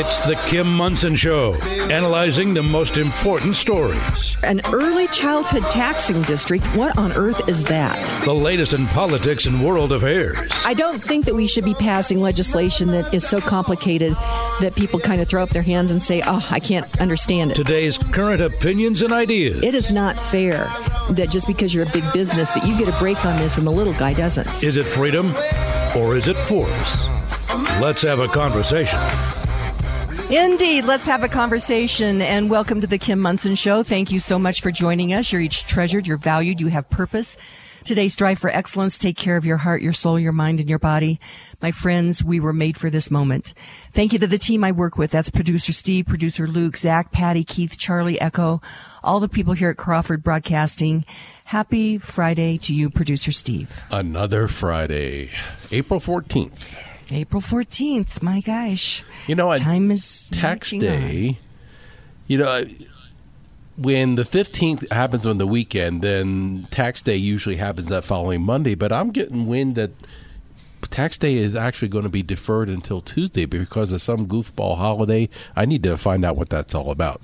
It's 0.00 0.20
the 0.20 0.36
Kim 0.46 0.72
Monson 0.76 1.16
Show, 1.16 1.54
analyzing 1.90 2.54
the 2.54 2.62
most 2.62 2.98
important 2.98 3.56
stories. 3.56 4.36
An 4.44 4.60
early 4.66 5.08
childhood 5.08 5.64
taxing 5.72 6.22
district? 6.22 6.64
What 6.76 6.96
on 6.96 7.12
earth 7.14 7.48
is 7.48 7.64
that? 7.64 8.24
The 8.24 8.32
latest 8.32 8.74
in 8.74 8.86
politics 8.86 9.46
and 9.46 9.60
world 9.60 9.90
affairs. 9.90 10.38
I 10.64 10.74
don't 10.74 11.02
think 11.02 11.24
that 11.24 11.34
we 11.34 11.48
should 11.48 11.64
be 11.64 11.74
passing 11.74 12.20
legislation 12.20 12.92
that 12.92 13.12
is 13.12 13.28
so 13.28 13.40
complicated 13.40 14.12
that 14.60 14.72
people 14.76 15.00
kind 15.00 15.20
of 15.20 15.26
throw 15.26 15.42
up 15.42 15.48
their 15.48 15.62
hands 15.62 15.90
and 15.90 16.00
say, 16.00 16.22
oh, 16.24 16.46
I 16.48 16.60
can't 16.60 17.00
understand 17.00 17.50
it. 17.50 17.54
Today's 17.56 17.98
current 17.98 18.40
opinions 18.40 19.02
and 19.02 19.12
ideas. 19.12 19.64
It 19.64 19.74
is 19.74 19.90
not 19.90 20.16
fair 20.16 20.70
that 21.10 21.28
just 21.28 21.48
because 21.48 21.74
you're 21.74 21.86
a 21.86 21.90
big 21.90 22.04
business 22.12 22.48
that 22.50 22.64
you 22.64 22.78
get 22.78 22.88
a 22.88 22.96
break 23.00 23.26
on 23.26 23.36
this 23.40 23.58
and 23.58 23.66
the 23.66 23.72
little 23.72 23.94
guy 23.94 24.14
doesn't. 24.14 24.62
Is 24.62 24.76
it 24.76 24.86
freedom 24.86 25.34
or 25.96 26.14
is 26.14 26.28
it 26.28 26.36
force? 26.36 27.08
Let's 27.80 28.02
have 28.02 28.20
a 28.20 28.28
conversation. 28.28 29.00
Indeed. 30.30 30.84
Let's 30.84 31.06
have 31.06 31.24
a 31.24 31.28
conversation 31.28 32.20
and 32.20 32.50
welcome 32.50 32.82
to 32.82 32.86
the 32.86 32.98
Kim 32.98 33.18
Monson 33.18 33.54
Show. 33.54 33.82
Thank 33.82 34.12
you 34.12 34.20
so 34.20 34.38
much 34.38 34.60
for 34.60 34.70
joining 34.70 35.14
us. 35.14 35.32
You're 35.32 35.40
each 35.40 35.64
treasured, 35.64 36.06
you're 36.06 36.18
valued, 36.18 36.60
you 36.60 36.66
have 36.66 36.90
purpose. 36.90 37.38
Today, 37.84 38.08
strive 38.08 38.38
for 38.38 38.50
excellence. 38.50 38.98
Take 38.98 39.16
care 39.16 39.38
of 39.38 39.46
your 39.46 39.56
heart, 39.56 39.80
your 39.80 39.94
soul, 39.94 40.20
your 40.20 40.32
mind, 40.32 40.60
and 40.60 40.68
your 40.68 40.78
body. 40.78 41.18
My 41.62 41.70
friends, 41.70 42.22
we 42.22 42.40
were 42.40 42.52
made 42.52 42.76
for 42.76 42.90
this 42.90 43.10
moment. 43.10 43.54
Thank 43.94 44.12
you 44.12 44.18
to 44.18 44.26
the 44.26 44.36
team 44.36 44.64
I 44.64 44.72
work 44.72 44.98
with. 44.98 45.10
That's 45.10 45.30
producer 45.30 45.72
Steve, 45.72 46.04
producer 46.04 46.46
Luke, 46.46 46.76
Zach, 46.76 47.10
Patty, 47.10 47.42
Keith, 47.42 47.78
Charlie, 47.78 48.20
Echo, 48.20 48.60
all 49.02 49.20
the 49.20 49.30
people 49.30 49.54
here 49.54 49.70
at 49.70 49.78
Crawford 49.78 50.22
Broadcasting. 50.22 51.06
Happy 51.46 51.96
Friday 51.96 52.58
to 52.58 52.74
you, 52.74 52.90
producer 52.90 53.32
Steve. 53.32 53.82
Another 53.90 54.46
Friday, 54.46 55.30
April 55.70 56.00
14th. 56.00 56.76
April 57.10 57.42
14th. 57.42 58.22
My 58.22 58.40
gosh. 58.40 59.02
You 59.26 59.34
know, 59.34 59.54
time 59.54 59.90
is 59.90 60.28
tax 60.30 60.70
day. 60.70 61.28
On. 61.28 61.36
You 62.26 62.38
know, 62.38 62.64
when 63.76 64.16
the 64.16 64.24
15th 64.24 64.90
happens 64.92 65.26
on 65.26 65.38
the 65.38 65.46
weekend, 65.46 66.02
then 66.02 66.66
tax 66.70 67.00
day 67.00 67.16
usually 67.16 67.56
happens 67.56 67.86
that 67.86 68.04
following 68.04 68.42
Monday. 68.42 68.74
But 68.74 68.92
I'm 68.92 69.10
getting 69.10 69.46
wind 69.46 69.76
that 69.76 69.92
tax 70.90 71.18
day 71.18 71.36
is 71.36 71.54
actually 71.54 71.88
going 71.88 72.04
to 72.04 72.10
be 72.10 72.22
deferred 72.22 72.68
until 72.68 73.00
Tuesday 73.00 73.44
because 73.46 73.92
of 73.92 74.02
some 74.02 74.26
goofball 74.26 74.76
holiday. 74.76 75.28
I 75.56 75.64
need 75.64 75.82
to 75.84 75.96
find 75.96 76.24
out 76.24 76.36
what 76.36 76.50
that's 76.50 76.74
all 76.74 76.90
about. 76.90 77.22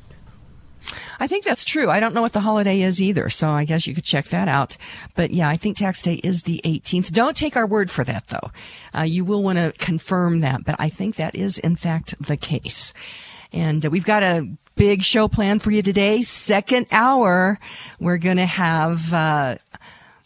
I 1.19 1.27
think 1.27 1.45
that's 1.45 1.65
true. 1.65 1.91
I 1.91 2.01
don't 2.01 2.15
know 2.15 2.23
what 2.23 2.33
the 2.33 2.41
holiday 2.41 2.83
is 2.83 3.01
either, 3.01 3.31
so 3.31 3.51
I 3.51 3.65
guess 3.65 3.87
you 3.87 3.95
could 3.95 4.05
check 4.05 4.27
that 4.29 4.49
out. 4.49 4.77
But 5.15 5.31
yeah, 5.31 5.49
I 5.49 5.57
think 5.57 5.77
tax 5.77 6.03
day 6.03 6.15
is 6.15 6.43
the 6.43 6.61
18th. 6.65 7.13
Don't 7.13 7.37
take 7.37 7.57
our 7.57 7.67
word 7.67 7.91
for 7.91 8.05
that 8.05 8.29
though. 8.29 8.51
Uh, 8.97 9.03
you 9.03 9.25
will 9.25 9.43
want 9.43 9.59
to 9.59 9.73
confirm 9.79 10.41
that, 10.41 10.65
but 10.65 10.77
I 10.79 10.89
think 10.89 11.17
that 11.17 11.35
is 11.35 11.59
in 11.59 11.77
fact 11.77 12.15
the 12.21 12.37
case. 12.37 12.93
And 13.53 13.85
uh, 13.85 13.91
we've 13.91 14.05
got 14.05 14.23
a 14.23 14.49
big 14.75 15.03
show 15.03 15.29
planned 15.29 15.63
for 15.63 15.71
you 15.71 15.83
today. 15.83 16.23
Second 16.23 16.87
hour, 16.91 17.59
we're 18.01 18.19
going 18.19 18.39
to 18.39 18.47
have, 18.47 19.13
uh, 19.13 19.57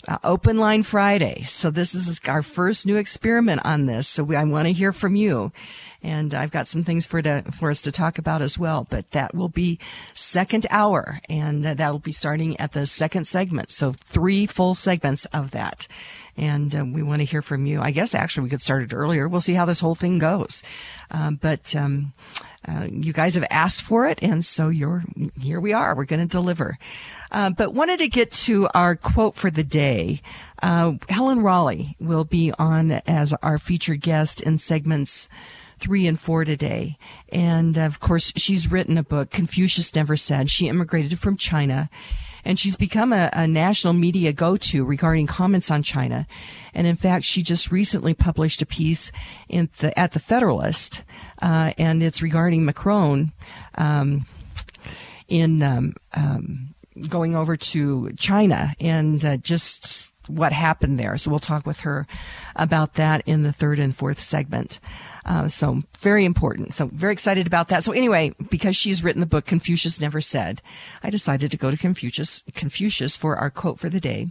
uh, 0.07 0.19
Open 0.25 0.57
Line 0.59 0.83
Friday. 0.83 1.43
So 1.43 1.71
this 1.71 1.95
is 1.95 2.19
our 2.27 2.43
first 2.43 2.87
new 2.87 2.97
experiment 2.97 3.61
on 3.65 3.85
this. 3.85 4.09
So 4.09 4.25
we, 4.25 4.37
I 4.37 4.45
want 4.45 4.67
to 4.67 4.73
hear 4.73 4.93
from 4.93 5.17
you 5.17 5.53
and 6.03 6.33
I've 6.33 6.51
got 6.51 6.67
some 6.67 6.85
things 6.85 7.07
for 7.07 7.21
to 7.23 7.43
for 7.53 7.71
us 7.71 7.83
to 7.83 7.93
talk 7.93 8.19
about 8.19 8.43
as 8.43 8.59
well. 8.59 8.87
But 8.89 9.11
that 9.13 9.35
will 9.35 9.49
be 9.49 9.79
second 10.15 10.67
hour, 10.71 11.21
and 11.29 11.67
uh, 11.67 11.75
that 11.75 11.91
will 11.91 11.99
be 11.99 12.13
starting 12.13 12.59
at 12.61 12.73
the 12.73 12.87
second 12.87 13.27
segment. 13.27 13.71
So 13.71 13.93
three 13.93 14.47
full 14.47 14.75
segments 14.75 15.25
of 15.27 15.51
that, 15.53 15.89
and 16.37 16.75
uh, 16.75 16.85
we 16.85 17.03
want 17.03 17.21
to 17.21 17.27
hear 17.27 17.43
from 17.43 17.67
you. 17.67 17.81
I 17.81 17.91
guess 17.91 18.15
actually 18.15 18.45
we 18.45 18.51
could 18.51 18.63
start 18.63 18.83
it 18.83 18.95
earlier. 18.95 19.29
We'll 19.29 19.41
see 19.41 19.55
how 19.55 19.65
this 19.65 19.81
whole 19.81 19.95
thing 19.95 20.19
goes, 20.19 20.63
um, 21.11 21.39
but. 21.41 21.75
Um, 21.75 22.13
uh, 22.67 22.87
you 22.91 23.13
guys 23.13 23.37
have 23.37 23.47
asked 23.51 23.81
for 23.81 24.09
it, 24.09 24.19
and 24.21 24.45
so 24.45 24.69
you're 24.69 25.03
here. 25.41 25.61
We 25.61 25.73
are. 25.73 25.95
We're 25.95 26.05
going 26.05 26.27
to 26.27 26.31
deliver. 26.31 26.77
Uh, 27.31 27.51
but 27.51 27.73
wanted 27.73 28.01
to 28.01 28.09
get 28.09 28.33
to 28.33 28.69
our 28.75 28.97
quote 28.97 29.37
for 29.37 29.51
the 29.51 29.65
day. 29.65 30.21
Uh, 30.61 30.95
Helen 31.09 31.41
Raleigh 31.43 31.97
will 32.01 32.25
be 32.25 32.53
on 32.59 32.91
as 33.07 33.33
our 33.43 33.59
featured 33.59 34.01
guest 34.01 34.41
in 34.41 34.59
segments 34.59 35.29
three 35.79 36.07
and 36.07 36.19
four 36.19 36.45
today. 36.45 36.99
And 37.31 37.77
of 37.79 38.01
course, 38.01 38.33
she's 38.37 38.71
written 38.71 38.99
a 38.99 39.03
book, 39.03 39.31
Confucius 39.31 39.95
Never 39.95 40.17
Said. 40.17 40.51
She 40.51 40.69
immigrated 40.69 41.19
from 41.19 41.37
China 41.37 41.91
and 42.45 42.59
she's 42.59 42.77
become 42.77 43.13
a, 43.13 43.29
a 43.35 43.47
national 43.47 43.93
media 43.93 44.33
go-to 44.33 44.85
regarding 44.85 45.27
comments 45.27 45.71
on 45.71 45.83
China. 45.83 46.27
And 46.73 46.87
in 46.87 46.97
fact, 46.97 47.25
she 47.25 47.43
just 47.43 47.71
recently 47.71 48.15
published 48.15 48.63
a 48.63 48.67
piece 48.67 49.13
the, 49.51 49.93
at 49.99 50.13
the 50.13 50.21
Federalist, 50.21 51.03
uh, 51.43 51.73
and 51.77 52.03
it's 52.03 52.23
regarding 52.23 52.65
Macron 52.65 53.33
um, 53.75 54.27
in 55.29 55.63
um, 55.63 55.95
um, 56.15 56.75
going 57.09 57.37
over 57.37 57.57
to 57.57 58.13
China 58.17 58.75
and 58.81 59.25
uh, 59.25 59.37
just 59.37 60.13
what 60.27 60.53
happened 60.53 60.99
there. 60.99 61.17
So 61.17 61.31
we'll 61.31 61.39
talk 61.41 61.67
with 61.67 61.81
her 61.81 62.07
about 62.57 62.95
that 62.95 63.23
in 63.27 63.43
the 63.43 63.53
third 63.53 63.79
and 63.79 63.95
fourth 63.95 64.21
segment. 64.21 64.81
Uh, 65.29 65.47
so 65.47 65.83
very 66.01 66.25
important. 66.25 66.73
So 66.73 66.87
very 66.87 67.13
excited 67.13 67.47
about 67.47 67.69
that. 67.69 67.85
So 67.85 67.93
anyway, 67.93 68.33
because 68.51 68.75
she's 68.75 69.05
written 69.05 69.21
the 69.21 69.27
book 69.27 69.45
Confucius 69.45 70.01
Never 70.01 70.23
Said, 70.23 70.63
I 71.03 71.11
decided 71.11 71.51
to 71.51 71.59
go 71.59 71.71
to 71.71 71.77
Confucius, 71.77 72.43
Confucius 72.55 73.15
for 73.15 73.37
our 73.37 73.51
quote 73.51 73.79
for 73.79 73.91
the 73.91 74.01
day. 74.01 74.29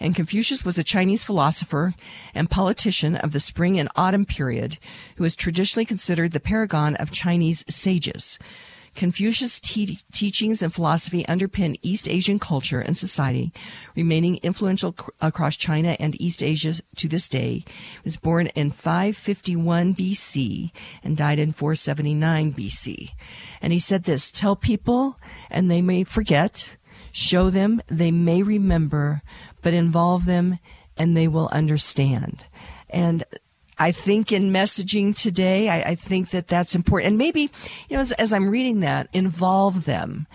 And 0.00 0.16
Confucius 0.16 0.64
was 0.64 0.78
a 0.78 0.82
Chinese 0.82 1.22
philosopher 1.22 1.94
and 2.34 2.50
politician 2.50 3.14
of 3.14 3.30
the 3.30 3.38
spring 3.38 3.78
and 3.78 3.88
autumn 3.94 4.24
period 4.24 4.78
who 5.14 5.22
is 5.22 5.36
traditionally 5.36 5.84
considered 5.84 6.32
the 6.32 6.40
paragon 6.40 6.96
of 6.96 7.12
Chinese 7.12 7.64
sages. 7.68 8.36
Confucius' 8.94 9.58
te- 9.60 10.00
teachings 10.12 10.62
and 10.62 10.72
philosophy 10.72 11.24
underpin 11.24 11.78
East 11.82 12.08
Asian 12.08 12.38
culture 12.38 12.80
and 12.80 12.96
society, 12.96 13.52
remaining 13.96 14.36
influential 14.42 14.92
cr- 14.92 15.10
across 15.20 15.56
China 15.56 15.96
and 15.98 16.20
East 16.20 16.42
Asia 16.42 16.74
to 16.96 17.08
this 17.08 17.28
day. 17.28 17.64
He 17.66 18.00
was 18.04 18.16
born 18.16 18.48
in 18.48 18.70
551 18.70 19.94
BC 19.94 20.70
and 21.02 21.16
died 21.16 21.38
in 21.38 21.52
479 21.52 22.52
BC. 22.52 23.10
And 23.60 23.72
he 23.72 23.78
said 23.78 24.04
this, 24.04 24.30
tell 24.30 24.56
people 24.56 25.18
and 25.50 25.70
they 25.70 25.82
may 25.82 26.04
forget, 26.04 26.76
show 27.12 27.50
them 27.50 27.82
they 27.88 28.10
may 28.10 28.42
remember, 28.42 29.22
but 29.62 29.74
involve 29.74 30.26
them 30.26 30.58
and 30.96 31.16
they 31.16 31.28
will 31.28 31.48
understand. 31.48 32.46
And 32.90 33.24
I 33.82 33.90
think 33.90 34.30
in 34.30 34.52
messaging 34.52 35.16
today, 35.16 35.68
I, 35.68 35.90
I, 35.90 35.94
think 35.96 36.30
that 36.30 36.46
that's 36.46 36.76
important. 36.76 37.08
And 37.08 37.18
maybe, 37.18 37.50
you 37.88 37.96
know, 37.96 38.00
as, 38.00 38.12
as 38.12 38.32
I'm 38.32 38.48
reading 38.48 38.78
that, 38.80 39.08
involve 39.12 39.86
them. 39.86 40.28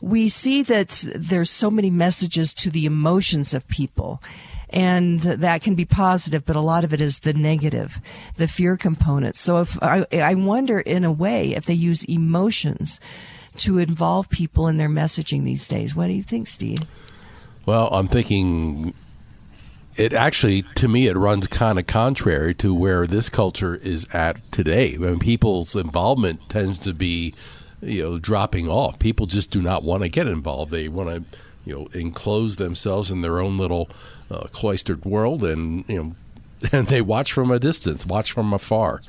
We 0.00 0.30
see 0.30 0.62
that 0.62 1.04
there's 1.14 1.50
so 1.50 1.70
many 1.70 1.90
messages 1.90 2.54
to 2.54 2.70
the 2.70 2.86
emotions 2.86 3.52
of 3.52 3.68
people. 3.68 4.22
And 4.70 5.20
that 5.20 5.60
can 5.60 5.74
be 5.74 5.84
positive, 5.84 6.46
but 6.46 6.56
a 6.56 6.60
lot 6.60 6.84
of 6.84 6.94
it 6.94 7.02
is 7.02 7.18
the 7.18 7.34
negative, 7.34 8.00
the 8.36 8.48
fear 8.48 8.78
component. 8.78 9.36
So 9.36 9.60
if 9.60 9.80
I, 9.82 10.06
I 10.12 10.34
wonder 10.34 10.80
in 10.80 11.04
a 11.04 11.12
way 11.12 11.54
if 11.54 11.66
they 11.66 11.74
use 11.74 12.02
emotions 12.04 12.98
to 13.58 13.78
involve 13.78 14.30
people 14.30 14.68
in 14.68 14.78
their 14.78 14.88
messaging 14.88 15.44
these 15.44 15.68
days. 15.68 15.94
What 15.94 16.06
do 16.06 16.14
you 16.14 16.22
think, 16.22 16.48
Steve? 16.48 16.78
Well, 17.66 17.88
I'm 17.92 18.08
thinking 18.08 18.94
it 19.96 20.12
actually, 20.12 20.62
to 20.74 20.88
me, 20.88 21.06
it 21.06 21.16
runs 21.16 21.46
kind 21.46 21.78
of 21.78 21.86
contrary 21.86 22.54
to 22.56 22.74
where 22.74 23.06
this 23.06 23.28
culture 23.28 23.76
is 23.76 24.06
at 24.12 24.40
today. 24.50 24.94
I 24.94 24.98
mean, 24.98 25.18
people's 25.18 25.76
involvement 25.76 26.48
tends 26.48 26.78
to 26.80 26.92
be, 26.92 27.34
you 27.80 28.02
know, 28.02 28.18
dropping 28.18 28.68
off. 28.68 28.98
People 28.98 29.26
just 29.26 29.50
do 29.50 29.62
not 29.62 29.84
want 29.84 30.02
to 30.02 30.08
get 30.08 30.26
involved. 30.26 30.72
They 30.72 30.88
want 30.88 31.10
to, 31.10 31.38
you 31.64 31.74
know, 31.74 31.86
enclose 31.92 32.56
themselves 32.56 33.10
in 33.10 33.22
their 33.22 33.40
own 33.40 33.56
little 33.56 33.88
uh, 34.30 34.48
cloistered 34.48 35.04
world, 35.04 35.44
and 35.44 35.84
you 35.88 36.02
know, 36.02 36.12
and 36.72 36.88
they 36.88 37.00
watch 37.00 37.32
from 37.32 37.50
a 37.50 37.58
distance, 37.58 38.04
watch 38.04 38.32
from 38.32 38.52
afar. 38.52 39.00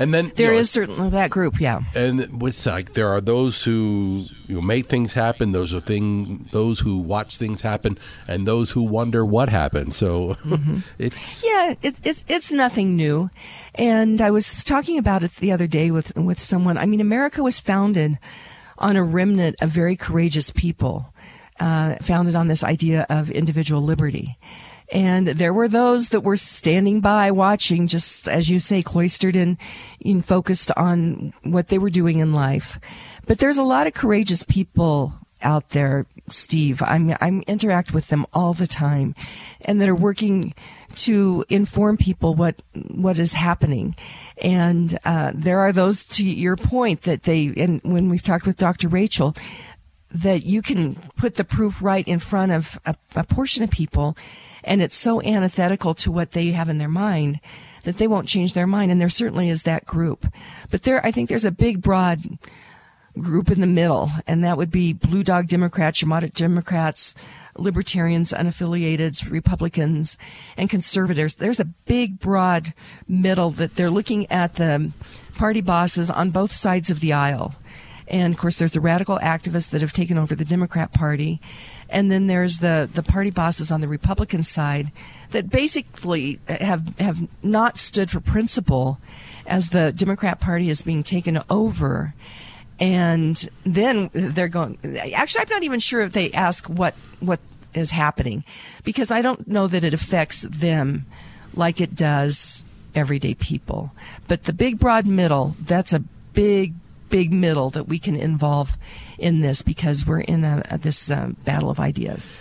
And 0.00 0.12
then 0.12 0.32
there 0.34 0.50
you 0.50 0.54
know, 0.54 0.60
is 0.60 0.70
certainly 0.70 1.10
that 1.10 1.30
group, 1.30 1.60
yeah. 1.60 1.82
And 1.94 2.42
with 2.42 2.66
like 2.66 2.94
there 2.94 3.08
are 3.08 3.20
those 3.20 3.62
who 3.62 4.26
you 4.46 4.56
know, 4.56 4.60
make 4.60 4.86
things 4.86 5.12
happen. 5.12 5.52
Those 5.52 5.72
are 5.72 5.80
thing 5.80 6.48
those 6.50 6.80
who 6.80 6.98
watch 6.98 7.36
things 7.36 7.62
happen, 7.62 7.98
and 8.26 8.46
those 8.46 8.70
who 8.70 8.82
wonder 8.82 9.24
what 9.24 9.48
happened. 9.48 9.94
So 9.94 10.34
mm-hmm. 10.34 10.78
it's 10.98 11.44
yeah, 11.44 11.74
it's 11.82 12.00
it's 12.02 12.24
it's 12.28 12.52
nothing 12.52 12.96
new. 12.96 13.30
And 13.76 14.20
I 14.20 14.30
was 14.30 14.64
talking 14.64 14.98
about 14.98 15.22
it 15.22 15.34
the 15.36 15.52
other 15.52 15.66
day 15.66 15.90
with 15.90 16.16
with 16.16 16.38
someone. 16.38 16.76
I 16.76 16.86
mean, 16.86 17.00
America 17.00 17.42
was 17.42 17.60
founded 17.60 18.18
on 18.78 18.96
a 18.96 19.04
remnant 19.04 19.56
of 19.62 19.70
very 19.70 19.96
courageous 19.96 20.50
people, 20.50 21.12
uh, 21.60 21.96
founded 22.02 22.34
on 22.34 22.48
this 22.48 22.64
idea 22.64 23.06
of 23.08 23.30
individual 23.30 23.82
liberty. 23.82 24.36
And 24.92 25.28
there 25.28 25.54
were 25.54 25.68
those 25.68 26.10
that 26.10 26.20
were 26.20 26.36
standing 26.36 27.00
by 27.00 27.30
watching, 27.30 27.86
just 27.86 28.28
as 28.28 28.50
you 28.50 28.58
say, 28.58 28.82
cloistered 28.82 29.36
and, 29.36 29.56
focused 30.22 30.70
on 30.76 31.32
what 31.42 31.68
they 31.68 31.78
were 31.78 31.90
doing 31.90 32.18
in 32.18 32.34
life. 32.34 32.78
But 33.26 33.38
there's 33.38 33.56
a 33.56 33.62
lot 33.62 33.86
of 33.86 33.94
courageous 33.94 34.42
people 34.42 35.14
out 35.40 35.70
there, 35.70 36.06
Steve. 36.28 36.82
I'm, 36.82 37.14
I'm 37.20 37.42
interact 37.46 37.94
with 37.94 38.08
them 38.08 38.26
all 38.32 38.52
the 38.52 38.66
time 38.66 39.14
and 39.62 39.80
that 39.80 39.88
are 39.88 39.94
working 39.94 40.54
to 40.94 41.44
inform 41.48 41.96
people 41.96 42.34
what 42.34 42.62
what 42.88 43.18
is 43.18 43.32
happening. 43.32 43.96
And 44.38 44.98
uh, 45.04 45.32
there 45.34 45.60
are 45.60 45.72
those, 45.72 46.04
to 46.04 46.24
your 46.24 46.56
point, 46.56 47.02
that 47.02 47.24
they, 47.24 47.52
and 47.56 47.80
when 47.82 48.08
we've 48.08 48.22
talked 48.22 48.46
with 48.46 48.56
Dr. 48.56 48.88
Rachel, 48.88 49.34
that 50.10 50.44
you 50.44 50.62
can 50.62 50.94
put 51.16 51.34
the 51.34 51.44
proof 51.44 51.82
right 51.82 52.06
in 52.06 52.18
front 52.18 52.52
of 52.52 52.78
a, 52.86 52.94
a 53.16 53.24
portion 53.24 53.64
of 53.64 53.70
people, 53.70 54.16
and 54.64 54.82
it's 54.82 54.94
so 54.94 55.22
antithetical 55.22 55.94
to 55.94 56.10
what 56.10 56.32
they 56.32 56.50
have 56.52 56.68
in 56.68 56.78
their 56.78 56.88
mind 56.88 57.40
that 57.84 57.98
they 57.98 58.08
won't 58.08 58.28
change 58.28 58.54
their 58.54 58.66
mind. 58.66 58.90
And 58.90 59.00
there 59.00 59.08
certainly 59.08 59.48
is 59.48 59.62
that 59.62 59.84
group. 59.84 60.26
But 60.70 60.82
there, 60.82 61.04
I 61.04 61.10
think 61.10 61.28
there's 61.28 61.44
a 61.44 61.50
big, 61.50 61.82
broad 61.82 62.38
group 63.18 63.50
in 63.50 63.60
the 63.60 63.66
middle, 63.66 64.10
and 64.26 64.42
that 64.42 64.56
would 64.56 64.70
be 64.70 64.92
blue 64.92 65.22
dog 65.22 65.46
Democrats, 65.46 66.04
moderate 66.04 66.34
Democrats, 66.34 67.14
libertarians, 67.56 68.32
unaffiliated, 68.32 69.30
Republicans, 69.30 70.18
and 70.56 70.68
conservatives. 70.68 71.34
There's 71.34 71.60
a 71.60 71.64
big, 71.64 72.18
broad 72.18 72.74
middle 73.06 73.50
that 73.52 73.76
they're 73.76 73.90
looking 73.90 74.30
at 74.30 74.56
the 74.56 74.90
party 75.36 75.60
bosses 75.60 76.10
on 76.10 76.30
both 76.30 76.52
sides 76.52 76.90
of 76.90 77.00
the 77.00 77.12
aisle. 77.12 77.54
And 78.08 78.34
of 78.34 78.40
course, 78.40 78.58
there's 78.58 78.72
the 78.72 78.80
radical 78.80 79.18
activists 79.18 79.70
that 79.70 79.80
have 79.80 79.92
taken 79.92 80.18
over 80.18 80.34
the 80.34 80.44
Democrat 80.44 80.92
Party. 80.92 81.40
And 81.88 82.10
then 82.10 82.26
there's 82.26 82.58
the, 82.58 82.88
the 82.92 83.02
party 83.02 83.30
bosses 83.30 83.70
on 83.70 83.80
the 83.80 83.88
Republican 83.88 84.42
side 84.42 84.90
that 85.30 85.50
basically 85.50 86.40
have, 86.48 86.98
have 86.98 87.28
not 87.42 87.78
stood 87.78 88.10
for 88.10 88.20
principle 88.20 89.00
as 89.46 89.70
the 89.70 89.92
Democrat 89.92 90.40
Party 90.40 90.70
is 90.70 90.82
being 90.82 91.02
taken 91.02 91.40
over. 91.50 92.14
And 92.80 93.48
then 93.64 94.10
they're 94.12 94.48
going 94.48 94.78
actually 95.14 95.42
i'm 95.42 95.48
not 95.48 95.62
even 95.62 95.78
sure 95.78 96.00
if 96.00 96.12
they 96.12 96.32
ask 96.32 96.66
what 96.66 96.94
what 97.20 97.38
is 97.72 97.92
happening 97.92 98.42
because 98.82 99.12
i 99.12 99.22
don't 99.22 99.46
know 99.46 99.68
that 99.68 99.84
it 99.84 99.94
affects 99.94 100.42
them 100.42 101.06
like 101.54 101.80
it 101.80 101.94
does 101.94 102.64
everyday 102.94 103.34
people. 103.34 103.92
But 104.28 104.44
the 104.44 104.52
big 104.52 104.78
broad 104.78 105.06
middle 105.06 105.56
that's 105.60 105.92
a 105.92 106.00
big 106.00 106.74
big 107.10 107.32
middle 107.32 107.70
that 107.70 107.88
we 107.88 107.98
can 107.98 108.16
involve 108.16 108.76
in 109.18 109.40
this 109.40 109.62
because 109.62 110.06
we're 110.06 110.20
in 110.20 110.44
a, 110.44 110.62
a 110.70 110.78
this 110.78 111.10
uh, 111.10 111.30
battle 111.44 111.70
of 111.70 111.80
ideas 111.80 112.36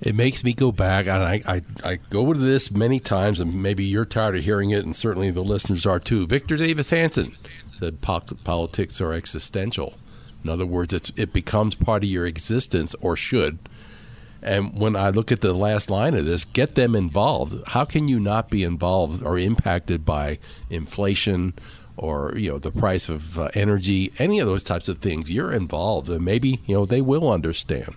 it 0.00 0.14
makes 0.14 0.44
me 0.44 0.52
go 0.52 0.72
back, 0.72 1.06
and 1.06 1.22
I, 1.22 1.40
I, 1.46 1.62
I 1.82 1.96
go 2.10 2.32
to 2.32 2.38
this 2.38 2.70
many 2.70 3.00
times, 3.00 3.40
and 3.40 3.62
maybe 3.62 3.84
you're 3.84 4.04
tired 4.04 4.36
of 4.36 4.44
hearing 4.44 4.70
it, 4.70 4.84
and 4.84 4.94
certainly 4.94 5.30
the 5.30 5.42
listeners 5.42 5.86
are 5.86 5.98
too. 5.98 6.26
Victor 6.26 6.56
Davis 6.56 6.90
Hanson 6.90 7.34
said 7.78 8.00
politics 8.00 9.00
are 9.00 9.12
existential. 9.12 9.94
In 10.44 10.50
other 10.50 10.66
words, 10.66 11.12
it 11.16 11.32
becomes 11.32 11.74
part 11.74 12.04
of 12.04 12.10
your 12.10 12.26
existence, 12.26 12.94
or 13.00 13.16
should. 13.16 13.58
And 14.42 14.78
when 14.78 14.96
I 14.96 15.10
look 15.10 15.32
at 15.32 15.40
the 15.40 15.54
last 15.54 15.90
line 15.90 16.14
of 16.14 16.26
this, 16.26 16.44
get 16.44 16.74
them 16.74 16.94
involved. 16.94 17.66
How 17.68 17.84
can 17.84 18.06
you 18.06 18.20
not 18.20 18.50
be 18.50 18.62
involved 18.62 19.22
or 19.22 19.38
impacted 19.38 20.04
by 20.04 20.38
inflation 20.70 21.54
or 21.96 22.32
you 22.36 22.50
know 22.50 22.58
the 22.58 22.70
price 22.70 23.08
of 23.08 23.38
uh, 23.38 23.48
energy, 23.54 24.12
any 24.18 24.38
of 24.38 24.46
those 24.46 24.64
types 24.64 24.88
of 24.88 24.98
things? 24.98 25.30
You're 25.30 25.52
involved, 25.52 26.08
and 26.08 26.24
maybe 26.24 26.60
you 26.66 26.76
know 26.76 26.86
they 26.86 27.00
will 27.00 27.30
understand. 27.30 27.94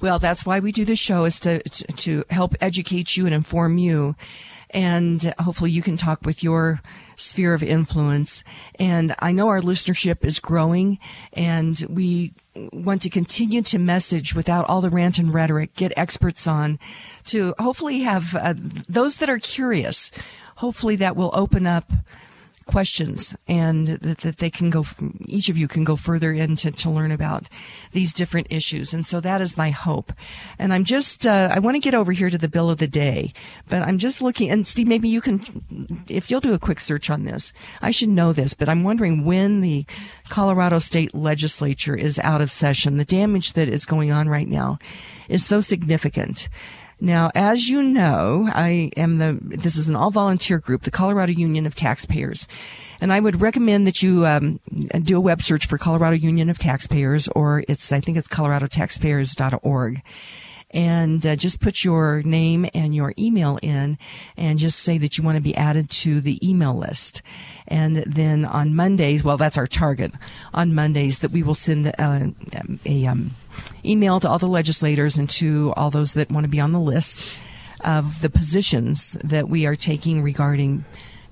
Well, 0.00 0.18
that's 0.18 0.46
why 0.46 0.60
we 0.60 0.72
do 0.72 0.84
this 0.84 0.98
show 0.98 1.24
is 1.24 1.40
to 1.40 1.60
to 1.60 2.24
help 2.30 2.54
educate 2.60 3.16
you 3.16 3.26
and 3.26 3.34
inform 3.34 3.78
you, 3.78 4.16
and 4.70 5.34
hopefully 5.38 5.70
you 5.70 5.82
can 5.82 5.96
talk 5.96 6.24
with 6.24 6.42
your 6.42 6.80
sphere 7.16 7.52
of 7.52 7.62
influence. 7.62 8.44
And 8.78 9.14
I 9.18 9.32
know 9.32 9.48
our 9.48 9.60
listenership 9.60 10.24
is 10.24 10.38
growing, 10.38 10.98
and 11.32 11.84
we 11.88 12.32
want 12.72 13.02
to 13.02 13.10
continue 13.10 13.62
to 13.62 13.78
message 13.78 14.34
without 14.34 14.68
all 14.68 14.80
the 14.80 14.90
rant 14.90 15.18
and 15.18 15.34
rhetoric, 15.34 15.74
get 15.74 15.92
experts 15.96 16.46
on 16.46 16.78
to 17.24 17.54
hopefully 17.58 18.00
have 18.00 18.34
uh, 18.34 18.54
those 18.88 19.16
that 19.16 19.28
are 19.28 19.38
curious. 19.38 20.10
Hopefully 20.56 20.96
that 20.96 21.16
will 21.16 21.30
open 21.34 21.66
up 21.66 21.90
questions 22.68 23.34
and 23.48 23.88
that, 23.88 24.18
that 24.18 24.36
they 24.36 24.50
can 24.50 24.70
go, 24.70 24.84
each 25.24 25.48
of 25.48 25.56
you 25.56 25.66
can 25.66 25.82
go 25.82 25.96
further 25.96 26.32
into 26.32 26.70
to 26.70 26.90
learn 26.90 27.10
about 27.10 27.48
these 27.92 28.12
different 28.12 28.46
issues. 28.50 28.94
And 28.94 29.04
so 29.04 29.20
that 29.20 29.40
is 29.40 29.56
my 29.56 29.70
hope. 29.70 30.12
And 30.58 30.72
I'm 30.72 30.84
just, 30.84 31.26
uh, 31.26 31.48
I 31.50 31.58
want 31.58 31.74
to 31.74 31.80
get 31.80 31.94
over 31.94 32.12
here 32.12 32.30
to 32.30 32.38
the 32.38 32.46
bill 32.46 32.70
of 32.70 32.78
the 32.78 32.86
day, 32.86 33.32
but 33.68 33.82
I'm 33.82 33.98
just 33.98 34.22
looking, 34.22 34.50
and 34.50 34.66
Steve, 34.66 34.86
maybe 34.86 35.08
you 35.08 35.20
can, 35.20 36.04
if 36.08 36.30
you'll 36.30 36.40
do 36.40 36.52
a 36.52 36.58
quick 36.58 36.78
search 36.78 37.10
on 37.10 37.24
this, 37.24 37.52
I 37.80 37.90
should 37.90 38.10
know 38.10 38.32
this, 38.32 38.54
but 38.54 38.68
I'm 38.68 38.84
wondering 38.84 39.24
when 39.24 39.62
the 39.62 39.86
Colorado 40.28 40.78
state 40.78 41.14
legislature 41.14 41.96
is 41.96 42.18
out 42.18 42.42
of 42.42 42.52
session. 42.52 42.98
The 42.98 43.04
damage 43.04 43.54
that 43.54 43.68
is 43.68 43.86
going 43.86 44.12
on 44.12 44.28
right 44.28 44.48
now 44.48 44.78
is 45.28 45.44
so 45.44 45.62
significant. 45.62 46.48
Now, 47.00 47.30
as 47.34 47.68
you 47.68 47.82
know, 47.82 48.48
I 48.52 48.90
am 48.96 49.18
the, 49.18 49.38
this 49.40 49.76
is 49.76 49.88
an 49.88 49.96
all 49.96 50.10
volunteer 50.10 50.58
group, 50.58 50.82
the 50.82 50.90
Colorado 50.90 51.32
Union 51.32 51.64
of 51.64 51.74
Taxpayers. 51.74 52.48
And 53.00 53.12
I 53.12 53.20
would 53.20 53.40
recommend 53.40 53.86
that 53.86 54.02
you 54.02 54.26
um, 54.26 54.58
do 55.04 55.16
a 55.16 55.20
web 55.20 55.40
search 55.42 55.66
for 55.66 55.78
Colorado 55.78 56.16
Union 56.16 56.50
of 56.50 56.58
Taxpayers, 56.58 57.28
or 57.28 57.62
it's, 57.68 57.92
I 57.92 58.00
think 58.00 58.18
it's 58.18 58.26
coloradotaxpayers.org 58.26 60.02
and 60.70 61.26
uh, 61.26 61.36
just 61.36 61.60
put 61.60 61.82
your 61.82 62.22
name 62.22 62.68
and 62.74 62.94
your 62.94 63.14
email 63.18 63.58
in 63.62 63.98
and 64.36 64.58
just 64.58 64.80
say 64.80 64.98
that 64.98 65.16
you 65.16 65.24
want 65.24 65.36
to 65.36 65.42
be 65.42 65.56
added 65.56 65.88
to 65.88 66.20
the 66.20 66.46
email 66.46 66.76
list. 66.76 67.22
And 67.66 67.96
then 68.06 68.44
on 68.44 68.74
Mondays, 68.74 69.24
well, 69.24 69.36
that's 69.36 69.56
our 69.56 69.66
target 69.66 70.12
on 70.52 70.74
Mondays 70.74 71.20
that 71.20 71.30
we 71.30 71.42
will 71.42 71.54
send 71.54 71.92
uh, 71.98 72.26
a 72.84 73.06
um, 73.06 73.34
email 73.84 74.20
to 74.20 74.28
all 74.28 74.38
the 74.38 74.46
legislators 74.46 75.16
and 75.16 75.28
to 75.30 75.72
all 75.76 75.90
those 75.90 76.12
that 76.14 76.30
want 76.30 76.44
to 76.44 76.48
be 76.48 76.60
on 76.60 76.72
the 76.72 76.80
list 76.80 77.38
of 77.80 78.20
the 78.22 78.30
positions 78.30 79.12
that 79.24 79.48
we 79.48 79.66
are 79.66 79.76
taking 79.76 80.22
regarding 80.22 80.84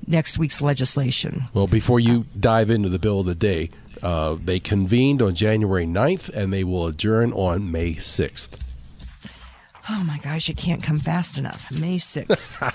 next 0.06 0.38
week's 0.38 0.62
legislation. 0.62 1.44
Well, 1.54 1.66
before 1.66 2.00
you 2.00 2.26
dive 2.38 2.70
into 2.70 2.88
the 2.88 2.98
bill 2.98 3.20
of 3.20 3.26
the 3.26 3.34
day, 3.34 3.70
uh, 4.02 4.36
they 4.42 4.60
convened 4.60 5.22
on 5.22 5.34
January 5.34 5.86
9th 5.86 6.28
and 6.28 6.52
they 6.52 6.64
will 6.64 6.86
adjourn 6.86 7.32
on 7.32 7.70
May 7.72 7.94
6th. 7.94 8.58
Oh 9.88 10.02
my 10.04 10.18
gosh, 10.18 10.48
it 10.48 10.56
can't 10.56 10.82
come 10.82 10.98
fast 10.98 11.38
enough. 11.38 11.70
May 11.70 11.96
6th. 11.98 12.74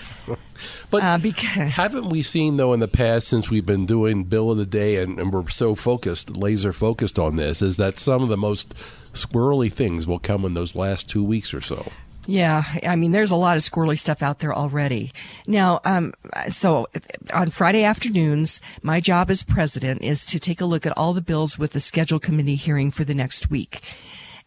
but 0.90 1.04
uh, 1.04 1.18
because... 1.18 1.70
haven't 1.70 2.10
we 2.10 2.22
seen, 2.22 2.58
though, 2.58 2.74
in 2.74 2.80
the 2.80 2.88
past, 2.88 3.28
since 3.28 3.50
we've 3.50 3.66
been 3.66 3.86
doing 3.86 4.24
Bill 4.24 4.52
of 4.52 4.58
the 4.58 4.66
Day 4.66 4.98
and, 4.98 5.20
and 5.20 5.34
we're 5.34 5.50
so 5.50 5.76
focused, 5.76 6.38
laser 6.38 6.72
focused 6.72 7.20
on 7.20 7.36
this, 7.36 7.62
is 7.62 7.78
that 7.78 8.00
some 8.00 8.24
of 8.24 8.30
the 8.30 8.38
most 8.38 8.74
squirrely 9.14 9.72
things 9.72 10.08
will 10.08 10.20
come 10.20 10.46
in 10.46 10.54
those 10.54 10.76
last 10.76 11.10
two 11.10 11.24
weeks 11.24 11.54
or 11.54 11.62
so? 11.62 11.92
Yeah, 12.28 12.64
I 12.84 12.96
mean, 12.96 13.12
there's 13.12 13.32
a 13.32 13.36
lot 13.36 13.58
of 13.58 13.64
squirrely 13.64 13.98
stuff 13.98 14.22
out 14.22 14.40
there 14.40 14.54
already. 14.54 15.12
Now, 15.48 15.82
um, 15.84 16.14
so 16.50 16.88
on 17.34 17.50
Friday 17.50 17.84
afternoons, 17.84 18.62
my 18.84 19.00
job 19.02 19.32
as 19.32 19.44
president 19.44 20.04
is 20.04 20.26
to 20.28 20.40
take 20.40 20.62
a 20.62 20.66
look 20.66 20.86
at 20.86 20.96
all 20.96 21.14
the 21.14 21.22
bills 21.22 21.58
with 21.58 21.72
the 21.72 21.80
schedule 21.80 22.20
committee 22.20 22.56
hearing 22.56 22.92
for 22.92 23.04
the 23.04 23.16
next 23.16 23.50
week 23.50 23.82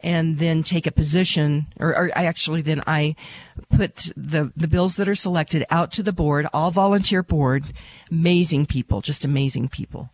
and 0.04 0.38
then 0.38 0.62
take 0.62 0.86
a 0.86 0.92
position, 0.92 1.66
or, 1.80 1.88
or, 1.96 2.10
I 2.14 2.26
actually 2.26 2.60
then 2.60 2.82
I 2.86 3.16
put 3.70 4.12
the 4.16 4.52
the 4.54 4.68
bills 4.68 4.96
that 4.96 5.08
are 5.08 5.14
selected 5.14 5.64
out 5.70 5.92
to 5.92 6.02
the 6.02 6.12
board, 6.12 6.46
all 6.52 6.70
volunteer 6.70 7.22
board, 7.22 7.64
amazing 8.10 8.66
people, 8.66 9.00
just 9.00 9.24
amazing 9.24 9.68
people. 9.70 10.10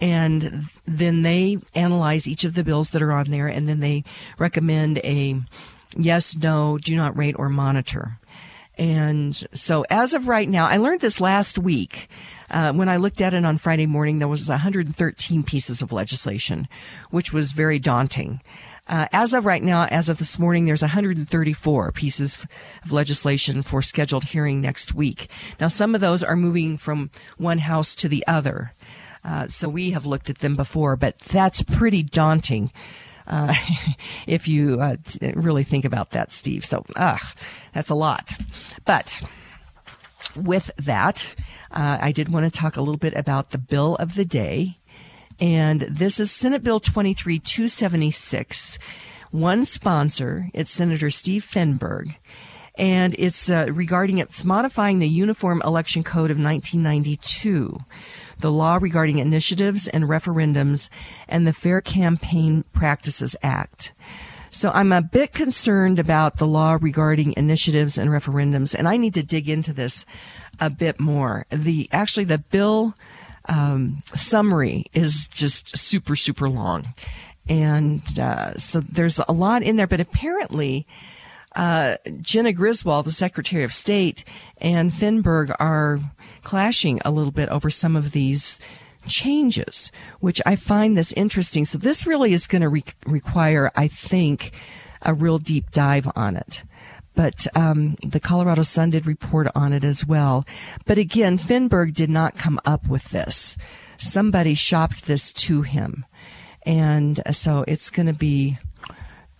And 0.00 0.66
then 0.84 1.22
they 1.22 1.58
analyze 1.74 2.28
each 2.28 2.44
of 2.44 2.54
the 2.54 2.64
bills 2.64 2.90
that 2.90 3.02
are 3.02 3.12
on 3.12 3.30
there, 3.30 3.48
and 3.48 3.66
then 3.66 3.80
they 3.80 4.04
recommend 4.38 4.98
a 4.98 5.40
yes, 5.96 6.36
no, 6.36 6.76
do 6.76 6.94
not 6.94 7.16
rate 7.16 7.36
or 7.38 7.48
monitor. 7.48 8.18
And 8.76 9.34
so 9.54 9.84
as 9.88 10.12
of 10.12 10.28
right 10.28 10.48
now, 10.48 10.66
I 10.66 10.76
learned 10.76 11.00
this 11.00 11.20
last 11.20 11.58
week. 11.58 12.08
Uh, 12.50 12.72
when 12.74 12.88
I 12.88 12.96
looked 12.96 13.22
at 13.22 13.32
it 13.32 13.46
on 13.46 13.56
Friday 13.56 13.86
morning, 13.86 14.18
there 14.18 14.28
was 14.28 14.46
113 14.48 15.42
pieces 15.42 15.80
of 15.80 15.90
legislation, 15.90 16.68
which 17.10 17.32
was 17.32 17.52
very 17.52 17.78
daunting. 17.78 18.42
Uh, 18.86 19.06
as 19.12 19.32
of 19.32 19.46
right 19.46 19.62
now, 19.62 19.86
as 19.86 20.08
of 20.08 20.18
this 20.18 20.38
morning, 20.38 20.64
there's 20.64 20.82
134 20.82 21.92
pieces 21.92 22.44
of 22.84 22.92
legislation 22.92 23.62
for 23.62 23.80
scheduled 23.80 24.24
hearing 24.24 24.60
next 24.60 24.92
week. 24.92 25.30
Now, 25.60 25.68
some 25.68 25.94
of 25.94 26.00
those 26.00 26.22
are 26.24 26.34
moving 26.36 26.76
from 26.76 27.10
one 27.38 27.58
house 27.58 27.94
to 27.96 28.08
the 28.08 28.26
other. 28.26 28.72
Uh, 29.24 29.46
so 29.46 29.68
we 29.68 29.92
have 29.92 30.04
looked 30.04 30.30
at 30.30 30.38
them 30.38 30.56
before, 30.56 30.96
but 30.96 31.18
that's 31.20 31.62
pretty 31.62 32.02
daunting. 32.02 32.72
Uh, 33.26 33.54
if 34.26 34.48
you 34.48 34.80
uh, 34.80 34.96
really 35.34 35.62
think 35.62 35.84
about 35.84 36.10
that, 36.10 36.32
Steve. 36.32 36.66
So, 36.66 36.84
that's 36.96 37.90
a 37.90 37.94
lot. 37.94 38.32
But 38.84 39.22
with 40.34 40.72
that, 40.78 41.34
uh, 41.70 41.98
I 42.00 42.10
did 42.10 42.32
want 42.32 42.52
to 42.52 42.58
talk 42.60 42.76
a 42.76 42.80
little 42.80 42.96
bit 42.96 43.14
about 43.14 43.50
the 43.50 43.58
bill 43.58 43.94
of 43.96 44.16
the 44.16 44.24
day. 44.24 44.78
And 45.42 45.80
this 45.80 46.20
is 46.20 46.30
Senate 46.30 46.62
Bill 46.62 46.78
23 46.78 47.40
276. 47.40 48.78
One 49.32 49.64
sponsor, 49.64 50.48
it's 50.54 50.70
Senator 50.70 51.10
Steve 51.10 51.44
Fenberg. 51.44 52.14
And 52.76 53.16
it's 53.18 53.50
uh, 53.50 53.66
regarding 53.72 54.18
it's 54.18 54.44
modifying 54.44 55.00
the 55.00 55.08
Uniform 55.08 55.60
Election 55.64 56.04
Code 56.04 56.30
of 56.30 56.38
1992, 56.38 57.76
the 58.38 58.52
law 58.52 58.78
regarding 58.80 59.18
initiatives 59.18 59.88
and 59.88 60.04
referendums, 60.04 60.88
and 61.26 61.44
the 61.44 61.52
Fair 61.52 61.80
Campaign 61.80 62.62
Practices 62.72 63.34
Act. 63.42 63.92
So 64.52 64.70
I'm 64.70 64.92
a 64.92 65.02
bit 65.02 65.32
concerned 65.32 65.98
about 65.98 66.36
the 66.36 66.46
law 66.46 66.78
regarding 66.80 67.34
initiatives 67.36 67.98
and 67.98 68.10
referendums, 68.10 68.76
and 68.76 68.86
I 68.86 68.96
need 68.96 69.14
to 69.14 69.24
dig 69.24 69.48
into 69.48 69.72
this 69.72 70.06
a 70.60 70.70
bit 70.70 71.00
more. 71.00 71.46
The 71.50 71.88
actually 71.90 72.26
the 72.26 72.38
bill 72.38 72.94
um, 73.46 74.02
summary 74.14 74.86
is 74.92 75.26
just 75.28 75.76
super 75.76 76.16
super 76.16 76.48
long, 76.48 76.94
and 77.48 78.02
uh, 78.18 78.54
so 78.54 78.80
there's 78.80 79.20
a 79.28 79.32
lot 79.32 79.62
in 79.62 79.76
there. 79.76 79.86
But 79.86 80.00
apparently, 80.00 80.86
uh, 81.54 81.96
Jena 82.20 82.52
Griswold, 82.52 83.06
the 83.06 83.12
Secretary 83.12 83.64
of 83.64 83.74
State, 83.74 84.24
and 84.58 84.90
Fenberg 84.92 85.54
are 85.58 86.00
clashing 86.42 87.00
a 87.04 87.10
little 87.10 87.32
bit 87.32 87.48
over 87.48 87.70
some 87.70 87.96
of 87.96 88.12
these 88.12 88.58
changes, 89.06 89.90
which 90.20 90.40
I 90.46 90.56
find 90.56 90.96
this 90.96 91.12
interesting. 91.12 91.64
So 91.64 91.78
this 91.78 92.06
really 92.06 92.32
is 92.32 92.46
going 92.46 92.62
to 92.62 92.68
re- 92.68 92.84
require, 93.06 93.70
I 93.74 93.88
think, 93.88 94.52
a 95.02 95.14
real 95.14 95.38
deep 95.38 95.70
dive 95.70 96.08
on 96.14 96.36
it. 96.36 96.62
But 97.14 97.46
um, 97.54 97.96
the 98.02 98.20
Colorado 98.20 98.62
Sun 98.62 98.90
did 98.90 99.06
report 99.06 99.48
on 99.54 99.72
it 99.72 99.84
as 99.84 100.06
well. 100.06 100.46
But 100.86 100.98
again, 100.98 101.38
Fenberg 101.38 101.94
did 101.94 102.10
not 102.10 102.38
come 102.38 102.58
up 102.64 102.88
with 102.88 103.10
this. 103.10 103.56
Somebody 103.98 104.54
shopped 104.54 105.04
this 105.04 105.32
to 105.34 105.62
him. 105.62 106.04
And 106.64 107.20
so 107.32 107.64
it's 107.68 107.90
going 107.90 108.06
to 108.06 108.14
be 108.14 108.58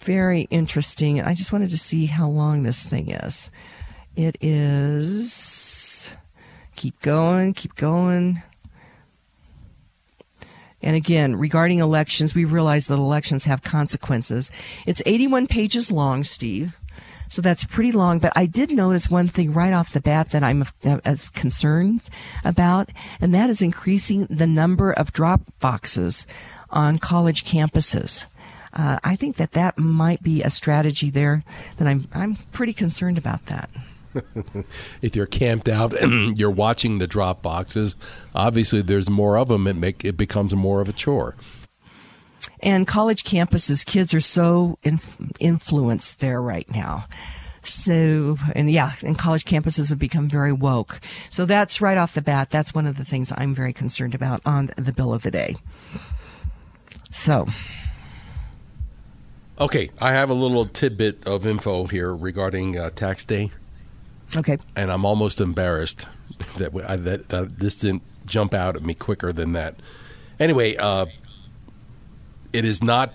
very 0.01 0.43
interesting. 0.51 1.21
I 1.21 1.35
just 1.35 1.53
wanted 1.53 1.71
to 1.71 1.79
see 1.79 2.07
how 2.07 2.29
long 2.29 2.63
this 2.63 2.85
thing 2.85 3.11
is. 3.11 3.51
It 4.17 4.37
is. 4.41 6.11
Keep 6.77 7.01
going, 7.01 7.55
keep 7.55 7.75
going. 7.77 8.43
And 10.83 10.97
again, 10.97 11.37
regarding 11.37 11.79
elections, 11.79 12.35
we 12.35 12.45
realize 12.45 12.89
that 12.89 12.95
elections 12.95 13.45
have 13.45 13.63
consequences. 13.63 14.51
It's 14.85 15.03
81 15.07 15.47
pages 15.47 15.93
long, 15.93 16.25
Steve. 16.25 16.77
So 17.33 17.41
that's 17.41 17.65
pretty 17.65 17.93
long, 17.93 18.19
but 18.19 18.35
I 18.37 18.45
did 18.45 18.73
notice 18.73 19.09
one 19.09 19.27
thing 19.27 19.55
right 19.55 19.73
off 19.73 19.95
the 19.95 20.03
bat 20.03 20.33
that 20.33 20.45
I'm 20.45 20.67
uh, 20.85 20.99
as 21.03 21.31
concerned 21.31 22.03
about, 22.45 22.91
and 23.23 23.35
that 23.35 23.49
is 23.49 23.63
increasing 23.63 24.27
the 24.27 24.47
number 24.47 24.93
of 24.93 25.15
drop 25.15 25.41
boxes 25.59 26.27
on 26.69 26.99
college 26.99 27.43
campuses. 27.43 28.27
Uh, 28.75 28.99
I 29.03 29.17
think 29.17 29.37
that 29.37 29.53
that 29.53 29.79
might 29.79 30.23
be 30.23 30.43
a 30.43 30.51
strategy 30.51 31.09
there 31.09 31.43
that 31.79 31.89
I'm 31.89 32.07
I'm 32.13 32.37
pretty 32.53 32.75
concerned 32.75 33.17
about 33.17 33.47
that. 33.47 33.71
if 35.01 35.17
you're 35.17 35.25
camped 35.25 35.71
out 35.71 35.95
and 36.03 36.37
you're 36.37 36.51
watching 36.51 36.99
the 36.99 37.07
drop 37.07 37.41
boxes, 37.41 37.97
obviously 38.35 38.83
there's 38.83 39.09
more 39.09 39.39
of 39.39 39.49
them. 39.49 39.67
It 39.67 39.77
make 39.77 40.05
it 40.05 40.19
becomes 40.19 40.55
more 40.55 40.83
of 40.83 40.89
a 40.91 40.93
chore. 40.93 41.35
And 42.61 42.87
college 42.87 43.25
campuses, 43.25 43.85
kids 43.85 44.15
are 44.15 44.21
so 44.21 44.79
inf- 44.83 45.17
influenced 45.39 46.21
there 46.21 46.41
right 46.41 46.69
now. 46.71 47.07
So, 47.65 48.39
and 48.55 48.71
yeah, 48.71 48.93
and 49.05 49.17
college 49.17 49.45
campuses 49.45 49.91
have 49.91 49.99
become 49.99 50.29
very 50.29 50.53
woke. 50.53 51.01
So 51.31 51.47
that's 51.47 51.81
right 51.81 51.97
off 51.97 52.15
the 52.15 52.23
bat. 52.23 52.51
That's 52.51 52.75
one 52.75 52.87
of 52.87 52.97
the 52.97 53.05
things 53.05 53.33
I'm 53.37 53.55
very 53.55 53.73
concerned 53.73 54.15
about 54.15 54.41
on 54.45 54.71
the 54.77 54.93
bill 54.93 55.15
of 55.15 55.23
the 55.23 55.31
day. 55.31 55.57
So. 57.13 57.47
Okay, 59.61 59.91
I 60.01 60.13
have 60.13 60.31
a 60.31 60.35
little 60.35 60.67
tidbit 60.67 61.25
of 61.27 61.47
info 61.47 61.87
here 61.87 62.13
regarding 62.13 62.79
uh, 62.79 62.91
tax 62.91 63.23
day. 63.23 63.53
Okay. 64.35 64.59
And 64.75 64.91
I'm 64.91 65.05
almost 65.05 65.41
embarrassed 65.41 66.09
that, 66.57 66.73
I, 66.89 66.97
that, 66.97 67.29
that 67.29 67.59
this 67.61 67.77
didn't 67.77 68.03
jump 68.27 68.55
out 68.55 68.75
at 68.75 68.83
me 68.83 68.95
quicker 68.95 69.33
than 69.33 69.53
that. 69.53 69.77
Anyway, 70.41 70.75
uh, 70.77 71.07
it 72.53 72.65
is 72.65 72.83
not. 72.83 73.13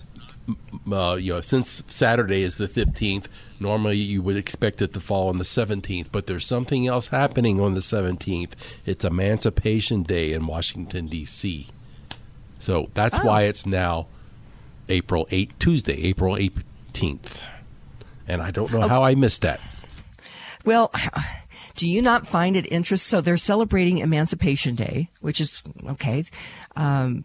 Uh, 0.89 1.17
you 1.19 1.33
know, 1.33 1.41
since 1.41 1.83
Saturday 1.87 2.41
is 2.41 2.55
the 2.55 2.67
15th, 2.67 3.25
normally 3.59 3.97
you 3.97 4.21
would 4.21 4.37
expect 4.37 4.81
it 4.81 4.93
to 4.93 4.99
fall 5.01 5.27
on 5.27 5.39
the 5.39 5.43
17th, 5.43 6.07
but 6.09 6.25
there's 6.25 6.45
something 6.45 6.87
else 6.87 7.07
happening 7.07 7.59
on 7.59 7.73
the 7.73 7.81
17th. 7.81 8.53
It's 8.85 9.03
Emancipation 9.03 10.03
Day 10.03 10.31
in 10.31 10.47
Washington, 10.47 11.07
D.C. 11.07 11.67
So 12.59 12.89
that's 12.93 13.19
oh. 13.19 13.25
why 13.25 13.43
it's 13.43 13.65
now 13.65 14.07
April 14.87 15.27
8, 15.31 15.59
Tuesday, 15.59 16.01
April 16.03 16.35
18th. 16.35 17.41
And 18.27 18.41
I 18.41 18.51
don't 18.51 18.71
know 18.71 18.83
oh. 18.83 18.87
how 18.87 19.03
I 19.03 19.15
missed 19.15 19.41
that. 19.41 19.59
Well, 20.65 20.93
do 21.75 21.87
you 21.87 22.01
not 22.01 22.27
find 22.27 22.55
it 22.55 22.71
interesting? 22.71 23.17
So 23.17 23.21
they're 23.21 23.37
celebrating 23.37 23.99
Emancipation 23.99 24.75
Day, 24.75 25.09
which 25.21 25.39
is 25.39 25.61
okay. 25.89 26.25
Um, 26.75 27.23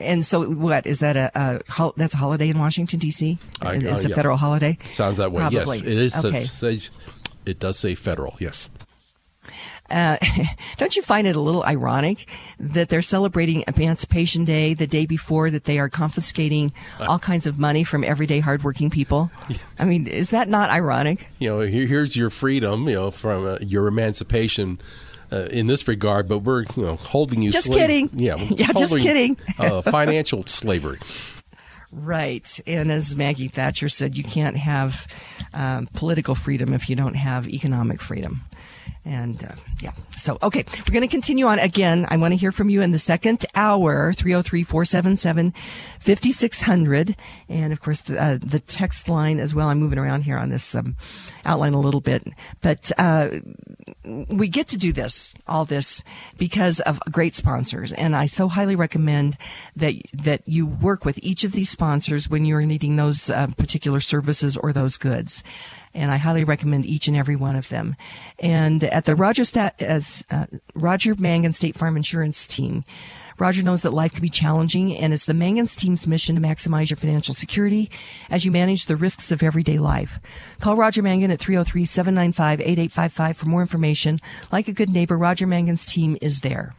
and 0.00 0.24
so, 0.24 0.50
what 0.50 0.86
is 0.86 1.00
that 1.00 1.16
a, 1.16 1.30
a 1.34 1.92
that's 1.96 2.14
a 2.14 2.16
holiday 2.16 2.48
in 2.48 2.58
Washington 2.58 2.98
D.C. 2.98 3.38
I, 3.60 3.76
uh, 3.76 3.80
it's 3.80 4.04
a 4.04 4.08
yeah. 4.10 4.14
federal 4.14 4.36
holiday. 4.36 4.78
Sounds 4.92 5.18
that 5.18 5.32
way. 5.32 5.40
Probably. 5.40 5.78
Yes, 5.78 5.86
it 5.86 5.98
is. 5.98 6.24
Okay. 6.24 6.44
Says, 6.44 6.90
it 7.46 7.58
does 7.58 7.78
say 7.78 7.94
federal. 7.94 8.36
Yes. 8.38 8.70
Uh, 9.90 10.16
don't 10.76 10.94
you 10.96 11.02
find 11.02 11.26
it 11.26 11.36
a 11.36 11.40
little 11.40 11.64
ironic 11.64 12.28
that 12.58 12.88
they're 12.88 13.02
celebrating 13.02 13.64
Emancipation 13.66 14.44
Day 14.44 14.74
the 14.74 14.86
day 14.86 15.04
before 15.06 15.50
that 15.50 15.64
they 15.64 15.78
are 15.78 15.88
confiscating 15.88 16.72
uh. 17.00 17.06
all 17.08 17.18
kinds 17.18 17.46
of 17.46 17.58
money 17.58 17.84
from 17.84 18.04
everyday 18.04 18.40
hardworking 18.40 18.90
people? 18.90 19.30
I 19.78 19.84
mean, 19.84 20.06
is 20.06 20.30
that 20.30 20.48
not 20.48 20.70
ironic? 20.70 21.26
You 21.38 21.50
know, 21.50 21.60
here's 21.60 22.14
your 22.16 22.30
freedom, 22.30 22.88
you 22.88 22.94
know, 22.94 23.10
from 23.10 23.46
uh, 23.46 23.58
your 23.60 23.88
emancipation. 23.88 24.80
Uh, 25.32 25.46
in 25.50 25.68
this 25.68 25.86
regard, 25.86 26.28
but 26.28 26.40
we're 26.40 26.62
you 26.76 26.82
know 26.82 26.96
holding 26.96 27.40
you. 27.42 27.50
Just 27.50 27.66
slave- 27.66 27.80
kidding. 27.80 28.10
Yeah, 28.14 28.34
yeah, 28.50 28.72
just 28.72 28.96
kidding. 28.98 29.36
uh, 29.58 29.82
financial 29.90 30.44
slavery. 30.46 30.98
Right. 31.92 32.60
And 32.66 32.90
as 32.92 33.16
Maggie 33.16 33.48
Thatcher 33.48 33.88
said, 33.88 34.16
you 34.16 34.22
can't 34.24 34.56
have 34.56 35.06
um, 35.52 35.88
political 35.94 36.34
freedom 36.34 36.72
if 36.72 36.88
you 36.88 36.96
don't 36.96 37.14
have 37.14 37.48
economic 37.48 38.00
freedom. 38.00 38.42
And 39.04 39.42
uh, 39.42 39.52
yeah, 39.80 39.92
so 40.16 40.36
okay, 40.42 40.64
we're 40.76 40.92
going 40.92 41.00
to 41.02 41.08
continue 41.08 41.46
on 41.46 41.58
again. 41.58 42.06
I 42.10 42.18
want 42.18 42.32
to 42.32 42.36
hear 42.36 42.52
from 42.52 42.68
you 42.68 42.82
in 42.82 42.90
the 42.90 42.98
second 42.98 43.46
hour, 43.54 44.12
303 44.12 44.62
477 44.62 45.54
5600. 46.00 47.16
And 47.48 47.72
of 47.72 47.80
course, 47.80 48.02
the, 48.02 48.22
uh, 48.22 48.38
the 48.40 48.60
text 48.60 49.08
line 49.08 49.40
as 49.40 49.54
well. 49.54 49.68
I'm 49.68 49.78
moving 49.80 49.98
around 49.98 50.22
here 50.22 50.36
on 50.36 50.50
this 50.50 50.74
um, 50.74 50.96
outline 51.46 51.72
a 51.72 51.80
little 51.80 52.02
bit. 52.02 52.28
But 52.60 52.92
uh, 52.98 53.30
we 54.04 54.48
get 54.48 54.68
to 54.68 54.78
do 54.78 54.92
this, 54.92 55.34
all 55.46 55.64
this, 55.64 56.02
because 56.38 56.80
of 56.80 57.00
great 57.10 57.34
sponsors. 57.34 57.92
And 57.92 58.16
I 58.16 58.26
so 58.26 58.48
highly 58.48 58.76
recommend 58.76 59.36
that, 59.76 59.94
that 60.14 60.48
you 60.48 60.66
work 60.66 61.04
with 61.04 61.18
each 61.22 61.44
of 61.44 61.52
these 61.52 61.70
sponsors 61.70 62.28
when 62.28 62.44
you're 62.44 62.62
needing 62.62 62.96
those 62.96 63.30
uh, 63.30 63.48
particular 63.58 64.00
services 64.00 64.56
or 64.56 64.72
those 64.72 64.96
goods 64.96 65.42
and 65.94 66.10
I 66.10 66.16
highly 66.16 66.44
recommend 66.44 66.86
each 66.86 67.08
and 67.08 67.16
every 67.16 67.36
one 67.36 67.56
of 67.56 67.68
them. 67.68 67.96
And 68.38 68.84
at 68.84 69.04
the 69.04 69.16
Roger 69.16 69.44
Stat 69.44 69.80
as 69.80 70.24
uh, 70.30 70.46
Roger 70.74 71.14
Mangan 71.16 71.52
State 71.52 71.76
Farm 71.76 71.96
Insurance 71.96 72.46
Team. 72.46 72.84
Roger 73.40 73.62
knows 73.62 73.82
that 73.82 73.94
life 73.94 74.12
can 74.12 74.20
be 74.20 74.28
challenging, 74.28 74.96
and 74.96 75.14
it's 75.14 75.24
the 75.24 75.34
Mangan's 75.34 75.74
team's 75.74 76.06
mission 76.06 76.34
to 76.36 76.40
maximize 76.42 76.90
your 76.90 76.98
financial 76.98 77.34
security 77.34 77.90
as 78.28 78.44
you 78.44 78.52
manage 78.52 78.86
the 78.86 78.96
risks 78.96 79.32
of 79.32 79.42
everyday 79.42 79.78
life. 79.78 80.20
Call 80.60 80.76
Roger 80.76 81.02
Mangan 81.02 81.30
at 81.30 81.40
303-795-8855 81.40 83.36
for 83.36 83.46
more 83.46 83.62
information. 83.62 84.18
Like 84.52 84.68
a 84.68 84.74
good 84.74 84.90
neighbor, 84.90 85.16
Roger 85.16 85.46
Mangan's 85.46 85.86
team 85.86 86.18
is 86.20 86.42
there. 86.42 86.74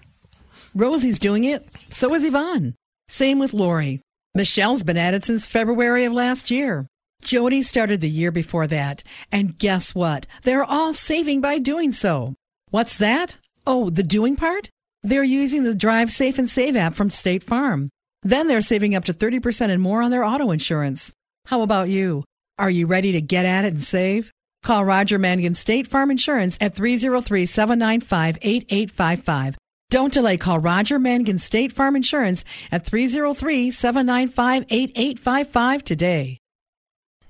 Rosie's 0.76 1.20
doing 1.20 1.44
it. 1.44 1.68
So 1.90 2.14
is 2.14 2.24
Yvonne. 2.24 2.76
Same 3.08 3.40
with 3.40 3.54
Lori. 3.54 4.02
Michelle's 4.36 4.84
been 4.84 4.98
at 4.98 5.14
it 5.14 5.26
since 5.26 5.46
February 5.46 6.06
of 6.06 6.14
last 6.14 6.50
year. 6.52 6.88
Jody 7.22 7.62
started 7.62 8.02
the 8.02 8.10
year 8.10 8.32
before 8.32 8.68
that, 8.68 9.04
and 9.32 9.58
guess 9.58 9.94
what? 9.94 10.26
They're 10.44 10.64
all 10.64 10.94
saving 10.94 11.42
by 11.42 11.60
doing 11.60 11.92
so. 11.92 12.36
What's 12.70 12.98
that? 12.98 13.38
Oh, 13.68 13.90
the 13.90 14.04
doing 14.04 14.36
part? 14.36 14.70
They're 15.04 15.24
using 15.24 15.64
the 15.64 15.74
Drive 15.74 16.12
Safe 16.12 16.38
and 16.38 16.50
Save 16.50 16.76
app 16.76 16.96
from 16.96 17.10
State 17.10 17.44
Farm. 17.44 17.90
Then 18.22 18.48
they're 18.48 18.62
saving 18.62 18.94
up 18.94 19.06
to 19.06 19.14
30% 19.14 19.70
and 19.70 19.82
more 19.82 20.04
on 20.04 20.12
their 20.12 20.24
auto 20.24 20.52
insurance. 20.52 21.12
How 21.46 21.64
about 21.64 21.90
you? 21.90 22.24
Are 22.60 22.70
you 22.70 22.86
ready 22.86 23.12
to 23.14 23.22
get 23.22 23.46
at 23.46 23.66
it 23.66 23.74
and 23.74 23.82
save? 23.84 24.32
Call 24.62 24.86
Roger 24.86 25.18
Mangan 25.18 25.56
State 25.56 25.88
Farm 25.88 26.12
Insurance 26.12 26.56
at 26.62 26.76
303 26.76 27.48
795 27.48 28.38
8855. 28.44 29.58
Don't 29.90 30.14
delay. 30.14 30.38
Call 30.38 30.60
Roger 30.60 31.00
Mangan 31.00 31.40
State 31.40 31.72
Farm 31.72 31.96
Insurance 31.96 32.46
at 32.72 32.86
303 32.86 33.72
795 33.72 34.66
8855 34.70 35.84
today. 35.84 36.38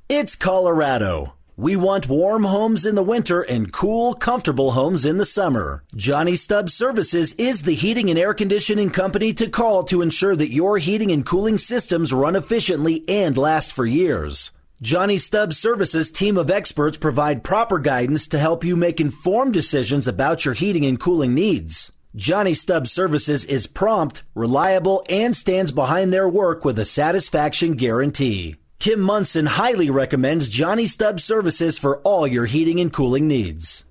It's 0.10 0.36
Colorado. 0.36 1.36
We 1.62 1.76
want 1.76 2.10
warm 2.10 2.46
homes 2.46 2.88
in 2.88 2.96
the 2.96 3.04
winter 3.04 3.44
and 3.44 3.72
cool, 3.72 4.16
comfortable 4.16 4.72
homes 4.72 5.06
in 5.06 5.20
the 5.20 5.26
summer. 5.26 5.84
Johnny 5.96 6.36
Stubbs 6.36 6.74
Services 6.74 7.34
is 7.34 7.62
the 7.62 7.76
heating 7.76 8.10
and 8.10 8.18
air 8.18 8.34
conditioning 8.34 8.90
company 8.90 9.32
to 9.34 9.48
call 9.48 9.84
to 9.84 10.02
ensure 10.02 10.36
that 10.36 10.52
your 10.52 10.80
heating 10.80 11.12
and 11.12 11.24
cooling 11.24 11.60
systems 11.60 12.12
run 12.12 12.36
efficiently 12.36 13.08
and 13.08 13.38
last 13.38 13.74
for 13.74 13.86
years. 13.86 14.50
Johnny 14.82 15.20
Stubbs 15.20 15.60
Services 15.60 16.10
team 16.10 16.36
of 16.36 16.50
experts 16.50 16.98
provide 16.98 17.44
proper 17.44 17.78
guidance 17.78 18.28
to 18.30 18.40
help 18.40 18.64
you 18.64 18.76
make 18.76 19.00
informed 19.00 19.54
decisions 19.54 20.08
about 20.08 20.46
your 20.46 20.56
heating 20.56 20.88
and 20.88 21.00
cooling 21.00 21.36
needs. 21.36 21.92
Johnny 22.16 22.56
Stubbs 22.56 22.92
Services 22.92 23.46
is 23.46 23.68
prompt, 23.68 24.24
reliable, 24.34 25.06
and 25.08 25.36
stands 25.36 25.72
behind 25.72 26.12
their 26.12 26.28
work 26.28 26.66
with 26.66 26.80
a 26.80 26.86
satisfaction 26.86 27.74
guarantee. 27.74 28.56
Kim 28.82 29.00
Monson 29.00 29.46
highly 29.46 29.92
recommends 29.92 30.50
Johnny 30.50 30.88
Stubbs 30.88 31.24
services 31.24 31.78
for 31.78 32.00
all 32.00 32.26
your 32.26 32.48
heating 32.48 32.80
and 32.80 32.92
cooling 32.92 33.28
needs. 33.28 33.86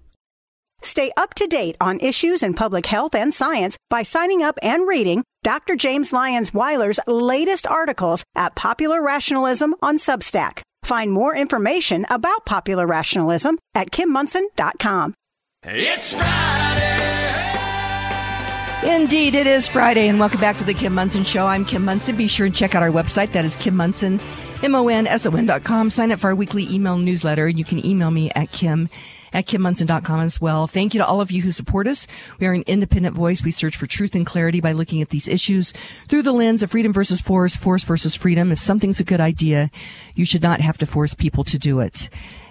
Stay 0.83 1.13
up 1.17 1.33
to 1.35 1.47
date 1.47 1.77
on 1.81 2.01
issues 2.01 2.43
in 2.43 2.55
public 2.55 2.87
health 2.87 3.15
and 3.15 3.33
science 3.33 3.79
by 3.89 4.03
signing 4.03 4.43
up 4.43 4.59
and 4.65 4.89
reading 4.89 5.23
Dr. 5.45 5.77
James 5.77 6.13
Lyons 6.13 6.53
Weiler's 6.53 6.99
latest 7.07 7.69
articles 7.69 8.25
at 8.35 8.57
Popular 8.57 9.01
Rationalism 9.01 9.77
on 9.81 9.97
Substack. 9.97 10.63
Find 10.83 11.13
more 11.13 11.37
information 11.37 12.05
about 12.11 12.45
popular 12.45 12.85
rationalism 12.85 13.59
at 13.77 13.93
kimmonson.com. 13.93 15.15
It's 15.63 16.15
Friday. 16.15 16.97
Indeed, 18.93 19.37
it 19.37 19.47
is 19.47 19.69
Friday, 19.69 20.09
and 20.09 20.19
welcome 20.19 20.41
back 20.41 20.59
to 20.59 20.65
the 20.65 20.75
Kim 20.75 20.97
Monson 20.97 21.23
Show. 21.23 21.47
I'm 21.47 21.65
Kim 21.65 21.85
Monson. 21.85 22.17
Be 22.17 22.27
sure 22.27 22.47
and 22.47 22.55
check 22.57 22.75
out 22.75 22.83
our 22.83 22.91
website. 22.91 23.31
That 23.31 23.45
is 23.45 23.55
Kim 23.55 23.77
Monson, 24.63 24.75
M-O-N-S-O-N 24.75 25.47
dot 25.47 25.65
com. 25.65 25.91
Sign 25.91 26.13
up 26.13 26.21
for 26.21 26.29
our 26.29 26.35
weekly 26.35 26.69
email 26.71 26.97
newsletter, 26.99 27.49
you 27.49 27.65
can 27.65 27.85
email 27.85 28.11
me 28.11 28.31
at 28.33 28.51
Kim 28.53 28.89
at 29.33 29.47
kimmonson.com 29.47 30.21
as 30.21 30.41
well. 30.41 30.67
Thank 30.67 30.93
you 30.93 30.99
to 30.99 31.07
all 31.07 31.21
of 31.21 31.31
you 31.31 31.43
who 31.43 31.53
support 31.53 31.87
us. 31.87 32.07
We 32.39 32.47
are 32.47 32.53
an 32.53 32.65
independent 32.67 33.15
voice. 33.15 33.45
We 33.45 33.53
search 33.53 33.77
for 33.77 33.87
truth 33.87 34.15
and 34.15 34.27
clarity 34.27 34.61
by 34.61 34.73
looking 34.73 35.03
at 35.03 35.11
these 35.11 35.29
issues 35.29 35.73
through 36.09 36.23
the 36.23 36.33
lens 36.33 36.63
of 36.63 36.71
freedom 36.73 36.93
versus 36.93 37.21
force, 37.21 37.57
force 37.57 37.85
versus 37.85 38.15
freedom. 38.15 38.51
If 38.51 38.59
something's 38.59 39.01
a 39.01 39.05
good 39.05 39.21
idea, 39.21 39.71
you 40.15 40.25
should 40.25 40.43
not 40.43 40.61
have 40.61 40.79
to 40.79 40.87
force 40.87 41.15
people 41.15 41.45
to 41.45 41.59
do 41.59 41.81
it. 41.81 42.09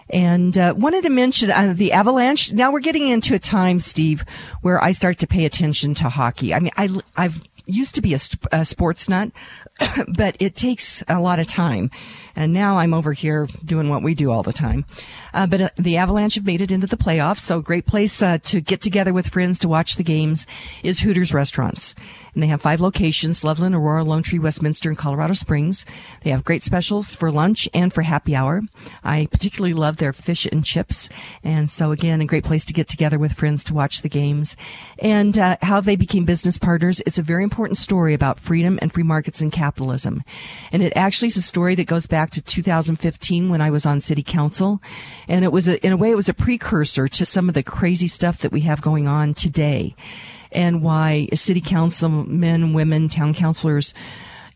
And 0.10 0.58
uh, 0.58 0.74
wanted 0.76 1.04
to 1.04 1.10
mention 1.10 1.52
uh, 1.52 1.74
the 1.76 1.92
Avalanche. 1.92 2.52
Now 2.52 2.72
we're 2.72 2.80
getting 2.80 3.08
into 3.08 3.36
a 3.36 3.40
time, 3.40 3.80
Steve, 3.80 4.24
where 4.62 4.82
I 4.82 4.92
start 4.94 5.20
to 5.20 5.28
pay 5.28 5.46
attention 5.46 5.94
to 5.96 6.10
hockey. 6.10 6.54
I 6.54 6.60
mean, 6.60 6.72
I, 6.78 6.90
I've 7.16 7.44
used 7.70 7.96
to 7.96 8.02
be 8.02 8.14
a, 8.14 8.20
a 8.52 8.66
sports 8.66 9.08
nut, 9.08 9.32
but 10.16 10.36
it 10.40 10.56
takes 10.56 11.04
a 11.08 11.20
lot 11.20 11.40
of 11.40 11.48
time. 11.48 11.92
And 12.36 12.54
now 12.54 12.78
I'm 12.78 12.94
over 12.94 13.14
here 13.14 13.48
doing 13.66 13.90
what 13.90 14.04
we 14.04 14.16
do 14.16 14.32
all 14.32 14.44
the 14.44 14.54
time. 14.54 14.86
Uh, 15.34 15.48
but 15.48 15.62
uh, 15.62 15.70
the 15.78 15.98
Avalanche 15.98 16.36
have 16.36 16.46
made 16.46 16.62
it 16.62 16.72
into 16.72 16.88
the 16.88 16.98
playoffs, 16.98 17.40
so 17.40 17.62
great 17.62 17.86
place 17.86 18.22
uh, 18.22 18.38
to 18.44 18.62
get 18.62 18.82
together 18.82 19.14
with 19.14 19.28
friends 19.28 19.60
to 19.60 19.68
watch 19.68 19.96
the 19.96 20.04
games 20.04 20.48
is 20.84 21.00
Hooters 21.00 21.34
Restaurants. 21.34 21.96
And 22.40 22.44
they 22.46 22.48
have 22.48 22.62
five 22.62 22.80
locations, 22.80 23.44
Loveland, 23.44 23.76
Aurora, 23.76 24.02
Lone 24.02 24.24
Tree, 24.24 24.40
Westminster, 24.40 24.88
and 24.88 24.98
Colorado 24.98 25.34
Springs. 25.34 25.86
They 26.24 26.30
have 26.30 26.46
great 26.46 26.64
specials 26.64 27.14
for 27.14 27.34
lunch 27.34 27.68
and 27.74 27.94
for 27.94 28.02
happy 28.02 28.34
hour. 28.34 28.62
I 29.04 29.28
particularly 29.30 29.74
love 29.74 29.98
their 29.98 30.14
fish 30.14 30.46
and 30.46 30.64
chips. 30.64 31.10
And 31.44 31.70
so 31.70 31.92
again, 31.92 32.22
a 32.22 32.26
great 32.26 32.46
place 32.46 32.64
to 32.64 32.72
get 32.72 32.88
together 32.88 33.20
with 33.20 33.34
friends 33.34 33.66
to 33.66 33.74
watch 33.74 34.04
the 34.04 34.08
games. 34.08 34.56
And 35.00 35.38
uh, 35.38 35.58
how 35.64 35.82
they 35.82 35.98
became 35.98 36.24
business 36.24 36.58
partners. 36.58 37.02
It's 37.06 37.18
a 37.18 37.22
very 37.22 37.44
important 37.44 37.78
story 37.78 38.14
about 38.14 38.40
freedom 38.40 38.80
and 38.82 38.94
free 38.94 39.04
markets 39.04 39.42
and 39.42 39.52
capitalism. 39.52 40.24
And 40.72 40.82
it 40.82 40.94
actually 40.96 41.28
is 41.28 41.36
a 41.36 41.42
story 41.42 41.76
that 41.76 41.88
goes 41.88 42.08
back 42.08 42.30
to 42.30 42.42
2015 42.42 43.50
when 43.50 43.60
I 43.60 43.70
was 43.70 43.86
on 43.86 44.00
city 44.00 44.24
council. 44.24 44.82
And 45.28 45.44
it 45.44 45.52
was 45.52 45.68
a, 45.68 45.86
in 45.86 45.92
a 45.92 45.98
way, 45.98 46.10
it 46.10 46.16
was 46.16 46.30
a 46.30 46.34
precursor 46.34 47.10
to 47.10 47.26
some 47.26 47.50
of 47.50 47.54
the 47.54 47.64
crazy 47.64 48.08
stuff 48.08 48.38
that 48.38 48.54
we 48.54 48.62
have 48.62 48.82
going 48.82 49.10
on 49.10 49.34
today 49.34 49.94
and 50.52 50.82
why 50.82 51.28
city 51.34 51.62
councilmen, 51.62 52.74
women, 52.74 53.10
town 53.10 53.34
councilors 53.34 53.94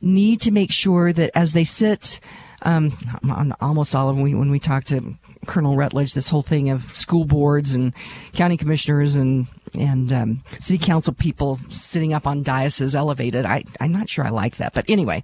need 0.02 0.42
to 0.42 0.52
make 0.52 0.72
sure 0.72 1.14
that 1.14 1.32
as 1.36 1.54
they 1.54 1.64
sit 1.64 2.20
um, 2.64 2.98
on 3.30 3.54
almost 3.62 3.94
all 3.94 4.10
of 4.10 4.16
them, 4.16 4.24
when 4.24 4.50
we 4.50 4.60
talk 4.60 4.86
to 4.86 5.16
Colonel 5.46 5.76
Rutledge, 5.76 6.14
this 6.14 6.30
whole 6.30 6.42
thing 6.42 6.70
of 6.70 6.96
school 6.96 7.26
boards 7.26 7.74
and 7.74 7.94
county 8.34 8.58
commissioners 8.58 9.16
and 9.16 9.48
and 9.74 10.14
um, 10.14 10.44
city 10.60 10.84
council 10.84 11.14
people 11.14 11.60
sitting 11.70 12.14
up 12.14 12.28
on 12.28 12.44
dioceses 12.44 12.96
elevated. 12.96 13.46
I, 13.46 13.64
I'm 13.80 13.92
not 13.92 14.08
sure 14.08 14.24
I 14.24 14.30
like 14.30 14.58
that, 14.58 14.74
but 14.74 14.86
anyway, 14.88 15.24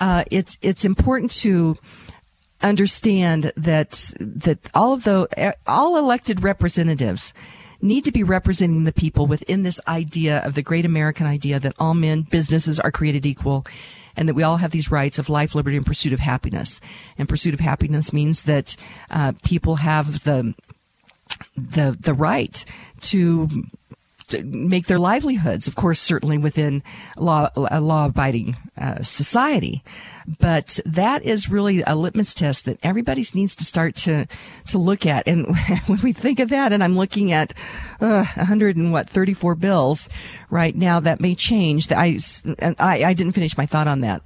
uh, 0.00 0.24
it's 0.30 0.58
it's 0.60 0.84
important 0.84 1.30
to 1.32 1.76
understand 2.62 3.52
that 3.56 4.12
that 4.18 4.58
all 4.74 4.92
of 4.92 5.04
the 5.04 5.56
all 5.66 5.96
elected 5.96 6.42
representatives 6.42 7.32
need 7.80 8.04
to 8.04 8.12
be 8.12 8.22
representing 8.22 8.84
the 8.84 8.92
people 8.92 9.26
within 9.26 9.62
this 9.62 9.80
idea 9.86 10.38
of 10.38 10.54
the 10.54 10.62
great 10.62 10.84
American 10.84 11.26
idea 11.26 11.60
that 11.60 11.74
all 11.78 11.94
men, 11.94 12.22
businesses 12.22 12.80
are 12.80 12.90
created 12.90 13.26
equal 13.26 13.66
and 14.16 14.28
that 14.28 14.34
we 14.34 14.42
all 14.42 14.56
have 14.56 14.70
these 14.70 14.90
rights 14.90 15.18
of 15.18 15.28
life, 15.28 15.54
liberty, 15.54 15.76
and 15.76 15.84
pursuit 15.84 16.12
of 16.12 16.20
happiness. 16.20 16.80
And 17.18 17.28
pursuit 17.28 17.54
of 17.54 17.60
happiness 17.60 18.12
means 18.12 18.44
that 18.44 18.76
uh, 19.10 19.32
people 19.44 19.76
have 19.76 20.24
the 20.24 20.54
the 21.56 21.96
the 22.00 22.14
right 22.14 22.64
to 23.00 23.48
make 24.34 24.86
their 24.86 24.98
livelihoods, 24.98 25.66
of 25.66 25.74
course, 25.74 26.00
certainly 26.00 26.38
within 26.38 26.82
law, 27.16 27.50
a 27.56 27.80
law 27.80 28.06
abiding 28.06 28.56
uh, 28.76 29.02
society. 29.02 29.82
But 30.40 30.80
that 30.84 31.24
is 31.24 31.48
really 31.48 31.82
a 31.86 31.94
litmus 31.94 32.34
test 32.34 32.64
that 32.64 32.78
everybody 32.82 33.24
needs 33.34 33.54
to 33.56 33.64
start 33.64 33.94
to, 33.96 34.26
to 34.68 34.78
look 34.78 35.06
at. 35.06 35.28
And 35.28 35.56
when 35.86 36.00
we 36.02 36.12
think 36.12 36.40
of 36.40 36.48
that, 36.48 36.72
and 36.72 36.82
I'm 36.82 36.96
looking 36.96 37.32
at, 37.32 37.52
uh, 38.00 38.24
100 38.34 38.76
and 38.76 38.92
what, 38.92 39.08
34 39.08 39.54
bills 39.54 40.08
right 40.50 40.74
now, 40.74 40.98
that 41.00 41.20
may 41.20 41.34
change. 41.34 41.90
I, 41.92 42.18
I, 42.78 43.04
I 43.04 43.14
didn't 43.14 43.34
finish 43.34 43.56
my 43.56 43.66
thought 43.66 43.86
on 43.86 44.00
that 44.00 44.22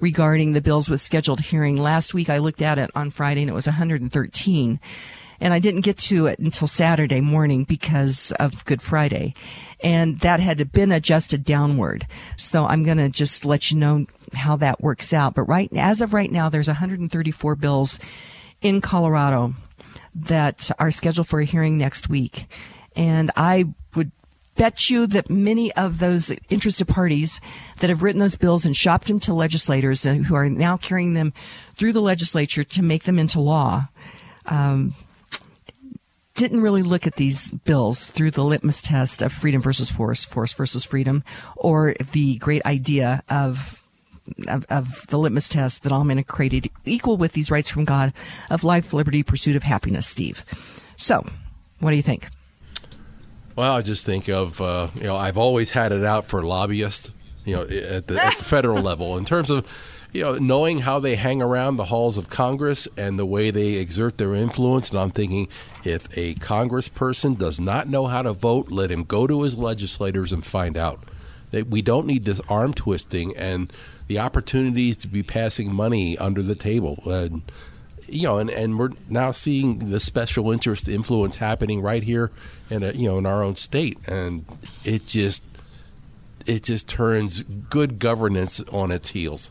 regarding 0.00 0.52
the 0.52 0.60
bills 0.60 0.88
with 0.88 1.00
scheduled 1.00 1.40
hearing. 1.40 1.76
Last 1.76 2.14
week 2.14 2.28
I 2.28 2.38
looked 2.38 2.62
at 2.62 2.78
it 2.78 2.90
on 2.94 3.10
Friday 3.10 3.42
and 3.42 3.50
it 3.50 3.54
was 3.54 3.66
113 3.66 4.80
and 5.44 5.52
I 5.52 5.58
didn't 5.58 5.82
get 5.82 5.98
to 5.98 6.26
it 6.26 6.38
until 6.38 6.66
Saturday 6.66 7.20
morning 7.20 7.64
because 7.64 8.32
of 8.40 8.64
Good 8.64 8.80
Friday. 8.80 9.34
And 9.80 10.18
that 10.20 10.40
had 10.40 10.72
been 10.72 10.90
adjusted 10.90 11.44
downward. 11.44 12.06
So 12.38 12.64
I'm 12.64 12.82
going 12.82 12.96
to 12.96 13.10
just 13.10 13.44
let 13.44 13.70
you 13.70 13.76
know 13.76 14.06
how 14.32 14.56
that 14.56 14.80
works 14.80 15.12
out. 15.12 15.34
But 15.34 15.42
right, 15.42 15.70
as 15.76 16.00
of 16.00 16.14
right 16.14 16.32
now, 16.32 16.48
there's 16.48 16.68
134 16.68 17.56
bills 17.56 18.00
in 18.62 18.80
Colorado 18.80 19.52
that 20.14 20.70
are 20.78 20.90
scheduled 20.90 21.28
for 21.28 21.40
a 21.40 21.44
hearing 21.44 21.76
next 21.76 22.08
week. 22.08 22.46
And 22.96 23.30
I 23.36 23.66
would 23.94 24.12
bet 24.54 24.88
you 24.88 25.06
that 25.08 25.28
many 25.28 25.74
of 25.74 25.98
those 25.98 26.32
interested 26.48 26.88
parties 26.88 27.38
that 27.80 27.90
have 27.90 28.02
written 28.02 28.20
those 28.20 28.38
bills 28.38 28.64
and 28.64 28.74
shopped 28.74 29.08
them 29.08 29.20
to 29.20 29.34
legislators 29.34 30.06
and 30.06 30.24
who 30.24 30.34
are 30.36 30.48
now 30.48 30.78
carrying 30.78 31.12
them 31.12 31.34
through 31.76 31.92
the 31.92 32.00
legislature 32.00 32.64
to 32.64 32.82
make 32.82 33.02
them 33.02 33.18
into 33.18 33.40
law 33.40 33.88
um, 34.46 34.94
didn't 36.34 36.60
really 36.60 36.82
look 36.82 37.06
at 37.06 37.16
these 37.16 37.50
bills 37.50 38.10
through 38.10 38.32
the 38.32 38.44
litmus 38.44 38.82
test 38.82 39.22
of 39.22 39.32
freedom 39.32 39.62
versus 39.62 39.90
force, 39.90 40.24
force 40.24 40.52
versus 40.52 40.84
freedom, 40.84 41.24
or 41.56 41.94
the 42.12 42.36
great 42.38 42.64
idea 42.66 43.22
of 43.28 43.80
of, 44.48 44.64
of, 44.70 45.06
the 45.08 45.18
litmus 45.18 45.50
test 45.50 45.82
that 45.82 45.92
all 45.92 46.02
men 46.02 46.18
are 46.18 46.22
created 46.22 46.70
equal 46.86 47.18
with 47.18 47.32
these 47.32 47.50
rights 47.50 47.68
from 47.68 47.84
God 47.84 48.14
of 48.48 48.64
life, 48.64 48.94
liberty, 48.94 49.22
pursuit 49.22 49.54
of 49.54 49.62
happiness, 49.62 50.06
Steve. 50.06 50.42
So, 50.96 51.26
what 51.80 51.90
do 51.90 51.96
you 51.96 52.02
think? 52.02 52.30
Well, 53.54 53.72
I 53.72 53.82
just 53.82 54.06
think 54.06 54.28
of, 54.28 54.62
uh, 54.62 54.88
you 54.94 55.04
know, 55.04 55.16
I've 55.16 55.36
always 55.36 55.70
had 55.70 55.92
it 55.92 56.04
out 56.04 56.24
for 56.24 56.42
lobbyists, 56.42 57.10
you 57.44 57.54
know, 57.54 57.62
at 57.62 58.06
the, 58.06 58.24
at 58.24 58.38
the 58.38 58.44
federal 58.44 58.82
level 58.82 59.18
in 59.18 59.26
terms 59.26 59.50
of 59.50 59.66
you 60.14 60.22
know, 60.22 60.34
knowing 60.36 60.78
how 60.78 61.00
they 61.00 61.16
hang 61.16 61.42
around 61.42 61.76
the 61.76 61.86
halls 61.86 62.16
of 62.16 62.30
Congress 62.30 62.86
and 62.96 63.18
the 63.18 63.26
way 63.26 63.50
they 63.50 63.72
exert 63.72 64.16
their 64.16 64.32
influence. 64.32 64.90
And 64.90 65.00
I'm 65.00 65.10
thinking, 65.10 65.48
if 65.82 66.06
a 66.16 66.36
congressperson 66.36 67.36
does 67.36 67.58
not 67.58 67.88
know 67.88 68.06
how 68.06 68.22
to 68.22 68.32
vote, 68.32 68.70
let 68.70 68.92
him 68.92 69.02
go 69.02 69.26
to 69.26 69.42
his 69.42 69.58
legislators 69.58 70.32
and 70.32 70.46
find 70.46 70.76
out. 70.76 71.00
We 71.68 71.82
don't 71.82 72.06
need 72.06 72.24
this 72.24 72.40
arm 72.48 72.74
twisting 72.74 73.36
and 73.36 73.72
the 74.06 74.20
opportunities 74.20 74.96
to 74.98 75.08
be 75.08 75.24
passing 75.24 75.74
money 75.74 76.16
under 76.16 76.42
the 76.42 76.54
table. 76.54 77.02
And, 77.06 77.42
you 78.06 78.22
know, 78.22 78.38
and, 78.38 78.50
and 78.50 78.78
we're 78.78 78.90
now 79.08 79.32
seeing 79.32 79.90
the 79.90 79.98
special 79.98 80.52
interest 80.52 80.88
influence 80.88 81.36
happening 81.36 81.80
right 81.82 82.04
here 82.04 82.30
in 82.70 82.84
a, 82.84 82.92
you 82.92 83.08
know 83.08 83.18
in 83.18 83.26
our 83.26 83.42
own 83.42 83.56
state, 83.56 83.98
and 84.06 84.44
it 84.84 85.06
just 85.06 85.42
it 86.46 86.62
just 86.62 86.88
turns 86.88 87.42
good 87.42 87.98
governance 87.98 88.60
on 88.72 88.90
its 88.90 89.10
heels. 89.10 89.50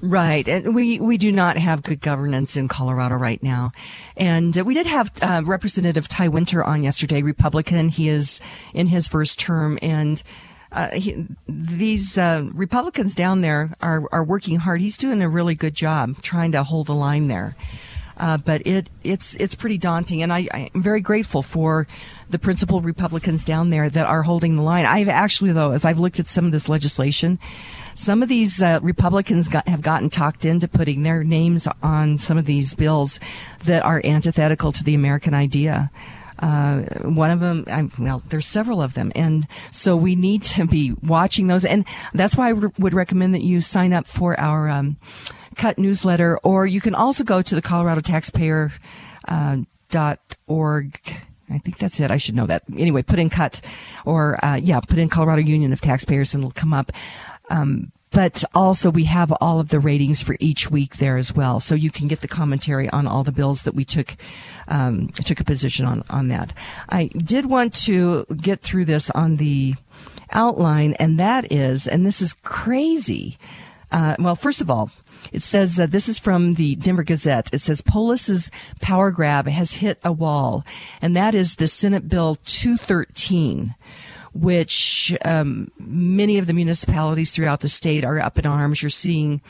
Right. 0.00 0.46
And 0.46 0.74
we, 0.74 1.00
we 1.00 1.18
do 1.18 1.32
not 1.32 1.56
have 1.56 1.82
good 1.82 2.00
governance 2.00 2.56
in 2.56 2.68
Colorado 2.68 3.16
right 3.16 3.42
now. 3.42 3.72
And 4.16 4.56
uh, 4.56 4.64
we 4.64 4.74
did 4.74 4.86
have 4.86 5.10
uh, 5.20 5.42
Representative 5.44 6.08
Ty 6.08 6.28
Winter 6.28 6.62
on 6.62 6.82
yesterday, 6.82 7.22
Republican. 7.22 7.88
He 7.88 8.08
is 8.08 8.40
in 8.74 8.86
his 8.86 9.08
first 9.08 9.38
term 9.38 9.78
and 9.82 10.22
uh, 10.70 10.90
he, 10.90 11.26
these 11.48 12.18
uh, 12.18 12.46
Republicans 12.52 13.14
down 13.14 13.40
there 13.40 13.74
are, 13.80 14.04
are 14.12 14.24
working 14.24 14.56
hard. 14.56 14.80
He's 14.80 14.98
doing 14.98 15.22
a 15.22 15.28
really 15.28 15.54
good 15.54 15.74
job 15.74 16.20
trying 16.22 16.52
to 16.52 16.62
hold 16.62 16.88
the 16.88 16.94
line 16.94 17.28
there. 17.28 17.56
Uh, 18.18 18.36
but 18.36 18.66
it 18.66 18.90
it's 19.04 19.36
it's 19.36 19.54
pretty 19.54 19.78
daunting, 19.78 20.22
and 20.22 20.32
I, 20.32 20.48
I'm 20.52 20.82
very 20.82 21.00
grateful 21.00 21.40
for 21.40 21.86
the 22.28 22.38
principal 22.38 22.80
Republicans 22.80 23.44
down 23.44 23.70
there 23.70 23.88
that 23.88 24.06
are 24.06 24.24
holding 24.24 24.56
the 24.56 24.62
line. 24.62 24.86
I've 24.86 25.08
actually, 25.08 25.52
though, 25.52 25.70
as 25.70 25.84
I've 25.84 26.00
looked 26.00 26.18
at 26.18 26.26
some 26.26 26.44
of 26.44 26.50
this 26.50 26.68
legislation, 26.68 27.38
some 27.98 28.22
of 28.22 28.28
these 28.28 28.62
uh, 28.62 28.78
Republicans 28.80 29.48
got, 29.48 29.66
have 29.66 29.82
gotten 29.82 30.08
talked 30.08 30.44
into 30.44 30.68
putting 30.68 31.02
their 31.02 31.24
names 31.24 31.66
on 31.82 32.16
some 32.16 32.38
of 32.38 32.44
these 32.44 32.76
bills 32.76 33.18
that 33.64 33.84
are 33.84 34.00
antithetical 34.04 34.70
to 34.70 34.84
the 34.84 34.94
American 34.94 35.34
idea. 35.34 35.90
Uh, 36.38 36.82
one 37.02 37.32
of 37.32 37.40
them, 37.40 37.64
I, 37.66 37.90
well, 37.98 38.22
there's 38.28 38.46
several 38.46 38.80
of 38.80 38.94
them. 38.94 39.10
And 39.16 39.48
so 39.72 39.96
we 39.96 40.14
need 40.14 40.44
to 40.44 40.64
be 40.64 40.94
watching 41.02 41.48
those. 41.48 41.64
And 41.64 41.84
that's 42.14 42.36
why 42.36 42.50
I 42.50 42.52
would 42.52 42.94
recommend 42.94 43.34
that 43.34 43.42
you 43.42 43.60
sign 43.60 43.92
up 43.92 44.06
for 44.06 44.38
our, 44.38 44.68
um, 44.68 44.96
cut 45.56 45.76
newsletter, 45.76 46.38
or 46.44 46.66
you 46.66 46.80
can 46.80 46.94
also 46.94 47.24
go 47.24 47.42
to 47.42 47.54
the 47.56 47.62
Colorado 47.62 48.00
Taxpayer 48.00 48.70
uh, 49.26 49.56
dot 49.90 50.20
org. 50.46 51.00
I 51.50 51.58
think 51.58 51.78
that's 51.78 51.98
it. 51.98 52.12
I 52.12 52.18
should 52.18 52.36
know 52.36 52.46
that. 52.46 52.62
Anyway, 52.76 53.02
put 53.02 53.18
in 53.18 53.28
cut 53.28 53.60
or, 54.04 54.38
uh, 54.44 54.54
yeah, 54.54 54.78
put 54.78 54.98
in 54.98 55.08
Colorado 55.08 55.42
Union 55.42 55.72
of 55.72 55.80
Taxpayers 55.80 56.32
and 56.34 56.44
it'll 56.44 56.52
come 56.52 56.72
up. 56.72 56.92
Um, 57.48 57.92
but 58.10 58.42
also 58.54 58.90
we 58.90 59.04
have 59.04 59.32
all 59.40 59.60
of 59.60 59.68
the 59.68 59.80
ratings 59.80 60.22
for 60.22 60.36
each 60.40 60.70
week 60.70 60.96
there 60.96 61.16
as 61.18 61.34
well. 61.34 61.60
So 61.60 61.74
you 61.74 61.90
can 61.90 62.08
get 62.08 62.20
the 62.20 62.28
commentary 62.28 62.88
on 62.88 63.06
all 63.06 63.22
the 63.22 63.32
bills 63.32 63.62
that 63.62 63.74
we 63.74 63.84
took, 63.84 64.16
um, 64.66 65.08
took 65.08 65.40
a 65.40 65.44
position 65.44 65.84
on, 65.84 66.04
on 66.08 66.28
that. 66.28 66.54
I 66.88 67.06
did 67.16 67.46
want 67.46 67.74
to 67.84 68.24
get 68.36 68.60
through 68.60 68.86
this 68.86 69.10
on 69.10 69.36
the 69.36 69.74
outline 70.32 70.94
and 70.94 71.18
that 71.18 71.52
is, 71.52 71.86
and 71.86 72.04
this 72.04 72.22
is 72.22 72.34
crazy. 72.42 73.38
Uh, 73.90 74.16
well, 74.18 74.36
first 74.36 74.60
of 74.60 74.70
all, 74.70 74.90
it 75.32 75.42
says 75.42 75.78
uh, 75.78 75.86
this 75.86 76.08
is 76.08 76.18
from 76.18 76.54
the 76.54 76.76
Denver 76.76 77.02
Gazette. 77.02 77.52
It 77.52 77.58
says 77.58 77.80
Polis's 77.80 78.50
power 78.80 79.10
grab 79.10 79.46
has 79.46 79.74
hit 79.74 79.98
a 80.04 80.12
wall, 80.12 80.64
and 81.02 81.16
that 81.16 81.34
is 81.34 81.56
the 81.56 81.66
Senate 81.66 82.08
Bill 82.08 82.36
213 82.44 83.74
which 84.32 85.16
um, 85.24 85.70
many 85.78 86.38
of 86.38 86.46
the 86.46 86.52
municipalities 86.52 87.30
throughout 87.30 87.60
the 87.60 87.68
state 87.68 88.04
are 88.04 88.18
up 88.18 88.38
in 88.38 88.46
arms. 88.46 88.82
You're 88.82 88.90
seeing 88.90 89.40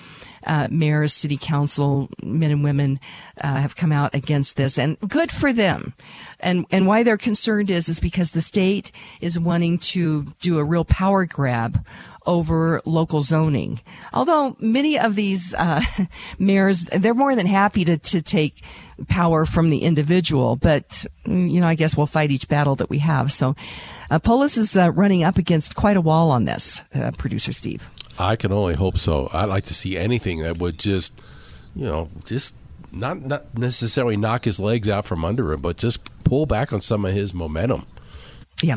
uh, 0.46 0.68
mayors, 0.70 1.12
city 1.12 1.38
council 1.40 2.08
men 2.22 2.50
and 2.50 2.64
women 2.64 3.00
uh, 3.40 3.56
have 3.56 3.76
come 3.76 3.92
out 3.92 4.14
against 4.14 4.56
this, 4.56 4.78
and 4.78 4.98
good 5.00 5.30
for 5.30 5.52
them. 5.52 5.94
And 6.40 6.64
and 6.70 6.86
why 6.86 7.02
they're 7.02 7.18
concerned 7.18 7.70
is 7.70 7.88
is 7.88 8.00
because 8.00 8.30
the 8.30 8.40
state 8.40 8.92
is 9.20 9.38
wanting 9.38 9.78
to 9.78 10.24
do 10.40 10.58
a 10.58 10.64
real 10.64 10.84
power 10.84 11.26
grab 11.26 11.84
over 12.28 12.82
local 12.84 13.22
zoning. 13.22 13.80
Although 14.12 14.54
many 14.60 14.98
of 14.98 15.16
these 15.16 15.54
uh, 15.54 15.80
mayors, 16.38 16.84
they're 16.84 17.14
more 17.14 17.34
than 17.34 17.46
happy 17.46 17.84
to 17.86 17.96
to 17.96 18.22
take 18.22 18.62
power 19.08 19.46
from 19.46 19.70
the 19.70 19.78
individual, 19.78 20.56
but 20.56 21.06
you 21.24 21.60
know, 21.60 21.66
I 21.66 21.74
guess 21.74 21.96
we'll 21.96 22.06
fight 22.06 22.30
each 22.30 22.46
battle 22.48 22.76
that 22.76 22.90
we 22.90 22.98
have. 22.98 23.32
So, 23.32 23.56
uh, 24.10 24.18
Polis 24.18 24.56
is 24.56 24.76
uh, 24.76 24.92
running 24.92 25.24
up 25.24 25.38
against 25.38 25.74
quite 25.74 25.96
a 25.96 26.00
wall 26.00 26.30
on 26.30 26.44
this, 26.44 26.82
uh, 26.94 27.10
producer 27.12 27.52
Steve. 27.52 27.88
I 28.18 28.36
can 28.36 28.52
only 28.52 28.74
hope 28.74 28.98
so. 28.98 29.30
I'd 29.32 29.46
like 29.46 29.64
to 29.66 29.74
see 29.74 29.96
anything 29.96 30.40
that 30.40 30.58
would 30.58 30.78
just, 30.78 31.18
you 31.74 31.86
know, 31.86 32.10
just 32.24 32.54
not 32.92 33.24
not 33.24 33.56
necessarily 33.56 34.16
knock 34.16 34.44
his 34.44 34.60
legs 34.60 34.88
out 34.88 35.06
from 35.06 35.24
under 35.24 35.52
him, 35.52 35.62
but 35.62 35.78
just 35.78 36.00
pull 36.24 36.44
back 36.44 36.72
on 36.72 36.80
some 36.82 37.04
of 37.06 37.14
his 37.14 37.32
momentum. 37.32 37.86
Yeah. 38.62 38.76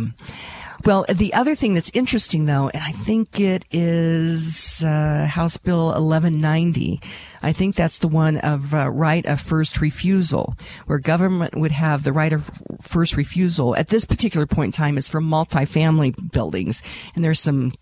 Well, 0.84 1.06
the 1.08 1.34
other 1.36 1.54
thing 1.54 1.76
that's 1.76 1.91
interesting, 1.94 2.46
though, 2.46 2.70
and 2.74 2.84
I 2.84 2.91
think 2.91 3.39
it 3.39 3.65
is 3.72 4.84
uh, 4.84 5.28
House 5.28 5.58
Bill 5.58 5.88
1190. 5.88 7.00
I 7.44 7.54
think 7.54 7.76
that's 7.76 8.00
the 8.00 8.08
one 8.08 8.38
of 8.38 8.74
uh, 8.74 8.89
right 8.89 9.24
of 9.28 9.39
first 9.41 9.80
refusal, 9.80 10.56
where 10.88 10.98
government 10.98 11.56
would 11.56 11.72
have 11.72 12.04
the 12.04 12.13
right 12.13 12.34
of 12.34 12.50
first 12.82 13.15
refusal. 13.15 13.76
At 13.76 13.89
this 13.89 14.06
particular 14.06 14.48
point 14.48 14.70
in 14.70 14.72
time, 14.72 14.98
is 14.98 15.08
for 15.08 15.22
multifamily 15.22 16.32
buildings, 16.32 16.82
and 17.15 17.24
there's 17.24 17.39
some 17.39 17.74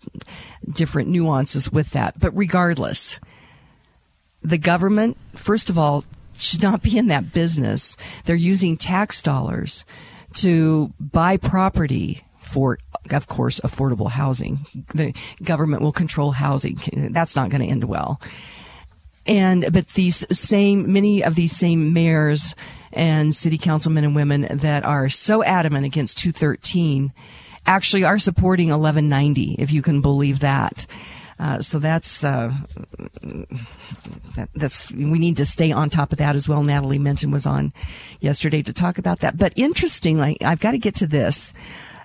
different 0.70 1.08
nuances 1.08 1.72
with 1.72 1.90
that. 1.90 2.18
But 2.18 2.36
regardless, 2.36 3.18
the 4.42 4.58
government, 4.58 5.16
first 5.34 5.70
of 5.70 5.78
all, 5.78 6.04
should 6.34 6.62
not 6.62 6.82
be 6.82 6.98
in 6.98 7.06
that 7.06 7.32
business. 7.32 7.96
They're 8.26 8.36
using 8.36 8.76
tax 8.76 9.22
dollars 9.22 9.86
to 10.34 10.92
buy 11.00 11.38
property 11.38 12.24
for, 12.50 12.78
of 13.10 13.26
course, 13.26 13.60
affordable 13.60 14.10
housing. 14.10 14.66
The 14.94 15.14
government 15.42 15.82
will 15.82 15.92
control 15.92 16.32
housing. 16.32 16.78
That's 17.12 17.36
not 17.36 17.50
going 17.50 17.62
to 17.62 17.68
end 17.68 17.84
well. 17.84 18.20
And, 19.26 19.72
but 19.72 19.88
these 19.88 20.26
same, 20.36 20.92
many 20.92 21.22
of 21.22 21.34
these 21.34 21.56
same 21.56 21.92
mayors 21.92 22.54
and 22.92 23.34
city 23.34 23.58
councilmen 23.58 24.04
and 24.04 24.16
women 24.16 24.48
that 24.58 24.84
are 24.84 25.08
so 25.08 25.44
adamant 25.44 25.86
against 25.86 26.18
213 26.18 27.12
actually 27.66 28.04
are 28.04 28.18
supporting 28.18 28.68
1190, 28.68 29.56
if 29.58 29.70
you 29.70 29.82
can 29.82 30.00
believe 30.00 30.40
that. 30.40 30.86
Uh, 31.38 31.62
so 31.62 31.78
that's 31.78 32.22
uh, 32.22 32.52
that, 34.36 34.50
that's 34.54 34.90
we 34.90 35.18
need 35.18 35.38
to 35.38 35.46
stay 35.46 35.72
on 35.72 35.88
top 35.88 36.12
of 36.12 36.18
that 36.18 36.36
as 36.36 36.46
well. 36.46 36.62
Natalie 36.62 36.98
Menten 36.98 37.32
was 37.32 37.46
on 37.46 37.72
yesterday 38.20 38.62
to 38.62 38.74
talk 38.74 38.98
about 38.98 39.20
that. 39.20 39.38
But 39.38 39.54
interestingly, 39.56 40.36
I've 40.42 40.60
got 40.60 40.72
to 40.72 40.78
get 40.78 40.96
to 40.96 41.06
this. 41.06 41.54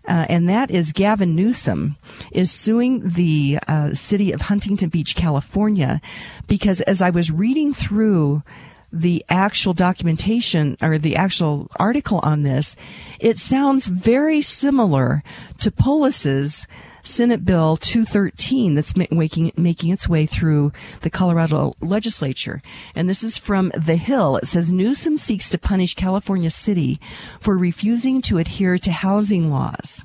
Uh, 0.07 0.25
and 0.29 0.47
that 0.49 0.69
is 0.69 0.91
Gavin 0.91 1.35
Newsom 1.35 1.97
is 2.31 2.51
suing 2.51 3.09
the 3.09 3.59
uh, 3.67 3.93
city 3.93 4.31
of 4.31 4.41
Huntington 4.41 4.89
Beach, 4.89 5.15
California, 5.15 6.01
because 6.47 6.81
as 6.81 7.01
I 7.01 7.09
was 7.09 7.31
reading 7.31 7.73
through 7.73 8.43
the 8.91 9.25
actual 9.29 9.73
documentation 9.73 10.77
or 10.81 10.97
the 10.97 11.15
actual 11.15 11.69
article 11.77 12.19
on 12.23 12.43
this, 12.43 12.75
it 13.19 13.37
sounds 13.37 13.87
very 13.87 14.41
similar 14.41 15.23
to 15.59 15.71
Polis's 15.71 16.65
Senate 17.05 17.45
Bill 17.45 17.77
213 17.77 18.73
that's 18.73 18.97
making, 18.97 19.51
making 19.55 19.91
its 19.91 20.09
way 20.09 20.25
through 20.25 20.71
the 21.01 21.09
Colorado 21.11 21.75
legislature. 21.79 22.63
And 22.95 23.07
this 23.07 23.23
is 23.23 23.37
from 23.37 23.71
The 23.77 23.95
Hill. 23.95 24.37
It 24.37 24.47
says 24.47 24.71
Newsom 24.71 25.19
seeks 25.19 25.47
to 25.49 25.59
punish 25.59 25.93
California 25.93 26.49
City 26.49 26.99
for 27.39 27.57
refusing 27.57 28.23
to 28.23 28.39
adhere 28.39 28.79
to 28.79 28.91
housing 28.91 29.51
laws. 29.51 30.03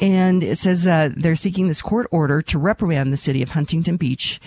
And 0.00 0.42
it 0.42 0.56
says 0.56 0.86
uh, 0.86 1.10
they're 1.14 1.36
seeking 1.36 1.68
this 1.68 1.82
court 1.82 2.06
order 2.10 2.40
to 2.40 2.58
reprimand 2.58 3.12
the 3.12 3.18
city 3.18 3.42
of 3.42 3.50
Huntington 3.50 3.98
Beach 3.98 4.40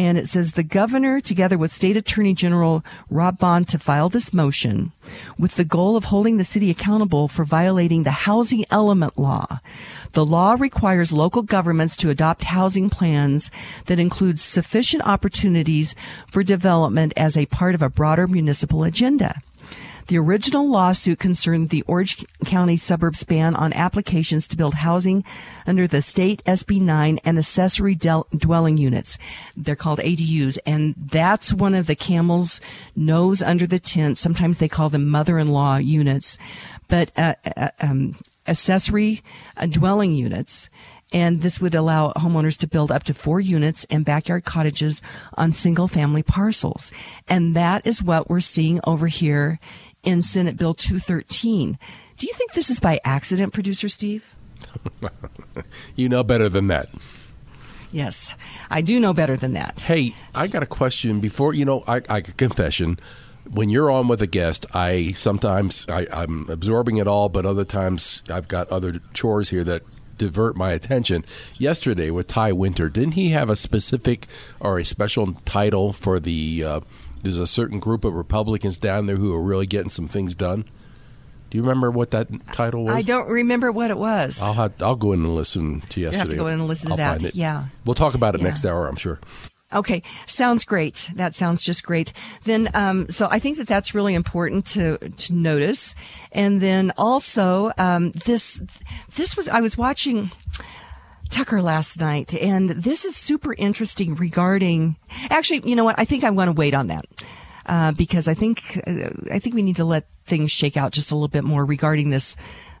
and 0.00 0.16
it 0.16 0.26
says 0.26 0.52
the 0.52 0.62
governor, 0.62 1.20
together 1.20 1.58
with 1.58 1.70
State 1.70 1.94
Attorney 1.94 2.32
General 2.32 2.82
Rob 3.10 3.38
Bond, 3.38 3.68
to 3.68 3.78
file 3.78 4.08
this 4.08 4.32
motion 4.32 4.92
with 5.38 5.56
the 5.56 5.64
goal 5.64 5.94
of 5.94 6.04
holding 6.04 6.38
the 6.38 6.44
city 6.44 6.70
accountable 6.70 7.28
for 7.28 7.44
violating 7.44 8.02
the 8.02 8.10
housing 8.10 8.64
element 8.70 9.18
law. 9.18 9.60
The 10.12 10.24
law 10.24 10.56
requires 10.58 11.12
local 11.12 11.42
governments 11.42 11.98
to 11.98 12.08
adopt 12.08 12.44
housing 12.44 12.88
plans 12.88 13.50
that 13.86 13.98
include 13.98 14.40
sufficient 14.40 15.06
opportunities 15.06 15.94
for 16.32 16.42
development 16.42 17.12
as 17.14 17.36
a 17.36 17.44
part 17.44 17.74
of 17.74 17.82
a 17.82 17.90
broader 17.90 18.26
municipal 18.26 18.84
agenda. 18.84 19.38
The 20.06 20.18
original 20.18 20.68
lawsuit 20.68 21.18
concerned 21.18 21.70
the 21.70 21.82
Orange 21.82 22.24
County 22.44 22.76
suburbs 22.76 23.24
ban 23.24 23.54
on 23.54 23.72
applications 23.72 24.48
to 24.48 24.56
build 24.56 24.74
housing 24.74 25.24
under 25.66 25.86
the 25.86 26.02
state 26.02 26.42
SB 26.44 26.80
9 26.80 27.20
and 27.24 27.38
accessory 27.38 27.94
del- 27.94 28.26
dwelling 28.32 28.76
units. 28.76 29.18
They're 29.56 29.76
called 29.76 30.00
ADUs, 30.00 30.58
and 30.66 30.94
that's 30.96 31.52
one 31.52 31.74
of 31.74 31.86
the 31.86 31.96
camel's 31.96 32.60
nose 32.96 33.42
under 33.42 33.66
the 33.66 33.78
tent. 33.78 34.18
Sometimes 34.18 34.58
they 34.58 34.68
call 34.68 34.90
them 34.90 35.08
mother-in-law 35.08 35.76
units, 35.76 36.38
but 36.88 37.12
uh, 37.16 37.34
uh, 37.56 37.70
um, 37.80 38.16
accessory 38.46 39.22
uh, 39.56 39.66
dwelling 39.66 40.12
units 40.12 40.68
and 41.12 41.42
this 41.42 41.60
would 41.60 41.74
allow 41.74 42.12
homeowners 42.12 42.56
to 42.58 42.68
build 42.68 42.92
up 42.92 43.02
to 43.04 43.14
four 43.14 43.40
units 43.40 43.84
and 43.90 44.04
backyard 44.04 44.44
cottages 44.44 45.02
on 45.34 45.52
single 45.52 45.88
family 45.88 46.22
parcels. 46.22 46.92
And 47.28 47.56
that 47.56 47.86
is 47.86 48.02
what 48.02 48.30
we're 48.30 48.40
seeing 48.40 48.80
over 48.84 49.08
here 49.08 49.58
in 50.02 50.22
Senate 50.22 50.56
Bill 50.56 50.74
213. 50.74 51.78
Do 52.16 52.26
you 52.26 52.34
think 52.34 52.52
this 52.52 52.70
is 52.70 52.80
by 52.80 53.00
accident, 53.04 53.52
producer 53.52 53.88
Steve? 53.88 54.24
you 55.96 56.08
know 56.08 56.22
better 56.22 56.48
than 56.48 56.68
that. 56.68 56.88
Yes, 57.92 58.36
I 58.70 58.82
do 58.82 59.00
know 59.00 59.12
better 59.12 59.36
than 59.36 59.54
that. 59.54 59.80
Hey, 59.80 60.14
I 60.34 60.46
got 60.46 60.62
a 60.62 60.66
question 60.66 61.20
before 61.20 61.54
you 61.54 61.64
know. 61.64 61.82
I, 61.88 62.02
I 62.08 62.20
confession. 62.20 62.98
When 63.50 63.68
you're 63.68 63.90
on 63.90 64.06
with 64.06 64.22
a 64.22 64.28
guest, 64.28 64.66
I 64.74 65.12
sometimes 65.12 65.86
I, 65.88 66.06
I'm 66.12 66.48
absorbing 66.48 66.98
it 66.98 67.08
all, 67.08 67.28
but 67.28 67.46
other 67.46 67.64
times 67.64 68.22
I've 68.28 68.46
got 68.46 68.68
other 68.68 69.00
chores 69.12 69.48
here 69.48 69.64
that 69.64 69.82
divert 70.18 70.56
my 70.56 70.70
attention. 70.70 71.24
Yesterday 71.58 72.10
with 72.10 72.28
Ty 72.28 72.52
Winter, 72.52 72.88
didn't 72.88 73.14
he 73.14 73.30
have 73.30 73.50
a 73.50 73.56
specific 73.56 74.28
or 74.60 74.78
a 74.78 74.84
special 74.84 75.32
title 75.44 75.92
for 75.92 76.20
the 76.20 76.62
uh, 76.62 76.80
there's 77.22 77.38
a 77.38 77.46
certain 77.46 77.78
group 77.78 78.04
of 78.04 78.14
Republicans 78.14 78.78
down 78.78 79.06
there 79.06 79.16
who 79.16 79.34
are 79.34 79.42
really 79.42 79.66
getting 79.66 79.90
some 79.90 80.08
things 80.08 80.34
done. 80.34 80.64
Do 81.50 81.58
you 81.58 81.62
remember 81.62 81.90
what 81.90 82.12
that 82.12 82.28
title 82.52 82.84
was? 82.84 82.94
I 82.94 83.02
don't 83.02 83.28
remember 83.28 83.72
what 83.72 83.90
it 83.90 83.98
was. 83.98 84.40
I'll 84.40 84.52
have, 84.52 84.80
I'll 84.80 84.94
go 84.94 85.12
in 85.12 85.24
and 85.24 85.34
listen 85.34 85.80
to 85.90 86.00
yesterday. 86.00 86.12
You 86.12 86.18
have 86.18 86.30
to 86.30 86.36
go 86.36 86.46
in 86.46 86.60
and 86.60 86.68
listen 86.68 86.92
I'll 86.92 86.96
to 86.96 87.22
that. 87.22 87.34
Yeah. 87.34 87.64
We'll 87.84 87.96
talk 87.96 88.14
about 88.14 88.36
it 88.36 88.40
yeah. 88.40 88.46
next 88.46 88.64
hour, 88.64 88.86
I'm 88.86 88.96
sure. 88.96 89.18
Okay, 89.72 90.02
sounds 90.26 90.64
great. 90.64 91.08
That 91.14 91.34
sounds 91.34 91.62
just 91.62 91.84
great. 91.84 92.12
Then, 92.44 92.70
um, 92.74 93.08
so 93.08 93.28
I 93.30 93.38
think 93.38 93.56
that 93.58 93.68
that's 93.68 93.94
really 93.94 94.14
important 94.14 94.66
to 94.68 94.98
to 94.98 95.32
notice. 95.32 95.94
And 96.32 96.60
then 96.60 96.92
also, 96.98 97.72
um, 97.78 98.10
this 98.10 98.60
this 99.14 99.36
was 99.36 99.48
I 99.48 99.60
was 99.60 99.78
watching. 99.78 100.32
Tucker 101.30 101.62
last 101.62 102.00
night, 102.00 102.34
and 102.34 102.68
this 102.68 103.04
is 103.04 103.16
super 103.16 103.54
interesting 103.54 104.16
regarding. 104.16 104.96
Actually, 105.30 105.68
you 105.68 105.76
know 105.76 105.84
what? 105.84 105.98
I 105.98 106.04
think 106.04 106.24
I'm 106.24 106.34
going 106.34 106.46
to 106.46 106.52
wait 106.52 106.74
on 106.74 106.88
that 106.88 107.06
uh, 107.66 107.92
because 107.92 108.28
I 108.28 108.34
think 108.34 108.80
uh, 108.86 109.10
I 109.32 109.38
think 109.38 109.54
we 109.54 109.62
need 109.62 109.76
to 109.76 109.84
let 109.84 110.06
things 110.26 110.50
shake 110.50 110.76
out 110.76 110.92
just 110.92 111.12
a 111.12 111.14
little 111.14 111.28
bit 111.28 111.44
more 111.44 111.64
regarding 111.64 112.10
this 112.10 112.36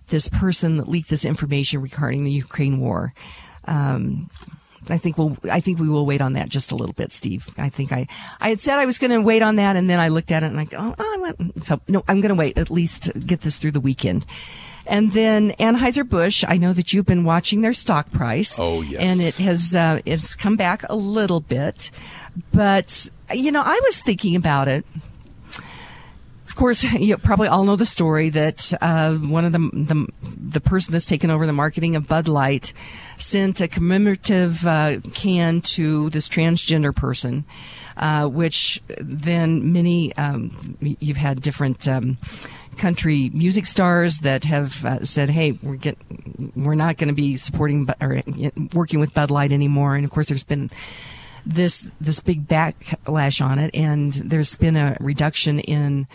this 0.08 0.28
person 0.28 0.76
that 0.76 0.88
leaked 0.88 1.08
this 1.08 1.24
information 1.24 1.80
regarding 1.80 2.24
the 2.24 2.30
Ukraine 2.30 2.80
war. 2.80 3.14
Um, 3.66 4.28
I 4.88 4.98
think 4.98 5.18
we'll, 5.18 5.36
I 5.50 5.60
think 5.60 5.78
we 5.78 5.88
will 5.88 6.06
wait 6.06 6.20
on 6.20 6.32
that 6.32 6.48
just 6.48 6.72
a 6.72 6.74
little 6.74 6.94
bit, 6.94 7.12
Steve. 7.12 7.48
I 7.58 7.68
think 7.68 7.92
I, 7.92 8.06
I 8.40 8.48
had 8.48 8.60
said 8.60 8.78
I 8.78 8.86
was 8.86 8.98
going 8.98 9.10
to 9.10 9.20
wait 9.20 9.42
on 9.42 9.56
that 9.56 9.76
and 9.76 9.88
then 9.88 10.00
I 10.00 10.08
looked 10.08 10.32
at 10.32 10.42
it 10.42 10.46
and 10.46 10.58
I 10.58 10.64
go, 10.64 10.94
oh, 10.98 11.32
so 11.60 11.80
no, 11.86 12.02
I'm 12.08 12.20
going 12.20 12.30
to 12.30 12.34
wait 12.34 12.58
at 12.58 12.70
least 12.70 13.10
get 13.26 13.42
this 13.42 13.58
through 13.58 13.72
the 13.72 13.80
weekend. 13.80 14.24
And 14.90 15.12
then 15.12 15.52
Anheuser-Busch, 15.52 16.44
I 16.48 16.56
know 16.56 16.72
that 16.72 16.92
you've 16.92 17.06
been 17.06 17.22
watching 17.22 17.60
their 17.60 17.72
stock 17.72 18.10
price. 18.10 18.58
Oh, 18.58 18.80
yes. 18.80 19.00
And 19.00 19.20
it 19.20 19.36
has, 19.36 19.76
uh, 19.76 20.00
it's 20.04 20.34
come 20.34 20.56
back 20.56 20.82
a 20.88 20.96
little 20.96 21.38
bit. 21.38 21.92
But, 22.52 23.08
you 23.32 23.52
know, 23.52 23.62
I 23.64 23.80
was 23.84 24.02
thinking 24.02 24.34
about 24.34 24.66
it. 24.66 24.84
Of 26.48 26.56
course, 26.56 26.82
you 26.92 27.16
probably 27.18 27.46
all 27.46 27.62
know 27.62 27.76
the 27.76 27.86
story 27.86 28.30
that 28.30 28.72
uh, 28.80 29.14
one 29.14 29.44
of 29.44 29.52
the, 29.52 29.58
the 29.72 30.08
the 30.36 30.60
person 30.60 30.92
that's 30.92 31.06
taken 31.06 31.30
over 31.30 31.46
the 31.46 31.52
marketing 31.52 31.94
of 31.94 32.08
Bud 32.08 32.26
Light 32.26 32.72
sent 33.16 33.60
a 33.60 33.68
commemorative 33.68 34.66
uh, 34.66 34.98
can 35.14 35.60
to 35.60 36.10
this 36.10 36.28
transgender 36.28 36.94
person, 36.94 37.44
uh, 37.96 38.26
which 38.26 38.82
then 38.98 39.72
many 39.72 40.12
um, 40.16 40.76
you've 40.80 41.16
had 41.16 41.40
different. 41.40 41.86
Um, 41.86 42.18
country 42.80 43.30
music 43.34 43.66
stars 43.66 44.18
that 44.18 44.44
have 44.44 44.84
uh, 44.84 45.04
said, 45.04 45.30
"Hey, 45.30 45.52
we're 45.62 45.76
get 45.76 45.98
we're 46.56 46.74
not 46.74 46.96
going 46.96 47.08
to 47.08 47.14
be 47.14 47.36
supporting 47.36 47.86
or 48.00 48.16
uh, 48.16 48.50
working 48.72 48.98
with 48.98 49.14
Bud 49.14 49.30
Light 49.30 49.52
anymore." 49.52 49.94
And 49.94 50.04
of 50.04 50.10
course, 50.10 50.26
there's 50.26 50.44
been 50.44 50.70
this 51.44 51.90
this 52.00 52.20
big 52.20 52.48
backlash 52.48 53.44
on 53.44 53.58
it, 53.58 53.74
and 53.74 54.12
there's 54.14 54.56
been 54.56 54.76
a 54.76 54.96
reduction 54.98 55.60
in 55.60 56.08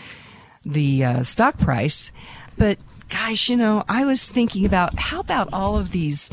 the 0.64 1.04
uh, 1.04 1.22
stock 1.22 1.56
price. 1.58 2.10
But 2.58 2.78
gosh, 3.08 3.48
you 3.48 3.56
know, 3.56 3.84
I 3.88 4.04
was 4.04 4.28
thinking 4.28 4.66
about 4.66 4.98
how 4.98 5.20
about 5.20 5.48
all 5.52 5.78
of 5.78 5.92
these 5.92 6.28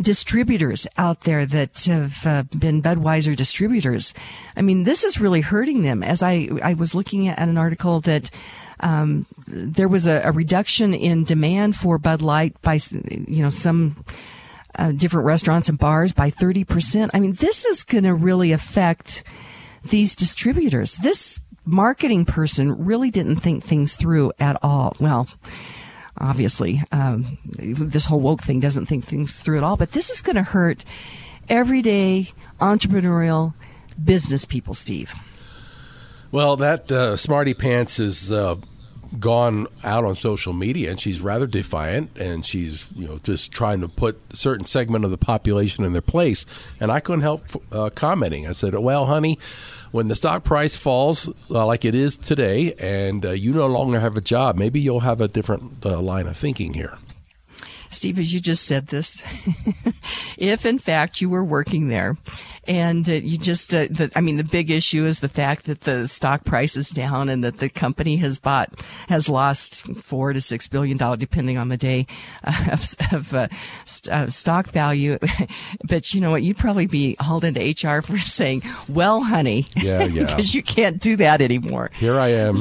distributors 0.00 0.86
out 0.96 1.22
there 1.22 1.44
that 1.44 1.84
have 1.84 2.26
uh, 2.26 2.44
been 2.56 2.82
Budweiser 2.82 3.36
distributors. 3.36 4.14
I 4.56 4.62
mean, 4.62 4.84
this 4.84 5.04
is 5.04 5.20
really 5.20 5.40
hurting 5.40 5.82
them. 5.82 6.02
As 6.02 6.22
I 6.22 6.48
I 6.62 6.74
was 6.74 6.94
looking 6.94 7.28
at 7.28 7.38
an 7.38 7.58
article 7.58 8.00
that 8.00 8.30
um, 8.80 9.26
there 9.46 9.88
was 9.88 10.06
a, 10.06 10.22
a, 10.24 10.32
reduction 10.32 10.94
in 10.94 11.24
demand 11.24 11.76
for 11.76 11.98
Bud 11.98 12.22
Light 12.22 12.60
by, 12.62 12.78
you 13.26 13.42
know, 13.42 13.48
some 13.48 14.04
uh, 14.76 14.92
different 14.92 15.26
restaurants 15.26 15.68
and 15.68 15.78
bars 15.78 16.12
by 16.12 16.30
30%. 16.30 17.10
I 17.12 17.20
mean, 17.20 17.32
this 17.34 17.64
is 17.64 17.82
going 17.82 18.04
to 18.04 18.14
really 18.14 18.52
affect 18.52 19.24
these 19.84 20.14
distributors. 20.14 20.96
This 20.96 21.40
marketing 21.64 22.24
person 22.24 22.84
really 22.84 23.10
didn't 23.10 23.36
think 23.36 23.64
things 23.64 23.96
through 23.96 24.32
at 24.38 24.56
all. 24.62 24.96
Well, 25.00 25.28
obviously, 26.16 26.82
um, 26.92 27.38
this 27.44 28.04
whole 28.04 28.20
woke 28.20 28.42
thing 28.42 28.60
doesn't 28.60 28.86
think 28.86 29.04
things 29.04 29.40
through 29.40 29.58
at 29.58 29.64
all, 29.64 29.76
but 29.76 29.92
this 29.92 30.10
is 30.10 30.22
going 30.22 30.36
to 30.36 30.42
hurt 30.42 30.84
everyday 31.48 32.32
entrepreneurial 32.60 33.54
business 34.02 34.44
people, 34.44 34.74
Steve. 34.74 35.12
Well, 36.30 36.56
that 36.56 36.92
uh, 36.92 37.16
Smarty 37.16 37.54
Pants 37.54 37.96
has 37.96 38.30
uh, 38.30 38.56
gone 39.18 39.66
out 39.82 40.04
on 40.04 40.14
social 40.14 40.52
media, 40.52 40.90
and 40.90 41.00
she's 41.00 41.20
rather 41.20 41.46
defiant, 41.46 42.16
and 42.18 42.44
she's 42.44 42.86
you 42.94 43.08
know 43.08 43.18
just 43.22 43.50
trying 43.50 43.80
to 43.80 43.88
put 43.88 44.20
a 44.30 44.36
certain 44.36 44.66
segment 44.66 45.04
of 45.04 45.10
the 45.10 45.16
population 45.18 45.84
in 45.84 45.92
their 45.92 46.02
place. 46.02 46.44
And 46.80 46.90
I 46.90 47.00
couldn't 47.00 47.22
help 47.22 47.44
uh, 47.72 47.90
commenting. 47.90 48.46
I 48.46 48.52
said, 48.52 48.74
"Well, 48.74 49.06
honey." 49.06 49.38
When 49.90 50.08
the 50.08 50.14
stock 50.14 50.44
price 50.44 50.76
falls 50.76 51.30
uh, 51.50 51.64
like 51.64 51.86
it 51.86 51.94
is 51.94 52.18
today, 52.18 52.74
and 52.74 53.24
uh, 53.24 53.30
you 53.30 53.54
no 53.54 53.66
longer 53.68 53.98
have 53.98 54.18
a 54.18 54.20
job, 54.20 54.54
maybe 54.54 54.80
you'll 54.80 55.00
have 55.00 55.22
a 55.22 55.28
different 55.28 55.86
uh, 55.86 55.98
line 55.98 56.26
of 56.26 56.36
thinking 56.36 56.74
here. 56.74 56.98
Steve, 57.90 58.18
as 58.18 58.32
you 58.32 58.38
just 58.38 58.64
said 58.64 58.88
this, 58.88 59.22
if 60.36 60.66
in 60.66 60.78
fact 60.78 61.22
you 61.22 61.30
were 61.30 61.42
working 61.42 61.88
there 61.88 62.18
and 62.68 63.08
uh, 63.08 63.14
you 63.14 63.38
just, 63.38 63.74
uh, 63.74 63.86
the, 63.90 64.12
I 64.14 64.20
mean, 64.20 64.36
the 64.36 64.44
big 64.44 64.70
issue 64.70 65.06
is 65.06 65.20
the 65.20 65.28
fact 65.28 65.64
that 65.64 65.80
the 65.80 66.06
stock 66.06 66.44
price 66.44 66.76
is 66.76 66.90
down 66.90 67.30
and 67.30 67.42
that 67.42 67.58
the 67.58 67.70
company 67.70 68.16
has 68.18 68.38
bought, 68.38 68.82
has 69.08 69.26
lost 69.28 69.86
four 70.02 70.34
to 70.34 70.40
six 70.40 70.68
billion 70.68 70.98
dollars, 70.98 71.18
depending 71.18 71.56
on 71.56 71.70
the 71.70 71.78
day, 71.78 72.06
uh, 72.44 72.66
of, 72.72 72.94
of 73.12 73.34
uh, 73.34 73.48
st- 73.86 74.32
stock 74.32 74.68
value. 74.68 75.18
but 75.84 76.12
you 76.12 76.20
know 76.20 76.30
what? 76.30 76.42
You'd 76.42 76.58
probably 76.58 76.86
be 76.86 77.16
hauled 77.18 77.44
into 77.44 77.60
HR 77.60 78.02
for 78.02 78.18
saying, 78.18 78.62
well, 78.86 79.22
honey. 79.22 79.66
Yeah, 79.74 80.04
yeah. 80.04 80.26
Because 80.26 80.54
you 80.54 80.62
can't 80.62 81.00
do 81.00 81.16
that 81.16 81.40
anymore. 81.40 81.90
Here 81.94 82.20
I 82.20 82.28
am. 82.28 82.56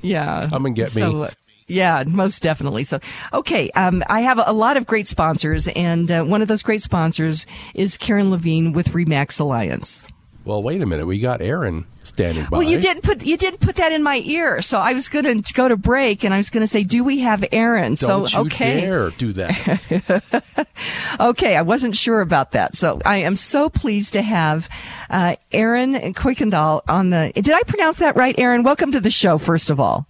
yeah. 0.00 0.46
Come 0.48 0.66
and 0.66 0.76
get 0.76 0.90
so, 0.90 1.12
me. 1.12 1.28
Yeah, 1.66 2.04
most 2.06 2.42
definitely. 2.42 2.84
So, 2.84 3.00
okay, 3.32 3.70
um, 3.70 4.02
I 4.08 4.20
have 4.20 4.38
a, 4.44 4.52
lot 4.52 4.76
of 4.76 4.86
great 4.86 5.08
sponsors, 5.08 5.66
and 5.68 6.10
uh, 6.10 6.24
one 6.24 6.42
of 6.42 6.48
those 6.48 6.62
great 6.62 6.82
sponsors 6.82 7.46
is 7.74 7.96
Karen 7.96 8.30
Levine 8.30 8.72
with 8.72 8.88
Remax 8.88 9.40
Alliance. 9.40 10.06
Well, 10.44 10.62
wait 10.62 10.82
a 10.82 10.86
minute. 10.86 11.06
We 11.06 11.20
got 11.20 11.40
Aaron 11.40 11.86
standing 12.02 12.44
by. 12.44 12.58
Well, 12.58 12.62
you 12.62 12.78
didn't 12.78 13.02
put 13.02 13.24
you 13.24 13.38
didn't 13.38 13.60
put 13.60 13.76
that 13.76 13.92
in 13.92 14.02
my 14.02 14.20
ear, 14.26 14.60
so 14.60 14.78
I 14.78 14.92
was 14.92 15.08
going 15.08 15.42
to 15.42 15.54
go 15.54 15.68
to 15.68 15.76
break, 15.78 16.22
and 16.22 16.34
I 16.34 16.38
was 16.38 16.50
going 16.50 16.60
to 16.60 16.66
say, 16.66 16.84
"Do 16.84 17.02
we 17.02 17.20
have 17.20 17.44
Aaron?" 17.50 17.94
Don't 17.94 18.28
so, 18.28 18.40
you 18.40 18.46
okay, 18.46 18.82
dare 18.82 19.10
do 19.10 19.32
that. 19.32 20.68
okay, 21.20 21.56
I 21.56 21.62
wasn't 21.62 21.96
sure 21.96 22.20
about 22.20 22.50
that, 22.50 22.76
so 22.76 23.00
I 23.06 23.18
am 23.18 23.36
so 23.36 23.70
pleased 23.70 24.12
to 24.12 24.22
have 24.22 24.68
uh, 25.08 25.36
Aaron 25.50 25.94
Kuykendall 25.94 26.82
on 26.88 27.08
the. 27.08 27.32
Did 27.34 27.52
I 27.52 27.62
pronounce 27.62 27.98
that 27.98 28.14
right, 28.14 28.38
Aaron? 28.38 28.64
Welcome 28.64 28.92
to 28.92 29.00
the 29.00 29.10
show, 29.10 29.38
first 29.38 29.70
of 29.70 29.80
all. 29.80 30.06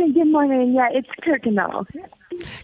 Good 0.00 0.32
morning. 0.32 0.72
Yeah, 0.72 0.88
it's 0.92 1.08
Kirkendall. 1.22 1.86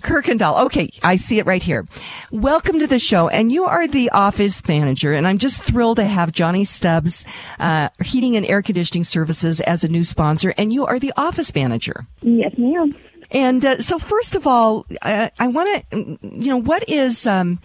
Kirkendall. 0.00 0.64
Okay, 0.64 0.88
I 1.02 1.16
see 1.16 1.38
it 1.38 1.44
right 1.44 1.62
here. 1.62 1.86
Welcome 2.30 2.78
to 2.78 2.86
the 2.86 2.98
show, 2.98 3.28
and 3.28 3.52
you 3.52 3.66
are 3.66 3.86
the 3.86 4.08
office 4.08 4.66
manager, 4.66 5.12
and 5.12 5.26
I'm 5.26 5.36
just 5.36 5.62
thrilled 5.62 5.98
to 5.98 6.06
have 6.06 6.32
Johnny 6.32 6.64
Stubbs, 6.64 7.26
uh, 7.58 7.90
Heating 8.02 8.36
and 8.36 8.46
Air 8.46 8.62
Conditioning 8.62 9.04
Services, 9.04 9.60
as 9.60 9.84
a 9.84 9.88
new 9.88 10.02
sponsor, 10.02 10.54
and 10.56 10.72
you 10.72 10.86
are 10.86 10.98
the 10.98 11.12
office 11.18 11.54
manager. 11.54 12.06
Yes, 12.22 12.52
ma'am. 12.56 12.96
And 13.30 13.62
uh, 13.66 13.80
so, 13.80 13.98
first 13.98 14.34
of 14.34 14.46
all, 14.46 14.86
I, 15.02 15.30
I 15.38 15.48
want 15.48 15.90
to, 15.90 16.18
you 16.22 16.48
know, 16.48 16.56
what 16.56 16.88
is, 16.88 17.26
um, 17.26 17.60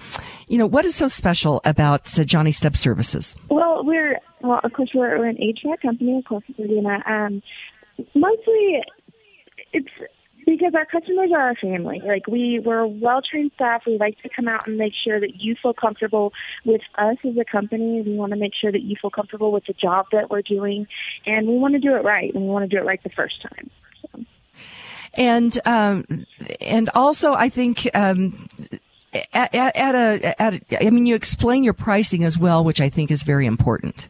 you 0.50 0.58
know, 0.58 0.68
what 0.68 0.84
is 0.84 0.96
so 0.96 1.08
special 1.08 1.62
about 1.64 2.20
uh, 2.20 2.26
Johnny 2.26 2.52
Stubbs 2.52 2.82
Services? 2.82 3.36
Well, 3.50 3.86
we're 3.86 4.20
well, 4.42 4.60
of 4.66 4.74
course, 4.74 4.90
we're, 4.94 5.18
we're 5.18 5.28
an 5.28 5.38
HVAC 5.38 5.82
company. 5.82 6.18
Of 6.18 6.26
course, 6.26 6.44
we're 6.58 6.68
gonna 6.68 7.02
um, 7.08 7.42
mostly 8.16 8.82
it's 9.74 9.90
because 10.46 10.74
our 10.76 10.86
customers 10.86 11.32
are 11.34 11.42
our 11.42 11.56
family. 11.56 12.02
Like 12.04 12.28
we, 12.28 12.62
we're 12.64 12.86
well-trained 12.86 13.52
staff. 13.56 13.84
We 13.86 13.98
like 13.98 14.18
to 14.22 14.30
come 14.36 14.48
out 14.48 14.68
and 14.68 14.78
make 14.78 14.94
sure 15.04 15.20
that 15.20 15.36
you 15.40 15.56
feel 15.62 15.74
comfortable 15.74 16.34
with 16.66 16.82
us 16.98 17.18
as 17.24 17.38
a 17.38 17.46
company. 17.46 18.02
We 18.02 18.16
want 18.16 18.32
to 18.32 18.40
make 18.40 18.54
sure 18.60 18.72
that 18.72 18.82
you 18.82 18.96
feel 19.02 19.12
comfortable 19.12 19.52
with 19.52 19.66
the 19.66 19.74
job 19.74 20.08
that 20.12 20.30
we're 20.30 20.42
doing, 20.42 20.88
and 21.26 21.48
we 21.48 21.58
want 21.58 21.74
to 21.74 21.80
do 21.80 21.96
it 21.96 22.04
right. 22.04 22.34
And 22.34 22.44
we 22.44 22.50
want 22.50 22.70
to 22.70 22.76
do 22.76 22.82
it 22.82 22.86
right 22.86 23.02
the 23.04 23.10
first 23.10 23.42
time. 23.42 23.70
So. 24.02 24.26
And 25.14 25.60
um, 25.66 26.26
and 26.60 26.90
also, 26.94 27.34
I 27.34 27.50
think. 27.50 27.90
Um, 27.94 28.48
at, 29.34 29.54
at, 29.54 29.76
at 29.76 29.94
a, 29.94 30.42
at 30.42 30.54
a, 30.54 30.88
I 30.88 30.90
mean, 30.90 31.06
you 31.06 31.16
explain 31.16 31.66
your 31.66 31.74
pricing 31.74 32.24
as 32.24 32.40
well, 32.40 32.64
which 32.64 32.80
I 32.80 32.88
think 32.88 33.12
is 33.12 33.24
very 33.24 33.46
important. 33.46 34.08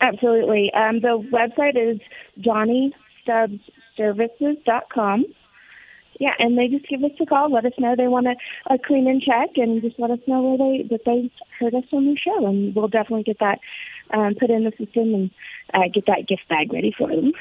Absolutely. 0.00 0.72
Um, 0.74 1.00
the 1.00 1.22
website 1.32 1.76
is 1.76 2.00
johnnystubbsservices.com. 2.40 5.26
Yeah, 6.20 6.34
and 6.38 6.58
they 6.58 6.68
just 6.68 6.86
give 6.86 7.02
us 7.02 7.12
a 7.18 7.24
call, 7.24 7.50
let 7.50 7.64
us 7.64 7.72
know 7.78 7.96
they 7.96 8.06
want 8.06 8.26
a, 8.26 8.34
a 8.68 8.76
clean 8.78 9.08
and 9.08 9.22
check, 9.22 9.56
and 9.56 9.80
just 9.80 9.98
let 9.98 10.10
us 10.10 10.18
know 10.26 10.42
where 10.42 10.58
they 10.58 10.86
that 10.88 11.06
they 11.06 11.30
heard 11.58 11.74
us 11.74 11.84
on 11.92 12.04
the 12.04 12.16
show, 12.16 12.46
and 12.46 12.74
we'll 12.74 12.88
definitely 12.88 13.22
get 13.22 13.38
that 13.40 13.58
um, 14.12 14.34
put 14.38 14.50
in 14.50 14.64
the 14.64 14.72
system 14.72 15.14
and 15.14 15.30
uh, 15.72 15.88
get 15.92 16.04
that 16.06 16.28
gift 16.28 16.46
bag 16.50 16.74
ready 16.74 16.94
for 16.96 17.08
them. 17.08 17.32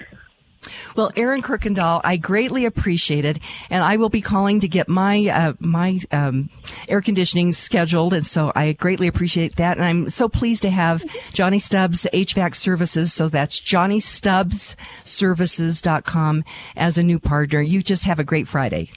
Well, 0.96 1.12
Erin 1.16 1.42
Kirkendall, 1.42 2.02
I 2.04 2.18
greatly 2.18 2.66
appreciate 2.66 3.26
it, 3.26 3.40
and 3.70 3.84
I 3.84 3.98
will 3.98 4.10
be 4.10 4.22
calling 4.22 4.60
to 4.62 4.68
get 4.68 4.90
my 4.90 5.28
uh, 5.28 5.54
my 5.60 6.00
um, 6.12 6.50
air 6.88 7.02
conditioning 7.02 7.54
scheduled, 7.54 8.14
and 8.14 8.26
so 8.26 8.52
I 8.56 8.72
greatly 8.74 9.08
appreciate 9.08 9.58
that. 9.58 9.78
And 9.78 9.86
I'm 9.86 10.10
so 10.10 10.28
pleased 10.30 10.64
to 10.64 10.70
have 10.70 11.04
Johnny 11.34 11.60
Stubbs 11.60 12.08
HVAC 12.14 12.56
Services. 12.56 13.14
So 13.14 13.30
that's 13.30 13.62
JohnnyStubbsServices.com 13.62 16.44
as 16.76 16.98
a 16.98 17.04
new 17.04 17.20
partner. 17.20 17.62
You 17.62 17.82
just 17.82 18.04
have 18.06 18.20
a 18.20 18.24
great 18.24 18.48
Friday. 18.48 18.92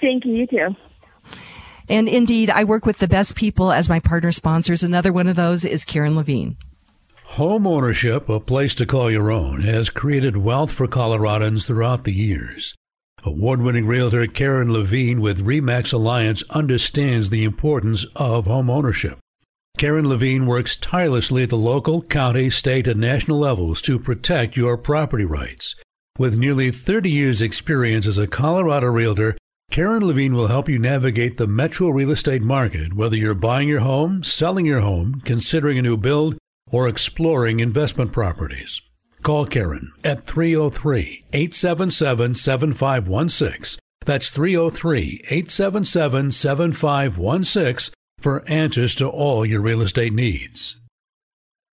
Thank 0.00 0.24
you. 0.24 0.34
You 0.34 0.46
too. 0.46 0.68
And 1.88 2.08
indeed, 2.08 2.50
I 2.50 2.64
work 2.64 2.84
with 2.84 2.98
the 2.98 3.08
best 3.08 3.36
people 3.36 3.70
as 3.70 3.88
my 3.88 4.00
partner 4.00 4.32
sponsors. 4.32 4.82
Another 4.82 5.12
one 5.12 5.28
of 5.28 5.36
those 5.36 5.64
is 5.64 5.84
Karen 5.84 6.16
Levine. 6.16 6.56
Home 7.34 7.66
ownership, 7.66 8.30
a 8.30 8.40
place 8.40 8.74
to 8.76 8.86
call 8.86 9.10
your 9.10 9.30
own, 9.30 9.60
has 9.60 9.90
created 9.90 10.38
wealth 10.38 10.72
for 10.72 10.86
Coloradans 10.86 11.66
throughout 11.66 12.04
the 12.04 12.12
years. 12.12 12.74
Award 13.24 13.60
winning 13.60 13.86
realtor 13.86 14.26
Karen 14.26 14.72
Levine 14.72 15.20
with 15.20 15.44
REMAX 15.44 15.92
Alliance 15.92 16.42
understands 16.48 17.28
the 17.28 17.44
importance 17.44 18.06
of 18.16 18.46
home 18.46 18.70
ownership. 18.70 19.18
Karen 19.76 20.08
Levine 20.08 20.46
works 20.46 20.76
tirelessly 20.76 21.42
at 21.42 21.50
the 21.50 21.58
local, 21.58 22.00
county, 22.00 22.48
state, 22.48 22.86
and 22.86 22.98
national 22.98 23.38
levels 23.38 23.82
to 23.82 23.98
protect 23.98 24.56
your 24.56 24.78
property 24.78 25.26
rights. 25.26 25.74
With 26.18 26.38
nearly 26.38 26.70
30 26.70 27.10
years' 27.10 27.42
experience 27.42 28.06
as 28.06 28.16
a 28.16 28.26
Colorado 28.26 28.86
realtor, 28.86 29.36
Karen 29.70 30.06
Levine 30.06 30.34
will 30.34 30.46
help 30.46 30.70
you 30.70 30.78
navigate 30.78 31.36
the 31.36 31.46
metro 31.46 31.90
real 31.90 32.12
estate 32.12 32.40
market, 32.40 32.94
whether 32.94 33.16
you're 33.16 33.34
buying 33.34 33.68
your 33.68 33.80
home, 33.80 34.24
selling 34.24 34.64
your 34.64 34.80
home, 34.80 35.20
considering 35.26 35.76
a 35.76 35.82
new 35.82 35.98
build, 35.98 36.38
or 36.70 36.88
exploring 36.88 37.60
investment 37.60 38.12
properties. 38.12 38.80
Call 39.22 39.46
Karen 39.46 39.92
at 40.04 40.24
303 40.24 41.24
877 41.32 42.34
7516. 42.34 43.80
That's 44.04 44.30
303 44.30 45.22
877 45.24 46.30
7516 46.30 47.94
for 48.20 48.48
answers 48.48 48.94
to 48.96 49.08
all 49.08 49.44
your 49.44 49.60
real 49.60 49.82
estate 49.82 50.12
needs. 50.12 50.76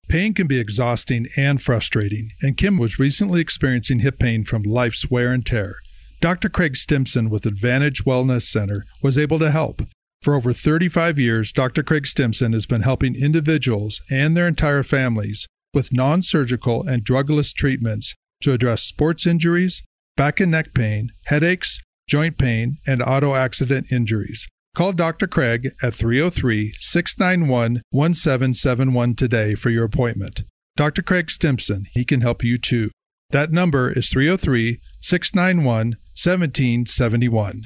Pain 0.09 0.33
can 0.33 0.47
be 0.47 0.59
exhausting 0.59 1.27
and 1.37 1.61
frustrating, 1.61 2.31
and 2.41 2.57
Kim 2.57 2.77
was 2.77 2.99
recently 2.99 3.39
experiencing 3.39 3.99
hip 3.99 4.19
pain 4.19 4.43
from 4.43 4.63
life's 4.63 5.09
wear 5.09 5.31
and 5.31 5.45
tear. 5.45 5.75
Dr. 6.21 6.49
Craig 6.49 6.75
Stimson 6.75 7.29
with 7.29 7.45
Advantage 7.45 8.03
Wellness 8.05 8.43
Center 8.43 8.85
was 9.01 9.17
able 9.17 9.39
to 9.39 9.51
help. 9.51 9.81
For 10.23 10.35
over 10.35 10.53
35 10.53 11.19
years, 11.19 11.51
Dr. 11.51 11.83
Craig 11.83 12.07
Stimson 12.07 12.53
has 12.53 12.65
been 12.65 12.83
helping 12.83 13.13
individuals 13.13 14.01
and 14.09 14.37
their 14.37 14.47
entire 14.47 14.81
families 14.81 15.45
with 15.73 15.91
non 15.91 16.21
surgical 16.21 16.87
and 16.87 17.03
drugless 17.03 17.53
treatments 17.53 18.15
to 18.41 18.53
address 18.53 18.83
sports 18.83 19.27
injuries, 19.27 19.83
back 20.15 20.39
and 20.39 20.49
neck 20.49 20.73
pain, 20.73 21.11
headaches, 21.25 21.81
joint 22.07 22.37
pain, 22.37 22.77
and 22.87 23.01
auto 23.01 23.35
accident 23.35 23.91
injuries. 23.91 24.47
Call 24.77 24.93
Dr. 24.93 25.27
Craig 25.27 25.73
at 25.83 25.93
303 25.93 26.73
691 26.79 27.81
1771 27.91 29.15
today 29.15 29.55
for 29.55 29.71
your 29.71 29.83
appointment. 29.83 30.43
Dr. 30.77 31.01
Craig 31.01 31.31
Stimson, 31.31 31.85
he 31.91 32.05
can 32.05 32.21
help 32.21 32.45
you 32.45 32.57
too. 32.57 32.91
That 33.31 33.51
number 33.51 33.91
is 33.91 34.09
303 34.09 34.79
691 35.01 35.97
1771. 36.15 37.65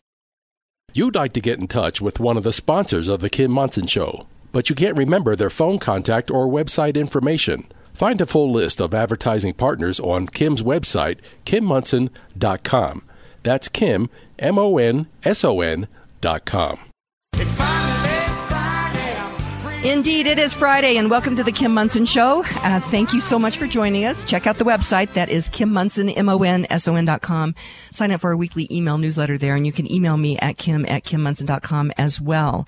You'd 0.98 1.14
like 1.14 1.34
to 1.34 1.42
get 1.42 1.60
in 1.60 1.68
touch 1.68 2.02
with 2.02 2.20
one 2.20 2.38
of 2.38 2.44
the 2.44 2.52
sponsors 2.52 3.08
of 3.08 3.22
The 3.22 3.30
Kim 3.30 3.52
Monson 3.52 3.86
Show, 3.86 4.26
but 4.52 4.68
you 4.68 4.76
can't 4.76 4.98
remember 4.98 5.36
their 5.36 5.52
phone 5.52 5.78
contact 5.78 6.32
or 6.32 6.48
website 6.48 6.96
information. 6.96 7.68
Find 7.94 8.20
a 8.20 8.26
full 8.26 8.52
list 8.52 8.82
of 8.82 8.96
advertising 8.96 9.54
partners 9.54 10.00
on 10.00 10.26
Kim's 10.26 10.64
website, 10.64 11.20
kimmonson.com. 11.46 13.04
That's 13.44 13.70
Kim, 13.70 14.10
M 14.40 14.58
O 14.58 14.80
N 14.80 15.06
S 15.24 15.44
O 15.44 15.62
N 15.62 15.88
dot 16.20 16.46
com. 16.46 16.80
It's 17.34 17.52
free. 17.52 17.87
Indeed, 19.84 20.26
it 20.28 20.40
is 20.40 20.54
Friday, 20.54 20.98
and 20.98 21.10
welcome 21.10 21.36
to 21.36 21.44
the 21.44 21.52
Kim 21.52 21.74
Monson 21.74 22.06
Show. 22.06 22.44
Uh, 22.44 22.80
thank 22.90 23.13
you 23.13 23.22
so 23.22 23.38
much 23.38 23.58
for 23.58 23.68
joining 23.68 24.06
us. 24.06 24.24
Check 24.24 24.48
out 24.48 24.58
the 24.58 24.66
website. 24.66 25.13
That 25.13 25.30
is 25.30 25.50
Kim 25.50 25.72
Monson, 25.72 26.10
M-O-N-S-O-N 26.10 27.06
dot 27.06 27.22
com. 27.22 27.54
Sign 27.92 28.12
up 28.12 28.22
for 28.22 28.32
our 28.32 28.38
weekly 28.38 28.68
email 28.72 28.98
newsletter 28.98 29.38
there, 29.38 29.56
and 29.56 29.66
you 29.66 29.72
can 29.72 29.90
email 29.92 30.18
me 30.18 30.38
at 30.40 30.58
kim 30.58 30.86
at 30.88 31.04
kimmonson.com 31.04 31.92
as 31.98 32.20
well. 32.20 32.68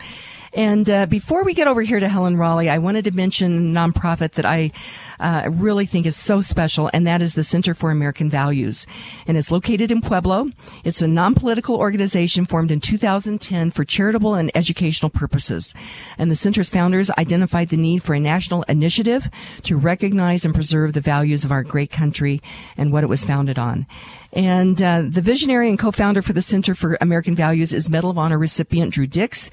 And 0.54 0.90
uh, 0.90 1.06
before 1.06 1.44
we 1.44 1.54
get 1.54 1.68
over 1.68 1.82
here 1.82 2.00
to 2.00 2.08
Helen 2.08 2.38
Raleigh, 2.38 2.70
I 2.70 2.80
wanted 2.80 3.06
to 3.06 3.12
mention 3.12 3.76
a 3.76 3.80
nonprofit 3.80 4.32
that 4.34 4.46
I 4.46 4.72
uh, 5.20 5.50
really 5.52 5.86
think 5.86 6.06
is 6.06 6.16
so 6.16 6.42
special, 6.42 6.90
and 6.94 7.06
that 7.06 7.22
is 7.22 7.36
the 7.36 7.44
Center 7.44 7.74
for 7.74 7.92
American 7.92 8.30
Values. 8.30 8.88
And 9.28 9.38
it's 9.38 9.52
located 9.52 9.92
in 9.92 10.02
Pueblo. 10.02 10.50
It's 10.84 11.02
a 11.02 11.08
non-political 11.08 11.76
organization 11.76 12.46
formed 12.46 12.72
in 12.72 12.80
2010 12.80 13.72
for 13.72 13.84
charitable 13.84 14.36
and 14.36 14.52
educational 14.56 15.10
purposes. 15.10 15.74
And 16.18 16.32
the 16.32 16.36
center's 16.36 16.70
founders 16.70 17.12
identified 17.12 17.70
the 17.70 17.78
need 17.78 18.04
for 18.04 18.14
a 18.14 18.20
national 18.20 18.64
initiative 18.64 19.30
to 19.64 19.78
recognize 19.78 20.46
and 20.46 20.54
preserve 20.54 20.94
the 20.94 21.02
values 21.02 21.44
of 21.44 21.52
our 21.52 21.64
great 21.64 21.92
country 21.92 22.42
and 22.78 22.92
what 22.92 23.04
it 23.04 23.08
was 23.08 23.26
founded 23.26 23.60
on. 23.60 23.86
And 24.32 24.82
uh, 24.82 25.04
the 25.08 25.22
visionary 25.22 25.70
and 25.70 25.80
co-founder 25.80 26.22
for 26.22 26.34
the 26.34 26.42
Center 26.42 26.76
for 26.76 26.98
American 27.02 27.36
Values 27.36 27.74
is 27.74 27.90
Medal 27.90 28.12
of 28.12 28.18
Honor 28.18 28.38
recipient 28.38 28.94
Drew 28.94 29.08
Dix 29.08 29.50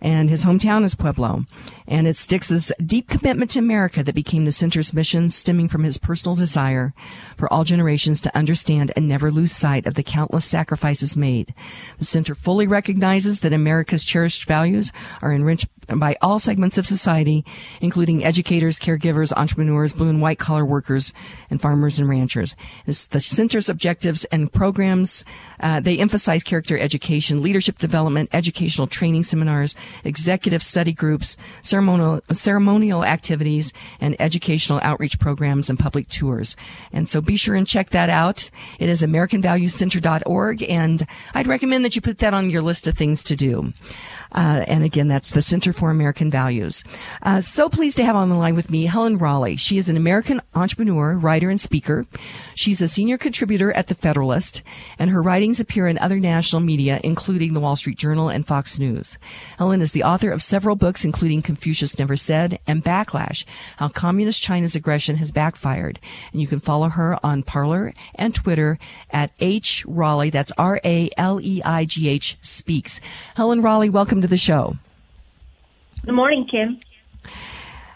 and 0.00 0.30
his 0.30 0.44
hometown 0.44 0.84
is 0.84 0.94
Pueblo. 0.94 1.44
And 1.88 2.06
it's 2.06 2.26
Dix's 2.26 2.70
deep 2.84 3.08
commitment 3.08 3.52
to 3.52 3.58
America 3.58 4.02
that 4.02 4.14
became 4.14 4.44
the 4.44 4.52
center's 4.52 4.92
mission, 4.92 5.30
stemming 5.30 5.68
from 5.68 5.84
his 5.84 5.96
personal 5.96 6.36
desire 6.36 6.92
for 7.36 7.50
all 7.50 7.64
generations 7.64 8.20
to 8.20 8.36
understand 8.36 8.92
and 8.94 9.08
never 9.08 9.30
lose 9.30 9.52
sight 9.52 9.86
of 9.86 9.94
the 9.94 10.02
countless 10.02 10.44
sacrifices 10.44 11.16
made. 11.16 11.54
The 11.98 12.04
center 12.04 12.34
fully 12.34 12.66
recognizes 12.66 13.40
that 13.40 13.54
America's 13.54 14.04
cherished 14.04 14.44
values 14.44 14.92
are 15.22 15.32
enriched 15.32 15.68
by 15.86 16.16
all 16.20 16.38
segments 16.38 16.76
of 16.76 16.86
society, 16.86 17.44
including 17.80 18.22
educators, 18.22 18.78
caregivers, 18.78 19.32
entrepreneurs, 19.34 19.94
blue 19.94 20.08
and 20.08 20.20
white 20.20 20.38
collar 20.38 20.66
workers, 20.66 21.14
and 21.48 21.60
farmers 21.60 21.98
and 21.98 22.08
ranchers. 22.08 22.54
It's 22.86 23.06
the 23.06 23.20
center's 23.20 23.70
objectives 23.70 24.24
and 24.26 24.52
programs, 24.52 25.24
uh, 25.60 25.80
they 25.80 25.98
emphasize 25.98 26.42
character 26.42 26.78
education, 26.78 27.42
leadership 27.42 27.78
development, 27.78 28.28
educational 28.32 28.86
training 28.86 29.22
seminars, 29.22 29.74
executive 30.04 30.62
study 30.62 30.92
groups, 30.92 31.36
ceremonial, 31.78 32.20
ceremonial 32.32 33.04
activities, 33.04 33.72
and 34.00 34.16
educational 34.18 34.80
outreach 34.82 35.20
programs 35.20 35.70
and 35.70 35.78
public 35.78 36.08
tours. 36.08 36.56
And 36.92 37.08
so 37.08 37.20
be 37.20 37.36
sure 37.36 37.54
and 37.54 37.66
check 37.66 37.90
that 37.90 38.10
out. 38.10 38.50
It 38.80 38.88
is 38.88 39.02
AmericanValueCenter.org, 39.02 40.62
and 40.64 41.06
I'd 41.34 41.46
recommend 41.46 41.84
that 41.84 41.94
you 41.94 42.02
put 42.02 42.18
that 42.18 42.34
on 42.34 42.50
your 42.50 42.62
list 42.62 42.88
of 42.88 42.96
things 42.96 43.22
to 43.24 43.36
do. 43.36 43.72
Uh, 44.32 44.64
and 44.66 44.84
again, 44.84 45.08
that's 45.08 45.30
the 45.30 45.42
Center 45.42 45.72
for 45.72 45.90
American 45.90 46.30
Values. 46.30 46.84
Uh, 47.22 47.40
so 47.40 47.68
pleased 47.68 47.96
to 47.96 48.04
have 48.04 48.16
on 48.16 48.28
the 48.28 48.36
line 48.36 48.54
with 48.54 48.70
me 48.70 48.86
Helen 48.86 49.18
Raleigh. 49.18 49.56
She 49.56 49.78
is 49.78 49.88
an 49.88 49.96
American 49.96 50.40
entrepreneur, 50.54 51.16
writer, 51.16 51.50
and 51.50 51.60
speaker. 51.60 52.06
She's 52.54 52.82
a 52.82 52.88
senior 52.88 53.18
contributor 53.18 53.72
at 53.72 53.86
The 53.86 53.94
Federalist, 53.94 54.62
and 54.98 55.10
her 55.10 55.22
writings 55.22 55.60
appear 55.60 55.86
in 55.86 55.98
other 55.98 56.20
national 56.20 56.60
media, 56.60 57.00
including 57.02 57.54
The 57.54 57.60
Wall 57.60 57.76
Street 57.76 57.98
Journal 57.98 58.28
and 58.28 58.46
Fox 58.46 58.78
News. 58.78 59.18
Helen 59.58 59.80
is 59.80 59.92
the 59.92 60.02
author 60.02 60.30
of 60.30 60.42
several 60.42 60.76
books, 60.76 61.04
including 61.04 61.42
Confucius 61.42 61.98
Never 61.98 62.16
Said 62.16 62.58
and 62.66 62.84
Backlash, 62.84 63.44
How 63.76 63.88
Communist 63.88 64.42
China's 64.42 64.74
Aggression 64.74 65.16
Has 65.16 65.32
Backfired. 65.32 66.00
And 66.32 66.40
you 66.40 66.46
can 66.46 66.60
follow 66.60 66.88
her 66.88 67.18
on 67.22 67.42
Parler 67.42 67.94
and 68.14 68.34
Twitter 68.34 68.78
at 69.10 69.32
H. 69.40 69.84
Raleigh. 69.86 70.30
That's 70.30 70.52
R-A-L-E-I-G-H 70.58 72.36
Speaks. 72.40 73.00
Helen 73.36 73.62
Raleigh, 73.62 73.90
welcome 73.90 74.17
to 74.22 74.28
the 74.28 74.36
show. 74.36 74.76
Good 76.04 76.14
morning, 76.14 76.46
Kim. 76.50 76.80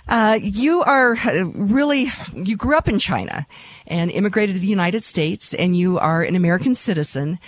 Uh, 0.08 0.38
you 0.42 0.82
are 0.82 1.16
uh, 1.16 1.44
really, 1.54 2.08
you 2.34 2.56
grew 2.56 2.76
up 2.76 2.88
in 2.88 2.98
China 2.98 3.46
and 3.86 4.10
immigrated 4.10 4.56
to 4.56 4.60
the 4.60 4.66
United 4.66 5.04
States, 5.04 5.54
and 5.54 5.76
you 5.76 5.98
are 5.98 6.22
an 6.22 6.36
American 6.36 6.74
citizen. 6.74 7.38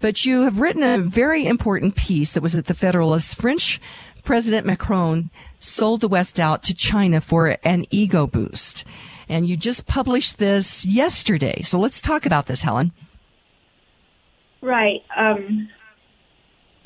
But 0.00 0.24
you 0.24 0.42
have 0.42 0.60
written 0.60 0.82
a 0.82 0.98
very 0.98 1.46
important 1.46 1.94
piece 1.94 2.32
that 2.32 2.42
was 2.42 2.54
at 2.54 2.66
the 2.66 2.74
Federalist 2.74 3.36
French 3.36 3.80
President 4.22 4.66
Macron 4.66 5.30
sold 5.58 6.00
the 6.00 6.08
West 6.08 6.38
out 6.38 6.62
to 6.64 6.74
China 6.74 7.20
for 7.20 7.56
an 7.64 7.84
ego 7.90 8.26
boost. 8.26 8.84
And 9.28 9.48
you 9.48 9.56
just 9.56 9.86
published 9.86 10.38
this 10.38 10.84
yesterday. 10.84 11.62
So 11.62 11.78
let's 11.78 12.00
talk 12.00 12.26
about 12.26 12.46
this, 12.46 12.62
Helen. 12.62 12.92
Right. 14.60 15.02
Um, 15.16 15.68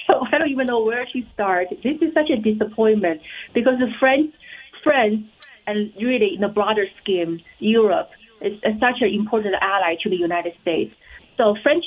so 0.10 0.26
I 0.32 0.38
don't 0.38 0.50
even 0.50 0.66
know 0.66 0.82
where 0.82 1.06
to 1.06 1.22
start. 1.32 1.68
This 1.70 1.96
is 2.00 2.12
such 2.14 2.30
a 2.30 2.36
disappointment 2.36 3.20
because 3.52 3.78
the 3.78 3.92
French, 3.98 4.34
France, 4.82 5.24
and 5.66 5.92
really 6.00 6.34
in 6.34 6.40
the 6.40 6.48
broader 6.48 6.86
scheme, 7.02 7.40
Europe 7.58 8.10
is, 8.40 8.52
is 8.62 8.78
such 8.80 9.00
an 9.00 9.08
important 9.08 9.54
ally 9.60 9.96
to 10.02 10.10
the 10.10 10.16
United 10.16 10.52
States. 10.60 10.94
So 11.36 11.56
French 11.62 11.84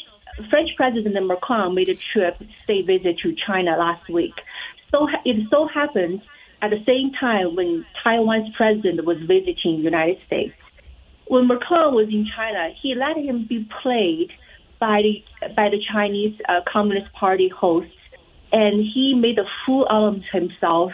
French 0.49 0.69
President 0.75 1.25
Macron 1.25 1.73
made 1.73 1.89
a 1.89 1.95
trip, 1.95 2.37
state 2.63 2.85
visit 2.85 3.17
to 3.23 3.35
China 3.47 3.75
last 3.77 4.07
week. 4.09 4.33
So 4.91 5.07
it 5.25 5.47
so 5.49 5.67
happens 5.67 6.21
at 6.61 6.69
the 6.69 6.83
same 6.85 7.11
time 7.19 7.55
when 7.55 7.85
Taiwan's 8.03 8.53
president 8.55 9.03
was 9.05 9.17
visiting 9.21 9.77
the 9.77 9.83
United 9.83 10.17
States. 10.27 10.53
When 11.27 11.47
Macron 11.47 11.93
was 11.93 12.07
in 12.09 12.27
China, 12.35 12.69
he 12.81 12.95
let 12.95 13.17
him 13.17 13.45
be 13.47 13.67
played 13.81 14.31
by 14.79 15.01
the 15.01 15.23
by 15.55 15.69
the 15.69 15.81
Chinese 15.91 16.39
uh, 16.47 16.61
Communist 16.71 17.11
Party 17.13 17.49
hosts, 17.49 17.91
and 18.51 18.85
he 18.93 19.13
made 19.13 19.39
a 19.39 19.45
fool 19.65 19.87
out 19.89 20.15
of 20.15 20.23
himself. 20.31 20.91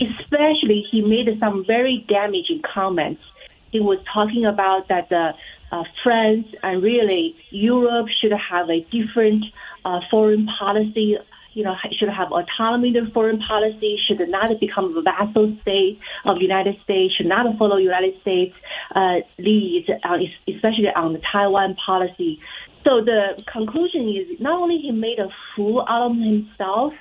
Especially, 0.00 0.84
he 0.90 1.02
made 1.02 1.28
some 1.38 1.64
very 1.64 2.04
damaging 2.08 2.62
comments. 2.62 3.22
He 3.70 3.80
was 3.80 3.98
talking 4.12 4.44
about 4.44 4.88
that 4.88 5.08
the 5.08 5.34
uh, 5.72 5.84
France 6.02 6.46
and 6.62 6.82
really 6.82 7.36
Europe 7.50 8.06
should 8.20 8.32
have 8.32 8.70
a 8.70 8.80
different 8.90 9.44
uh, 9.84 10.00
foreign 10.10 10.46
policy. 10.58 11.16
You 11.54 11.62
know, 11.62 11.74
should 11.98 12.08
have 12.08 12.32
autonomy 12.32 12.96
in 12.96 13.10
foreign 13.12 13.38
policy. 13.38 13.98
Should 14.06 14.28
not 14.28 14.58
become 14.58 14.96
a 14.96 15.02
vassal 15.02 15.56
state 15.62 16.00
of 16.24 16.38
United 16.40 16.76
States. 16.82 17.14
Should 17.14 17.26
not 17.26 17.46
follow 17.58 17.76
United 17.76 18.20
States 18.22 18.54
uh, 18.94 19.18
lead, 19.38 19.86
uh, 20.04 20.18
especially 20.48 20.88
on 20.94 21.12
the 21.12 21.20
Taiwan 21.32 21.76
policy. 21.86 22.40
So 22.84 23.00
the 23.02 23.42
conclusion 23.50 24.08
is 24.08 24.40
not 24.40 24.60
only 24.60 24.78
he 24.78 24.92
made 24.92 25.18
a 25.18 25.28
fool 25.56 25.84
out 25.88 26.10
of 26.10 26.16
himself, 26.16 26.92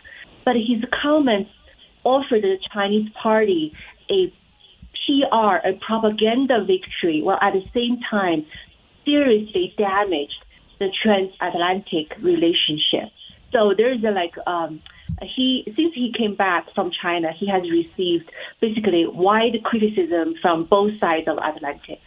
but 0.46 0.56
his 0.56 0.84
comments 1.02 1.52
offered 2.04 2.44
the 2.44 2.58
Chinese 2.74 3.10
party 3.22 3.74
a 4.10 4.32
PR, 5.06 5.68
a 5.68 5.74
propaganda 5.86 6.64
victory, 6.66 7.22
while 7.22 7.40
at 7.42 7.54
the 7.54 7.64
same 7.74 8.00
time 8.10 8.46
seriously 9.06 9.74
damaged 9.78 10.40
the 10.80 10.88
transatlantic 11.04 12.18
relationship. 12.22 13.12
So 13.52 13.74
there's 13.76 14.04
a 14.04 14.12
like 14.12 14.34
um, 14.48 14.82
he 15.36 15.64
since 15.76 15.94
he 15.94 16.14
came 16.18 16.36
back 16.36 16.66
from 16.74 16.92
China, 17.02 17.30
he 17.38 17.48
has 17.48 17.64
received 17.70 18.32
basically 18.62 19.06
wide 19.08 19.64
criticism 19.64 20.36
from 20.42 20.66
both 20.66 20.92
sides 21.00 21.28
of 21.28 21.38
Atlantic. 21.38 22.00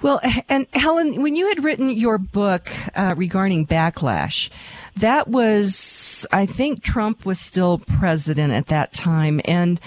Well, 0.00 0.20
and 0.48 0.66
Helen, 0.72 1.22
when 1.22 1.34
you 1.34 1.48
had 1.48 1.64
written 1.64 1.90
your 1.90 2.18
book 2.18 2.70
uh, 2.94 3.14
regarding 3.16 3.66
backlash, 3.66 4.48
that 4.96 5.28
was, 5.28 6.26
I 6.30 6.46
think 6.46 6.82
Trump 6.82 7.26
was 7.26 7.40
still 7.40 7.78
president 7.78 8.52
at 8.52 8.68
that 8.68 8.92
time. 8.92 9.40
And 9.44 9.80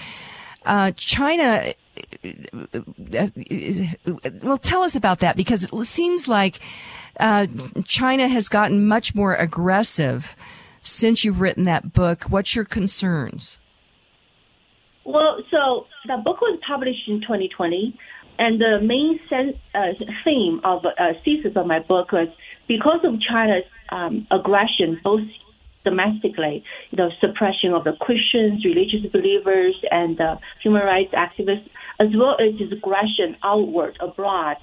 uh, 0.65 0.91
China, 0.95 1.73
well, 4.41 4.57
tell 4.57 4.81
us 4.81 4.95
about 4.95 5.19
that 5.19 5.37
because 5.37 5.63
it 5.63 5.85
seems 5.85 6.27
like 6.27 6.59
uh, 7.19 7.47
China 7.85 8.27
has 8.27 8.49
gotten 8.49 8.87
much 8.87 9.15
more 9.15 9.35
aggressive 9.35 10.35
since 10.81 11.23
you've 11.23 11.41
written 11.41 11.63
that 11.65 11.93
book. 11.93 12.23
What's 12.23 12.55
your 12.55 12.65
concerns? 12.65 13.57
Well, 15.03 15.37
so 15.49 15.87
the 16.05 16.17
book 16.23 16.41
was 16.41 16.59
published 16.67 17.07
in 17.07 17.21
2020. 17.21 17.97
And 18.41 18.59
the 18.59 18.79
main 18.81 19.19
sen- 19.29 19.53
uh, 19.75 19.93
theme 20.25 20.61
of 20.63 20.83
uh, 20.83 21.13
thesis 21.23 21.51
of 21.55 21.67
my 21.67 21.77
book 21.77 22.11
was 22.11 22.27
because 22.67 23.01
of 23.03 23.21
China's 23.21 23.65
um, 23.89 24.25
aggression, 24.31 24.99
both 25.03 25.21
domestically, 25.83 26.63
you 26.89 26.97
know, 26.97 27.11
suppression 27.19 27.71
of 27.75 27.83
the 27.83 27.93
Christians, 28.01 28.65
religious 28.65 29.05
believers, 29.11 29.75
and 29.91 30.19
uh, 30.19 30.37
human 30.63 30.81
rights 30.81 31.13
activists, 31.13 31.69
as 31.99 32.07
well 32.15 32.35
as 32.39 32.59
its 32.59 32.73
aggression 32.73 33.37
outward 33.43 33.95
abroad, 33.99 34.57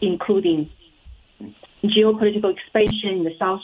including 0.00 0.70
geopolitical 1.82 2.54
expansion 2.54 3.18
in 3.18 3.24
the 3.24 3.34
South, 3.36 3.62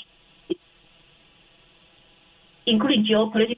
including 2.66 3.06
geopolitical 3.08 3.54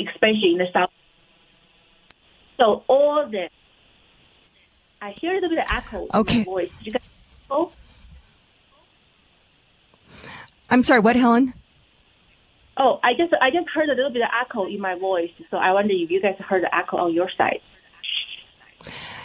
expansion 0.00 0.50
in 0.54 0.58
the 0.58 0.66
South. 0.72 0.90
So 2.58 2.82
all 2.88 3.28
this 3.30 3.50
I 5.02 5.12
hear 5.12 5.32
a 5.32 5.34
little 5.34 5.48
bit 5.48 5.58
of 5.58 5.66
echo 5.70 6.06
okay. 6.12 6.32
in 6.34 6.38
my 6.40 6.44
voice. 6.44 6.70
Did 6.78 6.86
you 6.86 6.92
guys 6.92 7.02
echo? 7.46 7.72
I'm 10.68 10.82
sorry, 10.82 11.00
what, 11.00 11.16
Helen? 11.16 11.54
Oh, 12.76 13.00
I 13.02 13.12
just 13.14 13.32
I 13.42 13.50
just 13.50 13.68
heard 13.74 13.88
a 13.88 13.94
little 13.94 14.12
bit 14.12 14.22
of 14.22 14.28
echo 14.42 14.66
in 14.66 14.80
my 14.80 14.94
voice, 14.94 15.30
so 15.50 15.56
I 15.56 15.72
wonder 15.72 15.92
if 15.94 16.10
you 16.10 16.20
guys 16.20 16.36
heard 16.38 16.62
the 16.62 16.74
echo 16.74 16.96
on 16.98 17.12
your 17.12 17.30
side. 17.36 17.60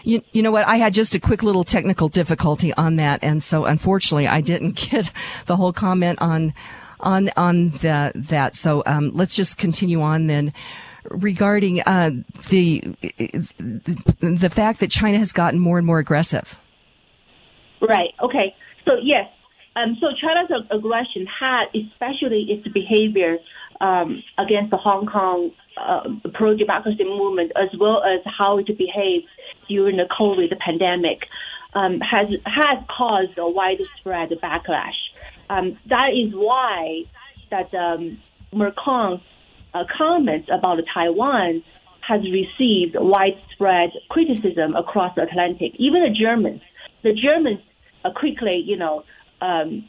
You, 0.03 0.21
you 0.33 0.43
know 0.43 0.51
what? 0.51 0.67
I 0.67 0.75
had 0.75 0.93
just 0.93 1.15
a 1.15 1.19
quick 1.19 1.41
little 1.41 1.63
technical 1.63 2.09
difficulty 2.09 2.73
on 2.73 2.97
that, 2.97 3.23
and 3.23 3.41
so 3.41 3.65
unfortunately, 3.65 4.27
I 4.27 4.41
didn't 4.41 4.75
get 4.91 5.11
the 5.45 5.55
whole 5.55 5.73
comment 5.73 6.19
on 6.21 6.53
on 6.99 7.29
on 7.37 7.69
the, 7.69 8.11
that. 8.15 8.55
So 8.55 8.83
um, 8.85 9.11
let's 9.13 9.33
just 9.33 9.57
continue 9.57 10.01
on 10.01 10.27
then 10.27 10.53
regarding 11.11 11.81
uh, 11.81 12.11
the 12.49 12.81
the 14.19 14.49
fact 14.49 14.79
that 14.79 14.91
China 14.91 15.17
has 15.17 15.31
gotten 15.31 15.59
more 15.59 15.77
and 15.77 15.85
more 15.85 15.99
aggressive. 15.99 16.59
Right. 17.81 18.13
Okay. 18.21 18.55
So 18.85 18.93
yes. 19.01 19.29
Um, 19.75 19.97
so 19.99 20.07
China's 20.19 20.49
aggression 20.71 21.27
had, 21.27 21.65
especially 21.75 22.47
its 22.49 22.65
behavior 22.69 23.37
um, 23.81 24.21
against 24.37 24.71
the 24.71 24.77
Hong 24.77 25.05
Kong 25.05 25.51
uh, 25.77 26.29
pro-democracy 26.33 27.03
movement, 27.03 27.51
as 27.57 27.69
well 27.77 28.01
as 28.01 28.21
how 28.25 28.57
it 28.57 28.67
behaves 28.77 29.25
during 29.67 29.97
the 29.97 30.07
COVID 30.17 30.57
pandemic, 30.59 31.23
um, 31.73 31.99
has 31.99 32.27
has 32.45 32.83
caused 32.89 33.37
a 33.37 33.49
widespread 33.49 34.29
backlash. 34.41 34.95
Um, 35.49 35.77
that 35.89 36.11
is 36.13 36.33
why 36.33 37.03
that 37.51 37.73
um, 37.73 38.17
Macron 38.53 39.21
uh, 39.75 39.83
comments 39.97 40.49
about 40.51 40.79
Taiwan 40.93 41.63
has 42.07 42.21
received 42.21 42.95
widespread 42.97 43.89
criticism 44.09 44.75
across 44.75 45.13
the 45.15 45.23
Atlantic. 45.23 45.73
Even 45.77 46.03
the 46.03 46.15
Germans, 46.17 46.61
the 47.03 47.13
Germans 47.13 47.59
uh, 48.03 48.11
quickly, 48.11 48.63
you 48.63 48.77
know, 48.77 49.03
um, 49.41 49.87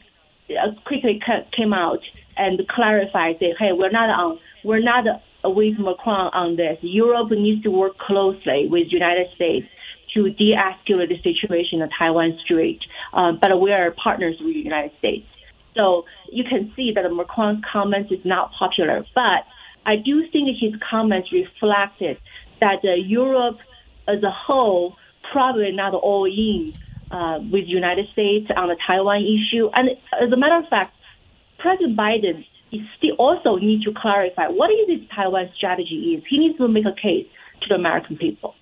uh, 0.49 0.71
quickly 0.85 1.21
came 1.55 1.73
out 1.73 1.99
and 2.35 2.61
clarified 2.67 3.37
that 3.39 3.53
hey, 3.59 3.71
we're 3.71 3.91
not 3.91 4.09
on, 4.09 4.39
we're 4.63 4.83
not 4.83 5.05
with 5.43 5.79
Macron 5.79 6.31
on 6.33 6.55
this. 6.57 6.77
Europe 6.81 7.31
needs 7.31 7.63
to 7.63 7.71
work 7.71 7.97
closely 7.97 8.67
with 8.69 8.89
the 8.89 8.93
United 8.93 9.27
States 9.35 9.67
to 10.13 10.29
de-escalate 10.29 11.09
the 11.09 11.21
situation 11.21 11.81
in 11.81 11.89
Taiwan 11.97 12.37
Strait, 12.43 12.79
uh, 13.13 13.33
but 13.39 13.59
we 13.61 13.71
are 13.71 13.91
partners 13.91 14.35
with 14.39 14.53
the 14.53 14.59
United 14.59 14.91
States. 14.97 15.27
So 15.75 16.05
you 16.31 16.43
can 16.43 16.73
see 16.75 16.91
that 16.95 17.07
Macron's 17.11 17.63
comments 17.71 18.11
is 18.11 18.19
not 18.25 18.51
popular, 18.57 19.05
but 19.13 19.45
I 19.87 19.95
do 19.95 20.27
think 20.31 20.49
his 20.59 20.73
comments 20.87 21.31
reflected 21.31 22.19
that 22.59 22.79
uh, 22.83 22.93
Europe 22.93 23.57
as 24.07 24.21
a 24.21 24.29
whole 24.29 24.97
probably 25.31 25.71
not 25.71 25.93
all 25.93 26.25
in 26.25 26.73
uh, 27.09 27.39
with 27.51 27.65
United 27.67 28.07
States 28.11 28.47
on 28.55 28.67
the 28.67 28.75
Taiwan 28.85 29.23
issue. 29.23 29.69
And 29.73 29.91
as 30.21 30.31
a 30.31 30.37
matter 30.37 30.57
of 30.57 30.67
fact, 30.69 30.93
President 31.57 31.97
Biden 31.97 32.45
still 32.97 33.15
also 33.17 33.55
needs 33.55 33.85
to 33.85 33.93
clarify 33.95 34.47
what 34.47 34.69
his 34.87 34.99
Taiwan 35.15 35.49
strategy 35.55 36.17
is. 36.17 36.23
He 36.29 36.37
needs 36.37 36.57
to 36.57 36.67
make 36.67 36.85
a 36.85 36.93
case 36.93 37.25
to 37.61 37.69
the 37.69 37.75
American 37.75 38.17
people. 38.17 38.55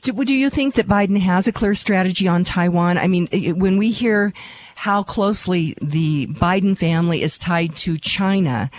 Do 0.00 0.34
you 0.34 0.50
think 0.50 0.74
that 0.74 0.86
Biden 0.86 1.18
has 1.18 1.46
a 1.48 1.52
clear 1.52 1.74
strategy 1.74 2.28
on 2.28 2.44
Taiwan? 2.44 2.98
I 2.98 3.08
mean, 3.08 3.26
when 3.58 3.78
we 3.78 3.90
hear 3.90 4.34
how 4.74 5.02
closely 5.02 5.74
the 5.80 6.26
Biden 6.26 6.76
family 6.76 7.22
is 7.22 7.38
tied 7.38 7.74
to 7.76 7.96
China, 7.96 8.70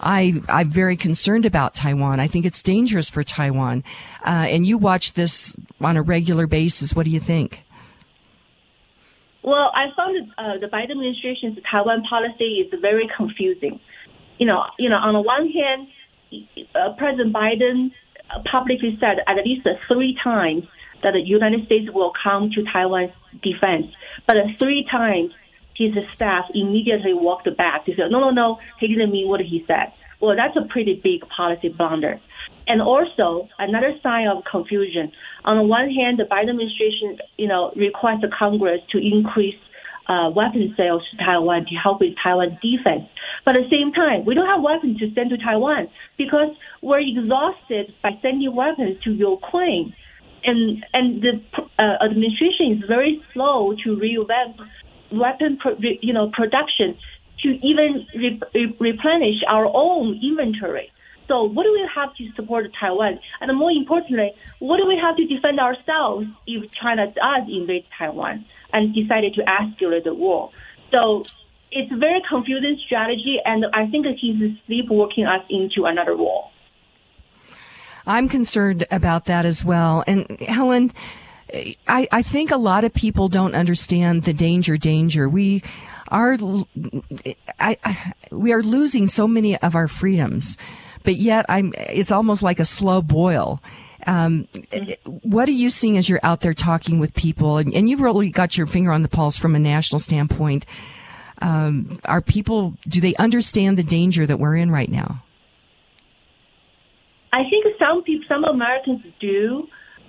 I, 0.00 0.40
I'm 0.48 0.70
very 0.70 0.96
concerned 0.96 1.44
about 1.44 1.74
Taiwan. 1.74 2.20
I 2.20 2.28
think 2.28 2.46
it's 2.46 2.62
dangerous 2.62 3.08
for 3.10 3.22
Taiwan. 3.24 3.82
Uh, 4.24 4.46
and 4.48 4.66
you 4.66 4.78
watch 4.78 5.14
this 5.14 5.56
on 5.80 5.96
a 5.96 6.02
regular 6.02 6.46
basis. 6.46 6.94
What 6.94 7.04
do 7.04 7.10
you 7.10 7.20
think? 7.20 7.64
Well, 9.42 9.72
I 9.74 9.86
found 9.96 10.32
uh, 10.36 10.58
the 10.60 10.66
Biden 10.66 10.90
administration's 10.90 11.58
Taiwan 11.70 12.02
policy 12.08 12.66
is 12.66 12.80
very 12.80 13.08
confusing. 13.16 13.80
You 14.38 14.46
know, 14.46 14.64
you 14.78 14.88
know, 14.88 14.96
on 14.96 15.14
the 15.14 15.20
one 15.20 15.48
hand, 15.48 15.88
uh, 16.74 16.94
President 16.96 17.34
Biden 17.34 17.90
publicly 18.50 18.96
said 19.00 19.18
at 19.26 19.36
least 19.44 19.66
three 19.88 20.16
times 20.22 20.64
that 21.02 21.12
the 21.12 21.20
United 21.20 21.64
States 21.66 21.88
will 21.92 22.12
come 22.22 22.50
to 22.50 22.62
Taiwan's 22.72 23.12
defense, 23.42 23.86
but 24.26 24.36
three 24.58 24.86
times 24.90 25.32
his 25.78 25.94
staff 26.14 26.44
immediately 26.54 27.14
walked 27.14 27.48
back. 27.56 27.84
He 27.86 27.94
said, 27.94 28.10
no, 28.10 28.18
no, 28.18 28.30
no, 28.30 28.58
he 28.80 28.88
didn't 28.88 29.12
mean 29.12 29.28
what 29.28 29.40
he 29.40 29.64
said. 29.66 29.92
Well, 30.20 30.34
that's 30.36 30.56
a 30.56 30.66
pretty 30.68 31.00
big 31.02 31.28
policy 31.28 31.68
blunder. 31.68 32.20
And 32.66 32.82
also 32.82 33.48
another 33.58 33.94
sign 34.02 34.26
of 34.26 34.44
confusion. 34.50 35.12
On 35.44 35.56
the 35.56 35.62
one 35.62 35.88
hand, 35.90 36.18
the 36.18 36.24
Biden 36.24 36.50
administration, 36.50 37.18
you 37.36 37.48
know, 37.48 37.72
requests 37.76 38.24
Congress 38.36 38.80
to 38.90 38.98
increase 38.98 39.54
uh, 40.08 40.30
weapon 40.34 40.74
sales 40.76 41.02
to 41.10 41.24
Taiwan 41.24 41.66
to 41.66 41.74
help 41.76 42.00
with 42.00 42.14
Taiwan 42.22 42.58
defense. 42.60 43.08
But 43.44 43.56
at 43.56 43.64
the 43.64 43.70
same 43.70 43.92
time, 43.92 44.24
we 44.24 44.34
don't 44.34 44.46
have 44.46 44.62
weapons 44.62 44.98
to 44.98 45.12
send 45.14 45.30
to 45.30 45.38
Taiwan 45.38 45.88
because 46.16 46.50
we're 46.82 47.00
exhausted 47.00 47.94
by 48.02 48.10
sending 48.22 48.54
weapons 48.54 49.02
to 49.04 49.12
Ukraine. 49.12 49.94
And 50.44 50.84
and 50.92 51.20
the 51.20 51.32
uh, 51.78 52.04
administration 52.04 52.78
is 52.78 52.88
very 52.88 53.22
slow 53.32 53.74
to 53.84 53.96
revamp 53.96 54.56
weapon, 55.12 55.58
pro- 55.60 55.76
you 55.78 56.12
know, 56.12 56.30
production 56.32 56.96
to 57.42 57.48
even 57.66 58.06
re- 58.14 58.40
re- 58.54 58.76
replenish 58.78 59.42
our 59.48 59.66
own 59.66 60.20
inventory. 60.22 60.90
So 61.28 61.44
what 61.44 61.64
do 61.64 61.72
we 61.72 61.88
have 61.94 62.14
to 62.16 62.32
support 62.34 62.66
Taiwan? 62.80 63.20
And 63.40 63.56
more 63.56 63.70
importantly, 63.70 64.32
what 64.60 64.78
do 64.78 64.86
we 64.86 64.98
have 65.00 65.16
to 65.16 65.26
defend 65.26 65.60
ourselves 65.60 66.26
if 66.46 66.70
China 66.72 67.06
does 67.06 67.48
invade 67.48 67.84
Taiwan 67.96 68.46
and 68.72 68.94
decided 68.94 69.34
to 69.34 69.42
escalate 69.42 70.04
the 70.04 70.14
war? 70.14 70.50
So 70.92 71.24
it's 71.70 71.92
a 71.92 71.96
very 71.96 72.22
confusing 72.26 72.80
strategy, 72.86 73.36
and 73.44 73.66
I 73.74 73.86
think 73.90 74.06
he's 74.18 74.56
sleepwalking 74.66 75.26
us 75.26 75.44
into 75.50 75.84
another 75.84 76.16
war. 76.16 76.50
I'm 78.06 78.26
concerned 78.26 78.86
about 78.90 79.26
that 79.26 79.44
as 79.44 79.62
well. 79.62 80.02
And 80.06 80.40
Helen, 80.40 80.92
I, 81.52 82.08
I 82.12 82.22
think 82.22 82.50
a 82.50 82.56
lot 82.56 82.84
of 82.84 82.92
people 82.92 83.28
don't 83.28 83.54
understand 83.54 84.24
the 84.24 84.32
danger, 84.32 84.76
danger. 84.76 85.28
We 85.28 85.62
are, 86.08 86.36
I, 87.58 87.76
I, 87.84 88.14
we 88.30 88.52
are 88.52 88.62
losing 88.62 89.06
so 89.06 89.26
many 89.26 89.56
of 89.58 89.74
our 89.74 89.88
freedoms 89.88 90.56
but 91.08 91.16
yet 91.16 91.46
I'm, 91.48 91.72
it's 91.76 92.12
almost 92.12 92.42
like 92.42 92.60
a 92.60 92.66
slow 92.66 93.00
boil. 93.00 93.62
Um, 94.06 94.46
what 95.22 95.48
are 95.48 95.52
you 95.52 95.70
seeing 95.70 95.96
as 95.96 96.06
you're 96.06 96.20
out 96.22 96.42
there 96.42 96.52
talking 96.52 96.98
with 96.98 97.14
people? 97.14 97.56
And, 97.56 97.72
and 97.72 97.88
you've 97.88 98.02
really 98.02 98.28
got 98.28 98.58
your 98.58 98.66
finger 98.66 98.92
on 98.92 99.02
the 99.02 99.08
pulse 99.08 99.38
from 99.38 99.54
a 99.54 99.58
national 99.58 100.00
standpoint. 100.00 100.66
Um, 101.40 101.98
are 102.04 102.20
people, 102.20 102.74
do 102.86 103.00
they 103.00 103.14
understand 103.16 103.78
the 103.78 103.82
danger 103.82 104.26
that 104.26 104.38
we're 104.38 104.56
in 104.56 104.70
right 104.70 104.90
now? 104.90 105.24
I 107.32 107.44
think 107.48 107.64
some 107.78 108.02
people, 108.02 108.26
some 108.28 108.44
Americans 108.44 109.00
do, 109.18 109.66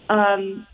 um, 0.10 0.68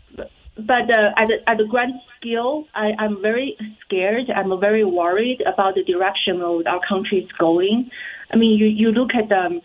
but 0.56 0.88
uh, 0.90 1.12
at, 1.16 1.28
at 1.46 1.58
the 1.58 1.66
grand 1.68 1.92
scale, 2.18 2.64
I, 2.74 2.92
I'm 2.98 3.20
very 3.20 3.56
scared. 3.84 4.30
I'm 4.34 4.58
very 4.58 4.84
worried 4.84 5.42
about 5.42 5.74
the 5.74 5.84
direction 5.84 6.40
of 6.40 6.66
our 6.66 6.80
country 6.88 7.18
is 7.18 7.32
going. 7.38 7.90
I 8.32 8.36
mean, 8.36 8.58
you, 8.58 8.66
you 8.66 8.90
look 8.90 9.10
at 9.14 9.28
them 9.28 9.60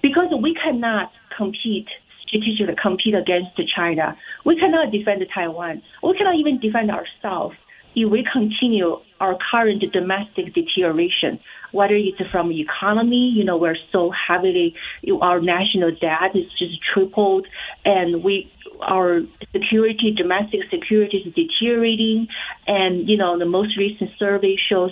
because 0.00 0.28
we 0.40 0.54
cannot 0.54 1.10
compete 1.36 1.88
strategically 2.26 2.74
compete 2.80 3.14
against 3.14 3.50
China. 3.76 4.16
We 4.46 4.58
cannot 4.58 4.90
defend 4.90 5.22
Taiwan. 5.34 5.82
We 6.02 6.16
cannot 6.16 6.36
even 6.36 6.58
defend 6.60 6.90
ourselves 6.90 7.56
if 7.94 8.10
we 8.10 8.26
continue 8.32 8.96
our 9.20 9.36
current 9.50 9.82
domestic 9.92 10.54
deterioration, 10.54 11.38
whether 11.72 11.94
it's 11.94 12.18
from 12.30 12.48
the 12.48 12.60
economy, 12.60 13.32
you 13.34 13.44
know, 13.44 13.56
we're 13.56 13.76
so 13.92 14.10
heavily, 14.10 14.74
our 15.20 15.40
national 15.40 15.90
debt 15.92 16.34
is 16.34 16.46
just 16.58 16.78
tripled, 16.92 17.46
and 17.84 18.22
we, 18.22 18.50
our 18.80 19.20
security, 19.52 20.14
domestic 20.16 20.60
security 20.70 21.18
is 21.18 21.34
deteriorating, 21.34 22.26
and, 22.66 23.08
you 23.08 23.16
know, 23.16 23.38
the 23.38 23.46
most 23.46 23.76
recent 23.78 24.10
survey 24.18 24.56
shows 24.68 24.90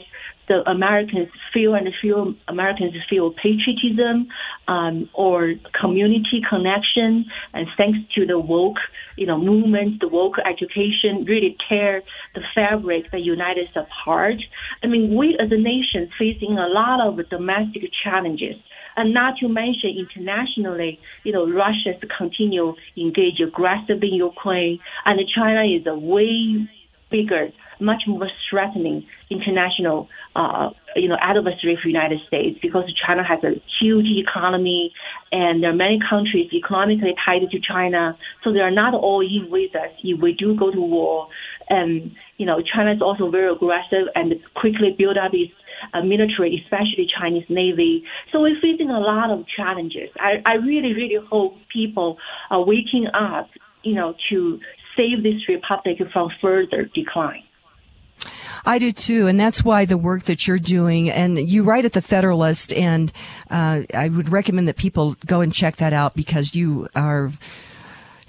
the 0.51 0.69
Americans 0.69 1.29
feel 1.55 1.75
and 1.75 1.89
feel 2.03 2.35
Americans 2.49 2.93
feel 3.09 3.31
patriotism 3.31 4.27
um, 4.67 5.09
or 5.15 5.55
community 5.81 6.43
connection, 6.51 7.25
and 7.55 7.69
thanks 7.77 7.99
to 8.17 8.27
the 8.27 8.37
woke, 8.37 8.81
you 9.17 9.27
know, 9.27 9.39
movement, 9.39 10.01
the 10.01 10.09
woke 10.09 10.35
education, 10.45 11.25
really 11.25 11.57
tear 11.69 12.03
the 12.35 12.41
fabric 12.53 13.13
that 13.13 13.23
united 13.23 13.69
us 13.69 13.87
apart. 13.87 14.43
I 14.83 14.89
mean, 14.89 15.17
we 15.17 15.39
as 15.41 15.53
a 15.53 15.57
nation 15.57 16.11
facing 16.19 16.59
a 16.59 16.67
lot 16.67 16.99
of 17.07 17.15
domestic 17.31 17.83
challenges. 18.03 18.57
And 18.97 19.15
not 19.15 19.37
to 19.39 19.49
mention 19.49 19.91
internationally, 20.05 20.99
you 21.23 21.33
know, 21.33 21.49
Russia's 21.49 22.03
continue 22.19 22.75
engage 22.97 23.39
aggressively 23.41 24.09
in 24.09 24.15
Ukraine, 24.15 24.81
and 25.07 25.21
China 25.33 25.63
is 25.63 25.87
a 25.87 25.97
way 25.97 26.67
bigger 27.09 27.51
much 27.81 28.03
more 28.07 28.29
threatening 28.49 29.07
international, 29.31 30.09
uh, 30.37 30.71
you 30.97 31.09
know, 31.09 31.17
adversary 31.21 31.77
for 31.77 31.85
the 31.85 31.93
United 31.93 32.21
States 32.27 32.59
because 32.61 32.85
China 33.07 33.23
has 33.25 33.43
a 33.45 33.61
huge 33.81 34.07
economy 34.17 34.93
and 35.33 35.63
there 35.63 35.71
are 35.71 35.77
many 35.77 35.99
countries 36.09 36.51
economically 36.53 37.15
tied 37.25 37.49
to 37.51 37.59
China. 37.61 38.17
So 38.43 38.53
they 38.53 38.61
are 38.61 38.71
not 38.71 38.95
all 38.95 39.21
in 39.21 39.51
with 39.51 39.75
us 39.75 39.91
if 40.03 40.21
we 40.21 40.33
do 40.33 40.57
go 40.57 40.71
to 40.71 40.81
war. 40.81 41.29
And, 41.69 42.13
you 42.37 42.47
know, 42.47 42.61
China 42.63 42.93
is 42.93 43.01
also 43.01 43.31
very 43.31 43.53
aggressive 43.53 44.09
and 44.15 44.35
quickly 44.55 44.95
build 44.99 45.17
up 45.17 45.33
its 45.33 45.53
uh, 45.95 46.03
military, 46.03 46.61
especially 46.65 47.07
Chinese 47.19 47.47
Navy. 47.49 48.05
So 48.33 48.41
we're 48.41 48.61
facing 48.61 48.91
a 48.91 49.01
lot 49.01 49.31
of 49.31 49.45
challenges. 49.57 50.11
I, 50.19 50.43
I 50.45 50.55
really, 50.55 50.93
really 50.95 51.19
hope 51.31 51.55
people 51.73 52.19
are 52.51 52.65
waking 52.65 53.07
up, 53.15 53.49
you 53.83 53.95
know, 53.95 54.15
to 54.31 54.59
save 54.97 55.23
this 55.23 55.49
republic 55.49 55.99
from 56.13 56.31
further 56.41 56.91
decline. 56.95 57.45
I 58.65 58.79
do 58.79 58.93
too, 58.93 59.27
and 59.27 59.39
that's 59.39 59.65
why 59.65 59.85
the 59.85 59.99
work 59.99 60.25
that 60.25 60.47
you're 60.47 60.59
doing, 60.59 61.11
and 61.11 61.51
you 61.51 61.63
write 61.63 61.85
at 61.85 61.93
the 61.93 62.03
Federalist, 62.03 62.73
and 62.73 63.13
uh, 63.51 63.83
I 63.95 64.09
would 64.09 64.31
recommend 64.31 64.69
that 64.69 64.77
people 64.77 65.17
go 65.27 65.41
and 65.41 65.53
check 65.53 65.77
that 65.77 65.93
out 65.93 66.15
because 66.15 66.55
you 66.55 66.89
are 66.95 67.33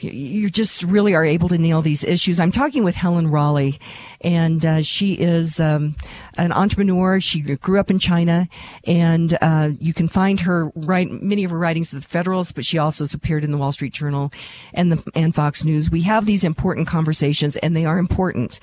you 0.03 0.49
just 0.49 0.83
really 0.83 1.13
are 1.13 1.23
able 1.23 1.49
to 1.49 1.57
nail 1.57 1.81
these 1.81 2.03
issues. 2.03 2.39
I'm 2.39 2.51
talking 2.51 2.83
with 2.83 2.95
Helen 2.95 3.29
Raleigh, 3.29 3.79
and 4.21 4.65
uh, 4.65 4.81
she 4.81 5.13
is 5.13 5.59
um, 5.59 5.95
an 6.37 6.51
entrepreneur. 6.51 7.19
She 7.19 7.41
grew 7.41 7.79
up 7.79 7.91
in 7.91 7.99
China, 7.99 8.47
and 8.85 9.37
uh, 9.41 9.69
you 9.79 9.93
can 9.93 10.07
find 10.07 10.39
her 10.39 10.71
write 10.75 11.11
many 11.11 11.43
of 11.43 11.51
her 11.51 11.57
writings 11.57 11.93
at 11.93 12.01
the 12.01 12.07
Federalist, 12.07 12.55
but 12.55 12.65
she 12.65 12.77
also 12.77 13.03
has 13.03 13.13
appeared 13.13 13.43
in 13.43 13.51
the 13.51 13.57
Wall 13.57 13.71
Street 13.71 13.93
Journal 13.93 14.31
and 14.73 14.91
the 14.91 15.11
and 15.13 15.35
Fox 15.35 15.63
News. 15.63 15.91
We 15.91 16.01
have 16.01 16.25
these 16.25 16.43
important 16.43 16.87
conversations, 16.87 17.57
and 17.57 17.75
they 17.75 17.85
are 17.85 17.97
important 17.97 18.59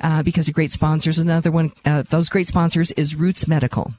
uh, 0.00 0.22
because 0.22 0.48
of 0.48 0.54
great 0.54 0.72
sponsors. 0.72 1.18
Another 1.18 1.50
one, 1.50 1.72
uh, 1.84 2.02
those 2.08 2.28
great 2.28 2.48
sponsors 2.48 2.90
is 2.92 3.14
Roots 3.14 3.46
Medical. 3.46 3.94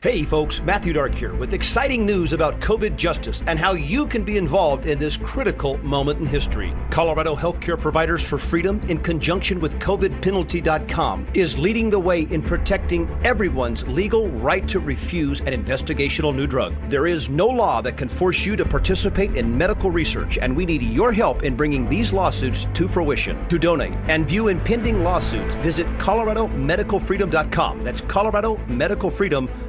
Hey 0.00 0.22
folks, 0.22 0.62
Matthew 0.62 0.92
Dark 0.92 1.12
here 1.12 1.34
with 1.34 1.52
exciting 1.52 2.06
news 2.06 2.32
about 2.32 2.60
COVID 2.60 2.94
justice 2.94 3.42
and 3.48 3.58
how 3.58 3.72
you 3.72 4.06
can 4.06 4.22
be 4.22 4.36
involved 4.36 4.86
in 4.86 4.96
this 4.96 5.16
critical 5.16 5.76
moment 5.78 6.20
in 6.20 6.26
history. 6.26 6.72
Colorado 6.88 7.34
Healthcare 7.34 7.80
Providers 7.80 8.22
for 8.22 8.38
Freedom, 8.38 8.80
in 8.86 8.98
conjunction 8.98 9.58
with 9.58 9.76
COVIDpenalty.com, 9.80 11.26
is 11.34 11.58
leading 11.58 11.90
the 11.90 11.98
way 11.98 12.22
in 12.30 12.42
protecting 12.42 13.10
everyone's 13.24 13.88
legal 13.88 14.28
right 14.28 14.68
to 14.68 14.78
refuse 14.78 15.40
an 15.40 15.46
investigational 15.46 16.32
new 16.32 16.46
drug. 16.46 16.76
There 16.88 17.08
is 17.08 17.28
no 17.28 17.48
law 17.48 17.80
that 17.80 17.96
can 17.96 18.08
force 18.08 18.46
you 18.46 18.54
to 18.54 18.64
participate 18.64 19.34
in 19.34 19.58
medical 19.58 19.90
research, 19.90 20.38
and 20.38 20.56
we 20.56 20.64
need 20.64 20.80
your 20.80 21.10
help 21.10 21.42
in 21.42 21.56
bringing 21.56 21.88
these 21.88 22.12
lawsuits 22.12 22.68
to 22.72 22.86
fruition. 22.86 23.48
To 23.48 23.58
donate 23.58 23.94
and 24.06 24.28
view 24.28 24.46
impending 24.46 25.02
lawsuits, 25.02 25.56
visit 25.56 25.88
ColoradoMedicalFreedom.com. 25.98 27.82
That's 27.82 28.02
ColoradoMedicalFreedom.com. 28.02 29.68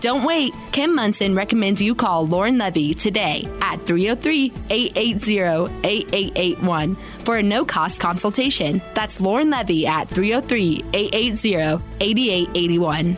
Don't 0.00 0.24
wait. 0.24 0.54
Kim 0.72 0.94
Monson 0.94 1.34
recommends 1.34 1.82
you 1.82 1.94
call 1.94 2.26
Lauren 2.26 2.58
Levy 2.58 2.94
today 2.94 3.48
at 3.60 3.82
303 3.82 4.52
880 4.70 5.38
8881 5.84 6.94
for 6.94 7.36
a 7.36 7.42
no 7.42 7.64
cost 7.64 8.00
consultation. 8.00 8.80
That's 8.94 9.20
Lauren 9.20 9.50
Levy 9.50 9.86
at 9.86 10.08
303 10.08 10.84
880 10.92 11.84
8881. 12.00 13.16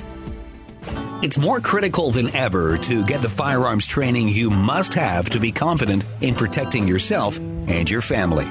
It's 1.22 1.36
more 1.36 1.60
critical 1.60 2.10
than 2.10 2.34
ever 2.34 2.78
to 2.78 3.04
get 3.04 3.20
the 3.20 3.28
firearms 3.28 3.86
training 3.86 4.28
you 4.28 4.48
must 4.48 4.94
have 4.94 5.28
to 5.30 5.38
be 5.38 5.52
confident 5.52 6.06
in 6.22 6.34
protecting 6.34 6.88
yourself 6.88 7.38
and 7.38 7.90
your 7.90 8.00
family. 8.00 8.46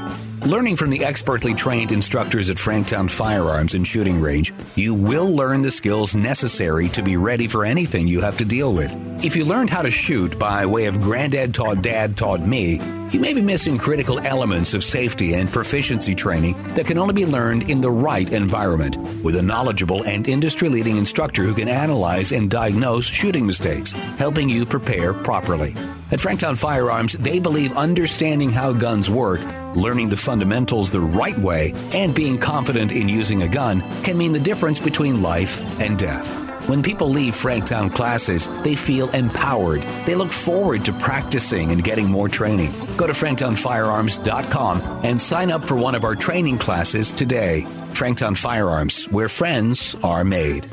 Learning 0.46 0.78
from 0.78 0.90
the 0.90 1.04
expertly 1.04 1.54
trained 1.54 1.92
instructors 1.92 2.50
at 2.50 2.56
Franktown 2.56 3.10
Firearms 3.10 3.74
and 3.74 3.86
Shooting 3.86 4.22
Range, 4.22 4.54
you 4.76 4.94
will 4.94 5.30
learn 5.30 5.62
the 5.62 5.70
skills 5.70 6.16
necessary 6.16 6.88
to 6.90 7.04
be 7.04 7.18
ready 7.18 7.46
for 7.46 7.66
anything 7.66 8.08
you 8.08 8.22
have 8.22 8.38
to 8.38 8.46
deal 8.46 8.74
with. 8.74 8.96
If 9.22 9.36
you 9.36 9.44
learned 9.44 9.70
how 9.70 9.82
to 9.82 9.92
shoot 9.92 10.40
by 10.40 10.66
way 10.66 10.86
of 10.86 11.02
granddad 11.02 11.54
taught 11.54 11.82
dad 11.82 12.16
taught 12.16 12.40
me, 12.40 12.80
you 13.12 13.20
may 13.20 13.34
be 13.34 13.42
missing 13.42 13.78
critical 13.78 14.18
elements 14.20 14.74
of 14.74 14.82
safety 14.82 15.34
and 15.34 15.52
proficiency 15.52 16.16
training 16.16 16.56
that 16.76 16.86
can 16.86 16.98
only 16.98 17.14
be 17.14 17.26
learned 17.26 17.70
in 17.70 17.82
the 17.82 17.92
right 17.92 18.32
environment 18.32 18.98
with 19.22 19.36
a 19.36 19.42
knowledgeable 19.42 20.06
and 20.06 20.30
industry 20.30 20.70
leading 20.70 20.96
instructor 20.96 21.44
who 21.44 21.54
can 21.54 21.68
analyze 21.68 22.32
and 22.32 22.50
diagnose 22.50 23.06
shooting 23.06 23.46
mistakes, 23.46 23.92
helping 24.18 24.48
you 24.48 24.66
prepare 24.66 25.14
properly. 25.14 25.76
At 26.12 26.18
Franktown 26.18 26.58
Firearms, 26.58 27.14
they 27.14 27.38
believe 27.40 27.78
understanding 27.78 28.50
how 28.50 28.74
guns 28.74 29.12
work, 29.12 29.42
learning 29.76 30.10
the 30.10 30.18
fundamentals 30.18 30.90
the 30.90 31.00
right 31.00 31.38
way, 31.38 31.74
and 31.94 32.16
being 32.16 32.40
confident 32.40 32.92
in 32.92 33.08
using 33.08 33.44
a 33.44 33.48
gun 33.48 33.82
can 34.02 34.18
mean 34.18 34.34
the 34.34 34.40
difference 34.40 34.80
between 34.80 35.22
life 35.22 35.64
and 35.80 36.00
death. 36.00 36.36
When 36.68 36.82
people 36.82 37.10
leave 37.10 37.36
Franktown 37.36 37.94
classes, 37.94 38.48
they 38.64 38.76
feel 38.76 39.10
empowered. 39.12 39.84
They 40.08 40.16
look 40.16 40.32
forward 40.32 40.84
to 40.86 40.94
practicing 40.94 41.72
and 41.72 41.84
getting 41.84 42.10
more 42.10 42.28
training. 42.28 42.74
Go 42.98 43.06
to 43.06 43.14
franktownfirearms.com 43.14 44.82
and 45.04 45.22
sign 45.22 45.52
up 45.52 45.68
for 45.68 45.76
one 45.76 45.94
of 45.94 46.04
our 46.04 46.16
training 46.16 46.58
classes 46.58 47.14
today. 47.14 47.66
Franktown 47.94 48.36
Firearms, 48.36 49.06
where 49.06 49.30
friends 49.30 49.96
are 50.04 50.24
made. 50.24 50.68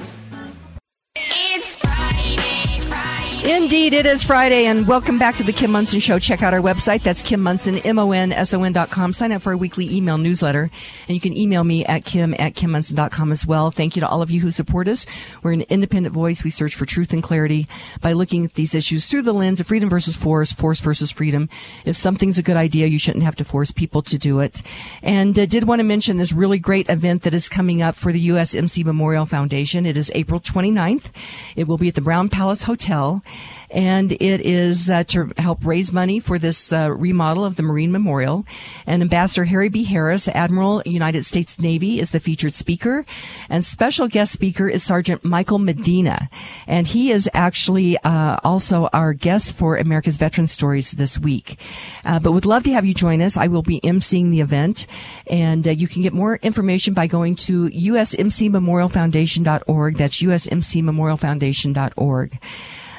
Indeed, 3.44 3.92
it 3.92 4.06
is 4.06 4.24
Friday, 4.24 4.66
and 4.66 4.88
welcome 4.88 5.18
back 5.18 5.36
to 5.36 5.44
the 5.44 5.52
Kim 5.52 5.70
Monson 5.70 6.00
Show. 6.00 6.18
Check 6.18 6.42
out 6.42 6.54
our 6.54 6.60
website. 6.60 7.02
That's 7.02 7.22
Kim 7.22 7.42
Monson, 7.42 7.78
M-O-N-S-O-N 7.78 8.72
dot 8.72 8.90
com. 8.90 9.12
Sign 9.12 9.30
up 9.30 9.42
for 9.42 9.50
our 9.50 9.56
weekly 9.56 9.94
email 9.94 10.18
newsletter, 10.18 10.70
and 11.06 11.14
you 11.14 11.20
can 11.20 11.36
email 11.36 11.62
me 11.62 11.84
at 11.84 12.04
kim 12.04 12.34
at 12.38 12.54
kimmonson.com 12.54 13.30
as 13.30 13.46
well. 13.46 13.70
Thank 13.70 13.94
you 13.94 14.00
to 14.00 14.08
all 14.08 14.22
of 14.22 14.30
you 14.30 14.40
who 14.40 14.50
support 14.50 14.88
us. 14.88 15.06
We're 15.42 15.52
an 15.52 15.62
independent 15.62 16.14
voice. 16.14 16.42
We 16.42 16.50
search 16.50 16.74
for 16.74 16.86
truth 16.86 17.12
and 17.12 17.22
clarity 17.22 17.68
by 18.00 18.12
looking 18.12 18.44
at 18.44 18.54
these 18.54 18.74
issues 18.74 19.06
through 19.06 19.22
the 19.22 19.34
lens 19.34 19.60
of 19.60 19.66
freedom 19.66 19.88
versus 19.88 20.16
force, 20.16 20.52
force 20.52 20.80
versus 20.80 21.10
freedom. 21.10 21.48
If 21.84 21.96
something's 21.96 22.38
a 22.38 22.42
good 22.42 22.56
idea, 22.56 22.86
you 22.86 22.98
shouldn't 22.98 23.24
have 23.24 23.36
to 23.36 23.44
force 23.44 23.70
people 23.70 24.02
to 24.02 24.18
do 24.18 24.40
it. 24.40 24.62
And 25.02 25.38
uh, 25.38 25.46
did 25.46 25.64
want 25.64 25.80
to 25.80 25.84
mention 25.84 26.16
this 26.16 26.32
really 26.32 26.58
great 26.58 26.88
event 26.88 27.22
that 27.22 27.34
is 27.34 27.48
coming 27.48 27.82
up 27.82 27.96
for 27.96 28.12
the 28.12 28.28
USMC 28.28 28.84
Memorial 28.84 29.26
Foundation. 29.26 29.86
It 29.86 29.96
is 29.96 30.10
April 30.14 30.40
29th. 30.40 31.10
It 31.54 31.68
will 31.68 31.78
be 31.78 31.88
at 31.88 31.94
the 31.94 32.00
Brown 32.00 32.28
Palace 32.28 32.64
Hotel 32.64 33.22
and 33.70 34.10
it 34.12 34.40
is 34.40 34.88
uh, 34.90 35.04
to 35.04 35.30
help 35.38 35.64
raise 35.64 35.92
money 35.92 36.18
for 36.20 36.38
this 36.38 36.72
uh, 36.72 36.90
remodel 36.90 37.44
of 37.44 37.56
the 37.56 37.62
Marine 37.62 37.92
Memorial. 37.92 38.46
And 38.86 39.02
Ambassador 39.02 39.44
Harry 39.44 39.68
B. 39.68 39.84
Harris, 39.84 40.26
Admiral, 40.28 40.82
United 40.86 41.24
States 41.24 41.60
Navy, 41.60 42.00
is 42.00 42.12
the 42.12 42.20
featured 42.20 42.54
speaker, 42.54 43.04
and 43.48 43.64
special 43.64 44.06
guest 44.08 44.32
speaker 44.32 44.68
is 44.68 44.84
Sergeant 44.84 45.24
Michael 45.24 45.58
Medina, 45.58 46.28
and 46.66 46.86
he 46.86 47.10
is 47.10 47.30
actually 47.34 47.98
uh, 47.98 48.36
also 48.44 48.88
our 48.92 49.12
guest 49.12 49.56
for 49.56 49.76
America's 49.76 50.16
Veteran 50.16 50.46
Stories 50.46 50.92
this 50.92 51.18
week. 51.18 51.58
Uh, 52.04 52.20
but 52.20 52.30
would 52.32 52.46
love 52.46 52.62
to 52.64 52.72
have 52.72 52.84
you 52.84 52.94
join 52.94 53.20
us. 53.20 53.36
I 53.36 53.48
will 53.48 53.62
be 53.62 53.80
emceeing 53.80 54.30
the 54.30 54.40
event, 54.40 54.86
and 55.26 55.66
uh, 55.66 55.72
you 55.72 55.88
can 55.88 56.02
get 56.02 56.12
more 56.12 56.36
information 56.36 56.94
by 56.94 57.08
going 57.08 57.34
to 57.36 57.68
usmcmemorialfoundation.org. 57.70 59.96
That's 59.96 60.22
usmcmemorialfoundation.org. 60.22 62.38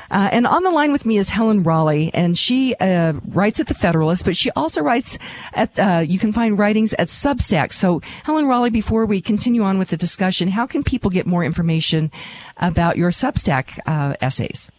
Uh, 0.10 0.30
and 0.32 0.47
on 0.47 0.64
the 0.64 0.70
line 0.70 0.91
with 0.91 1.05
me 1.05 1.18
is 1.18 1.30
Helen 1.30 1.64
Raleigh, 1.64 2.12
and 2.14 2.38
she 2.38 2.76
uh, 2.76 3.14
writes 3.28 3.60
at 3.60 3.68
the 3.68 3.74
Federalist, 3.74 4.26
but 4.26 4.36
she 4.36 4.51
also 4.51 4.82
writes 4.82 5.18
at. 5.53 5.78
Uh, 5.78 6.03
you 6.05 6.20
can 6.20 6.34
find 6.34 6.58
writings 6.58 6.93
at 6.93 7.08
Substack. 7.08 7.72
So, 7.72 8.01
Helen 8.24 8.47
Raleigh, 8.47 8.70
before 8.70 9.05
we 9.05 9.22
continue 9.22 9.64
on 9.64 9.78
with 9.78 9.89
the 9.89 9.97
discussion, 9.97 10.49
how 10.49 10.66
can 10.66 10.84
people 10.84 11.10
get 11.10 11.26
more 11.26 11.43
information 11.43 12.12
about 12.58 12.97
your 12.97 13.12
Substack 13.12 13.80
uh, 13.86 14.16
essays? 14.22 14.72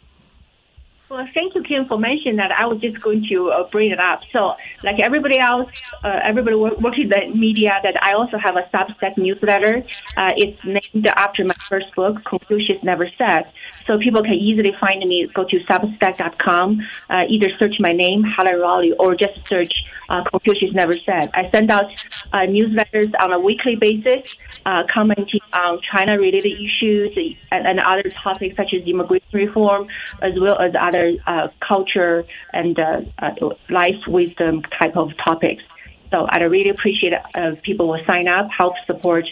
Well, 1.10 1.26
thank 1.32 1.54
you, 1.54 1.62
Kim, 1.62 1.86
for 1.86 1.98
mentioning 1.98 2.36
that. 2.36 2.52
I 2.52 2.66
was 2.66 2.82
just 2.82 3.00
going 3.00 3.24
to 3.30 3.50
uh, 3.50 3.68
bring 3.70 3.90
it 3.90 3.98
up. 3.98 4.20
So, 4.30 4.52
like 4.82 5.00
everybody 5.00 5.38
else, 5.38 5.70
uh, 6.04 6.20
everybody 6.22 6.54
work, 6.54 6.78
works 6.80 6.98
in 7.00 7.08
the 7.08 7.34
media, 7.34 7.80
that 7.82 7.94
I 8.04 8.12
also 8.12 8.36
have 8.36 8.56
a 8.56 8.68
Substack 8.74 9.16
newsletter. 9.16 9.84
Uh, 10.18 10.30
it's 10.36 10.62
named 10.64 11.06
after 11.06 11.44
my 11.44 11.54
first 11.66 11.94
book, 11.96 12.22
Confucius 12.26 12.82
Never 12.82 13.08
Said. 13.16 13.50
So 13.88 13.98
people 13.98 14.22
can 14.22 14.34
easily 14.34 14.72
find 14.78 15.00
me. 15.08 15.26
Go 15.34 15.44
to 15.44 15.58
substack.com, 15.60 16.80
uh, 17.08 17.22
either 17.26 17.48
search 17.58 17.76
my 17.80 17.92
name, 17.92 18.22
Helen 18.22 18.60
Raleigh, 18.60 18.92
or 18.92 19.16
just 19.16 19.34
search 19.48 19.72
uh, 20.10 20.22
Confucius 20.30 20.74
Never 20.74 20.94
Said. 21.06 21.30
I 21.32 21.50
send 21.50 21.70
out 21.70 21.90
uh, 22.34 22.44
newsletters 22.56 23.10
on 23.18 23.32
a 23.32 23.40
weekly 23.40 23.76
basis, 23.76 24.36
uh, 24.66 24.82
commenting 24.92 25.40
on 25.54 25.80
China-related 25.90 26.52
issues 26.52 27.16
and, 27.50 27.66
and 27.66 27.80
other 27.80 28.10
topics 28.22 28.56
such 28.56 28.74
as 28.74 28.86
immigration 28.86 29.26
reform, 29.32 29.88
as 30.20 30.34
well 30.38 30.58
as 30.60 30.74
other 30.78 31.14
uh, 31.26 31.48
culture 31.66 32.26
and 32.52 32.78
uh, 32.78 33.00
uh, 33.20 33.30
life 33.70 33.96
wisdom 34.06 34.60
type 34.78 34.98
of 34.98 35.12
topics. 35.24 35.62
So 36.10 36.26
I'd 36.30 36.42
really 36.42 36.70
appreciate 36.70 37.14
if 37.34 37.62
people 37.62 37.88
will 37.88 38.04
sign 38.06 38.28
up, 38.28 38.48
help 38.56 38.74
support 38.86 39.24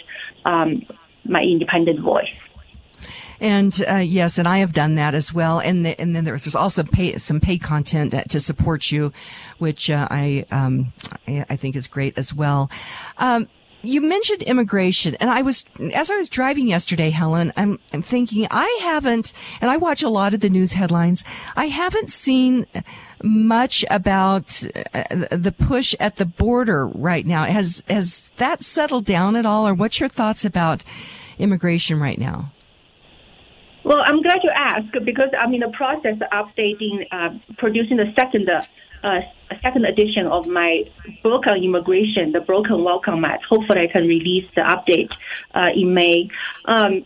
um, 0.45 0.83
my 1.25 1.41
independent 1.41 1.99
voice. 1.99 2.33
And 3.39 3.83
uh, 3.87 3.95
yes, 3.95 4.37
and 4.37 4.47
I 4.47 4.59
have 4.59 4.73
done 4.73 4.95
that 4.95 5.13
as 5.13 5.33
well. 5.33 5.59
And 5.59 5.85
the, 5.85 5.99
and 5.99 6.15
then 6.15 6.23
there's, 6.23 6.45
there's 6.45 6.55
also 6.55 6.83
pay, 6.83 7.17
some 7.17 7.39
paid 7.39 7.61
content 7.61 8.13
to 8.29 8.39
support 8.39 8.91
you, 8.91 9.13
which 9.59 9.89
uh, 9.89 10.07
I, 10.09 10.45
um, 10.51 10.93
I 11.27 11.55
think 11.55 11.75
is 11.75 11.87
great 11.87 12.17
as 12.17 12.33
well. 12.33 12.69
Um, 13.17 13.47
you 13.83 14.01
mentioned 14.01 14.41
immigration, 14.41 15.15
and 15.15 15.29
I 15.29 15.43
was 15.43 15.63
as 15.93 16.09
I 16.09 16.17
was 16.17 16.29
driving 16.29 16.67
yesterday, 16.67 17.09
Helen. 17.11 17.53
I'm 17.55 17.79
I'm 17.93 18.01
thinking 18.01 18.47
I 18.49 18.79
haven't, 18.81 19.33
and 19.61 19.69
I 19.69 19.77
watch 19.77 20.01
a 20.01 20.09
lot 20.09 20.33
of 20.33 20.39
the 20.39 20.49
news 20.49 20.73
headlines. 20.73 21.23
I 21.55 21.67
haven't 21.67 22.09
seen 22.09 22.65
much 23.23 23.85
about 23.89 24.63
uh, 24.93 25.03
the 25.31 25.53
push 25.57 25.95
at 25.99 26.15
the 26.17 26.25
border 26.25 26.87
right 26.87 27.25
now. 27.25 27.45
Has 27.45 27.83
has 27.87 28.29
that 28.37 28.63
settled 28.63 29.05
down 29.05 29.35
at 29.35 29.45
all, 29.45 29.67
or 29.67 29.73
what's 29.73 29.99
your 29.99 30.09
thoughts 30.09 30.43
about 30.43 30.83
immigration 31.37 31.99
right 31.99 32.19
now? 32.19 32.51
Well, 33.87 34.03
I'm 34.03 34.21
glad 34.21 34.39
you 34.43 34.51
asked 34.53 34.91
because 35.05 35.29
I'm 35.39 35.53
in 35.53 35.61
the 35.61 35.69
process 35.69 36.17
of 36.19 36.47
updating, 36.47 37.07
uh, 37.09 37.29
producing 37.57 37.95
the 37.95 38.11
second, 38.17 38.49
uh, 38.49 39.19
second 39.63 39.85
edition 39.85 40.27
of 40.27 40.45
my 40.45 40.83
book 41.23 41.47
on 41.47 41.63
immigration, 41.63 42.33
The 42.33 42.41
Broken 42.41 42.83
Welcome 42.83 43.21
Mat. 43.21 43.39
Hopefully, 43.49 43.87
I 43.87 43.87
can 43.87 44.05
release 44.05 44.43
the 44.55 44.61
update 44.63 45.15
uh, 45.55 45.69
in 45.73 45.93
May. 45.93 46.29
Um, 46.65 47.05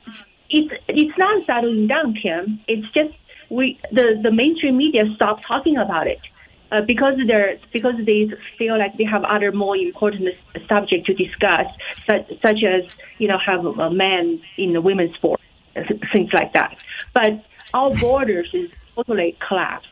it's 0.50 0.74
it's 0.88 1.16
not 1.20 1.46
settling 1.46 1.86
down, 1.86 2.16
Kim. 2.16 2.60
It's 2.68 2.92
just 2.96 3.14
we 3.52 3.80
the 3.92 4.20
the 4.24 4.32
mainstream 4.32 4.78
media 4.78 5.04
stopped 5.14 5.46
talking 5.46 5.78
about 5.78 6.08
it. 6.08 6.22
Uh, 6.72 6.82
because 6.88 7.16
they're 7.28 7.60
because 7.74 7.96
they 8.06 8.32
feel 8.58 8.80
like 8.80 8.98
they 8.98 9.04
have 9.04 9.24
other 9.26 9.52
more 9.52 9.76
important 9.76 10.30
subject 10.70 11.06
to 11.06 11.14
discuss, 11.14 11.68
such, 12.10 12.28
such 12.42 12.64
as 12.64 12.90
you 13.20 13.28
know 13.28 13.38
have 13.38 13.66
a 13.66 13.92
man 13.92 14.42
in 14.58 14.72
the 14.72 14.80
women's 14.80 15.14
sport 15.16 15.41
things 16.13 16.32
like 16.34 16.53
that. 16.53 16.78
But 17.13 17.43
our 17.74 17.93
borders 17.95 18.49
is 18.53 18.69
totally 18.95 19.38
collapsed. 19.47 19.88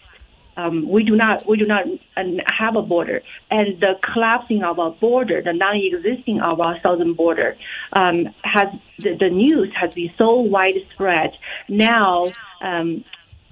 Um, 0.57 0.89
we 0.89 1.03
do 1.03 1.15
not 1.15 1.47
we 1.47 1.55
do 1.57 1.65
not 1.65 1.85
uh, 2.17 2.23
have 2.51 2.75
a 2.75 2.81
border, 2.81 3.21
and 3.49 3.79
the 3.79 3.93
collapsing 4.13 4.61
of 4.63 4.77
our 4.77 4.91
border, 4.91 5.41
the 5.41 5.53
non-existing 5.53 6.41
of 6.41 6.59
our 6.59 6.77
southern 6.81 7.13
border, 7.13 7.55
um, 7.93 8.27
has 8.43 8.67
the, 8.97 9.15
the 9.17 9.29
news 9.29 9.71
has 9.79 9.93
been 9.93 10.11
so 10.17 10.35
widespread. 10.35 11.31
Now, 11.69 12.31
um, 12.61 13.05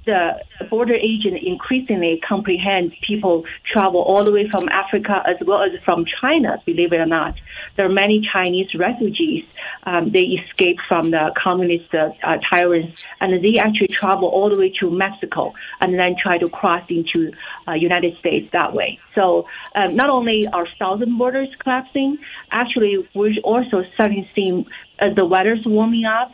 the 0.08 0.66
border 0.70 0.96
agent 0.96 1.38
increasingly 1.44 2.20
comprehends 2.28 2.96
people 3.06 3.46
travel 3.72 4.02
all 4.02 4.24
the 4.24 4.32
way 4.32 4.50
from 4.50 4.68
Africa 4.70 5.22
as 5.28 5.36
well 5.46 5.62
as 5.62 5.72
from 5.84 6.06
China, 6.20 6.62
believe 6.66 6.94
it 6.94 6.96
or 6.96 7.06
not. 7.06 7.36
There 7.76 7.86
are 7.86 7.90
many 8.04 8.28
Chinese 8.34 8.74
refugees. 8.74 9.44
Um, 9.84 10.12
they 10.12 10.24
escape 10.40 10.78
from 10.88 11.12
the 11.12 11.32
communist 11.38 11.94
uh, 11.94 12.10
uh, 12.24 12.38
tyrants 12.50 13.04
and 13.20 13.44
they 13.44 13.60
actually 13.60 13.90
travel 13.90 14.30
all 14.30 14.50
the 14.50 14.58
way 14.58 14.74
to 14.80 14.90
Mexico 14.90 15.54
and 15.82 16.00
then 16.00 16.16
try 16.22 16.38
to 16.38 16.50
cross 16.50 16.84
into 16.90 17.32
uh, 17.68 17.74
United 17.74 18.18
States 18.18 18.50
that 18.54 18.74
way. 18.74 18.98
So 19.14 19.46
um, 19.76 19.96
not 19.96 20.10
only 20.10 20.48
are 20.54 20.68
southern 20.80 21.18
borders 21.18 21.50
collapsing, 21.60 22.18
actually 22.52 23.08
we're 23.14 23.34
also 23.44 23.84
starting 23.96 24.24
to 24.24 24.30
see 24.34 24.66
as 25.00 25.16
the 25.16 25.26
weather's 25.26 25.64
warming 25.66 26.06
up, 26.06 26.32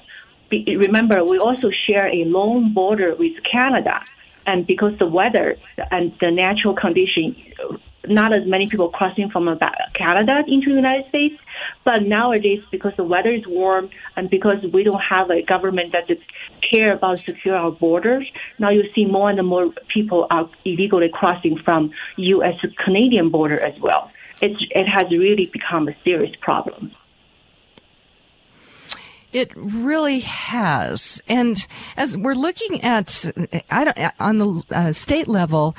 remember, 0.77 1.23
we 1.23 1.37
also 1.37 1.69
share 1.87 2.07
a 2.07 2.25
long 2.25 2.73
border 2.73 3.15
with 3.15 3.33
Canada. 3.49 3.99
And 4.45 4.67
because 4.67 4.93
the 4.99 5.07
weather 5.07 5.55
and 5.89 6.11
the 6.19 6.29
natural 6.29 6.75
condition, 6.75 7.35
not 8.07 8.35
as 8.35 8.45
many 8.45 8.67
people 8.67 8.89
crossing 8.89 9.29
from 9.29 9.47
Canada 9.93 10.43
into 10.47 10.69
the 10.69 10.75
United 10.75 11.07
States. 11.09 11.35
But 11.85 12.03
nowadays, 12.03 12.59
because 12.71 12.93
the 12.97 13.03
weather 13.03 13.33
is 13.33 13.43
warm 13.47 13.89
and 14.15 14.29
because 14.29 14.57
we 14.73 14.83
don't 14.83 15.01
have 15.01 15.29
a 15.29 15.41
government 15.43 15.93
that 15.93 16.05
care 16.69 16.93
about 16.93 17.19
secure 17.19 17.55
our 17.55 17.71
borders, 17.71 18.25
now 18.59 18.69
you 18.69 18.83
see 18.93 19.05
more 19.05 19.29
and 19.29 19.47
more 19.47 19.69
people 19.93 20.27
are 20.29 20.49
illegally 20.65 21.09
crossing 21.13 21.57
from 21.63 21.91
U.S. 22.17 22.55
Canadian 22.83 23.29
border 23.29 23.63
as 23.63 23.79
well. 23.81 24.11
it's 24.41 24.59
it 24.71 24.87
has 24.95 25.05
really 25.11 25.49
become 25.57 25.87
a 25.87 25.95
serious 26.03 26.35
problem. 26.41 26.91
It 29.33 29.51
really 29.55 30.19
has. 30.19 31.21
And 31.27 31.65
as 31.97 32.17
we're 32.17 32.35
looking 32.35 32.81
at, 32.83 33.25
I 33.69 33.83
don't, 33.83 33.97
on 34.19 34.37
the 34.37 34.63
uh, 34.71 34.93
state 34.93 35.27
level, 35.27 35.75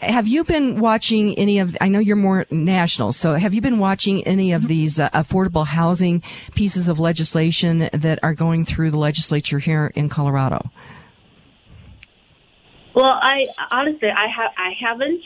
have 0.00 0.26
you 0.26 0.44
been 0.44 0.80
watching 0.80 1.36
any 1.38 1.58
of, 1.58 1.76
I 1.80 1.88
know 1.88 1.98
you're 1.98 2.16
more 2.16 2.46
national, 2.50 3.12
so 3.12 3.34
have 3.34 3.54
you 3.54 3.60
been 3.60 3.78
watching 3.78 4.26
any 4.26 4.52
of 4.52 4.66
these 4.66 4.98
uh, 4.98 5.10
affordable 5.10 5.66
housing 5.66 6.22
pieces 6.54 6.88
of 6.88 6.98
legislation 6.98 7.90
that 7.92 8.18
are 8.22 8.34
going 8.34 8.64
through 8.64 8.90
the 8.90 8.98
legislature 8.98 9.58
here 9.58 9.92
in 9.94 10.08
Colorado? 10.08 10.70
Well, 12.94 13.18
I 13.22 13.46
honestly 13.70 14.08
I 14.08 14.26
have 14.26 14.50
I 14.58 14.72
haven't, 14.80 15.22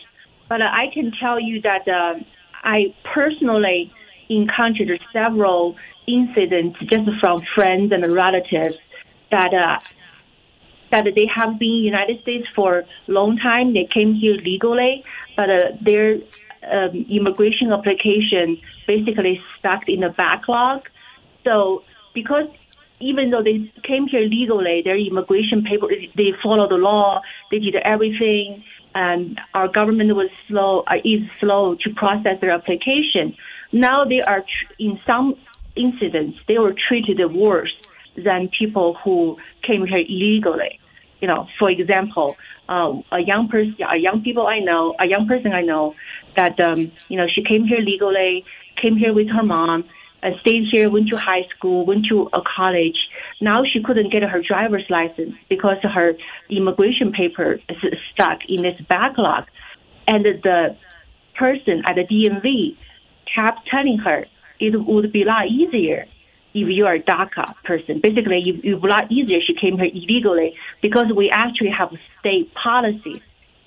but 0.49 0.61
I 0.61 0.87
can 0.93 1.13
tell 1.19 1.41
you 1.41 1.63
that 1.63 1.89
uh, 1.89 2.21
I 2.63 2.95
personally 3.15 3.91
encountered 4.29 5.01
several 5.13 5.77
incidents 6.07 6.79
just 6.91 7.09
from 7.21 7.43
friends 7.55 7.93
and 7.93 8.13
relatives 8.13 8.77
that 9.31 9.53
uh, 9.55 9.79
that 10.91 11.05
they 11.17 11.27
have 11.35 11.59
been 11.59 11.69
in 11.69 11.83
the 11.83 11.91
United 11.95 12.21
States 12.23 12.47
for 12.55 12.79
a 12.79 12.85
long 13.09 13.37
time. 13.37 13.75
They 13.75 13.89
came 13.93 14.15
here 14.15 14.35
legally, 14.35 15.05
but 15.37 15.51
uh, 15.51 15.59
their 15.81 16.19
um, 16.71 17.07
immigration 17.11 17.73
application 17.73 18.61
basically 18.87 19.41
stuck 19.59 19.83
in 19.89 20.01
the 20.01 20.11
backlog. 20.11 20.83
So 21.45 21.83
because 22.15 22.49
even 23.01 23.31
though 23.31 23.43
they 23.43 23.71
came 23.83 24.07
here 24.07 24.21
legally, 24.21 24.83
their 24.85 24.97
immigration 24.97 25.65
paper 25.65 25.89
they 26.17 26.31
followed 26.43 26.71
the 26.71 26.77
law, 26.77 27.23
they 27.51 27.59
did 27.59 27.75
everything, 27.77 28.63
and 28.95 29.41
our 29.53 29.69
government 29.69 30.15
was 30.15 30.31
slow 30.49 30.85
uh, 30.87 30.97
is 31.05 31.23
slow 31.41 31.75
to 31.83 31.91
process 31.95 32.41
their 32.41 32.53
application. 32.53 33.37
Now 33.73 34.05
they 34.05 34.21
are 34.21 34.41
tr- 34.41 34.75
in 34.79 35.01
some 35.07 35.35
incidents 35.77 36.39
they 36.49 36.59
were 36.59 36.75
treated 36.89 37.21
worse 37.33 37.75
than 38.17 38.49
people 38.57 38.97
who 39.05 39.37
came 39.63 39.87
here 39.87 40.05
illegally. 40.09 40.79
You 41.21 41.29
know, 41.29 41.49
for 41.59 41.71
example, 41.71 42.37
uh, 42.69 42.93
a 43.13 43.21
young 43.21 43.49
person, 43.49 43.77
a 43.91 43.97
young 43.97 44.23
people 44.23 44.47
I 44.47 44.59
know, 44.59 44.95
a 45.01 45.07
young 45.07 45.27
person 45.27 45.53
I 45.53 45.63
know, 45.63 45.95
that 46.37 46.59
um, 46.61 46.93
you 47.09 47.17
know 47.17 47.27
she 47.33 47.43
came 47.43 47.65
here 47.65 47.79
legally, 47.79 48.45
came 48.81 48.97
here 48.97 49.13
with 49.13 49.29
her 49.29 49.43
mom, 49.43 49.85
uh, 50.23 50.31
stayed 50.41 50.65
here, 50.71 50.91
went 50.91 51.09
to 51.11 51.17
high 51.17 51.47
school, 51.57 51.87
went 51.87 52.07
to 52.11 52.29
a 52.33 52.41
college. 52.57 52.97
Now 53.41 53.63
she 53.65 53.83
couldn't 53.83 54.13
get 54.13 54.23
her 54.23 54.43
driver's 54.43 54.85
license 54.91 55.35
because 55.49 55.79
her 55.83 56.13
immigration 56.51 57.13
paper 57.13 57.59
is 57.69 57.99
stuck 58.13 58.41
in 58.49 58.63
this 58.63 58.81
backlog, 58.89 59.45
and 60.07 60.25
the 60.25 60.77
person 61.39 61.83
at 61.87 61.97
the 61.97 62.05
DMV 62.05 62.77
kept 63.35 63.67
telling 63.69 63.99
her 63.99 64.27
it 64.61 64.77
would 64.77 65.13
be 65.13 65.23
a 65.23 65.27
lot 65.27 65.47
easier 65.49 66.07
if 66.55 66.69
you 66.69 66.87
are 66.87 66.95
a 66.95 67.03
DACA 67.03 67.55
person. 67.65 68.01
Basically, 68.01 68.43
it 68.47 68.75
would 68.75 68.83
be 68.83 68.89
a 68.89 68.91
lot 68.91 69.11
easier 69.11 69.41
she 69.41 69.55
came 69.55 69.77
here 69.77 69.91
illegally 69.93 70.55
because 70.83 71.07
we 71.15 71.31
actually 71.31 71.71
have 71.71 71.91
state 72.21 72.53
policies 72.55 73.21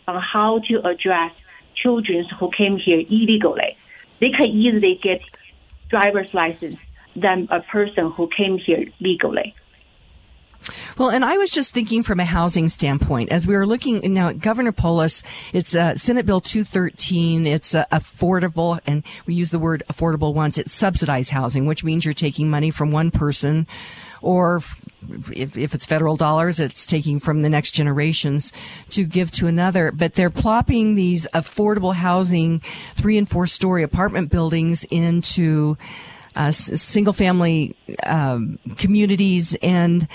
on 0.08 0.22
how 0.22 0.60
to 0.70 0.88
address 0.88 1.32
children 1.76 2.26
who 2.40 2.50
came 2.58 2.78
here 2.78 3.00
illegally. 3.10 3.78
They 4.20 4.32
can 4.32 4.50
easily 4.50 5.00
get 5.02 5.22
driver's 5.90 6.34
license 6.34 6.78
than 7.16 7.48
a 7.52 7.62
person 7.62 8.12
who 8.12 8.30
came 8.36 8.58
here 8.58 8.86
legally. 9.00 9.54
Well, 10.98 11.10
and 11.10 11.24
I 11.24 11.38
was 11.38 11.50
just 11.50 11.74
thinking 11.74 12.04
from 12.04 12.20
a 12.20 12.26
housing 12.26 12.70
standpoint, 12.70 13.32
as 13.32 13.48
we 13.48 13.56
were 13.56 13.66
looking 13.66 14.14
now, 14.14 14.30
at 14.30 14.40
Governor 14.40 14.72
Polis, 14.72 15.24
it's 15.54 15.76
uh, 15.76 15.96
Senate 15.96 16.26
Bill 16.26 16.42
213. 16.42 17.46
It's 17.46 17.76
uh, 17.76 17.86
affordable, 17.92 18.80
and 18.86 19.04
we 19.26 19.34
use 19.34 19.52
the 19.52 19.60
word 19.60 19.84
affordable 19.90 20.34
once. 20.34 20.58
It's 20.58 20.72
subsidized 20.72 21.32
housing, 21.32 21.66
which 21.66 21.84
means 21.84 22.06
you're 22.06 22.14
taking 22.14 22.50
money 22.50 22.72
from 22.72 22.92
one 22.92 23.12
person, 23.12 23.68
or 24.22 24.62
if, 25.32 25.56
if 25.58 25.76
it's 25.76 25.86
federal 25.86 26.18
dollars, 26.18 26.60
it's 26.60 26.86
taking 26.86 27.20
from 27.20 27.42
the 27.42 27.50
next 27.50 27.72
generations 27.72 28.52
to 28.90 29.06
give 29.06 29.32
to 29.32 29.48
another. 29.48 29.92
But 29.92 30.16
they're 30.16 30.30
plopping 30.30 30.96
these 30.96 31.28
affordable 31.34 31.94
housing, 31.94 32.62
three 32.96 33.18
and 33.18 33.30
four 33.30 33.48
story 33.48 33.84
apartment 33.84 34.30
buildings 34.30 34.84
into 34.86 35.78
uh, 36.36 36.52
single 36.52 37.14
family 37.14 37.76
um, 38.04 38.60
communities 38.78 39.56
and 39.62 40.08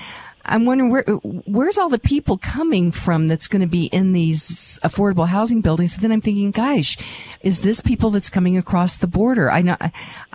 I'm 0.45 0.64
wondering 0.64 0.90
where 0.90 1.03
where's 1.03 1.78
all 1.78 1.88
the 1.88 1.99
people 1.99 2.36
coming 2.38 2.90
from 2.90 3.28
that's 3.28 3.47
going 3.47 3.61
to 3.62 3.68
be 3.68 3.86
in 3.86 4.12
these 4.12 4.78
affordable 4.82 5.28
housing 5.28 5.61
buildings. 5.61 5.95
And 5.95 6.03
then 6.03 6.12
I'm 6.12 6.20
thinking, 6.20 6.51
gosh, 6.51 6.99
is 7.43 7.61
this 7.61 7.80
people 7.80 8.11
that's 8.11 8.30
coming 8.30 8.57
across 8.57 8.97
the 8.97 9.07
border? 9.07 9.51
I 9.51 9.62
know 9.62 9.76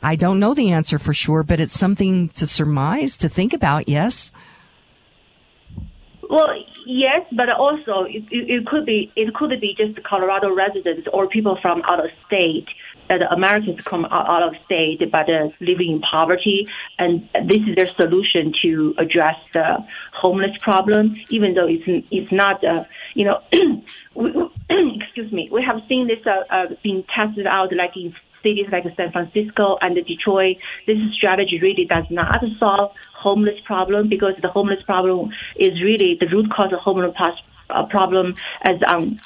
I 0.01 0.15
don't 0.15 0.39
know 0.39 0.53
the 0.53 0.71
answer 0.71 0.97
for 0.97 1.13
sure, 1.13 1.43
but 1.43 1.59
it's 1.59 1.77
something 1.77 2.29
to 2.29 2.47
surmise, 2.47 3.17
to 3.17 3.29
think 3.29 3.53
about. 3.53 3.89
Yes. 3.89 4.31
Well, 6.29 6.47
yes, 6.85 7.21
but 7.31 7.49
also 7.49 8.03
it, 8.03 8.25
it 8.31 8.65
could 8.65 8.85
be 8.85 9.11
it 9.15 9.33
could 9.33 9.49
be 9.61 9.75
just 9.77 10.01
Colorado 10.03 10.53
residents 10.53 11.07
or 11.13 11.27
people 11.27 11.57
from 11.61 11.81
out 11.83 12.03
of 12.03 12.11
state 12.25 12.67
that 13.09 13.21
Americans 13.31 13.81
come 13.81 14.05
out 14.05 14.43
of 14.43 14.53
state 14.65 14.99
but 15.11 15.29
uh, 15.29 15.49
living 15.59 15.91
in 15.93 16.01
poverty, 16.01 16.67
and 16.99 17.27
this 17.47 17.59
is 17.67 17.75
their 17.75 17.87
solution 17.95 18.53
to 18.61 18.93
address 18.97 19.35
the 19.53 19.77
homeless 20.13 20.55
problem. 20.61 21.15
Even 21.29 21.53
though 21.53 21.67
it's 21.67 22.05
it's 22.11 22.31
not, 22.31 22.63
uh, 22.63 22.83
you 23.13 23.25
know, 23.25 23.41
excuse 24.69 25.31
me, 25.31 25.49
we 25.51 25.63
have 25.63 25.81
seen 25.87 26.07
this 26.07 26.25
uh, 26.25 26.43
uh, 26.53 26.65
being 26.83 27.03
tested 27.15 27.47
out 27.47 27.73
like 27.75 27.95
in 27.95 28.13
cities 28.43 28.67
like 28.71 28.83
San 28.95 29.11
Francisco 29.11 29.77
and 29.81 29.95
Detroit. 29.95 30.57
This 30.85 30.97
strategy 31.15 31.59
really 31.61 31.85
does 31.85 32.05
not 32.09 32.43
solve 32.59 32.91
homeless 33.13 33.59
problem 33.65 34.09
because 34.09 34.33
the 34.41 34.47
homeless 34.47 34.81
problem 34.83 35.31
is 35.55 35.81
really 35.81 36.17
the 36.19 36.27
root 36.27 36.51
cause 36.51 36.71
of 36.71 36.79
homeless 36.79 37.15
uh, 37.69 37.85
problem 37.87 38.35
as 38.63 38.75
um 38.87 39.19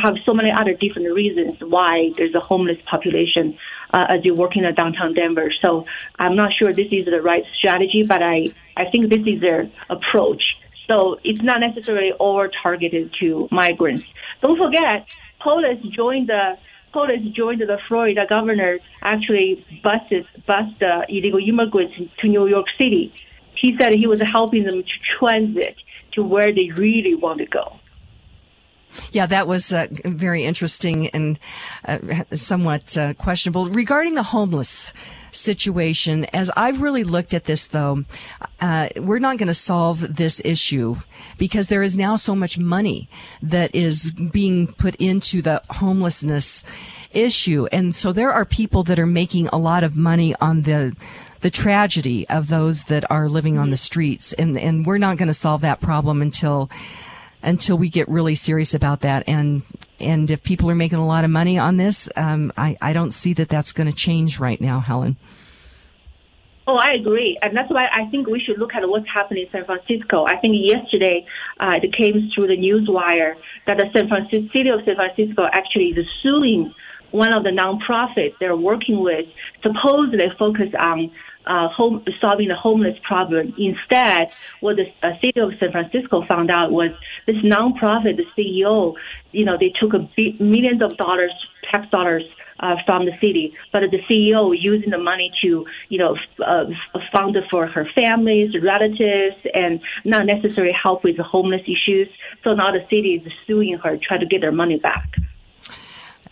have 0.00 0.14
so 0.24 0.32
many 0.34 0.50
other 0.50 0.74
different 0.74 1.12
reasons 1.12 1.56
why 1.60 2.10
there's 2.16 2.34
a 2.34 2.40
homeless 2.40 2.78
population 2.88 3.58
uh, 3.92 4.06
as 4.08 4.24
you're 4.24 4.34
working 4.34 4.64
at 4.64 4.76
downtown 4.76 5.14
Denver. 5.14 5.52
So 5.62 5.86
I'm 6.18 6.36
not 6.36 6.50
sure 6.58 6.72
this 6.72 6.88
is 6.92 7.04
the 7.06 7.20
right 7.22 7.44
strategy, 7.58 8.04
but 8.06 8.22
I, 8.22 8.48
I 8.76 8.90
think 8.90 9.10
this 9.10 9.26
is 9.26 9.40
their 9.40 9.70
approach. 9.90 10.42
So 10.88 11.18
it's 11.24 11.42
not 11.42 11.60
necessarily 11.60 12.12
all 12.12 12.46
targeted 12.62 13.14
to 13.20 13.48
migrants. 13.50 14.04
Don't 14.42 14.58
forget, 14.58 15.08
Polis 15.40 15.78
joined 15.94 16.28
the 16.28 16.58
Polis 16.92 17.22
joined 17.34 17.60
the 17.62 17.78
Florida 17.88 18.26
governor 18.28 18.78
actually 19.00 19.64
busted 19.82 20.26
bust 20.46 20.78
the 20.78 21.06
illegal 21.08 21.40
immigrants 21.40 21.94
to 22.20 22.28
New 22.28 22.46
York 22.46 22.66
City. 22.76 23.14
He 23.54 23.76
said 23.80 23.94
he 23.94 24.06
was 24.06 24.20
helping 24.20 24.64
them 24.64 24.82
to 24.82 25.18
transit 25.18 25.76
to 26.12 26.22
where 26.22 26.52
they 26.52 26.70
really 26.76 27.14
want 27.14 27.38
to 27.38 27.46
go. 27.46 27.78
Yeah, 29.12 29.26
that 29.26 29.46
was 29.48 29.72
uh, 29.72 29.86
very 30.04 30.44
interesting 30.44 31.08
and 31.08 31.38
uh, 31.84 31.98
somewhat 32.32 32.96
uh, 32.96 33.14
questionable. 33.14 33.68
Regarding 33.68 34.14
the 34.14 34.22
homeless 34.22 34.92
situation, 35.30 36.26
as 36.26 36.50
I've 36.56 36.80
really 36.80 37.04
looked 37.04 37.34
at 37.34 37.44
this, 37.44 37.66
though, 37.68 38.04
uh, 38.60 38.88
we're 38.96 39.18
not 39.18 39.38
going 39.38 39.48
to 39.48 39.54
solve 39.54 40.16
this 40.16 40.40
issue 40.44 40.96
because 41.38 41.68
there 41.68 41.82
is 41.82 41.96
now 41.96 42.16
so 42.16 42.34
much 42.34 42.58
money 42.58 43.08
that 43.42 43.74
is 43.74 44.12
being 44.12 44.66
put 44.66 44.94
into 44.96 45.42
the 45.42 45.62
homelessness 45.70 46.62
issue. 47.12 47.66
And 47.72 47.94
so 47.96 48.12
there 48.12 48.32
are 48.32 48.44
people 48.44 48.82
that 48.84 48.98
are 48.98 49.06
making 49.06 49.48
a 49.48 49.58
lot 49.58 49.84
of 49.84 49.96
money 49.96 50.34
on 50.40 50.62
the 50.62 50.96
the 51.40 51.50
tragedy 51.50 52.26
of 52.28 52.46
those 52.46 52.84
that 52.84 53.10
are 53.10 53.28
living 53.28 53.58
on 53.58 53.70
the 53.70 53.76
streets 53.76 54.32
and 54.34 54.56
and 54.56 54.86
we're 54.86 54.96
not 54.96 55.16
going 55.16 55.26
to 55.26 55.34
solve 55.34 55.60
that 55.62 55.80
problem 55.80 56.22
until 56.22 56.70
until 57.42 57.76
we 57.76 57.88
get 57.88 58.08
really 58.08 58.34
serious 58.34 58.74
about 58.74 59.00
that. 59.00 59.24
And 59.26 59.62
and 60.00 60.30
if 60.30 60.42
people 60.42 60.70
are 60.70 60.74
making 60.74 60.98
a 60.98 61.06
lot 61.06 61.24
of 61.24 61.30
money 61.30 61.58
on 61.58 61.76
this, 61.76 62.08
um, 62.16 62.52
I 62.56 62.76
I 62.80 62.92
don't 62.92 63.12
see 63.12 63.34
that 63.34 63.48
that's 63.48 63.72
going 63.72 63.88
to 63.88 63.96
change 63.96 64.38
right 64.38 64.60
now, 64.60 64.80
Helen. 64.80 65.16
Oh, 66.64 66.76
I 66.76 66.92
agree, 66.92 67.36
and 67.42 67.56
that's 67.56 67.70
why 67.70 67.86
I 67.92 68.08
think 68.10 68.28
we 68.28 68.38
should 68.38 68.58
look 68.58 68.72
at 68.74 68.88
what's 68.88 69.08
happening 69.12 69.46
in 69.46 69.50
San 69.50 69.64
Francisco. 69.64 70.24
I 70.26 70.36
think 70.36 70.54
yesterday 70.60 71.26
uh, 71.58 71.80
it 71.82 71.92
came 71.92 72.30
through 72.32 72.46
the 72.46 72.56
news 72.56 72.88
wire 72.88 73.36
that 73.66 73.78
the 73.78 73.86
San 73.94 74.08
Francisco 74.08 74.48
city 74.52 74.68
of 74.68 74.80
San 74.84 74.94
Francisco 74.94 75.48
actually 75.52 75.88
is 75.88 76.06
suing 76.22 76.72
one 77.10 77.34
of 77.34 77.42
the 77.42 77.50
nonprofits 77.50 78.34
they're 78.38 78.56
working 78.56 79.00
with, 79.00 79.26
supposedly 79.62 80.30
focus 80.38 80.68
on 80.78 81.10
uh, 81.46 81.68
home, 81.68 82.04
solving 82.20 82.48
the 82.48 82.54
homeless 82.54 82.96
problem. 83.02 83.54
Instead, 83.58 84.32
what 84.60 84.76
the 84.76 84.86
uh, 85.02 85.12
city 85.20 85.40
of 85.40 85.52
San 85.58 85.72
Francisco 85.72 86.24
found 86.26 86.50
out 86.50 86.72
was 86.72 86.90
this 87.26 87.36
nonprofit, 87.36 88.16
the 88.16 88.26
CEO, 88.36 88.94
you 89.32 89.44
know, 89.44 89.56
they 89.58 89.72
took 89.80 89.94
a 89.94 90.08
b- 90.16 90.36
millions 90.40 90.82
of 90.82 90.96
dollars, 90.96 91.32
tax 91.70 91.88
dollars 91.90 92.22
uh, 92.60 92.76
from 92.86 93.04
the 93.04 93.12
city, 93.20 93.54
but 93.72 93.82
the 93.90 93.98
CEO 94.08 94.54
using 94.58 94.90
the 94.90 94.98
money 94.98 95.30
to, 95.42 95.66
you 95.88 95.98
know, 95.98 96.16
uh, 96.44 96.64
fund 97.14 97.36
for 97.50 97.66
her 97.66 97.86
families, 97.94 98.54
relatives, 98.62 99.36
and 99.52 99.80
not 100.04 100.26
necessarily 100.26 100.72
help 100.72 101.02
with 101.02 101.16
the 101.16 101.24
homeless 101.24 101.62
issues. 101.62 102.08
So 102.44 102.54
now 102.54 102.72
the 102.72 102.82
city 102.84 103.22
is 103.24 103.32
suing 103.46 103.78
her, 103.82 103.98
trying 104.00 104.20
to 104.20 104.26
get 104.26 104.40
their 104.40 104.52
money 104.52 104.78
back. 104.78 105.10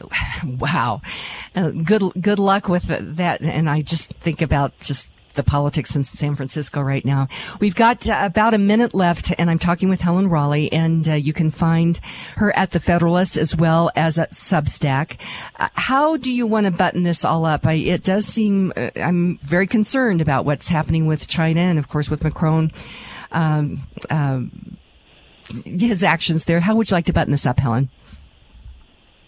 wow. 0.44 1.02
Uh, 1.54 1.70
good 1.70 2.02
good 2.20 2.38
luck 2.38 2.68
with 2.68 2.84
that. 3.16 3.40
And 3.40 3.68
I 3.68 3.82
just 3.82 4.12
think 4.14 4.42
about 4.42 4.78
just 4.80 5.10
the 5.34 5.42
politics 5.44 5.94
in 5.94 6.04
San 6.04 6.34
Francisco 6.34 6.80
right 6.80 7.04
now. 7.04 7.28
We've 7.60 7.74
got 7.74 8.06
uh, 8.08 8.20
about 8.22 8.54
a 8.54 8.58
minute 8.58 8.94
left, 8.94 9.32
and 9.38 9.50
I'm 9.50 9.58
talking 9.58 9.88
with 9.88 10.00
Helen 10.00 10.28
Raleigh, 10.28 10.72
and 10.72 11.08
uh, 11.08 11.14
you 11.14 11.32
can 11.32 11.50
find 11.50 11.98
her 12.36 12.54
at 12.56 12.72
the 12.72 12.80
Federalist 12.80 13.36
as 13.36 13.54
well 13.54 13.90
as 13.94 14.18
at 14.18 14.32
Substack. 14.32 15.16
Uh, 15.56 15.68
how 15.74 16.16
do 16.16 16.32
you 16.32 16.46
want 16.46 16.66
to 16.66 16.72
button 16.72 17.04
this 17.04 17.24
all 17.24 17.44
up? 17.44 17.64
I, 17.66 17.74
it 17.74 18.02
does 18.02 18.26
seem 18.26 18.72
uh, 18.76 18.90
I'm 18.96 19.38
very 19.38 19.66
concerned 19.66 20.20
about 20.20 20.44
what's 20.44 20.68
happening 20.68 21.06
with 21.06 21.28
China, 21.28 21.60
and 21.60 21.78
of 21.78 21.88
course 21.88 22.10
with 22.10 22.24
Macron. 22.24 22.72
Um, 23.32 23.82
um, 24.10 24.76
his 25.64 26.02
actions 26.02 26.44
there. 26.44 26.60
How 26.60 26.76
would 26.76 26.90
you 26.90 26.96
like 26.96 27.06
to 27.06 27.12
button 27.12 27.32
this 27.32 27.46
up, 27.46 27.58
Helen? 27.58 27.88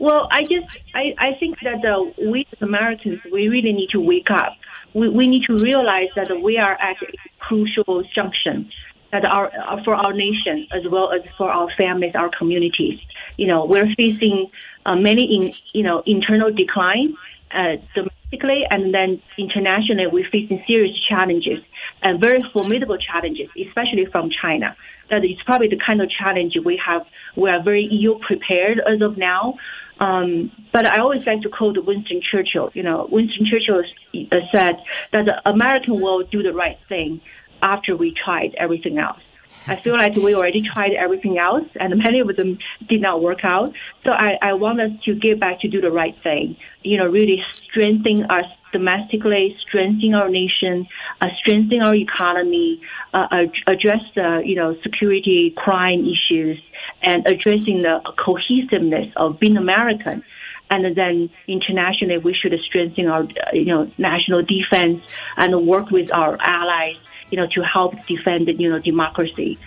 Well, 0.03 0.27
I 0.33 0.43
just 0.43 0.77
I, 0.97 1.15
I 1.17 1.39
think 1.39 1.61
that 1.63 1.85
uh, 1.85 2.11
we 2.29 2.45
as 2.53 2.61
Americans 2.61 3.21
we 3.33 3.47
really 3.47 3.73
need 3.73 3.91
to 3.91 4.01
wake 4.01 4.33
up. 4.33 4.57
We, 4.95 5.09
we 5.09 5.29
need 5.29 5.45
to 5.45 5.57
realize 5.57 6.09
that 6.17 6.29
we 6.43 6.59
are 6.59 6.73
at 6.73 6.97
a 7.01 7.07
crucial 7.39 8.03
junction 8.13 8.69
that 9.13 9.25
our 9.25 9.47
uh, 9.47 9.81
for 9.85 9.95
our 9.95 10.13
nation 10.13 10.67
as 10.73 10.83
well 10.91 11.13
as 11.13 11.21
for 11.39 11.49
our 11.49 11.69
families, 11.79 12.17
our 12.17 12.31
communities. 12.37 12.99
You 13.37 13.47
know, 13.47 13.65
we're 13.65 13.95
facing 13.97 14.51
uh, 14.85 14.97
many 14.97 15.25
in 15.37 15.55
you 15.73 15.85
know 15.85 16.03
internal 16.05 16.51
decline 16.51 17.15
uh, 17.53 17.77
domestically, 17.95 18.63
and 18.71 18.93
then 18.93 19.23
internationally 19.39 20.09
we're 20.09 20.31
facing 20.31 20.65
serious 20.67 20.99
challenges 21.09 21.61
and 22.03 22.21
very 22.21 22.43
formidable 22.53 22.99
challenges, 22.99 23.49
especially 23.69 24.07
from 24.07 24.31
China. 24.31 24.77
That 25.11 25.25
is 25.25 25.37
probably 25.45 25.69
the 25.69 25.79
kind 25.79 26.03
of 26.03 26.11
challenge 26.11 26.55
we 26.65 26.81
have. 26.85 27.07
We 27.37 27.51
are 27.51 27.63
very 27.63 27.85
ill 28.03 28.19
prepared 28.19 28.81
as 28.81 29.01
of 29.01 29.17
now. 29.17 29.59
Um, 30.03 30.51
but 30.73 30.85
I 30.85 30.99
always 30.99 31.25
like 31.27 31.43
to 31.43 31.49
quote 31.49 31.77
Winston 31.87 32.21
Churchill. 32.29 32.71
You 32.75 32.83
know, 32.83 33.09
Winston 33.11 33.47
Churchill 33.49 33.85
uh, 34.33 34.37
said 34.53 34.77
that 35.13 35.27
the 35.27 35.41
American 35.49 36.01
will 36.01 36.25
do 36.25 36.43
the 36.43 36.53
right 36.53 36.77
thing 36.89 37.21
after 37.63 37.97
we 37.97 38.13
tried 38.13 38.53
everything 38.59 38.99
else. 38.99 39.21
I 39.69 39.81
feel 39.81 39.93
like 39.93 40.17
we 40.17 40.35
already 40.35 40.63
tried 40.75 40.91
everything 40.95 41.39
else, 41.39 41.69
and 41.79 41.97
many 42.03 42.19
of 42.19 42.35
them 42.37 42.59
did 42.89 43.01
not 43.01 43.23
work 43.23 43.45
out. 43.45 43.73
So 44.05 44.11
I, 44.11 44.37
I 44.43 44.55
want 44.55 44.81
us 44.81 44.91
to 45.05 45.15
get 45.15 45.39
back 45.39 45.61
to 45.61 45.69
do 45.69 45.81
the 45.81 45.93
right 45.93 46.17
thing. 46.25 46.57
You 46.83 46.99
know, 46.99 47.07
really 47.07 47.41
strengthen 47.71 48.25
us 48.25 48.47
domestically, 48.73 49.57
strengthening 49.67 50.15
our 50.15 50.29
nation, 50.29 50.87
uh, 51.21 51.29
strengthening 51.39 51.83
our 51.83 51.95
economy, 51.95 52.81
uh, 53.15 53.45
address 53.67 54.05
the 54.15 54.43
you 54.45 54.55
know 54.55 54.77
security 54.83 55.53
crime 55.57 56.05
issues, 56.05 56.61
and 57.03 57.27
addressing 57.27 57.83
the 57.83 58.01
cohesiveness 58.25 59.13
of 59.17 59.39
being 59.39 59.57
American. 59.57 60.23
And 60.71 60.97
then 60.97 61.29
internationally, 61.47 62.17
we 62.17 62.35
should 62.35 62.59
strengthen 62.67 63.07
our 63.07 63.27
you 63.53 63.67
know 63.67 63.87
national 63.99 64.43
defense 64.43 65.03
and 65.37 65.67
work 65.67 65.91
with 65.91 66.13
our 66.13 66.39
allies 66.41 66.97
you 67.33 67.39
know, 67.39 67.47
to 67.55 67.63
help 67.63 67.95
defend, 68.07 68.49
you 68.61 68.69
know, 68.69 68.79
democracy. 68.79 69.59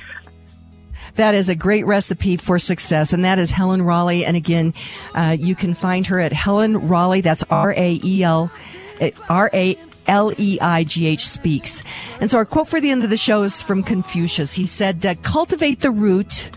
That 1.15 1.33
is 1.33 1.49
a 1.49 1.55
great 1.55 1.85
recipe 1.85 2.37
for 2.37 2.59
success, 2.59 3.11
and 3.11 3.25
that 3.25 3.39
is 3.39 3.49
Helen 3.51 3.81
Raleigh. 3.81 4.25
And 4.25 4.37
again, 4.37 4.73
uh, 5.15 5.35
you 5.39 5.55
can 5.55 5.73
find 5.73 6.05
her 6.07 6.19
at 6.19 6.31
Helen 6.31 6.87
Raleigh. 6.87 7.21
That's 7.21 7.43
R 7.49 7.73
A 7.75 7.99
E 8.03 8.23
L 8.23 8.51
R 9.29 9.49
A 9.53 9.77
L 10.07 10.33
E 10.37 10.59
I 10.61 10.83
G 10.83 11.07
H 11.07 11.27
speaks. 11.27 11.81
And 12.19 12.29
so 12.29 12.37
our 12.37 12.45
quote 12.45 12.67
for 12.67 12.79
the 12.79 12.91
end 12.91 13.03
of 13.03 13.09
the 13.09 13.17
show 13.17 13.43
is 13.43 13.61
from 13.61 13.83
Confucius. 13.83 14.53
He 14.53 14.65
said, 14.65 15.03
"Cultivate 15.23 15.81
the 15.81 15.91
root." 15.91 16.49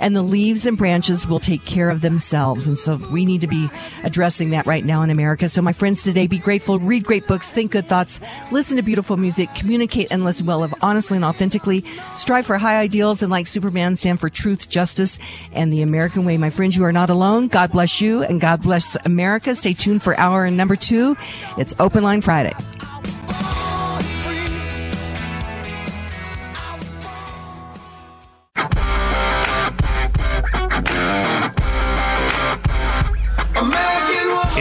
And 0.00 0.16
the 0.16 0.22
leaves 0.22 0.66
and 0.66 0.76
branches 0.76 1.28
will 1.28 1.38
take 1.38 1.64
care 1.64 1.90
of 1.90 2.00
themselves. 2.00 2.66
And 2.66 2.76
so 2.76 2.96
we 3.12 3.24
need 3.24 3.42
to 3.42 3.46
be 3.46 3.68
addressing 4.02 4.50
that 4.50 4.66
right 4.66 4.84
now 4.84 5.02
in 5.02 5.10
America. 5.10 5.48
So 5.48 5.62
my 5.62 5.72
friends 5.72 6.02
today, 6.02 6.26
be 6.26 6.38
grateful, 6.38 6.80
read 6.80 7.04
great 7.04 7.26
books, 7.26 7.50
think 7.50 7.70
good 7.72 7.86
thoughts, 7.86 8.20
listen 8.50 8.76
to 8.76 8.82
beautiful 8.82 9.16
music, 9.16 9.48
communicate 9.54 10.08
and 10.10 10.24
listen 10.24 10.46
well, 10.46 10.60
live 10.60 10.74
honestly 10.82 11.16
and 11.16 11.24
authentically, 11.24 11.84
strive 12.14 12.46
for 12.46 12.58
high 12.58 12.80
ideals, 12.80 13.22
and 13.22 13.30
like 13.30 13.46
Superman, 13.46 13.94
stand 13.94 14.18
for 14.18 14.28
truth, 14.28 14.68
justice, 14.68 15.18
and 15.52 15.72
the 15.72 15.82
American 15.82 16.24
way. 16.24 16.38
My 16.38 16.50
friends, 16.50 16.76
you 16.76 16.84
are 16.84 16.92
not 16.92 17.10
alone. 17.10 17.48
God 17.48 17.70
bless 17.70 18.00
you 18.00 18.22
and 18.22 18.40
God 18.40 18.62
bless 18.62 18.96
America. 19.04 19.54
Stay 19.54 19.74
tuned 19.74 20.02
for 20.02 20.18
hour 20.18 20.50
number 20.50 20.76
two. 20.76 21.16
It's 21.58 21.74
Open 21.78 22.02
Line 22.02 22.22
Friday. 22.22 22.54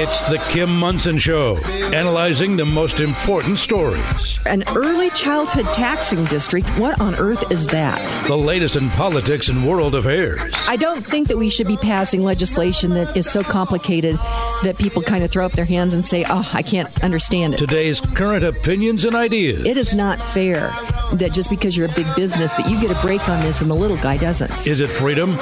It's 0.02 0.22
the 0.30 0.38
Kim 0.50 0.74
Monson 0.80 1.18
Show, 1.18 1.58
analyzing 1.94 2.56
the 2.56 2.64
most 2.64 3.02
important 3.02 3.58
stories. 3.58 4.40
An 4.46 4.64
early 4.70 5.10
childhood 5.10 5.66
taxing 5.74 6.24
district? 6.24 6.70
What 6.80 7.02
on 7.02 7.16
earth 7.16 7.52
is 7.52 7.68
that? 7.68 8.00
The 8.26 8.38
latest 8.38 8.78
in 8.78 8.90
politics 8.92 9.50
and 9.50 9.68
world 9.68 9.96
affairs. 9.96 10.40
I 10.70 10.78
don't 10.78 11.02
think 11.02 11.28
that 11.28 11.36
we 11.36 11.50
should 11.50 11.68
be 11.68 11.76
passing 11.76 12.24
legislation 12.24 12.92
that 12.92 13.18
is 13.18 13.30
so 13.30 13.44
complicated 13.44 14.16
that 14.64 14.78
people 14.80 15.02
kind 15.02 15.22
of 15.22 15.32
throw 15.32 15.46
up 15.46 15.52
their 15.52 15.66
hands 15.66 15.94
and 15.94 16.06
say, 16.06 16.24
oh, 16.30 16.50
I 16.54 16.62
can't 16.62 17.04
understand 17.04 17.56
it. 17.56 17.58
Today's 17.58 18.00
current 18.00 18.46
opinions 18.46 19.04
and 19.04 19.16
ideas. 19.16 19.66
It 19.66 19.76
is 19.76 19.94
not 19.94 20.22
fair 20.22 20.70
that 21.12 21.34
just 21.34 21.50
because 21.50 21.76
you're 21.76 21.88
a 21.88 21.94
big 21.94 22.08
business 22.16 22.54
that 22.54 22.70
you 22.70 22.80
get 22.80 22.90
a 22.90 23.02
break 23.02 23.28
on 23.28 23.44
this 23.44 23.60
and 23.60 23.70
the 23.70 23.76
little 23.76 23.98
guy 23.98 24.16
doesn't. 24.16 24.66
Is 24.66 24.80
it 24.80 24.90
freedom 24.90 25.38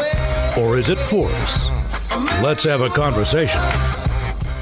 or 0.57 0.79
is 0.79 0.89
it 0.89 0.97
force? 0.97 1.69
Let's 2.41 2.63
have 2.63 2.81
a 2.81 2.89
conversation. 2.89 3.61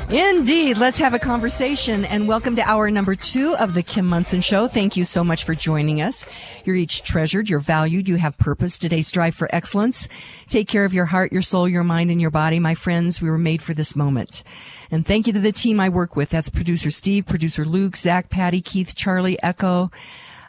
Indeed. 0.09 0.77
Let's 0.77 0.99
have 0.99 1.15
a 1.15 1.19
conversation 1.19 2.05
and 2.05 2.27
welcome 2.27 2.55
to 2.57 2.61
hour 2.61 2.91
number 2.91 3.15
two 3.15 3.55
of 3.55 3.73
the 3.73 3.81
Kim 3.81 4.05
Monson 4.05 4.39
Show. 4.39 4.67
Thank 4.67 4.95
you 4.95 5.03
so 5.03 5.23
much 5.23 5.43
for 5.43 5.55
joining 5.55 5.99
us. 5.99 6.27
You're 6.63 6.75
each 6.75 7.01
treasured, 7.01 7.49
you're 7.49 7.59
valued, 7.59 8.07
you 8.07 8.17
have 8.17 8.37
purpose. 8.37 8.77
Today, 8.77 9.01
strive 9.01 9.33
for 9.33 9.49
excellence. 9.51 10.07
Take 10.47 10.67
care 10.67 10.85
of 10.85 10.93
your 10.93 11.05
heart, 11.05 11.33
your 11.33 11.41
soul, 11.41 11.67
your 11.67 11.83
mind, 11.83 12.11
and 12.11 12.21
your 12.21 12.29
body. 12.29 12.59
My 12.59 12.75
friends, 12.75 13.19
we 13.19 13.31
were 13.31 13.39
made 13.39 13.63
for 13.63 13.73
this 13.73 13.95
moment. 13.95 14.43
And 14.91 15.07
thank 15.07 15.25
you 15.25 15.33
to 15.33 15.39
the 15.39 15.51
team 15.51 15.79
I 15.79 15.89
work 15.89 16.15
with. 16.15 16.29
That's 16.29 16.49
producer 16.49 16.91
Steve, 16.91 17.25
producer 17.25 17.65
Luke, 17.65 17.97
Zach, 17.97 18.29
Patty, 18.29 18.61
Keith, 18.61 18.93
Charlie, 18.93 19.41
Echo. 19.41 19.89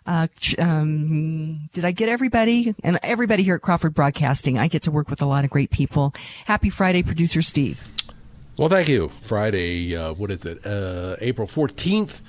Uh, 0.07 0.29
um, 0.59 1.71
did 1.73 1.87
I 1.87 1.93
get 1.93 2.11
everybody? 2.11 2.75
And 2.85 2.99
everybody 3.03 3.43
here 3.43 3.55
at 3.55 3.63
Crawford 3.63 3.95
Broadcasting. 3.95 4.59
I 4.59 4.69
get 4.69 4.83
to 4.83 4.91
work 4.91 5.09
with 5.09 5.23
a 5.23 5.27
lot 5.27 5.45
of 5.45 5.51
great 5.51 5.71
people. 5.71 6.13
Happy 6.45 6.69
Friday, 6.69 7.03
producer 7.03 7.41
Steve. 7.41 7.81
Well, 8.59 8.71
thank 8.71 8.89
you. 8.89 9.13
Friday, 9.21 9.95
uh, 9.95 10.15
what 10.15 10.31
is 10.31 10.47
it? 10.47 10.65
Uh, 10.65 11.17
April 11.21 11.47
14th. 11.47 12.23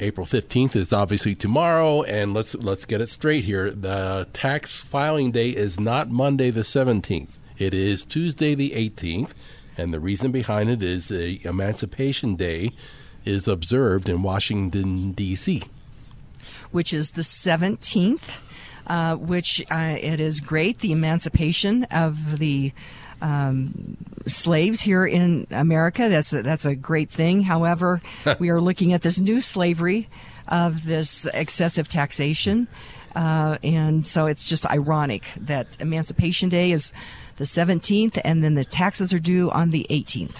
April 0.00 0.26
15th 0.26 0.74
is 0.74 0.92
obviously 0.92 1.36
tomorrow 1.36 2.02
and 2.02 2.34
let's 2.34 2.56
let's 2.56 2.84
get 2.84 3.00
it 3.00 3.08
straight 3.08 3.44
here. 3.44 3.70
The 3.70 4.26
tax 4.32 4.78
filing 4.78 5.30
day 5.30 5.50
is 5.50 5.78
not 5.78 6.10
Monday 6.10 6.50
the 6.50 6.62
17th. 6.62 7.38
It 7.56 7.72
is 7.72 8.04
Tuesday 8.04 8.56
the 8.56 8.70
18th, 8.70 9.30
and 9.76 9.94
the 9.94 10.00
reason 10.00 10.32
behind 10.32 10.70
it 10.70 10.82
is 10.82 11.06
the 11.06 11.40
Emancipation 11.44 12.34
Day 12.34 12.72
is 13.24 13.46
observed 13.46 14.08
in 14.08 14.22
Washington 14.22 15.12
D.C. 15.12 15.62
which 16.72 16.92
is 16.92 17.12
the 17.12 17.22
17th, 17.22 18.22
uh, 18.88 19.14
which 19.14 19.64
uh, 19.70 19.96
it 20.00 20.18
is 20.18 20.40
great. 20.40 20.80
The 20.80 20.90
emancipation 20.90 21.84
of 21.84 22.38
the 22.38 22.72
um, 23.20 23.96
slaves 24.26 24.80
here 24.80 25.06
in 25.06 25.46
America. 25.50 26.08
That's 26.08 26.32
a, 26.32 26.42
that's 26.42 26.64
a 26.64 26.74
great 26.74 27.10
thing. 27.10 27.42
However, 27.42 28.00
we 28.38 28.50
are 28.50 28.60
looking 28.60 28.92
at 28.92 29.02
this 29.02 29.18
new 29.18 29.40
slavery 29.40 30.08
of 30.48 30.84
this 30.84 31.26
excessive 31.26 31.88
taxation. 31.88 32.68
Uh, 33.14 33.58
and 33.62 34.04
so 34.04 34.26
it's 34.26 34.44
just 34.44 34.66
ironic 34.66 35.24
that 35.36 35.66
Emancipation 35.80 36.48
Day 36.48 36.72
is 36.72 36.92
the 37.36 37.44
17th 37.44 38.20
and 38.24 38.44
then 38.44 38.54
the 38.54 38.64
taxes 38.64 39.12
are 39.12 39.18
due 39.18 39.50
on 39.50 39.70
the 39.70 39.86
18th. 39.90 40.36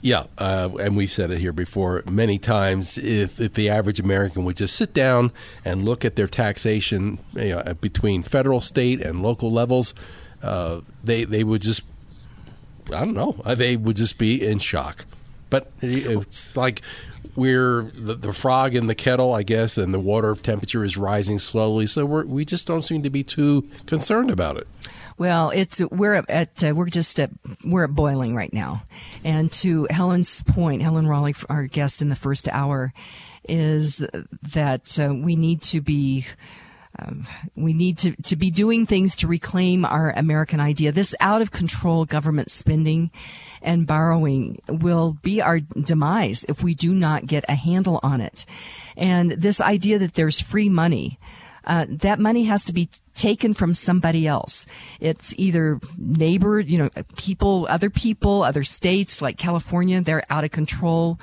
Yeah, 0.00 0.24
uh, 0.36 0.68
and 0.80 0.98
we've 0.98 1.10
said 1.10 1.30
it 1.30 1.38
here 1.38 1.54
before 1.54 2.02
many 2.06 2.36
times. 2.38 2.98
If, 2.98 3.40
if 3.40 3.54
the 3.54 3.70
average 3.70 4.00
American 4.00 4.44
would 4.44 4.56
just 4.56 4.76
sit 4.76 4.92
down 4.92 5.32
and 5.64 5.86
look 5.86 6.04
at 6.04 6.14
their 6.14 6.26
taxation 6.26 7.18
you 7.32 7.54
know, 7.54 7.74
between 7.80 8.22
federal, 8.22 8.60
state, 8.60 9.00
and 9.00 9.22
local 9.22 9.50
levels, 9.50 9.94
uh, 10.44 10.80
they 11.02 11.24
they 11.24 11.42
would 11.42 11.62
just 11.62 11.84
I 12.92 13.00
don't 13.00 13.14
know 13.14 13.40
uh, 13.44 13.54
they 13.54 13.76
would 13.76 13.96
just 13.96 14.18
be 14.18 14.44
in 14.44 14.58
shock. 14.58 15.06
But 15.50 15.70
it's 15.80 16.56
like 16.56 16.82
we're 17.36 17.82
the, 17.94 18.14
the 18.14 18.32
frog 18.32 18.74
in 18.74 18.86
the 18.86 18.94
kettle, 18.94 19.34
I 19.34 19.42
guess, 19.42 19.78
and 19.78 19.94
the 19.94 20.00
water 20.00 20.34
temperature 20.34 20.84
is 20.84 20.96
rising 20.96 21.38
slowly. 21.38 21.86
So 21.86 22.04
we 22.04 22.24
we 22.24 22.44
just 22.44 22.66
don't 22.66 22.84
seem 22.84 23.02
to 23.02 23.10
be 23.10 23.22
too 23.22 23.68
concerned 23.86 24.30
about 24.30 24.56
it. 24.56 24.66
Well, 25.16 25.50
it's 25.50 25.80
we're 25.90 26.24
at 26.28 26.64
uh, 26.64 26.74
we're 26.74 26.86
just 26.86 27.20
at 27.20 27.30
we're 27.64 27.84
at 27.84 27.94
boiling 27.94 28.34
right 28.34 28.52
now, 28.52 28.82
and 29.22 29.50
to 29.52 29.86
Helen's 29.90 30.42
point, 30.42 30.82
Helen 30.82 31.06
Raleigh, 31.06 31.36
our 31.48 31.66
guest 31.66 32.02
in 32.02 32.08
the 32.08 32.16
first 32.16 32.48
hour, 32.48 32.92
is 33.48 34.04
that 34.54 34.98
uh, 34.98 35.14
we 35.14 35.36
need 35.36 35.62
to 35.62 35.80
be 35.80 36.26
um, 36.98 37.26
we 37.56 37.72
need 37.72 37.98
to, 37.98 38.14
to 38.22 38.36
be 38.36 38.50
doing 38.50 38.86
things 38.86 39.16
to 39.16 39.26
reclaim 39.26 39.84
our 39.84 40.10
American 40.10 40.60
idea. 40.60 40.92
This 40.92 41.14
out 41.18 41.42
of 41.42 41.50
control 41.50 42.04
government 42.04 42.50
spending 42.50 43.10
and 43.62 43.86
borrowing 43.86 44.60
will 44.68 45.16
be 45.22 45.40
our 45.40 45.60
demise 45.60 46.44
if 46.48 46.62
we 46.62 46.74
do 46.74 46.94
not 46.94 47.26
get 47.26 47.44
a 47.48 47.54
handle 47.54 47.98
on 48.02 48.20
it. 48.20 48.46
And 48.96 49.32
this 49.32 49.60
idea 49.60 49.98
that 49.98 50.14
there's 50.14 50.40
free 50.40 50.68
money, 50.68 51.18
uh, 51.64 51.86
that 51.88 52.20
money 52.20 52.44
has 52.44 52.64
to 52.66 52.72
be 52.72 52.88
taken 53.14 53.54
from 53.54 53.74
somebody 53.74 54.26
else. 54.26 54.66
It's 55.00 55.34
either 55.36 55.80
neighbor, 55.98 56.60
you 56.60 56.78
know, 56.78 56.90
people, 57.16 57.66
other 57.68 57.90
people, 57.90 58.44
other 58.44 58.62
states 58.62 59.20
like 59.20 59.36
California, 59.38 60.00
they're 60.00 60.24
out 60.30 60.44
of 60.44 60.52
control 60.52 61.18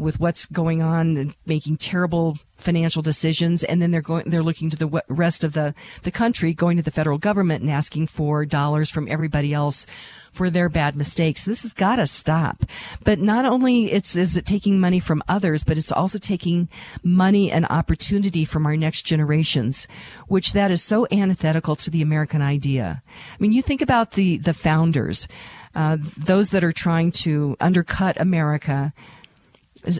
with 0.00 0.18
what's 0.18 0.46
going 0.46 0.82
on 0.82 1.16
and 1.16 1.36
making 1.46 1.76
terrible 1.76 2.38
financial 2.60 3.02
decisions. 3.02 3.64
And 3.64 3.80
then 3.80 3.90
they're 3.90 4.00
going 4.00 4.28
they're 4.28 4.42
looking 4.42 4.70
to 4.70 4.76
the 4.76 5.02
rest 5.08 5.44
of 5.44 5.52
the 5.52 5.74
the 6.02 6.10
country 6.10 6.52
going 6.52 6.76
to 6.76 6.82
the 6.82 6.90
federal 6.90 7.18
government 7.18 7.62
and 7.62 7.70
asking 7.70 8.06
for 8.06 8.44
dollars 8.44 8.90
from 8.90 9.08
everybody 9.08 9.52
else 9.52 9.86
for 10.32 10.48
their 10.48 10.68
bad 10.68 10.94
mistakes. 10.94 11.44
This 11.44 11.62
has 11.62 11.72
got 11.72 11.96
to 11.96 12.06
stop. 12.06 12.64
But 13.02 13.18
not 13.18 13.44
only 13.44 13.92
it's 13.92 14.14
is 14.14 14.36
it 14.36 14.46
taking 14.46 14.78
money 14.78 15.00
from 15.00 15.22
others 15.28 15.64
but 15.64 15.78
it's 15.78 15.92
also 15.92 16.18
taking 16.18 16.68
money 17.02 17.50
and 17.50 17.66
opportunity 17.66 18.44
from 18.44 18.66
our 18.66 18.76
next 18.76 19.02
generations 19.02 19.88
which 20.28 20.52
that 20.52 20.70
is 20.70 20.82
so 20.82 21.06
antithetical 21.10 21.76
to 21.76 21.90
the 21.90 22.02
american 22.02 22.42
idea. 22.42 23.02
I 23.32 23.36
mean 23.42 23.52
you 23.52 23.62
think 23.62 23.82
about 23.82 24.12
the 24.12 24.38
the 24.38 24.54
founders 24.54 25.26
uh, 25.72 25.98
those 26.16 26.48
that 26.50 26.64
are 26.64 26.72
trying 26.72 27.12
to 27.12 27.56
undercut 27.60 28.20
america 28.20 28.92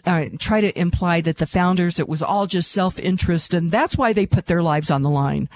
uh, 0.05 0.27
try 0.39 0.61
to 0.61 0.79
imply 0.79 1.21
that 1.21 1.39
the 1.39 1.47
founders 1.47 1.99
it 1.99 2.09
was 2.09 2.23
all 2.23 2.47
just 2.47 2.71
self-interest 2.71 3.55
and 3.55 3.71
that's 3.71 3.97
why 3.97 4.13
they 4.13 4.27
put 4.27 4.47
their 4.47 4.63
lives 4.63 4.91
on 4.91 5.03
the 5.03 5.11
line 5.11 5.49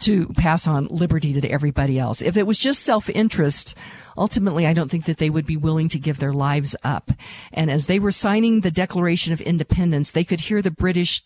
to 0.00 0.26
pass 0.34 0.66
on 0.66 0.86
liberty 0.86 1.40
to 1.40 1.48
everybody 1.48 1.98
else. 1.98 2.20
If 2.20 2.36
it 2.36 2.46
was 2.46 2.58
just 2.58 2.82
self-interest 2.82 3.76
ultimately 4.16 4.64
i 4.64 4.72
don't 4.72 4.92
think 4.92 5.06
that 5.06 5.18
they 5.18 5.28
would 5.28 5.44
be 5.44 5.56
willing 5.56 5.88
to 5.88 5.98
give 5.98 6.18
their 6.18 6.32
lives 6.32 6.76
up. 6.84 7.10
And 7.52 7.70
as 7.70 7.86
they 7.86 7.98
were 7.98 8.12
signing 8.12 8.60
the 8.60 8.70
declaration 8.70 9.32
of 9.32 9.40
independence 9.40 10.12
they 10.12 10.24
could 10.24 10.40
hear 10.40 10.62
the 10.62 10.70
british 10.70 11.22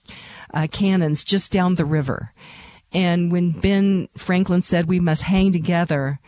uh, 0.54 0.66
cannons 0.70 1.24
just 1.24 1.52
down 1.52 1.74
the 1.74 1.84
river. 1.84 2.32
And 2.92 3.30
when 3.30 3.50
ben 3.50 4.08
franklin 4.16 4.62
said 4.62 4.86
we 4.86 5.00
must 5.00 5.22
hang 5.22 5.52
together 5.52 6.18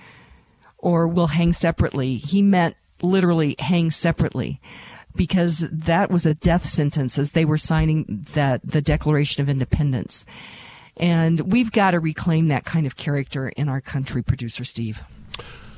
or 0.76 1.08
we'll 1.08 1.28
hang 1.28 1.54
separately 1.54 2.16
he 2.16 2.42
meant 2.42 2.76
literally 3.00 3.56
hang 3.58 3.90
separately 3.90 4.60
because 5.14 5.64
that 5.70 6.10
was 6.10 6.26
a 6.26 6.34
death 6.34 6.66
sentence 6.66 7.18
as 7.18 7.32
they 7.32 7.44
were 7.44 7.58
signing 7.58 8.26
that 8.34 8.60
the 8.64 8.80
Declaration 8.80 9.42
of 9.42 9.48
Independence. 9.48 10.24
And 10.96 11.40
we've 11.40 11.72
got 11.72 11.92
to 11.92 12.00
reclaim 12.00 12.48
that 12.48 12.64
kind 12.64 12.86
of 12.86 12.96
character 12.96 13.48
in 13.48 13.68
our 13.68 13.80
country, 13.80 14.22
producer 14.22 14.64
Steve. 14.64 15.02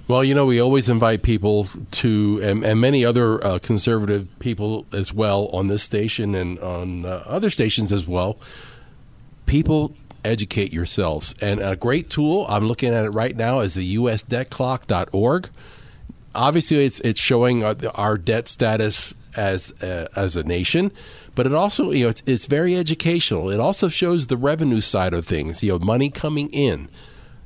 Well, 0.09 0.24
you 0.24 0.35
know, 0.35 0.47
we 0.47 0.61
always 0.61 0.89
invite 0.89 1.22
people 1.22 1.68
to, 1.93 2.41
and, 2.43 2.64
and 2.64 2.80
many 2.80 3.05
other 3.05 3.43
uh, 3.45 3.59
conservative 3.61 4.28
people 4.41 4.85
as 4.93 5.12
well 5.12 5.47
on 5.53 5.68
this 5.68 5.83
station 5.83 6.35
and 6.35 6.59
on 6.59 7.05
uh, 7.05 7.22
other 7.24 7.51
stations 7.51 7.93
as 7.93 8.07
well. 8.07 8.37
People 9.47 9.95
educate 10.24 10.72
yourselves. 10.72 11.35
And 11.41 11.61
a 11.61 11.76
great 11.76 12.11
tool, 12.11 12.47
I'm 12.49 12.66
looking 12.66 12.93
at 12.93 13.05
it 13.05 13.11
right 13.11 13.37
now, 13.37 13.61
is 13.61 13.74
the 13.74 13.97
usdebtclock.org. 13.97 15.51
Obviously, 16.35 16.85
it's 16.85 17.01
it's 17.01 17.20
showing 17.20 17.62
our, 17.62 17.76
our 17.95 18.16
debt 18.16 18.49
status 18.49 19.14
as 19.37 19.72
a, 19.83 20.09
as 20.16 20.37
a 20.37 20.43
nation, 20.43 20.91
but 21.35 21.47
it 21.47 21.55
also 21.55 21.91
you 21.91 22.05
know 22.05 22.11
it's, 22.11 22.22
it's 22.26 22.47
very 22.47 22.76
educational. 22.76 23.51
It 23.51 23.61
also 23.61 23.89
shows 23.89 24.26
the 24.26 24.37
revenue 24.37 24.80
side 24.80 25.14
of 25.14 25.26
things. 25.26 25.62
You 25.62 25.72
know, 25.72 25.78
money 25.78 26.11
coming 26.11 26.51
in. 26.51 26.89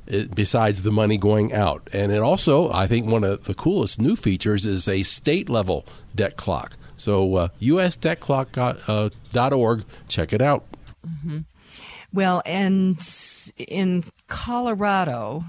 It, 0.05 0.33
besides 0.33 0.83
the 0.83 0.91
money 0.91 1.17
going 1.17 1.51
out. 1.51 1.89
And 1.91 2.13
it 2.13 2.21
also, 2.21 2.71
I 2.71 2.87
think, 2.87 3.11
one 3.11 3.25
of 3.25 3.43
the 3.43 3.53
coolest 3.53 3.99
new 3.99 4.15
features 4.15 4.65
is 4.65 4.87
a 4.87 5.03
state 5.03 5.49
level 5.49 5.85
debt 6.15 6.37
clock. 6.37 6.77
So, 6.95 7.35
uh, 7.35 7.49
usdebtclock.org, 7.59 9.81
uh, 9.81 9.83
check 10.07 10.31
it 10.31 10.41
out. 10.41 10.63
Mm-hmm. 11.05 11.39
Well, 12.13 12.41
and 12.45 12.97
in 13.57 14.05
Colorado, 14.27 15.45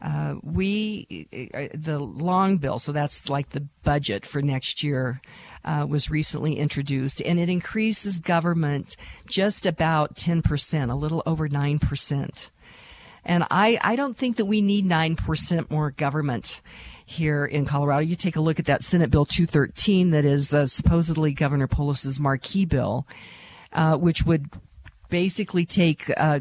uh, 0.00 0.36
we, 0.42 1.28
uh, 1.54 1.68
the 1.74 1.98
long 1.98 2.56
bill, 2.56 2.78
so 2.78 2.92
that's 2.92 3.28
like 3.28 3.50
the 3.50 3.66
budget 3.84 4.24
for 4.24 4.42
next 4.42 4.82
year, 4.82 5.20
uh, 5.64 5.86
was 5.88 6.10
recently 6.10 6.56
introduced, 6.56 7.22
and 7.22 7.38
it 7.38 7.48
increases 7.48 8.18
government 8.18 8.96
just 9.26 9.66
about 9.66 10.14
10%, 10.14 10.90
a 10.90 10.94
little 10.94 11.22
over 11.26 11.48
9%. 11.48 12.50
And 13.24 13.46
I, 13.50 13.78
I 13.82 13.96
don't 13.96 14.16
think 14.16 14.36
that 14.36 14.46
we 14.46 14.60
need 14.60 14.84
9% 14.86 15.70
more 15.70 15.90
government 15.92 16.60
here 17.06 17.44
in 17.44 17.64
Colorado. 17.64 18.02
You 18.02 18.16
take 18.16 18.36
a 18.36 18.40
look 18.40 18.58
at 18.58 18.66
that 18.66 18.82
Senate 18.82 19.10
Bill 19.10 19.24
213 19.24 20.10
that 20.10 20.24
is 20.24 20.52
uh, 20.52 20.66
supposedly 20.66 21.32
Governor 21.32 21.66
Polis's 21.66 22.18
marquee 22.18 22.64
bill, 22.64 23.06
uh, 23.72 23.96
which 23.96 24.24
would 24.24 24.50
basically 25.08 25.66
take 25.66 26.10
uh, 26.16 26.40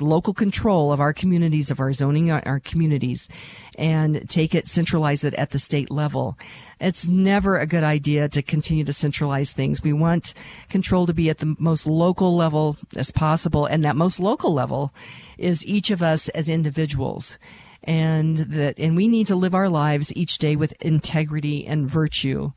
local 0.00 0.34
control 0.34 0.92
of 0.92 1.00
our 1.00 1.12
communities, 1.12 1.70
of 1.70 1.80
our 1.80 1.92
zoning, 1.92 2.30
our 2.30 2.60
communities, 2.60 3.28
and 3.76 4.28
take 4.28 4.54
it, 4.54 4.66
centralize 4.66 5.24
it 5.24 5.34
at 5.34 5.50
the 5.50 5.58
state 5.58 5.90
level. 5.90 6.36
It's 6.80 7.08
never 7.08 7.58
a 7.58 7.66
good 7.66 7.82
idea 7.82 8.28
to 8.28 8.42
continue 8.42 8.84
to 8.84 8.92
centralize 8.92 9.52
things. 9.52 9.82
We 9.82 9.92
want 9.92 10.34
control 10.68 11.06
to 11.06 11.14
be 11.14 11.28
at 11.28 11.38
the 11.38 11.56
most 11.58 11.86
local 11.86 12.36
level 12.36 12.76
as 12.94 13.10
possible. 13.10 13.66
And 13.66 13.84
that 13.84 13.96
most 13.96 14.20
local 14.20 14.52
level 14.52 14.92
is 15.38 15.66
each 15.66 15.90
of 15.90 16.02
us 16.02 16.28
as 16.30 16.48
individuals. 16.48 17.38
And 17.84 18.36
that, 18.36 18.78
and 18.78 18.96
we 18.96 19.08
need 19.08 19.26
to 19.28 19.36
live 19.36 19.54
our 19.54 19.68
lives 19.68 20.12
each 20.14 20.38
day 20.38 20.56
with 20.56 20.72
integrity 20.80 21.66
and 21.66 21.88
virtue. 21.88 22.52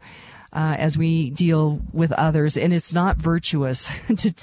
Uh, 0.53 0.75
as 0.77 0.97
we 0.97 1.29
deal 1.29 1.79
with 1.93 2.11
others, 2.11 2.57
and 2.57 2.73
it's 2.73 2.91
not 2.91 3.15
virtuous 3.15 3.89
to 4.17 4.33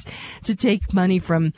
to 0.43 0.57
take 0.57 0.95
money 0.95 1.19
from 1.19 1.53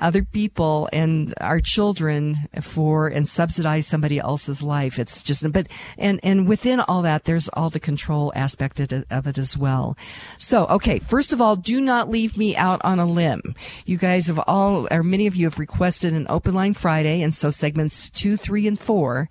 other 0.00 0.22
people 0.22 0.88
and 0.92 1.34
our 1.40 1.60
children 1.60 2.48
for 2.60 3.08
and 3.08 3.28
subsidize 3.28 3.86
somebody 3.86 4.18
else's 4.18 4.62
life. 4.62 4.98
It's 4.98 5.22
just, 5.22 5.50
but, 5.52 5.68
and, 5.96 6.20
and 6.22 6.48
within 6.48 6.80
all 6.80 7.02
that, 7.02 7.24
there's 7.24 7.48
all 7.50 7.70
the 7.70 7.80
control 7.80 8.32
aspect 8.34 8.80
of 8.80 9.26
it, 9.26 9.38
as 9.38 9.56
well. 9.56 9.96
So, 10.36 10.66
okay. 10.66 10.98
First 10.98 11.32
of 11.32 11.40
all, 11.40 11.56
do 11.56 11.80
not 11.80 12.10
leave 12.10 12.36
me 12.36 12.56
out 12.56 12.80
on 12.84 12.98
a 12.98 13.06
limb. 13.06 13.54
You 13.84 13.98
guys 13.98 14.26
have 14.26 14.40
all, 14.46 14.88
or 14.90 15.02
many 15.02 15.26
of 15.26 15.36
you 15.36 15.46
have 15.46 15.58
requested 15.58 16.12
an 16.12 16.26
open 16.28 16.54
line 16.54 16.74
Friday. 16.74 17.22
And 17.22 17.34
so 17.34 17.50
segments 17.50 18.10
two, 18.10 18.36
three, 18.36 18.66
and 18.66 18.78
four 18.78 19.28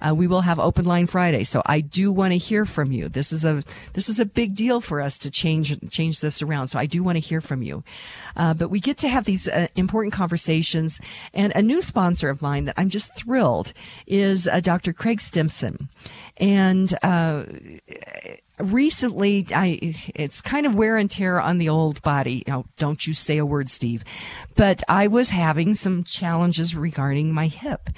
uh, 0.00 0.14
we 0.14 0.26
will 0.26 0.40
have 0.40 0.58
open 0.58 0.84
line 0.84 1.06
Friday. 1.06 1.44
So 1.44 1.62
I 1.66 1.80
do 1.80 2.12
want 2.12 2.32
to 2.32 2.38
hear 2.38 2.64
from 2.64 2.92
you. 2.92 3.08
This 3.08 3.32
is 3.32 3.44
a 3.44 3.62
this 3.94 4.08
is 4.08 4.20
a 4.20 4.24
big 4.24 4.54
deal 4.54 4.80
for 4.80 5.00
us 5.00 5.18
to 5.18 5.30
change 5.30 5.76
change 5.90 6.20
this 6.20 6.42
around. 6.42 6.68
So 6.68 6.78
I 6.78 6.86
do 6.86 7.02
want 7.02 7.16
to 7.16 7.20
hear 7.20 7.40
from 7.40 7.62
you. 7.62 7.82
Uh, 8.36 8.54
but 8.54 8.70
we 8.70 8.80
get 8.80 8.96
to 8.98 9.08
have 9.08 9.24
these 9.24 9.48
uh, 9.48 9.68
important 9.76 10.12
conversations. 10.12 11.00
And 11.34 11.52
a 11.54 11.62
new 11.62 11.82
sponsor 11.82 12.30
of 12.30 12.42
mine 12.42 12.64
that 12.66 12.74
I'm 12.76 12.88
just 12.88 13.14
thrilled 13.14 13.72
is 14.06 14.46
uh, 14.46 14.60
Dr. 14.60 14.92
Craig 14.92 15.20
Stimson. 15.20 15.88
And 16.40 16.98
uh, 17.02 17.44
recently 18.58 19.46
I 19.54 19.94
it's 20.14 20.40
kind 20.40 20.66
of 20.66 20.74
wear 20.74 20.96
and 20.96 21.10
tear 21.10 21.40
on 21.40 21.58
the 21.58 21.68
old 21.68 22.02
body. 22.02 22.44
Now, 22.46 22.64
don't 22.76 23.06
you 23.06 23.14
say 23.14 23.38
a 23.38 23.46
word, 23.46 23.70
Steve. 23.70 24.04
But 24.56 24.82
I 24.88 25.06
was 25.06 25.30
having 25.30 25.74
some 25.74 26.04
challenges 26.04 26.74
regarding 26.74 27.32
my 27.32 27.46
hip. 27.46 27.90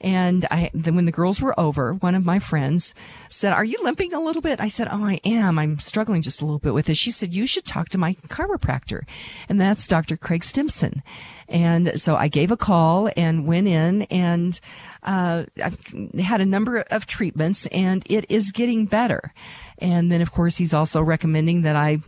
And 0.00 0.46
I 0.50 0.70
then 0.72 0.96
when 0.96 1.04
the 1.04 1.12
girls 1.12 1.40
were 1.40 1.58
over, 1.58 1.94
one 1.94 2.14
of 2.14 2.24
my 2.24 2.38
friends 2.38 2.94
said, 3.28 3.52
"Are 3.52 3.64
you 3.64 3.78
limping 3.82 4.14
a 4.14 4.20
little 4.20 4.42
bit?" 4.42 4.60
I 4.60 4.68
said, 4.68 4.88
"Oh, 4.90 5.04
I 5.04 5.20
am. 5.24 5.58
I'm 5.58 5.78
struggling 5.78 6.22
just 6.22 6.40
a 6.40 6.46
little 6.46 6.58
bit 6.58 6.74
with 6.74 6.86
this." 6.86 6.98
She 6.98 7.10
said, 7.10 7.34
"You 7.34 7.46
should 7.46 7.64
talk 7.66 7.90
to 7.90 7.98
my 7.98 8.14
chiropractor." 8.28 9.02
And 9.48 9.60
that's 9.60 9.86
Dr. 9.86 10.16
Craig 10.16 10.44
Stimson. 10.44 11.02
And 11.48 12.00
so 12.00 12.16
I 12.16 12.28
gave 12.28 12.50
a 12.50 12.56
call 12.56 13.10
and 13.16 13.46
went 13.46 13.66
in 13.68 14.02
and 14.02 14.58
uh, 15.02 15.44
I've 15.62 15.78
had 16.18 16.40
a 16.40 16.46
number 16.46 16.78
of 16.90 17.06
treatments 17.06 17.66
and 17.66 18.02
it 18.06 18.26
is 18.28 18.52
getting 18.52 18.86
better. 18.86 19.32
And 19.78 20.12
then, 20.12 20.20
of 20.20 20.30
course, 20.30 20.56
he's 20.56 20.74
also 20.74 21.00
recommending 21.00 21.62
that 21.62 21.76
I 21.76 21.98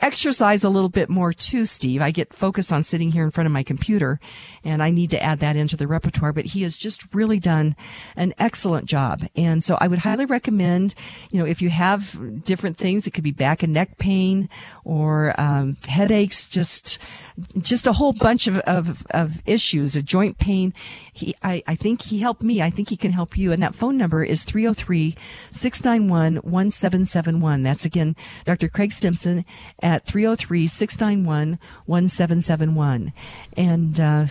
exercise 0.00 0.64
a 0.64 0.68
little 0.68 0.88
bit 0.88 1.08
more 1.08 1.32
too, 1.32 1.64
Steve. 1.64 2.02
I 2.02 2.10
get 2.10 2.34
focused 2.34 2.72
on 2.72 2.84
sitting 2.84 3.10
here 3.10 3.24
in 3.24 3.30
front 3.30 3.46
of 3.46 3.52
my 3.52 3.62
computer 3.62 4.20
and 4.64 4.82
I 4.82 4.90
need 4.90 5.10
to 5.10 5.22
add 5.22 5.40
that 5.40 5.56
into 5.56 5.76
the 5.76 5.86
repertoire, 5.86 6.32
but 6.32 6.46
he 6.46 6.62
has 6.62 6.76
just 6.76 7.14
really 7.14 7.38
done 7.38 7.76
an 8.16 8.34
excellent 8.38 8.86
job. 8.86 9.22
And 9.36 9.62
so 9.62 9.76
I 9.80 9.88
would 9.88 10.00
highly 10.00 10.26
recommend, 10.26 10.94
you 11.30 11.38
know, 11.38 11.46
if 11.46 11.62
you 11.62 11.70
have 11.70 12.44
different 12.44 12.76
things, 12.76 13.06
it 13.06 13.12
could 13.12 13.24
be 13.24 13.32
back 13.32 13.62
and 13.62 13.72
neck 13.72 13.98
pain 13.98 14.48
or 14.84 15.34
um, 15.38 15.76
headaches, 15.86 16.46
just 16.46 16.98
just 17.58 17.86
a 17.86 17.92
whole 17.92 18.12
bunch 18.12 18.46
of, 18.46 18.58
of, 18.60 19.06
of 19.10 19.42
issues, 19.46 19.94
of 19.94 20.04
joint 20.04 20.38
pain. 20.38 20.72
He, 21.12 21.34
I, 21.42 21.62
I 21.66 21.76
think 21.76 22.02
he 22.02 22.20
helped 22.20 22.42
me. 22.42 22.62
I 22.62 22.70
think 22.70 22.88
he 22.88 22.96
can 22.96 23.12
help 23.12 23.36
you. 23.36 23.52
And 23.52 23.62
that 23.62 23.74
phone 23.74 23.96
number 23.96 24.24
is 24.24 24.44
303 24.44 25.16
691 25.50 26.36
1771. 26.36 27.62
That's 27.62 27.84
again, 27.84 28.16
Dr. 28.44 28.68
Craig 28.68 28.92
Stimson 28.92 29.44
at 29.82 30.04
303 30.06 30.66
691 30.66 31.58
1771. 31.86 33.12
And, 33.56 34.00
uh, 34.00 34.26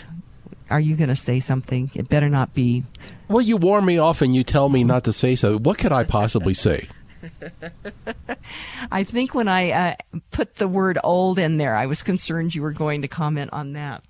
are 0.69 0.79
you 0.79 0.95
going 0.95 1.09
to 1.09 1.15
say 1.15 1.39
something? 1.39 1.91
It 1.93 2.09
better 2.09 2.29
not 2.29 2.53
be. 2.53 2.83
Well, 3.27 3.41
you 3.41 3.57
warn 3.57 3.85
me 3.85 3.97
off 3.97 4.21
and 4.21 4.35
you 4.35 4.43
tell 4.43 4.69
me 4.69 4.83
not 4.83 5.03
to 5.03 5.13
say 5.13 5.35
so. 5.35 5.57
What 5.57 5.77
could 5.77 5.91
I 5.91 6.03
possibly 6.03 6.53
say? 6.53 6.87
I 8.91 9.03
think 9.03 9.33
when 9.33 9.47
I 9.47 9.71
uh, 9.71 9.95
put 10.31 10.55
the 10.55 10.67
word 10.67 10.97
old 11.03 11.39
in 11.39 11.57
there, 11.57 11.75
I 11.75 11.85
was 11.85 12.03
concerned 12.03 12.55
you 12.55 12.61
were 12.61 12.71
going 12.71 13.01
to 13.03 13.07
comment 13.07 13.51
on 13.53 13.73
that. 13.73 14.03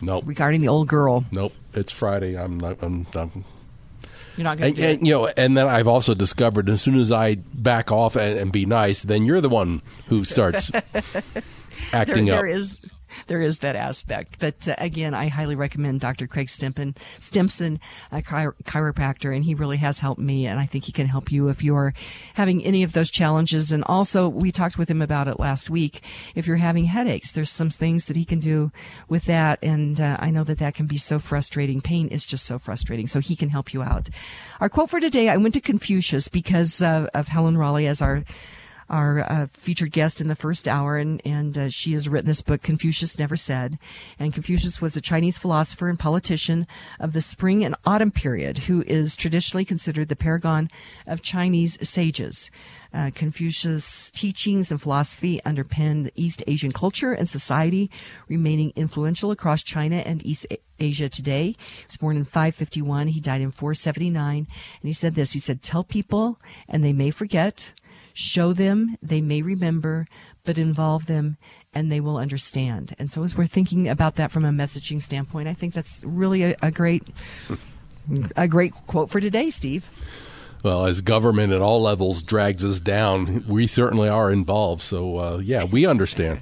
Nope. 0.00 0.24
Regarding 0.26 0.60
the 0.60 0.68
old 0.68 0.88
girl. 0.88 1.24
Nope. 1.30 1.52
It's 1.74 1.92
Friday. 1.92 2.36
I'm 2.36 2.58
not. 2.58 2.78
I'm. 2.82 3.06
I'm 3.14 3.44
You're 4.40 4.44
not 4.44 4.56
going 4.56 4.68
and, 4.68 4.76
to 4.76 4.82
do 4.82 4.88
and, 4.88 5.06
you 5.06 5.12
know, 5.12 5.26
and 5.36 5.54
then 5.54 5.66
I've 5.66 5.86
also 5.86 6.14
discovered 6.14 6.70
as 6.70 6.80
soon 6.80 6.98
as 6.98 7.12
I 7.12 7.34
back 7.34 7.92
off 7.92 8.16
and, 8.16 8.38
and 8.38 8.50
be 8.50 8.64
nice, 8.64 9.02
then 9.02 9.26
you're 9.26 9.42
the 9.42 9.50
one 9.50 9.82
who 10.06 10.24
starts 10.24 10.70
acting 11.92 12.24
there, 12.24 12.36
up. 12.36 12.40
there 12.40 12.46
is 12.46 12.78
there 13.26 13.42
is 13.42 13.58
that 13.58 13.76
aspect. 13.76 14.36
But 14.38 14.68
uh, 14.68 14.74
again, 14.78 15.14
I 15.14 15.28
highly 15.28 15.54
recommend 15.54 16.00
Dr. 16.00 16.26
Craig 16.26 16.48
Stimson, 16.48 16.94
Stimson, 17.18 17.80
a 18.12 18.22
chiro- 18.22 18.54
chiropractor, 18.64 19.34
and 19.34 19.44
he 19.44 19.54
really 19.54 19.78
has 19.78 20.00
helped 20.00 20.20
me, 20.20 20.46
and 20.46 20.58
I 20.58 20.66
think 20.66 20.84
he 20.84 20.92
can 20.92 21.06
help 21.06 21.30
you 21.32 21.48
if 21.48 21.62
you're 21.62 21.94
having 22.34 22.64
any 22.64 22.82
of 22.82 22.92
those 22.92 23.10
challenges. 23.10 23.72
And 23.72 23.84
also, 23.84 24.28
we 24.28 24.52
talked 24.52 24.78
with 24.78 24.90
him 24.90 25.02
about 25.02 25.28
it 25.28 25.40
last 25.40 25.70
week. 25.70 26.02
If 26.34 26.46
you're 26.46 26.56
having 26.56 26.84
headaches, 26.84 27.32
there's 27.32 27.50
some 27.50 27.70
things 27.70 28.06
that 28.06 28.16
he 28.16 28.24
can 28.24 28.40
do 28.40 28.72
with 29.08 29.24
that, 29.26 29.58
and 29.62 30.00
uh, 30.00 30.16
I 30.20 30.30
know 30.30 30.44
that 30.44 30.58
that 30.58 30.74
can 30.74 30.86
be 30.86 30.98
so 30.98 31.18
frustrating. 31.18 31.80
Pain 31.80 32.08
is 32.08 32.26
just 32.26 32.44
so 32.44 32.58
frustrating, 32.58 33.06
so 33.06 33.20
he 33.20 33.36
can 33.36 33.50
help 33.50 33.72
you 33.74 33.82
out. 33.82 34.08
Our 34.60 34.68
quote 34.68 34.90
for 34.90 35.00
today: 35.00 35.28
I 35.28 35.36
went 35.36 35.54
to 35.54 35.60
Confucius 35.60 36.28
because 36.28 36.82
of 36.82 37.28
Helen 37.28 37.56
Raleigh 37.56 37.86
as 37.86 38.00
our 38.00 38.24
our 38.90 39.20
uh, 39.20 39.46
featured 39.52 39.92
guest 39.92 40.20
in 40.20 40.28
the 40.28 40.34
first 40.34 40.68
hour, 40.68 40.98
and 40.98 41.22
and 41.24 41.56
uh, 41.56 41.68
she 41.68 41.92
has 41.92 42.08
written 42.08 42.26
this 42.26 42.42
book, 42.42 42.62
Confucius 42.62 43.18
Never 43.18 43.36
Said. 43.36 43.78
And 44.18 44.34
Confucius 44.34 44.80
was 44.80 44.96
a 44.96 45.00
Chinese 45.00 45.38
philosopher 45.38 45.88
and 45.88 45.98
politician 45.98 46.66
of 46.98 47.12
the 47.12 47.22
spring 47.22 47.64
and 47.64 47.76
autumn 47.84 48.10
period, 48.10 48.58
who 48.58 48.82
is 48.82 49.16
traditionally 49.16 49.64
considered 49.64 50.08
the 50.08 50.16
paragon 50.16 50.70
of 51.06 51.22
Chinese 51.22 51.78
sages. 51.88 52.50
Uh, 52.92 53.10
Confucius' 53.14 54.10
teachings 54.10 54.72
and 54.72 54.82
philosophy 54.82 55.40
underpin 55.46 56.10
East 56.16 56.42
Asian 56.48 56.72
culture 56.72 57.12
and 57.12 57.28
society, 57.28 57.88
remaining 58.28 58.72
influential 58.74 59.30
across 59.30 59.62
China 59.62 59.96
and 59.98 60.26
East 60.26 60.44
Asia 60.80 61.08
today. 61.08 61.54
He 61.56 61.86
was 61.86 61.96
born 61.96 62.16
in 62.16 62.24
551. 62.24 63.06
He 63.08 63.20
died 63.20 63.42
in 63.42 63.52
479. 63.52 64.38
And 64.38 64.46
he 64.82 64.92
said 64.92 65.14
this, 65.14 65.32
he 65.32 65.38
said, 65.38 65.62
tell 65.62 65.84
people 65.84 66.40
and 66.68 66.82
they 66.82 66.92
may 66.92 67.12
forget, 67.12 67.70
show 68.14 68.52
them 68.52 68.96
they 69.02 69.20
may 69.20 69.42
remember, 69.42 70.06
but 70.44 70.58
involve 70.58 71.06
them 71.06 71.36
and 71.72 71.90
they 71.90 72.00
will 72.00 72.16
understand. 72.16 72.94
And 72.98 73.10
so 73.10 73.22
as 73.22 73.36
we're 73.36 73.46
thinking 73.46 73.88
about 73.88 74.16
that 74.16 74.30
from 74.30 74.44
a 74.44 74.50
messaging 74.50 75.02
standpoint, 75.02 75.48
I 75.48 75.54
think 75.54 75.74
that's 75.74 76.02
really 76.04 76.42
a, 76.42 76.56
a 76.62 76.70
great, 76.70 77.06
a 78.36 78.48
great 78.48 78.74
quote 78.86 79.10
for 79.10 79.20
today, 79.20 79.50
Steve. 79.50 79.88
Well, 80.62 80.84
as 80.84 81.00
government 81.00 81.52
at 81.52 81.62
all 81.62 81.80
levels 81.80 82.22
drags 82.22 82.64
us 82.64 82.80
down, 82.80 83.44
we 83.48 83.66
certainly 83.66 84.08
are 84.08 84.30
involved. 84.30 84.82
So, 84.82 85.16
uh, 85.18 85.38
yeah, 85.38 85.64
we 85.64 85.86
understand. 85.86 86.40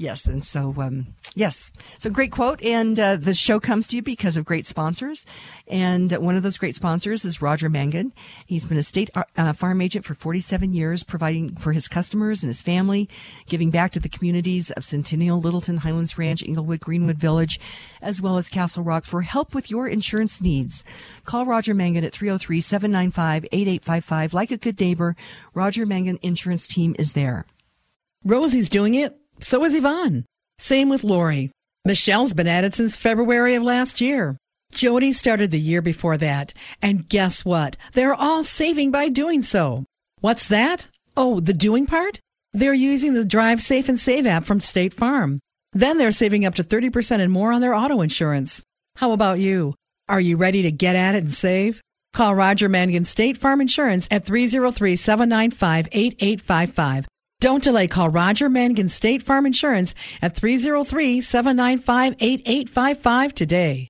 Yes, 0.00 0.24
and 0.24 0.42
so 0.42 0.74
um, 0.78 1.08
yes, 1.34 1.70
so 1.98 2.08
great 2.08 2.32
quote, 2.32 2.62
and 2.62 2.98
uh, 2.98 3.16
the 3.16 3.34
show 3.34 3.60
comes 3.60 3.86
to 3.88 3.96
you 3.96 4.02
because 4.02 4.38
of 4.38 4.46
great 4.46 4.64
sponsors, 4.64 5.26
and 5.68 6.10
one 6.12 6.36
of 6.36 6.42
those 6.42 6.56
great 6.56 6.74
sponsors 6.74 7.26
is 7.26 7.42
Roger 7.42 7.68
Mangan. 7.68 8.14
He's 8.46 8.64
been 8.64 8.78
a 8.78 8.82
state 8.82 9.10
uh, 9.14 9.52
farm 9.52 9.82
agent 9.82 10.06
for 10.06 10.14
47 10.14 10.72
years, 10.72 11.04
providing 11.04 11.54
for 11.56 11.74
his 11.74 11.86
customers 11.86 12.42
and 12.42 12.48
his 12.48 12.62
family, 12.62 13.10
giving 13.46 13.68
back 13.68 13.92
to 13.92 14.00
the 14.00 14.08
communities 14.08 14.70
of 14.70 14.86
Centennial, 14.86 15.38
Littleton, 15.38 15.76
Highlands 15.76 16.16
Ranch, 16.16 16.42
Englewood, 16.42 16.80
Greenwood 16.80 17.18
Village, 17.18 17.60
as 18.00 18.22
well 18.22 18.38
as 18.38 18.48
Castle 18.48 18.82
Rock 18.82 19.04
for 19.04 19.20
help 19.20 19.54
with 19.54 19.70
your 19.70 19.86
insurance 19.86 20.40
needs. 20.40 20.82
Call 21.26 21.44
Roger 21.44 21.74
Mangan 21.74 22.04
at 22.04 22.14
303-795-8855. 22.14 24.32
Like 24.32 24.50
a 24.50 24.56
good 24.56 24.80
neighbor, 24.80 25.14
Roger 25.52 25.84
Mangan 25.84 26.18
Insurance 26.22 26.66
Team 26.66 26.96
is 26.98 27.12
there. 27.12 27.44
Rosie's 28.24 28.70
doing 28.70 28.94
it. 28.94 29.18
So 29.42 29.64
is 29.64 29.74
Yvonne. 29.74 30.26
Same 30.58 30.88
with 30.88 31.04
Lori. 31.04 31.50
Michelle's 31.86 32.34
been 32.34 32.46
at 32.46 32.64
it 32.64 32.74
since 32.74 32.94
February 32.94 33.54
of 33.54 33.62
last 33.62 34.00
year. 34.00 34.36
Jody 34.72 35.12
started 35.12 35.50
the 35.50 35.58
year 35.58 35.80
before 35.80 36.18
that. 36.18 36.52
And 36.82 37.08
guess 37.08 37.44
what? 37.44 37.76
They're 37.94 38.14
all 38.14 38.44
saving 38.44 38.90
by 38.90 39.08
doing 39.08 39.42
so. 39.42 39.84
What's 40.20 40.46
that? 40.48 40.86
Oh, 41.16 41.40
the 41.40 41.54
doing 41.54 41.86
part? 41.86 42.20
They're 42.52 42.74
using 42.74 43.14
the 43.14 43.24
Drive 43.24 43.62
Safe 43.62 43.88
and 43.88 43.98
Save 43.98 44.26
app 44.26 44.44
from 44.44 44.60
State 44.60 44.92
Farm. 44.92 45.40
Then 45.72 45.98
they're 45.98 46.12
saving 46.12 46.44
up 46.44 46.54
to 46.56 46.64
30% 46.64 47.20
and 47.20 47.32
more 47.32 47.52
on 47.52 47.60
their 47.60 47.74
auto 47.74 48.02
insurance. 48.02 48.62
How 48.96 49.12
about 49.12 49.38
you? 49.38 49.74
Are 50.08 50.20
you 50.20 50.36
ready 50.36 50.62
to 50.62 50.70
get 50.70 50.96
at 50.96 51.14
it 51.14 51.22
and 51.22 51.32
save? 51.32 51.80
Call 52.12 52.34
Roger 52.34 52.68
Mangan 52.68 53.04
State 53.04 53.36
Farm 53.36 53.60
Insurance 53.60 54.08
at 54.10 54.24
303 54.24 54.96
795 54.96 55.88
8855. 55.92 57.06
Don't 57.40 57.64
delay. 57.64 57.88
Call 57.88 58.10
Roger 58.10 58.50
Mangan 58.50 58.90
State 58.90 59.22
Farm 59.22 59.46
Insurance 59.46 59.94
at 60.20 60.36
303 60.36 61.22
795 61.22 62.16
8855 62.20 63.34
today. 63.34 63.88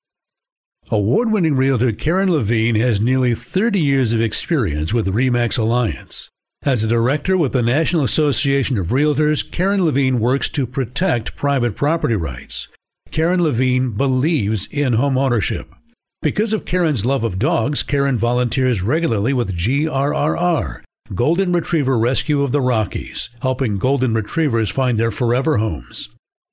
Award 0.93 1.31
winning 1.31 1.57
realtor 1.57 1.93
Karen 1.93 2.33
Levine 2.33 2.77
has 2.77 3.01
nearly 3.01 3.35
30 3.35 3.81
years 3.81 4.13
of 4.13 4.21
experience 4.21 4.95
with 4.95 5.07
REMAX 5.07 5.59
Alliance. 5.59 6.29
As 6.65 6.85
a 6.85 6.89
director 6.89 7.37
with 7.37 7.53
the 7.53 7.63
National 7.63 8.05
Association 8.05 8.77
of 8.77 8.89
Realtors, 8.89 9.49
Karen 9.49 9.85
Levine 9.85 10.21
works 10.21 10.49
to 10.51 10.67
protect 10.67 11.37
private 11.37 11.75
property 11.75 12.17
rights. 12.17 12.69
Karen 13.11 13.43
Levine 13.43 13.93
believes 13.93 14.69
in 14.71 14.95
home 14.95 15.17
ownership. 15.17 15.73
Because 16.23 16.53
of 16.53 16.67
Karen's 16.67 17.07
love 17.07 17.25
of 17.25 17.39
dogs, 17.39 17.83
Karen 17.83 18.19
volunteers 18.19 18.83
regularly 18.83 19.33
with 19.33 19.57
GRRR, 19.57 20.83
Golden 21.15 21.53
Retriever 21.53 21.99
Rescue 21.99 22.41
of 22.43 22.53
the 22.53 22.61
Rockies, 22.61 23.31
helping 23.43 23.79
golden 23.79 24.15
retrievers 24.15 24.71
find 24.71 24.97
their 24.97 25.11
forever 25.11 25.57
homes. 25.57 26.09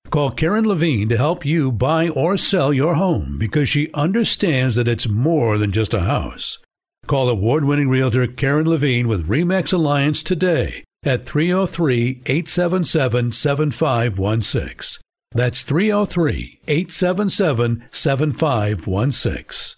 Call 0.10 0.32
Karen 0.32 0.68
Levine 0.68 1.10
to 1.10 1.18
help 1.18 1.46
you 1.46 1.72
buy 1.72 2.10
or 2.10 2.38
sell 2.38 2.74
your 2.74 2.96
home 2.96 3.38
because 3.38 3.70
she 3.70 3.92
understands 3.94 4.74
that 4.74 4.88
it's 4.88 5.08
more 5.08 5.60
than 5.60 5.72
just 5.72 5.94
a 5.94 6.02
house. 6.02 6.58
Call 7.06 7.30
award 7.30 7.66
winning 7.66 7.90
realtor 7.90 8.26
Karen 8.26 8.68
Levine 8.68 9.08
with 9.08 9.28
REMAX 9.28 9.74
Alliance 9.74 10.24
today 10.24 10.84
at 11.04 11.24
303 11.24 12.24
877 12.26 13.34
7516. 13.34 15.00
That's 15.34 15.62
303 15.62 16.62
877 16.68 17.84
7516. 17.92 19.76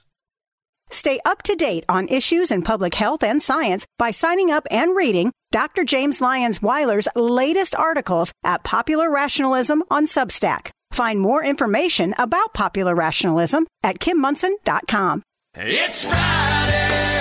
Stay 0.90 1.20
up 1.26 1.42
to 1.44 1.56
date 1.56 1.86
on 1.88 2.08
issues 2.08 2.52
in 2.52 2.62
public 2.62 2.96
health 2.96 3.24
and 3.24 3.42
science 3.42 3.86
by 3.98 4.12
signing 4.12 4.52
up 4.52 4.68
and 4.72 4.96
reading 4.96 5.32
Dr. 5.52 5.84
James 5.84 6.22
Lyons 6.22 6.62
Weiler's 6.62 7.08
latest 7.16 7.76
articles 7.76 8.32
at 8.44 8.64
Popular 8.64 9.10
Rationalism 9.10 9.84
on 9.90 10.06
Substack. 10.06 10.70
Find 10.92 11.20
more 11.20 11.44
information 11.44 12.14
about 12.18 12.54
popular 12.54 12.96
rationalism 12.96 13.66
at 13.84 14.00
kimmonson.com. 14.00 15.22
It's 15.56 16.06
Friday. 16.06 17.20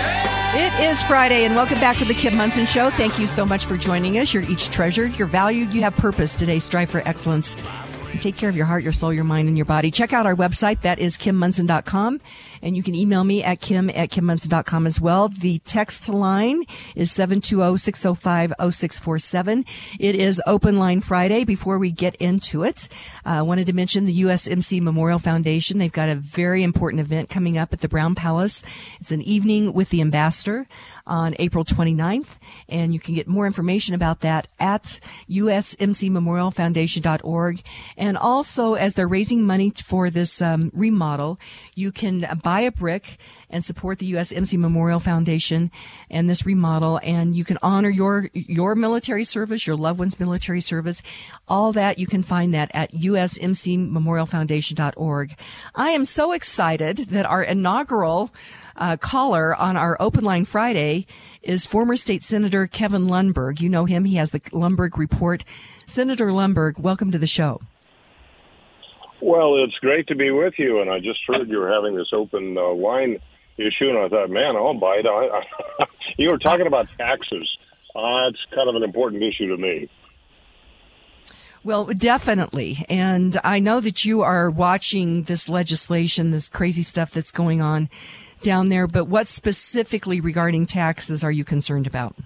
It 0.55 0.91
is 0.91 1.03
Friday, 1.03 1.45
and 1.45 1.55
welcome 1.55 1.79
back 1.79 1.99
to 1.99 2.07
the 2.07 2.15
Kim 2.15 2.35
Monson 2.37 2.65
Show. 2.65 2.89
Thank 2.91 3.19
you 3.19 3.27
so 3.27 3.45
much 3.45 3.67
for 3.67 3.77
joining 3.77 4.19
us. 4.19 4.33
You're 4.33 4.45
each 4.45 4.71
treasured, 4.71 5.19
you're 5.19 5.29
valued, 5.29 5.75
you 5.75 5.83
have 5.83 5.95
purpose. 5.95 6.35
Today, 6.37 6.59
strive 6.59 6.89
for 6.91 7.07
excellence. 7.07 7.55
And 8.13 8.21
take 8.23 8.37
care 8.37 8.49
of 8.49 8.57
your 8.57 8.65
heart, 8.65 8.83
your 8.83 8.93
soul, 8.93 9.13
your 9.13 9.25
mind, 9.25 9.49
and 9.49 9.59
your 9.59 9.67
body. 9.67 9.91
Check 9.91 10.15
out 10.15 10.25
our 10.25 10.35
website. 10.35 10.81
That 10.81 10.99
is 10.99 11.19
kimmonson.com. 11.19 12.23
And 12.63 12.77
you 12.77 12.83
can 12.83 12.95
email 12.95 13.25
me 13.25 13.43
at 13.43 13.61
kim 13.61 13.91
at 13.91 14.11
kimmonson.com 14.11 14.87
as 14.87 15.01
well. 15.01 15.29
The 15.29 15.59
text 15.61 16.09
line 16.09 16.63
is 16.95 17.11
720-605-0647. 17.11 19.65
It 19.99 20.15
is 20.15 20.41
Open 20.47 20.79
Line 20.79 21.01
Friday. 21.01 21.45
Before 21.45 21.79
we 21.79 21.91
get 21.91 22.15
into 22.17 22.63
it, 22.63 22.89
uh, 23.25 23.31
I 23.31 23.43
wanted 23.43 23.67
to 23.67 23.73
mention 23.73 24.05
the 24.05 24.23
USMC 24.23 24.81
Memorial 24.81 25.19
Foundation. 25.19 25.79
They've 25.79 25.93
got 25.93 26.09
a 26.09 26.15
very 26.15 26.63
important 26.63 27.01
event 27.01 27.29
coming 27.29 27.59
up 27.59 27.73
at 27.73 27.81
the 27.81 27.89
Brown 27.89 28.15
Palace. 28.15 28.63
It's 29.01 29.13
an 29.13 29.23
evening 29.23 29.73
with 29.73 29.91
the 29.91 30.01
ambassador 30.01 30.67
on 31.09 31.35
April 31.39 31.65
29th. 31.65 32.29
And 32.69 32.93
you 32.95 33.01
can 33.01 33.15
get 33.15 33.27
more 33.27 33.47
information 33.47 33.95
about 33.95 34.21
that 34.21 34.47
at 34.61 35.01
usmcmemorialfoundation.org. 35.29 37.63
And 37.97 38.17
also, 38.17 38.75
as 38.75 38.95
they're 38.95 39.09
raising 39.09 39.43
money 39.43 39.71
for 39.71 40.11
this 40.11 40.41
um, 40.41 40.71
remodel, 40.75 41.41
you 41.75 41.91
can 41.91 42.25
buy 42.43 42.61
a 42.61 42.71
brick 42.71 43.19
and 43.51 43.65
support 43.65 43.99
the 43.99 44.13
USMC 44.13 44.59
Memorial 44.59 45.01
Foundation 45.01 45.71
and 46.11 46.29
this 46.29 46.45
remodel. 46.45 47.01
And 47.03 47.35
you 47.35 47.45
can 47.45 47.57
honor 47.63 47.89
your, 47.89 48.29
your 48.35 48.75
military 48.75 49.25
service, 49.25 49.67
your 49.67 49.77
loved 49.77 49.99
one's 49.99 50.21
military 50.21 50.61
service. 50.61 51.03
All 51.47 51.73
that, 51.73 51.99
you 51.99 52.07
can 52.07 52.23
find 52.23 52.53
that 52.55 52.71
at 52.75 52.93
usmcmemorialfoundation.org. 52.93 55.37
I 55.75 55.91
am 55.91 56.05
so 56.05 56.33
excited 56.33 56.97
that 57.09 57.27
our 57.27 57.43
inaugural 57.43 58.31
uh, 58.79 58.97
caller 58.97 59.55
on 59.55 59.77
our 59.77 59.97
Open 60.01 60.25
Line 60.25 60.45
Friday 60.45 61.07
is 61.43 61.67
former 61.67 61.97
state 61.97 62.23
senator 62.23 62.67
Kevin 62.67 63.07
Lundberg. 63.07 63.61
You 63.61 63.69
know 63.69 63.85
him. 63.85 64.05
He 64.05 64.17
has 64.17 64.31
the 64.31 64.41
Lundberg 64.41 64.97
Report. 64.97 65.45
Senator 65.85 66.29
Lundberg, 66.29 66.79
welcome 66.81 67.11
to 67.11 67.19
the 67.19 67.27
show. 67.27 67.61
Well, 69.21 69.63
it's 69.65 69.77
great 69.81 70.07
to 70.09 70.15
be 70.15 70.31
with 70.31 70.55
you, 70.59 70.81
and 70.81 70.91
I 70.91 71.01
just 71.01 71.21
heard 71.27 71.49
you 71.49 71.59
were 71.59 71.73
having 71.73 71.97
this 71.97 72.09
open 72.13 72.57
uh, 72.57 72.73
wine 72.73 73.19
issue, 73.57 73.89
and 73.89 73.99
I 73.99 74.09
thought, 74.09 74.31
man, 74.31 74.57
I'll 74.57 74.75
bite. 74.75 75.07
I, 75.07 75.43
I, 75.81 75.87
you 76.19 76.31
were 76.31 76.39
talking 76.39 76.67
about 76.67 76.87
taxes. 76.97 77.49
Uh, 77.97 78.29
it's 78.29 78.39
kind 78.55 78.69
of 78.69 78.77
an 78.77 78.85
important 78.85 79.23
issue 79.23 79.49
to 79.49 79.57
me. 79.57 79.91
Well, 81.65 81.87
definitely. 81.87 82.87
And 82.89 83.39
I 83.43 83.59
know 83.59 83.81
that 83.81 84.05
you 84.05 84.23
are 84.23 84.49
watching 84.49 85.25
this 85.25 85.49
legislation, 85.49 86.31
this 86.31 86.49
crazy 86.49 86.85
stuff 86.85 87.11
that's 87.11 87.33
going 87.33 87.61
on 87.61 87.91
down 88.41 88.69
there, 88.69 88.87
but 88.87 89.07
what 89.07 89.27
specifically 89.27 90.21
regarding 90.21 90.67
taxes 90.67 91.25
are 91.25 91.33
you 91.33 91.45
concerned 91.45 91.87
about? 91.87 92.17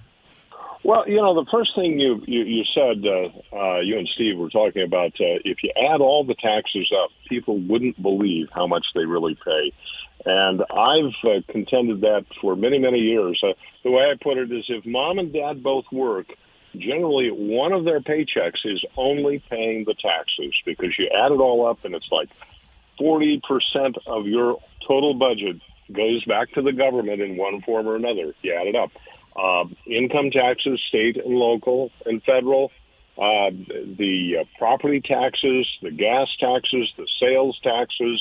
Well, 0.85 1.09
you 1.09 1.17
know, 1.17 1.35
the 1.35 1.49
first 1.51 1.77
thing 1.77 2.01
you 2.01 2.23
you, 2.27 2.43
you 2.43 2.65
said, 2.75 3.05
uh, 3.07 3.57
uh, 3.57 3.81
you 3.81 3.99
and 3.99 4.09
Steve 4.15 4.37
were 4.37 4.51
talking 4.51 4.83
about, 4.83 5.13
uh, 5.21 5.39
if 5.45 5.59
you 5.63 5.71
add 5.77 6.01
all 6.01 6.25
the 6.25 6.35
taxes 6.35 6.93
up, 7.05 7.11
people 7.29 7.59
wouldn't 7.59 8.01
believe 8.03 8.49
how 8.53 8.67
much 8.67 8.85
they 8.95 9.05
really 9.05 9.37
pay. 9.45 9.73
And 10.25 10.63
I've 10.63 11.15
uh, 11.25 11.53
contended 11.53 12.01
that 12.01 12.27
for 12.41 12.57
many, 12.57 12.79
many 12.79 12.99
years. 12.99 13.41
Uh, 13.45 13.53
the 13.85 13.91
way 13.91 14.03
I 14.03 14.15
put 14.21 14.39
it 14.39 14.51
is 14.51 14.65
if 14.69 14.85
mom 14.85 15.19
and 15.19 15.33
dad 15.33 15.63
both 15.63 15.85
work, 15.93 16.27
generally 16.77 17.31
one 17.31 17.73
of 17.73 17.85
their 17.85 18.01
paychecks 18.01 18.65
is 18.65 18.85
only 18.97 19.39
paying 19.51 19.85
the 19.85 19.95
taxes 19.95 20.55
because 20.65 20.99
you 20.99 21.09
add 21.09 21.33
it 21.33 21.41
all 21.41 21.67
up 21.67 21.85
and 21.85 21.95
it's 21.95 22.11
like 22.11 22.29
40% 23.01 23.41
of 24.07 24.27
your 24.27 24.59
total 24.87 25.15
budget 25.15 25.61
goes 25.93 26.25
back 26.25 26.51
to 26.53 26.63
the 26.63 26.73
government 26.73 27.21
in 27.21 27.37
one 27.37 27.63
form 27.63 27.87
or 27.87 27.97
another. 27.97 28.35
You 28.43 28.55
add 28.55 28.67
it 28.67 28.77
up. 28.77 28.91
Uh, 29.35 29.65
income 29.87 30.31
taxes, 30.31 30.81
state 30.89 31.17
and 31.17 31.35
local 31.35 31.91
and 32.05 32.23
federal, 32.23 32.71
uh, 33.17 33.51
the 33.51 34.39
uh, 34.41 34.45
property 34.59 35.01
taxes, 35.01 35.67
the 35.83 35.91
gas 35.91 36.29
taxes, 36.39 36.93
the 36.97 37.07
sales 37.21 37.59
taxes, 37.63 38.21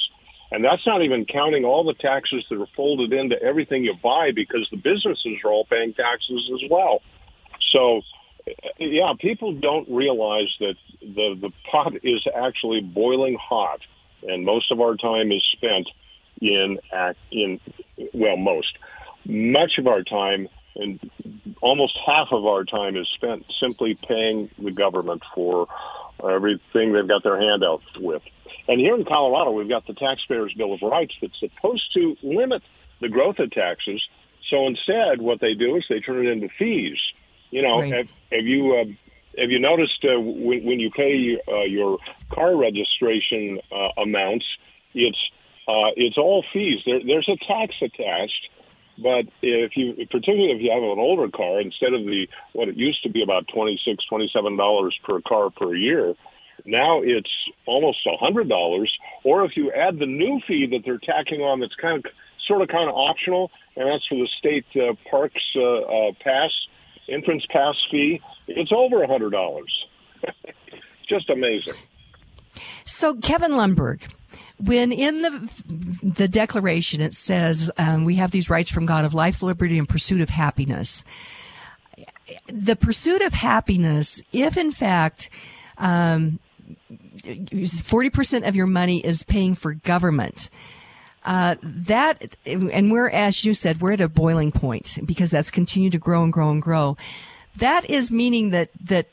and 0.51 0.63
that's 0.63 0.85
not 0.85 1.01
even 1.01 1.25
counting 1.25 1.63
all 1.63 1.85
the 1.85 1.93
taxes 1.93 2.45
that 2.49 2.59
are 2.59 2.67
folded 2.75 3.13
into 3.13 3.41
everything 3.41 3.85
you 3.85 3.95
buy 4.03 4.31
because 4.35 4.67
the 4.69 4.77
businesses 4.77 5.37
are 5.45 5.51
all 5.51 5.65
paying 5.65 5.93
taxes 5.93 6.51
as 6.53 6.69
well. 6.69 7.01
So, 7.71 8.01
yeah, 8.77 9.13
people 9.19 9.53
don't 9.53 9.87
realize 9.89 10.53
that 10.59 10.75
the 10.99 11.37
the 11.39 11.51
pot 11.71 11.93
is 12.03 12.25
actually 12.35 12.81
boiling 12.81 13.37
hot, 13.41 13.79
and 14.23 14.43
most 14.43 14.71
of 14.71 14.81
our 14.81 14.95
time 14.95 15.31
is 15.31 15.43
spent 15.53 15.87
in 16.41 16.79
act 16.91 17.19
in 17.31 17.59
well, 18.13 18.37
most 18.37 18.77
much 19.25 19.73
of 19.77 19.87
our 19.87 20.03
time 20.03 20.47
and 20.75 20.99
almost 21.61 21.97
half 22.05 22.29
of 22.31 22.45
our 22.45 22.63
time 22.63 22.95
is 22.95 23.07
spent 23.15 23.45
simply 23.59 23.97
paying 24.07 24.49
the 24.57 24.71
government 24.71 25.21
for 25.35 25.67
everything 26.23 26.93
they've 26.93 27.07
got 27.07 27.23
their 27.23 27.39
hand 27.39 27.63
out 27.63 27.81
with. 27.99 28.21
And 28.67 28.79
here 28.79 28.95
in 28.95 29.05
Colorado, 29.05 29.51
we've 29.51 29.69
got 29.69 29.85
the 29.87 29.93
Taxpayers 29.93 30.53
Bill 30.53 30.73
of 30.73 30.81
Rights 30.81 31.13
that's 31.21 31.39
supposed 31.39 31.93
to 31.93 32.15
limit 32.21 32.61
the 33.01 33.09
growth 33.09 33.39
of 33.39 33.51
taxes. 33.51 34.01
So 34.49 34.67
instead, 34.67 35.21
what 35.21 35.39
they 35.39 35.53
do 35.53 35.75
is 35.75 35.83
they 35.89 35.99
turn 35.99 36.25
it 36.25 36.29
into 36.29 36.49
fees. 36.57 36.97
You 37.49 37.63
know, 37.63 37.79
Right. 37.79 37.93
have, 37.93 38.07
have 38.31 38.45
you 38.45 38.75
uh, 38.75 38.85
have 39.41 39.49
you 39.49 39.59
noticed 39.59 40.03
uh, 40.05 40.19
when, 40.19 40.63
when 40.63 40.79
you 40.79 40.91
pay 40.91 41.37
uh, 41.47 41.63
your 41.63 41.97
car 42.29 42.55
registration 42.55 43.59
uh, 43.71 44.01
amounts, 44.01 44.45
it's 44.93 45.17
uh, 45.67 45.91
it's 45.95 46.17
all 46.17 46.43
fees. 46.53 46.79
There, 46.85 46.99
there's 47.05 47.29
a 47.29 47.37
tax 47.45 47.75
attached, 47.81 48.49
but 48.97 49.25
if 49.41 49.71
you, 49.75 49.93
particularly 50.09 50.51
if 50.51 50.61
you 50.61 50.71
have 50.71 50.83
an 50.83 50.99
older 50.99 51.29
car, 51.29 51.61
instead 51.61 51.93
of 51.93 52.05
the 52.05 52.27
what 52.53 52.67
it 52.67 52.77
used 52.77 53.03
to 53.03 53.09
be 53.09 53.23
about 53.23 53.47
twenty 53.53 53.79
six, 53.85 54.03
twenty 54.05 54.29
seven 54.33 54.57
dollars 54.57 54.97
per 55.03 55.21
car 55.21 55.49
per 55.49 55.75
year, 55.75 56.15
now 56.65 57.01
it's 57.03 57.31
almost 57.65 57.99
a 58.05 58.17
hundred 58.17 58.49
dollars. 58.49 58.91
Or 59.23 59.45
if 59.45 59.55
you 59.55 59.71
add 59.71 59.99
the 59.99 60.05
new 60.05 60.39
fee 60.47 60.67
that 60.71 60.81
they're 60.85 60.99
tacking 60.99 61.41
on, 61.41 61.59
that's 61.59 61.75
kind 61.75 61.97
of 61.97 62.11
sort 62.47 62.61
of 62.61 62.67
kind 62.67 62.89
of 62.89 62.95
optional, 62.95 63.51
and 63.75 63.87
that's 63.87 64.05
for 64.07 64.15
the 64.15 64.29
state 64.37 64.65
uh, 64.75 64.93
parks 65.09 65.41
uh, 65.55 65.61
uh, 65.61 66.11
pass 66.23 66.51
entrance 67.09 67.45
pass 67.49 67.75
fee. 67.89 68.21
It's 68.47 68.71
over 68.75 69.03
a 69.03 69.07
hundred 69.07 69.31
dollars. 69.31 69.85
Just 71.09 71.29
amazing. 71.29 71.75
So, 72.85 73.15
Kevin 73.15 73.51
Lundberg, 73.51 74.01
when 74.63 74.91
in 74.91 75.21
the 75.21 75.49
the 76.03 76.27
Declaration 76.27 77.01
it 77.01 77.13
says 77.13 77.71
um, 77.77 78.05
we 78.05 78.15
have 78.15 78.31
these 78.31 78.49
rights 78.49 78.71
from 78.71 78.85
God 78.85 79.05
of 79.05 79.13
life, 79.13 79.41
liberty, 79.41 79.77
and 79.77 79.87
pursuit 79.87 80.21
of 80.21 80.29
happiness. 80.29 81.03
The 82.47 82.75
pursuit 82.75 83.21
of 83.21 83.33
happiness, 83.33 84.21
if 84.31 84.57
in 84.57 84.71
fact 84.71 85.29
um, 85.77 86.39
forty 87.83 88.09
percent 88.09 88.45
of 88.45 88.55
your 88.55 88.67
money 88.67 88.99
is 88.99 89.23
paying 89.23 89.55
for 89.55 89.73
government. 89.73 90.49
Uh, 91.23 91.55
that 91.61 92.35
and 92.47 92.91
we're 92.91 93.09
as 93.09 93.45
you 93.45 93.53
said 93.53 93.79
we're 93.79 93.91
at 93.91 94.01
a 94.01 94.09
boiling 94.09 94.51
point 94.51 94.97
because 95.05 95.29
that's 95.29 95.51
continued 95.51 95.91
to 95.91 95.99
grow 95.99 96.23
and 96.23 96.33
grow 96.33 96.49
and 96.49 96.63
grow 96.63 96.97
that 97.55 97.87
is 97.89 98.11
meaning 98.11 98.49
that 98.49 98.69
that 98.83 99.07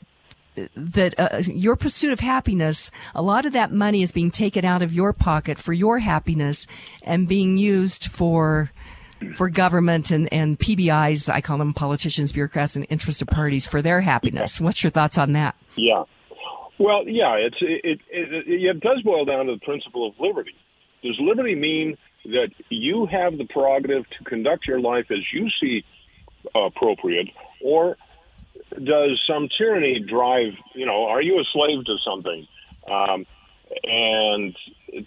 that 0.75 1.19
uh, 1.19 1.37
your 1.45 1.75
pursuit 1.75 2.11
of 2.11 2.19
happiness, 2.19 2.91
a 3.15 3.21
lot 3.21 3.45
of 3.45 3.53
that 3.53 3.71
money 3.71 4.01
is 4.01 4.11
being 4.11 4.31
taken 4.31 4.65
out 4.65 4.81
of 4.81 4.93
your 4.93 5.13
pocket 5.13 5.59
for 5.59 5.73
your 5.73 5.99
happiness 5.99 6.67
and 7.03 7.27
being 7.27 7.57
used 7.57 8.07
for 8.07 8.71
for 9.35 9.49
government 9.49 10.11
and, 10.11 10.31
and 10.31 10.57
PBIs, 10.57 11.29
I 11.29 11.41
call 11.41 11.57
them 11.57 11.73
politicians, 11.73 12.31
bureaucrats, 12.31 12.75
and 12.75 12.85
interested 12.89 13.27
parties 13.27 13.67
for 13.67 13.81
their 13.81 14.01
happiness. 14.01 14.61
What's 14.61 14.81
your 14.83 14.91
thoughts 14.91 15.17
on 15.17 15.33
that? 15.33 15.55
Yeah. 15.75 16.03
Well, 16.77 17.05
yeah, 17.05 17.33
it's 17.35 17.57
it, 17.59 17.81
it 17.83 17.99
it 18.09 18.47
it 18.47 18.79
does 18.79 19.01
boil 19.03 19.25
down 19.25 19.47
to 19.47 19.53
the 19.53 19.59
principle 19.59 20.07
of 20.07 20.13
liberty. 20.19 20.55
Does 21.03 21.17
liberty 21.19 21.55
mean 21.55 21.97
that 22.25 22.49
you 22.69 23.05
have 23.07 23.37
the 23.37 23.45
prerogative 23.45 24.05
to 24.17 24.23
conduct 24.23 24.65
your 24.67 24.79
life 24.79 25.07
as 25.11 25.19
you 25.33 25.49
see 25.59 25.83
appropriate, 26.55 27.27
or 27.61 27.97
does 28.69 29.21
some 29.27 29.49
tyranny 29.57 29.99
drive? 29.99 30.53
You 30.73 30.85
know, 30.85 31.05
are 31.05 31.21
you 31.21 31.39
a 31.39 31.43
slave 31.51 31.85
to 31.85 31.97
something? 32.05 32.47
Um, 32.89 33.25
and 33.83 34.55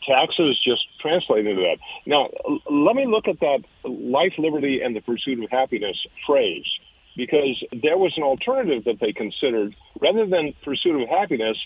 taxes 0.06 0.60
just 0.64 0.82
translate 1.00 1.46
into 1.46 1.62
that. 1.62 1.78
Now, 2.06 2.30
let 2.70 2.94
me 2.94 3.06
look 3.06 3.26
at 3.26 3.40
that 3.40 3.64
life, 3.84 4.34
liberty, 4.38 4.80
and 4.82 4.94
the 4.94 5.00
pursuit 5.00 5.42
of 5.42 5.50
happiness 5.50 5.96
phrase 6.26 6.66
because 7.16 7.62
there 7.82 7.98
was 7.98 8.12
an 8.16 8.22
alternative 8.22 8.84
that 8.84 8.98
they 9.00 9.12
considered 9.12 9.74
rather 10.00 10.26
than 10.26 10.54
pursuit 10.64 11.02
of 11.02 11.08
happiness. 11.08 11.56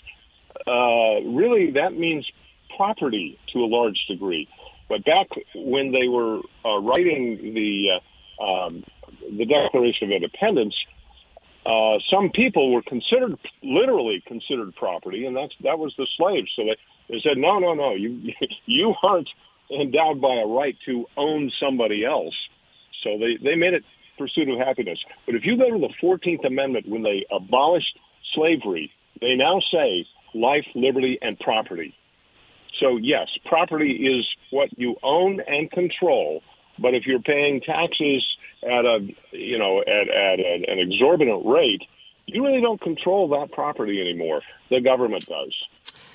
Uh, 0.65 1.21
really, 1.25 1.71
that 1.71 1.93
means 1.93 2.29
property 2.75 3.39
to 3.53 3.59
a 3.59 3.67
large 3.67 3.97
degree. 4.09 4.47
But 4.89 5.05
back 5.05 5.27
when 5.55 5.91
they 5.91 6.07
were 6.07 6.39
uh, 6.65 6.79
writing 6.79 7.53
the 7.53 7.99
uh, 7.99 8.43
um, 8.43 8.83
the 9.31 9.45
Declaration 9.45 10.11
of 10.11 10.15
Independence, 10.15 10.75
uh, 11.67 11.99
some 12.09 12.29
people 12.33 12.71
were 12.73 12.81
considered 12.81 13.37
literally 13.61 14.23
considered 14.25 14.73
property, 14.75 15.25
and 15.25 15.35
that's 15.35 15.53
that 15.63 15.77
was 15.77 15.93
the 15.97 16.07
slaves. 16.17 16.49
So 16.55 16.63
they, 16.63 16.77
they 17.09 17.19
said, 17.21 17.37
no, 17.37 17.59
no, 17.59 17.73
no, 17.73 17.93
you 17.93 18.31
you 18.65 18.95
aren't 19.03 19.29
endowed 19.69 20.21
by 20.21 20.35
a 20.35 20.47
right 20.47 20.77
to 20.85 21.05
own 21.17 21.51
somebody 21.59 22.05
else. 22.05 22.35
So 23.03 23.17
they 23.19 23.37
they 23.43 23.55
made 23.55 23.73
it 23.73 23.83
pursuit 24.17 24.47
of 24.49 24.65
happiness. 24.65 24.97
But 25.25 25.35
if 25.35 25.45
you 25.45 25.57
go 25.57 25.69
to 25.69 25.77
the 25.77 25.93
Fourteenth 25.99 26.45
Amendment 26.45 26.87
when 26.87 27.03
they 27.03 27.25
abolished 27.31 27.99
slavery, 28.33 28.89
they 29.19 29.35
now 29.35 29.59
say 29.69 30.05
life, 30.33 30.65
liberty, 30.73 31.19
and 31.21 31.37
property. 31.37 31.93
So 32.79 32.95
yes, 32.95 33.27
property 33.45 33.91
is 33.91 34.25
what 34.51 34.69
you 34.77 34.95
own 35.03 35.41
and 35.45 35.69
control. 35.69 36.41
But 36.79 36.93
if 36.93 37.05
you're 37.05 37.21
paying 37.21 37.61
taxes 37.61 38.25
at 38.63 38.85
a 38.85 38.99
you 39.31 39.57
know 39.57 39.79
at 39.81 40.09
at 40.09 40.39
an, 40.39 40.65
an 40.67 40.79
exorbitant 40.79 41.45
rate, 41.45 41.83
you 42.25 42.43
really 42.43 42.61
don't 42.61 42.81
control 42.81 43.29
that 43.29 43.51
property 43.51 44.01
anymore. 44.01 44.41
The 44.69 44.81
government 44.81 45.25
does. 45.25 45.53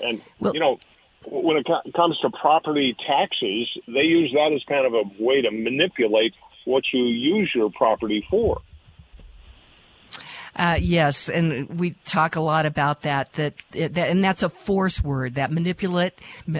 And 0.01 0.21
you 0.53 0.59
know 0.59 0.79
when 1.25 1.57
it 1.57 1.65
co- 1.65 1.91
comes 1.95 2.17
to 2.19 2.29
property 2.29 2.95
taxes, 3.07 3.69
they 3.87 4.01
use 4.01 4.31
that 4.33 4.51
as 4.53 4.63
kind 4.67 4.85
of 4.85 4.93
a 4.93 5.03
way 5.23 5.41
to 5.41 5.51
manipulate 5.51 6.33
what 6.65 6.83
you 6.93 7.03
use 7.03 7.51
your 7.53 7.69
property 7.71 8.25
for. 8.29 8.61
Uh, 10.55 10.77
yes, 10.79 11.29
and 11.29 11.79
we 11.79 11.91
talk 12.05 12.35
a 12.35 12.41
lot 12.41 12.65
about 12.65 13.01
that. 13.01 13.33
That, 13.33 13.53
that 13.71 13.97
and 13.97 14.23
that's 14.23 14.43
a 14.43 14.49
force 14.49 15.03
word. 15.03 15.35
That 15.35 15.51
manipulate, 15.51 16.13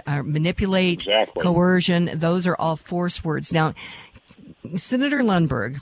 uh, 0.08 0.24
manipulate, 0.24 1.08
coercion. 1.40 2.10
Those 2.16 2.48
are 2.48 2.56
all 2.56 2.76
force 2.76 3.24
words. 3.24 3.54
Now, 3.54 3.76
Senator 4.76 5.20
Lundberg, 5.20 5.80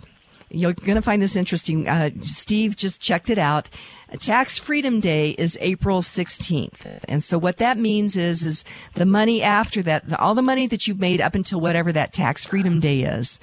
you're 0.49 0.73
going 0.73 0.95
to 0.95 1.01
find 1.01 1.21
this 1.21 1.37
interesting. 1.37 1.87
Uh, 1.87 2.09
Steve 2.23 2.75
just 2.75 3.01
checked 3.01 3.29
it 3.29 3.37
out. 3.37 3.69
Tax 4.19 4.57
Freedom 4.57 4.99
Day 4.99 5.31
is 5.31 5.57
April 5.61 6.01
16th. 6.01 6.99
And 7.07 7.23
so 7.23 7.37
what 7.37 7.57
that 7.57 7.77
means 7.77 8.17
is, 8.17 8.45
is 8.45 8.65
the 8.95 9.05
money 9.05 9.41
after 9.41 9.81
that, 9.83 10.11
all 10.19 10.35
the 10.35 10.41
money 10.41 10.67
that 10.67 10.85
you've 10.85 10.99
made 10.99 11.21
up 11.21 11.33
until 11.33 11.61
whatever 11.61 11.93
that 11.93 12.11
Tax 12.11 12.43
Freedom 12.43 12.81
Day 12.81 13.01
is, 13.03 13.39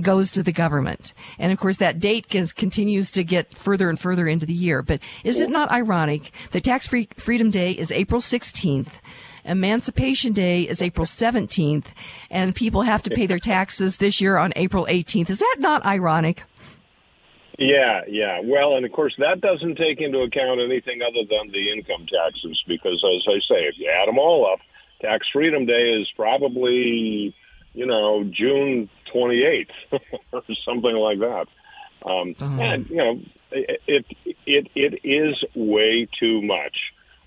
goes 0.00 0.30
to 0.32 0.42
the 0.42 0.52
government. 0.52 1.12
And 1.38 1.52
of 1.52 1.58
course 1.58 1.76
that 1.78 1.98
date 1.98 2.28
gets, 2.28 2.52
continues 2.52 3.10
to 3.12 3.24
get 3.24 3.56
further 3.56 3.88
and 3.90 3.98
further 3.98 4.26
into 4.26 4.46
the 4.46 4.52
year. 4.52 4.82
But 4.82 5.00
is 5.24 5.40
it 5.40 5.50
not 5.50 5.70
ironic 5.70 6.30
that 6.52 6.64
Tax 6.64 6.88
Free 6.88 7.08
Freedom 7.16 7.50
Day 7.50 7.72
is 7.72 7.92
April 7.92 8.20
16th? 8.20 8.92
Emancipation 9.44 10.32
Day 10.32 10.62
is 10.62 10.80
April 10.80 11.04
17th, 11.04 11.86
and 12.30 12.54
people 12.54 12.82
have 12.82 13.02
to 13.02 13.10
pay 13.10 13.26
their 13.26 13.40
taxes 13.40 13.96
this 13.96 14.20
year 14.20 14.36
on 14.36 14.52
April 14.54 14.86
18th. 14.88 15.30
Is 15.30 15.40
that 15.40 15.56
not 15.58 15.84
ironic? 15.84 16.44
Yeah, 17.58 18.02
yeah. 18.08 18.40
Well, 18.44 18.76
and 18.76 18.86
of 18.86 18.92
course, 18.92 19.14
that 19.18 19.40
doesn't 19.40 19.76
take 19.76 20.00
into 20.00 20.20
account 20.20 20.60
anything 20.60 21.00
other 21.02 21.26
than 21.28 21.50
the 21.52 21.72
income 21.72 22.06
taxes, 22.06 22.62
because 22.66 23.04
as 23.04 23.22
I 23.28 23.38
say, 23.48 23.64
if 23.66 23.74
you 23.78 23.90
add 23.90 24.08
them 24.08 24.18
all 24.18 24.50
up, 24.50 24.60
Tax 25.00 25.26
Freedom 25.32 25.66
Day 25.66 26.00
is 26.00 26.08
probably, 26.16 27.34
you 27.74 27.86
know, 27.86 28.24
June 28.24 28.88
28th 29.14 29.66
or 30.32 30.42
something 30.64 30.94
like 30.94 31.18
that. 31.20 31.46
Um, 32.04 32.34
And 32.60 32.90
you 32.90 32.96
know, 32.96 33.20
it 33.52 34.06
it 34.46 34.68
it 34.74 35.00
is 35.04 35.42
way 35.54 36.08
too 36.18 36.42
much, 36.42 36.76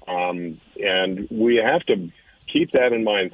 um, 0.07 0.59
and 0.81 1.27
we 1.31 1.55
have 1.57 1.81
to 1.84 2.09
keep 2.51 2.72
that 2.72 2.93
in 2.93 3.03
mind. 3.03 3.31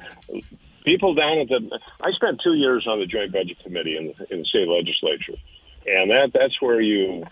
People 0.84 1.14
down 1.14 1.38
at 1.38 1.48
the 1.48 1.78
I 2.00 2.10
spent 2.12 2.40
two 2.42 2.54
years 2.54 2.86
on 2.86 3.00
the 3.00 3.06
Joint 3.06 3.32
Budget 3.32 3.58
Committee 3.62 3.96
in 3.96 4.14
in 4.30 4.40
the 4.40 4.44
state 4.44 4.68
legislature, 4.68 5.38
and 5.86 6.10
that 6.10 6.30
that's 6.32 6.60
where 6.60 6.80
you 6.80 7.24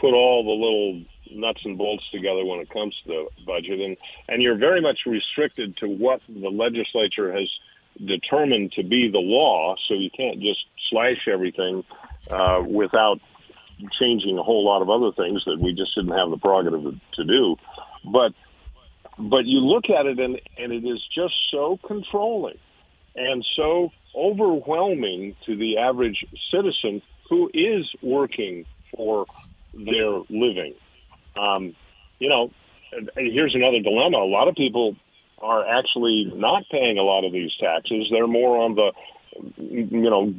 put 0.00 0.12
all 0.14 0.42
the 0.44 0.50
little 0.50 1.02
nuts 1.30 1.60
and 1.64 1.78
bolts 1.78 2.04
together 2.10 2.44
when 2.44 2.60
it 2.60 2.70
comes 2.70 2.94
to 3.04 3.08
the 3.08 3.44
budget, 3.44 3.80
and 3.80 3.96
and 4.28 4.42
you're 4.42 4.58
very 4.58 4.80
much 4.80 5.00
restricted 5.06 5.76
to 5.78 5.88
what 5.88 6.20
the 6.28 6.48
legislature 6.48 7.32
has 7.32 7.48
determined 7.98 8.72
to 8.72 8.82
be 8.82 9.10
the 9.10 9.18
law, 9.18 9.74
so 9.88 9.94
you 9.94 10.10
can't 10.10 10.40
just 10.40 10.60
slash 10.90 11.28
everything 11.32 11.84
uh, 12.30 12.62
without 12.66 13.20
changing 14.00 14.38
a 14.38 14.42
whole 14.42 14.64
lot 14.64 14.82
of 14.82 14.90
other 14.90 15.12
things 15.12 15.42
that 15.46 15.58
we 15.58 15.72
just 15.72 15.94
didn't 15.94 16.16
have 16.16 16.30
the 16.30 16.38
prerogative 16.38 16.94
to 17.14 17.24
do. 17.24 17.56
But 18.04 18.32
but 19.18 19.44
you 19.44 19.58
look 19.58 19.84
at 19.90 20.06
it 20.06 20.18
and 20.18 20.40
and 20.56 20.72
it 20.72 20.84
is 20.84 21.02
just 21.14 21.34
so 21.50 21.78
controlling 21.86 22.58
and 23.14 23.44
so 23.56 23.90
overwhelming 24.14 25.36
to 25.46 25.56
the 25.56 25.78
average 25.78 26.24
citizen 26.50 27.02
who 27.28 27.50
is 27.52 27.88
working 28.02 28.64
for 28.94 29.26
their 29.74 30.18
living. 30.28 30.74
Um, 31.36 31.74
you 32.18 32.28
know, 32.28 32.50
and 32.92 33.10
here's 33.14 33.54
another 33.54 33.80
dilemma. 33.80 34.18
A 34.18 34.28
lot 34.28 34.48
of 34.48 34.54
people 34.54 34.96
are 35.42 35.66
actually 35.66 36.32
not 36.34 36.64
paying 36.70 36.98
a 36.98 37.02
lot 37.02 37.24
of 37.24 37.32
these 37.32 37.50
taxes. 37.60 38.08
They're 38.10 38.26
more 38.26 38.58
on 38.58 38.74
the, 38.74 38.92
you 39.56 40.10
know, 40.10 40.32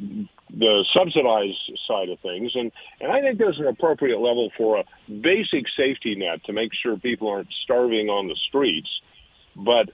the 0.50 0.84
subsidized 0.94 1.78
side 1.86 2.08
of 2.08 2.20
things. 2.20 2.52
And, 2.54 2.72
and 3.00 3.12
I 3.12 3.20
think 3.20 3.38
there's 3.38 3.58
an 3.58 3.66
appropriate 3.66 4.18
level 4.18 4.50
for 4.56 4.78
a 4.78 4.84
basic 5.08 5.64
safety 5.76 6.14
net 6.14 6.44
to 6.44 6.52
make 6.52 6.70
sure 6.74 6.96
people 6.96 7.28
aren't 7.28 7.52
starving 7.64 8.08
on 8.08 8.28
the 8.28 8.36
streets. 8.48 8.88
But 9.56 9.90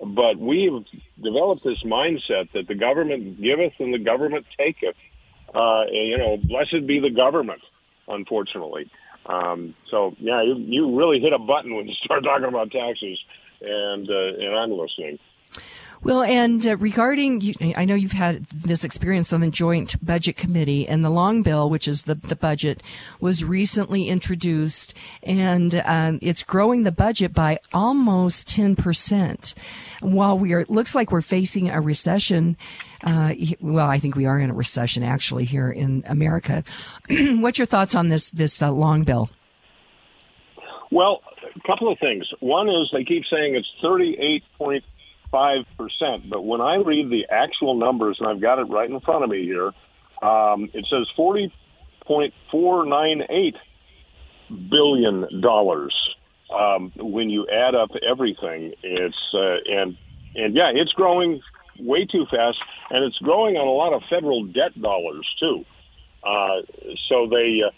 but 0.00 0.38
we've 0.38 0.84
developed 1.20 1.64
this 1.64 1.82
mindset 1.82 2.52
that 2.52 2.68
the 2.68 2.74
government 2.74 3.42
giveth 3.42 3.72
and 3.80 3.92
the 3.92 3.98
government 3.98 4.46
taketh. 4.56 4.94
Uh, 5.52 5.84
you 5.90 6.18
know, 6.18 6.36
blessed 6.36 6.86
be 6.86 7.00
the 7.00 7.10
government, 7.10 7.62
unfortunately. 8.06 8.90
Um, 9.26 9.74
so 9.90 10.14
yeah, 10.18 10.42
you, 10.42 10.56
you 10.56 10.98
really 10.98 11.20
hit 11.20 11.32
a 11.32 11.38
button 11.38 11.74
when 11.74 11.88
you 11.88 11.94
start 11.94 12.22
talking 12.24 12.46
about 12.46 12.70
taxes, 12.70 13.18
and 13.60 14.08
uh, 14.08 14.44
and 14.44 14.56
I'm 14.56 14.72
listening. 14.72 15.18
Well, 16.00 16.22
and 16.22 16.64
uh, 16.64 16.76
regarding, 16.76 17.74
I 17.76 17.84
know 17.84 17.96
you've 17.96 18.12
had 18.12 18.46
this 18.50 18.84
experience 18.84 19.32
on 19.32 19.40
the 19.40 19.50
Joint 19.50 20.04
Budget 20.04 20.36
Committee, 20.36 20.86
and 20.86 21.02
the 21.02 21.10
long 21.10 21.42
bill, 21.42 21.68
which 21.68 21.88
is 21.88 22.04
the 22.04 22.14
the 22.14 22.36
budget, 22.36 22.82
was 23.20 23.42
recently 23.42 24.08
introduced, 24.08 24.94
and 25.24 25.74
um, 25.84 26.20
it's 26.22 26.44
growing 26.44 26.84
the 26.84 26.92
budget 26.92 27.34
by 27.34 27.58
almost 27.72 28.48
ten 28.48 28.76
percent. 28.76 29.54
While 30.00 30.38
we 30.38 30.52
are, 30.52 30.60
it 30.60 30.70
looks 30.70 30.94
like 30.94 31.10
we're 31.10 31.20
facing 31.20 31.68
a 31.68 31.80
recession. 31.80 32.56
Uh, 33.02 33.34
well, 33.60 33.88
I 33.88 33.98
think 33.98 34.14
we 34.14 34.26
are 34.26 34.38
in 34.38 34.50
a 34.50 34.54
recession 34.54 35.02
actually 35.02 35.44
here 35.46 35.70
in 35.70 36.04
America. 36.06 36.62
What's 37.08 37.58
your 37.58 37.66
thoughts 37.66 37.96
on 37.96 38.08
this 38.08 38.30
this 38.30 38.62
uh, 38.62 38.70
long 38.70 39.02
bill? 39.02 39.30
Well, 40.90 41.20
a 41.54 41.60
couple 41.66 41.92
of 41.92 41.98
things. 41.98 42.26
One 42.40 42.68
is 42.68 42.90
they 42.92 43.04
keep 43.04 43.24
saying 43.30 43.54
it's 43.54 43.68
38.5%, 43.82 46.30
but 46.30 46.42
when 46.42 46.60
I 46.60 46.74
read 46.76 47.08
the 47.10 47.26
actual 47.30 47.74
numbers, 47.74 48.18
and 48.20 48.28
I've 48.28 48.40
got 48.40 48.58
it 48.58 48.64
right 48.64 48.88
in 48.88 49.00
front 49.00 49.24
of 49.24 49.30
me 49.30 49.42
here, 49.44 49.72
um, 50.22 50.70
it 50.72 50.86
says 50.90 51.06
$40.498 51.18 53.54
billion. 54.70 55.28
Um, 56.50 56.92
when 56.96 57.28
you 57.28 57.46
add 57.48 57.74
up 57.74 57.90
everything, 58.08 58.72
it's, 58.82 59.34
uh, 59.34 59.58
and, 59.70 59.98
and 60.34 60.56
yeah, 60.56 60.70
it's 60.74 60.92
growing 60.92 61.42
way 61.78 62.06
too 62.06 62.24
fast, 62.30 62.56
and 62.90 63.04
it's 63.04 63.18
growing 63.18 63.56
on 63.56 63.68
a 63.68 63.70
lot 63.70 63.92
of 63.92 64.02
federal 64.08 64.46
debt 64.46 64.80
dollars, 64.80 65.26
too. 65.38 65.66
Uh, 66.24 66.62
so 67.08 67.26
they, 67.28 67.60
uh, 67.64 67.70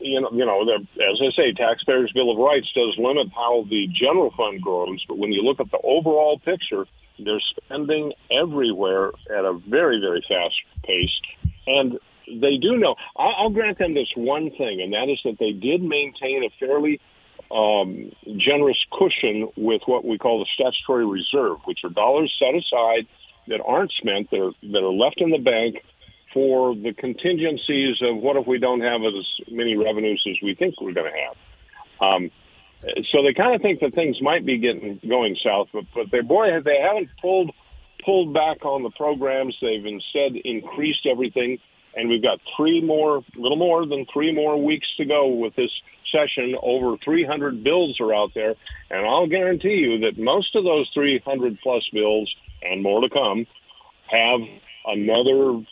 you 0.00 0.20
know, 0.20 0.30
you 0.32 0.44
know, 0.44 0.62
as 0.62 1.18
I 1.20 1.30
say, 1.36 1.52
Taxpayers' 1.52 2.12
Bill 2.12 2.30
of 2.30 2.38
Rights 2.38 2.68
does 2.74 2.94
limit 2.98 3.28
how 3.34 3.64
the 3.68 3.86
general 3.88 4.32
fund 4.36 4.60
grows, 4.62 5.04
but 5.08 5.18
when 5.18 5.32
you 5.32 5.42
look 5.42 5.60
at 5.60 5.70
the 5.70 5.78
overall 5.82 6.38
picture, 6.38 6.86
they're 7.18 7.40
spending 7.64 8.12
everywhere 8.30 9.10
at 9.30 9.44
a 9.44 9.52
very, 9.68 10.00
very 10.00 10.24
fast 10.28 10.54
pace, 10.84 11.20
and 11.66 11.98
they 12.26 12.56
do 12.56 12.76
know. 12.76 12.94
I- 13.16 13.34
I'll 13.38 13.50
grant 13.50 13.78
them 13.78 13.94
this 13.94 14.10
one 14.14 14.50
thing, 14.50 14.80
and 14.80 14.92
that 14.92 15.08
is 15.08 15.20
that 15.24 15.38
they 15.38 15.52
did 15.52 15.82
maintain 15.82 16.44
a 16.44 16.50
fairly 16.58 17.00
um, 17.50 18.12
generous 18.36 18.78
cushion 18.92 19.48
with 19.56 19.82
what 19.86 20.04
we 20.04 20.18
call 20.18 20.38
the 20.38 20.46
statutory 20.54 21.04
reserve, 21.04 21.58
which 21.64 21.80
are 21.82 21.90
dollars 21.90 22.32
set 22.38 22.54
aside 22.54 23.06
that 23.48 23.60
aren't 23.64 23.90
spent, 23.92 24.30
that 24.30 24.40
are, 24.40 24.52
that 24.62 24.78
are 24.78 24.92
left 24.92 25.20
in 25.20 25.30
the 25.30 25.38
bank 25.38 25.82
for 26.32 26.74
the 26.74 26.92
contingencies 26.92 27.96
of 28.02 28.16
what 28.16 28.36
if 28.36 28.46
we 28.46 28.58
don't 28.58 28.80
have 28.80 29.00
as 29.02 29.26
many 29.50 29.76
revenues 29.76 30.22
as 30.28 30.36
we 30.42 30.54
think 30.54 30.80
we're 30.80 30.92
going 30.92 31.10
to 31.10 31.18
have. 31.18 31.36
Um, 32.00 32.30
so 33.10 33.22
they 33.22 33.34
kind 33.34 33.54
of 33.54 33.60
think 33.60 33.80
that 33.80 33.94
things 33.94 34.20
might 34.22 34.46
be 34.46 34.58
getting 34.58 35.00
going 35.06 35.36
south, 35.44 35.68
but 35.72 35.84
but 35.94 36.06
they 36.10 36.20
boy 36.20 36.48
they 36.64 36.78
haven't 36.80 37.10
pulled 37.20 37.50
pulled 38.04 38.32
back 38.32 38.64
on 38.64 38.82
the 38.82 38.90
programs. 38.90 39.56
They've 39.60 39.84
instead 39.84 40.36
increased 40.44 41.06
everything, 41.10 41.58
and 41.94 42.08
we've 42.08 42.22
got 42.22 42.40
three 42.56 42.80
more, 42.80 43.22
little 43.36 43.58
more 43.58 43.84
than 43.86 44.06
three 44.12 44.34
more 44.34 44.62
weeks 44.62 44.86
to 44.96 45.04
go 45.04 45.28
with 45.28 45.54
this 45.56 45.70
session. 46.10 46.56
Over 46.62 46.96
300 47.04 47.62
bills 47.62 47.98
are 48.00 48.14
out 48.14 48.30
there, 48.34 48.54
and 48.90 49.06
I'll 49.06 49.28
guarantee 49.28 49.76
you 49.76 49.98
that 50.00 50.18
most 50.18 50.56
of 50.56 50.64
those 50.64 50.90
300 50.94 51.58
plus 51.62 51.82
bills 51.92 52.34
and 52.62 52.82
more 52.82 53.02
to 53.02 53.10
come 53.10 53.46
have 54.10 54.40
another 54.86 55.62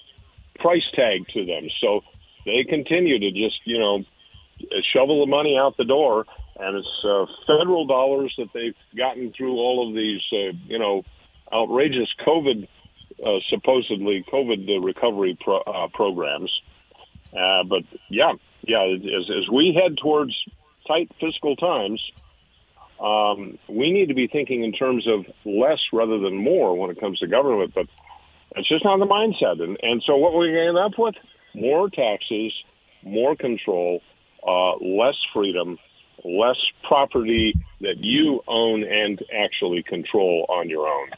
price 0.59 0.85
tag 0.94 1.26
to 1.35 1.44
them. 1.44 1.68
So 1.80 2.01
they 2.44 2.64
continue 2.68 3.18
to 3.18 3.30
just, 3.30 3.60
you 3.64 3.78
know, 3.78 4.05
shovel 4.93 5.24
the 5.24 5.30
money 5.30 5.56
out 5.56 5.76
the 5.76 5.85
door, 5.85 6.26
and 6.59 6.76
it's 6.76 7.05
uh, 7.05 7.26
federal 7.47 7.86
dollars 7.86 8.35
that 8.39 8.48
they've 8.52 8.74
gotten 8.97 9.32
through 9.32 9.56
all 9.56 9.89
of 9.89 9.94
these, 9.94 10.20
uh, 10.32 10.56
you 10.66 10.78
know, 10.78 11.05
outrageous 11.52 12.09
COVID, 12.26 12.66
uh, 13.24 13.39
supposedly 13.48 14.24
COVID 14.32 14.68
uh, 14.68 14.80
recovery 14.80 15.39
pro- 15.40 15.60
uh, 15.60 15.89
programs. 15.94 16.51
Uh, 17.32 17.62
but 17.64 17.82
yeah, 18.10 18.32
yeah, 18.62 18.85
as, 18.85 19.30
as 19.30 19.48
we 19.52 19.78
head 19.80 19.97
towards 20.02 20.35
tight 20.86 21.10
fiscal 21.20 21.55
times, 21.56 22.02
um, 23.01 23.59
we 23.68 23.93
need 23.93 24.09
to 24.09 24.14
be 24.14 24.26
thinking 24.26 24.64
in 24.64 24.72
terms 24.72 25.06
of 25.06 25.24
less 25.44 25.78
rather 25.93 26.18
than 26.18 26.36
more 26.36 26.76
when 26.76 26.90
it 26.90 26.98
comes 26.98 27.18
to 27.20 27.28
government. 27.28 27.72
But 27.74 27.86
it's 28.59 28.68
just 28.68 28.85
not 28.85 28.98
the 28.98 29.06
mindset. 29.06 29.62
And, 29.62 29.76
and 29.82 30.02
so 30.06 30.16
what 30.16 30.32
to 30.32 30.68
end 30.68 30.78
up 30.78 30.93
with? 30.98 31.14
More 31.55 31.89
taxes, 31.89 32.52
more 33.02 33.36
control, 33.36 34.01
uh, 34.47 34.76
less 34.76 35.16
freedom, 35.32 35.78
less 36.24 36.56
property 36.86 37.55
that 37.80 37.98
you 37.98 38.43
own 38.47 38.85
and 38.85 39.22
actually 39.32 39.82
control 39.82 40.47
on 40.48 40.68
your 40.68 40.86
own. 40.86 41.09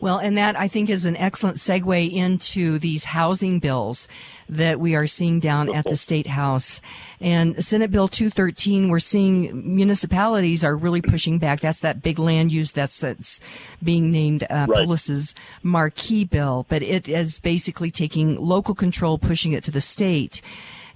Well, 0.00 0.18
and 0.18 0.38
that 0.38 0.58
I 0.58 0.66
think 0.68 0.88
is 0.88 1.04
an 1.04 1.16
excellent 1.16 1.58
segue 1.58 2.12
into 2.12 2.78
these 2.78 3.04
housing 3.04 3.58
bills 3.58 4.08
that 4.48 4.80
we 4.80 4.94
are 4.94 5.06
seeing 5.06 5.38
down 5.38 5.72
at 5.74 5.84
the 5.84 5.94
State 5.94 6.26
House. 6.26 6.80
And 7.20 7.62
Senate 7.62 7.90
Bill 7.90 8.08
213, 8.08 8.88
we're 8.88 8.98
seeing 8.98 9.76
municipalities 9.76 10.64
are 10.64 10.76
really 10.76 11.02
pushing 11.02 11.38
back. 11.38 11.60
That's 11.60 11.80
that 11.80 12.02
big 12.02 12.18
land 12.18 12.50
use 12.50 12.72
that's, 12.72 13.00
that's 13.00 13.40
being 13.82 14.10
named 14.10 14.44
uh, 14.44 14.66
Right. 14.68 14.86
Polis's 14.86 15.34
marquee 15.62 16.24
bill, 16.24 16.66
but 16.68 16.82
it 16.82 17.08
is 17.08 17.38
basically 17.40 17.90
taking 17.90 18.36
local 18.36 18.74
control, 18.74 19.18
pushing 19.18 19.52
it 19.52 19.64
to 19.64 19.70
the 19.70 19.80
state. 19.80 20.40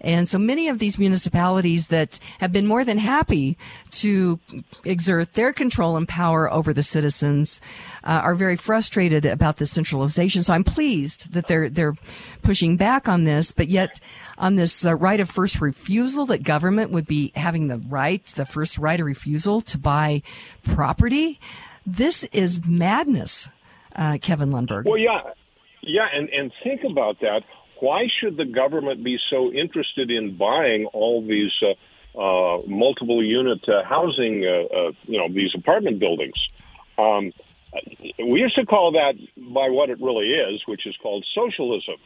And 0.05 0.29
so 0.29 0.39
many 0.39 0.69
of 0.69 0.79
these 0.79 0.99
municipalities 0.99 1.89
that 1.89 2.19
have 2.39 2.53
been 2.53 2.67
more 2.67 2.85
than 2.85 2.99
happy 2.99 3.57
to 3.93 4.39
exert 4.85 5.33
their 5.33 5.53
control 5.53 5.97
and 5.97 6.07
power 6.07 6.53
over 6.53 6.75
the 6.75 6.83
citizens 6.83 7.61
uh, 8.05 8.21
are 8.23 8.35
very 8.35 8.57
frustrated 8.57 9.25
about 9.25 9.57
the 9.57 9.65
centralization. 9.65 10.43
So 10.43 10.53
I'm 10.53 10.63
pleased 10.63 11.33
that 11.33 11.49
they're 11.49 11.71
they're 11.71 11.95
pushing 12.43 12.77
back 12.77 13.09
on 13.09 13.25
this, 13.25 13.51
but 13.51 13.69
yet 13.69 13.99
on 14.37 14.57
this 14.57 14.85
uh, 14.85 14.95
right 14.95 15.21
of 15.21 15.31
first 15.31 15.61
refusal 15.61 16.27
that 16.27 16.43
government 16.43 16.91
would 16.91 17.07
be 17.07 17.33
having 17.35 17.69
the 17.69 17.79
right, 17.79 18.25
the 18.27 18.45
first 18.45 18.77
right 18.77 19.01
of 19.01 19.07
refusal 19.07 19.63
to 19.63 19.79
buy 19.79 20.23
property. 20.65 21.41
This 21.87 22.25
is 22.25 22.67
madness, 22.67 23.49
uh, 23.97 24.19
Kevin 24.21 24.51
Lundberg. 24.51 24.85
Well, 24.85 24.99
yeah, 24.99 25.21
yeah, 25.83 26.07
and 26.13 26.29
and 26.29 26.53
think 26.63 26.83
about 26.85 27.21
that. 27.21 27.43
Why 27.81 28.07
should 28.21 28.37
the 28.37 28.45
government 28.45 29.03
be 29.03 29.19
so 29.31 29.53
interested 29.53 30.11
in 30.11 30.37
buying 30.37 30.87
all 30.87 31.23
these 31.23 31.53
uh, 31.63 32.19
uh, 32.19 32.63
multiple 32.67 33.23
unit 33.23 33.69
uh, 33.69 33.85
housing, 33.85 34.45
uh, 34.45 34.93
you 35.05 35.19
know, 35.19 35.29
these 35.29 35.51
apartment 35.55 35.99
buildings? 35.99 36.35
Um, 36.97 37.33
we 38.19 38.41
used 38.41 38.55
to 38.55 38.67
call 38.67 38.93
that 38.93 39.15
by 39.37 39.69
what 39.71 39.91
it 39.91 40.01
really 40.01 40.31
is, 40.31 40.63
which 40.67 40.87
is 40.87 40.97
called 41.03 41.27
socialism. 41.35 41.97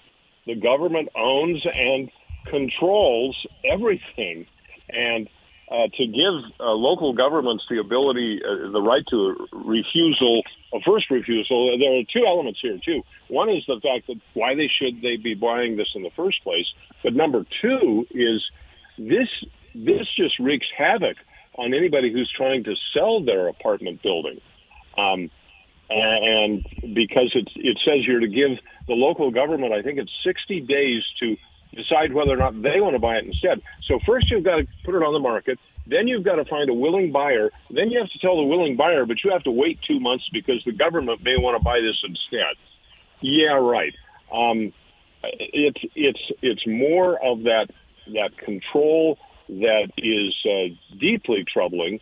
The 0.47 0.55
government 0.55 1.11
owns 1.15 1.65
and 1.67 2.11
controls 2.47 3.37
everything, 3.65 4.47
and 4.89 5.29
uh, 5.71 5.89
to 5.95 6.07
give 6.07 6.51
uh, 6.61 6.73
local 6.73 7.13
governments 7.13 7.65
the 7.69 7.79
ability, 7.79 8.41
uh, 8.43 8.71
the 8.71 8.81
right 8.81 9.05
to 9.11 9.47
refusal, 9.53 10.43
a 10.73 10.81
first 10.81 11.11
refusal. 11.11 11.79
There 11.79 11.99
are 11.99 12.03
two 12.13 12.27
elements 12.27 12.61
here 12.61 12.79
too. 12.85 13.03
One 13.29 13.49
is 13.49 13.65
the 13.67 13.81
fact 13.81 14.07
that 14.09 14.21
why 14.35 14.55
they 14.55 14.69
should 14.69 15.01
they 15.03 15.17
be 15.17 15.35
buying 15.35 15.77
this 15.77 15.89
in 15.95 16.03
the 16.03 16.11
first 16.11 16.43
place, 16.43 16.67
but 17.03 17.15
number 17.15 17.45
two 17.63 18.07
is 18.11 18.45
this 18.99 19.29
this 19.75 20.07
just 20.17 20.39
wreaks 20.39 20.67
havoc 20.77 21.17
on 21.55 21.75
anybody 21.75 22.13
who's 22.13 22.31
trying 22.37 22.65
to 22.65 22.75
sell 22.95 23.23
their 23.23 23.49
apartment 23.49 24.03
building. 24.03 24.41
Um, 24.97 25.31
and 25.91 26.63
because 26.95 27.33
it 27.35 27.49
it 27.57 27.79
says 27.85 28.07
you're 28.07 28.21
to 28.21 28.29
give 28.29 28.59
the 28.87 28.95
local 28.95 29.31
government, 29.31 29.73
I 29.73 29.83
think 29.83 29.99
it's 29.99 30.13
60 30.25 30.61
days 30.61 31.03
to 31.21 31.37
decide 31.75 32.13
whether 32.13 32.33
or 32.33 32.37
not 32.37 32.61
they 32.63 32.81
want 32.81 32.95
to 32.95 32.99
buy 32.99 33.17
it 33.17 33.25
instead. 33.25 33.63
So 33.87 33.99
first 34.07 34.31
you've 34.31 34.45
got 34.45 34.57
to 34.57 34.67
put 34.85 34.95
it 34.95 35.03
on 35.03 35.13
the 35.13 35.19
market, 35.19 35.59
then 35.89 36.07
you've 36.07 36.25
got 36.25 36.37
to 36.37 36.45
find 36.45 36.69
a 36.69 36.75
willing 36.75 37.13
buyer, 37.13 37.51
then 37.71 37.91
you 37.91 37.99
have 37.99 38.11
to 38.11 38.19
tell 38.19 38.37
the 38.37 38.43
willing 38.43 38.77
buyer, 38.77 39.07
but 39.07 39.19
you 39.25 39.31
have 39.31 39.43
to 39.45 39.51
wait 39.51 39.79
two 39.87 40.01
months 40.01 40.29
because 40.33 40.63
the 40.65 40.73
government 40.73 41.23
may 41.23 41.37
want 41.37 41.59
to 41.59 41.65
buy 41.65 41.81
this 41.81 41.97
instead. 42.05 42.55
Yeah, 43.21 43.55
right. 43.55 43.95
Um, 44.33 44.73
it's 45.23 45.81
it's 45.95 46.33
it's 46.43 46.67
more 46.67 47.19
of 47.25 47.43
that 47.45 47.69
that 48.13 48.37
control 48.39 49.19
that 49.49 49.89
is 49.97 50.35
uh, 50.45 50.97
deeply 50.99 51.45
troubling. 51.53 52.01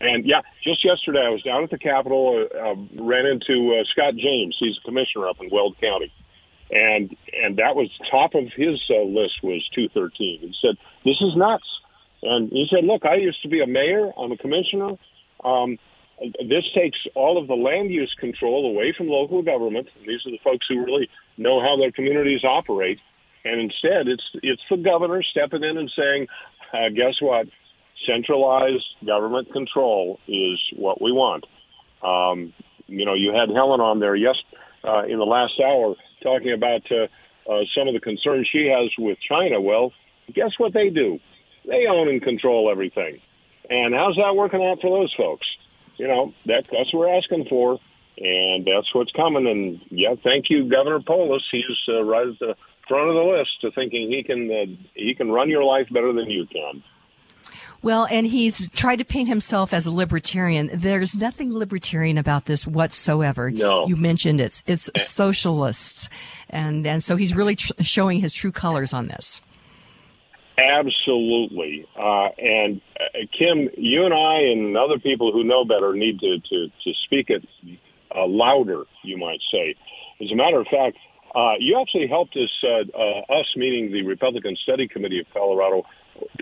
And 0.00 0.26
yeah, 0.26 0.42
just 0.62 0.84
yesterday 0.84 1.24
I 1.24 1.30
was 1.30 1.42
down 1.42 1.64
at 1.64 1.70
the 1.70 1.78
Capitol, 1.78 2.46
uh, 2.54 2.58
uh, 2.58 2.74
ran 3.02 3.26
into 3.26 3.74
uh, 3.74 3.84
Scott 3.90 4.14
James. 4.14 4.56
He's 4.58 4.76
a 4.78 4.84
commissioner 4.84 5.28
up 5.28 5.36
in 5.40 5.50
Weld 5.50 5.76
County 5.80 6.12
and 6.70 7.16
and 7.32 7.56
that 7.56 7.74
was 7.74 7.90
top 8.10 8.34
of 8.34 8.44
his 8.56 8.80
uh, 8.90 9.02
list 9.02 9.42
was 9.42 9.68
213. 9.74 10.40
He 10.40 10.54
said 10.60 10.76
this 11.04 11.20
is 11.20 11.36
nuts, 11.36 11.66
and 12.22 12.50
he 12.50 12.66
said, 12.70 12.84
look, 12.84 13.04
I 13.04 13.16
used 13.16 13.42
to 13.42 13.48
be 13.48 13.62
a 13.62 13.66
mayor, 13.66 14.10
I'm 14.18 14.32
a 14.32 14.36
commissioner. 14.36 14.90
Um, 15.44 15.78
this 16.20 16.64
takes 16.74 16.98
all 17.14 17.38
of 17.38 17.48
the 17.48 17.54
land 17.54 17.90
use 17.90 18.14
control 18.20 18.66
away 18.66 18.94
from 18.96 19.08
local 19.08 19.42
government. 19.42 19.88
These 20.06 20.20
are 20.26 20.30
the 20.30 20.40
folks 20.44 20.66
who 20.68 20.84
really 20.84 21.08
know 21.38 21.60
how 21.60 21.76
their 21.78 21.92
communities 21.92 22.44
operate, 22.44 22.98
and 23.44 23.58
instead, 23.58 24.06
it's 24.06 24.24
it's 24.42 24.60
the 24.70 24.76
governor 24.76 25.22
stepping 25.22 25.64
in 25.64 25.78
and 25.78 25.90
saying, 25.96 26.26
uh, 26.74 26.90
guess 26.94 27.14
what? 27.20 27.46
Centralized 28.06 28.84
government 29.06 29.50
control 29.50 30.20
is 30.28 30.58
what 30.76 31.00
we 31.00 31.10
want. 31.10 31.46
Um, 32.02 32.52
you 32.86 33.06
know, 33.06 33.14
you 33.14 33.32
had 33.32 33.48
Helen 33.54 33.80
on 33.80 34.00
there 34.00 34.16
yes 34.16 34.36
uh, 34.84 35.04
in 35.04 35.18
the 35.18 35.24
last 35.24 35.54
hour 35.64 35.94
talking 36.22 36.52
about 36.52 36.82
uh, 36.90 37.04
uh, 37.50 37.64
some 37.74 37.88
of 37.88 37.94
the 37.94 38.00
concerns 38.00 38.46
she 38.50 38.66
has 38.66 38.90
with 38.98 39.16
China. 39.26 39.60
Well, 39.60 39.92
guess 40.34 40.50
what 40.58 40.74
they 40.74 40.90
do? 40.90 41.18
They 41.70 41.86
own 41.86 42.08
and 42.08 42.20
control 42.20 42.68
everything. 42.70 43.20
And 43.70 43.94
how's 43.94 44.16
that 44.16 44.34
working 44.34 44.60
out 44.62 44.80
for 44.80 44.90
those 44.98 45.14
folks? 45.16 45.46
You 45.96 46.08
know, 46.08 46.34
that, 46.46 46.64
that's 46.72 46.92
what 46.92 47.00
we're 47.00 47.16
asking 47.16 47.46
for, 47.48 47.78
and 48.18 48.66
that's 48.66 48.92
what's 48.92 49.12
coming. 49.12 49.46
And 49.46 49.80
yeah, 49.90 50.14
thank 50.24 50.50
you, 50.50 50.68
Governor 50.68 51.00
Polis. 51.00 51.42
He's 51.52 51.62
uh, 51.88 52.02
right 52.02 52.26
at 52.26 52.38
the 52.40 52.56
front 52.88 53.08
of 53.08 53.14
the 53.14 53.22
list 53.22 53.60
to 53.60 53.70
thinking 53.70 54.10
he 54.10 54.24
can 54.24 54.50
uh, 54.50 54.88
he 54.94 55.14
can 55.14 55.30
run 55.30 55.48
your 55.48 55.62
life 55.62 55.86
better 55.92 56.12
than 56.12 56.28
you 56.28 56.46
can. 56.46 56.82
Well, 57.82 58.06
and 58.10 58.26
he's 58.26 58.68
tried 58.70 58.96
to 58.96 59.04
paint 59.04 59.28
himself 59.28 59.72
as 59.72 59.86
a 59.86 59.90
libertarian. 59.90 60.70
There's 60.74 61.16
nothing 61.16 61.54
libertarian 61.54 62.18
about 62.18 62.44
this 62.44 62.66
whatsoever. 62.66 63.50
No. 63.50 63.86
You 63.86 63.96
mentioned 63.96 64.40
it's 64.40 64.62
it's 64.66 64.90
socialists, 65.02 66.08
and 66.48 66.86
and 66.86 67.04
so 67.04 67.16
he's 67.16 67.34
really 67.34 67.56
tr- 67.56 67.72
showing 67.80 68.20
his 68.20 68.32
true 68.32 68.52
colors 68.52 68.92
on 68.92 69.06
this. 69.06 69.40
Absolutely, 70.58 71.86
uh, 71.96 72.28
and 72.38 72.80
uh, 72.98 73.24
Kim, 73.36 73.68
you 73.76 74.04
and 74.04 74.12
I 74.12 74.40
and 74.52 74.76
other 74.76 74.98
people 74.98 75.32
who 75.32 75.44
know 75.44 75.64
better 75.64 75.94
need 75.94 76.20
to 76.20 76.38
to, 76.38 76.68
to 76.68 76.92
speak 77.04 77.30
it 77.30 77.46
uh, 78.14 78.26
louder. 78.26 78.84
You 79.02 79.16
might 79.16 79.40
say. 79.52 79.74
As 80.20 80.30
a 80.30 80.34
matter 80.34 80.60
of 80.60 80.66
fact, 80.66 80.98
uh, 81.34 81.54
you 81.58 81.80
actually 81.80 82.08
helped 82.08 82.36
us, 82.36 82.50
uh, 82.62 82.84
uh, 82.94 83.40
us 83.40 83.46
meaning 83.56 83.90
the 83.90 84.02
Republican 84.02 84.54
Study 84.62 84.86
Committee 84.86 85.20
of 85.20 85.26
Colorado, 85.32 85.84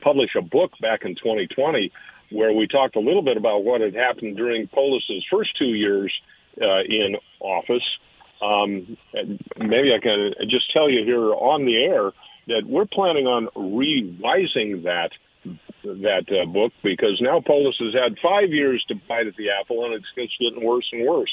publish 0.02 0.30
a 0.36 0.42
book 0.42 0.72
back 0.80 1.04
in 1.04 1.14
2020 1.14 1.92
where 2.30 2.52
we 2.52 2.66
talked 2.66 2.96
a 2.96 3.00
little 3.00 3.22
bit 3.22 3.36
about 3.36 3.62
what 3.62 3.80
had 3.80 3.94
happened 3.94 4.36
during 4.36 4.66
Polis's 4.68 5.24
first 5.30 5.56
two 5.56 5.74
years 5.74 6.12
in 6.56 7.16
office. 7.40 7.84
Um, 8.42 8.96
maybe 9.56 9.92
I 9.94 10.00
can 10.02 10.32
just 10.48 10.72
tell 10.72 10.90
you 10.90 11.04
here 11.04 11.32
on 11.32 11.64
the 11.64 11.76
air 11.76 12.12
that 12.48 12.62
we're 12.66 12.86
planning 12.86 13.26
on 13.26 13.48
revising 13.54 14.82
that 14.82 15.10
that 15.84 16.26
uh, 16.28 16.44
book 16.46 16.72
because 16.82 17.20
now 17.20 17.40
Polis 17.40 17.76
has 17.78 17.94
had 17.94 18.18
five 18.22 18.50
years 18.50 18.84
to 18.88 18.94
bite 19.08 19.26
at 19.26 19.36
the 19.36 19.50
apple 19.50 19.84
and 19.84 19.94
it's, 19.94 20.06
getting 20.38 20.64
worse 20.64 20.88
and 20.92 21.06
worse. 21.06 21.30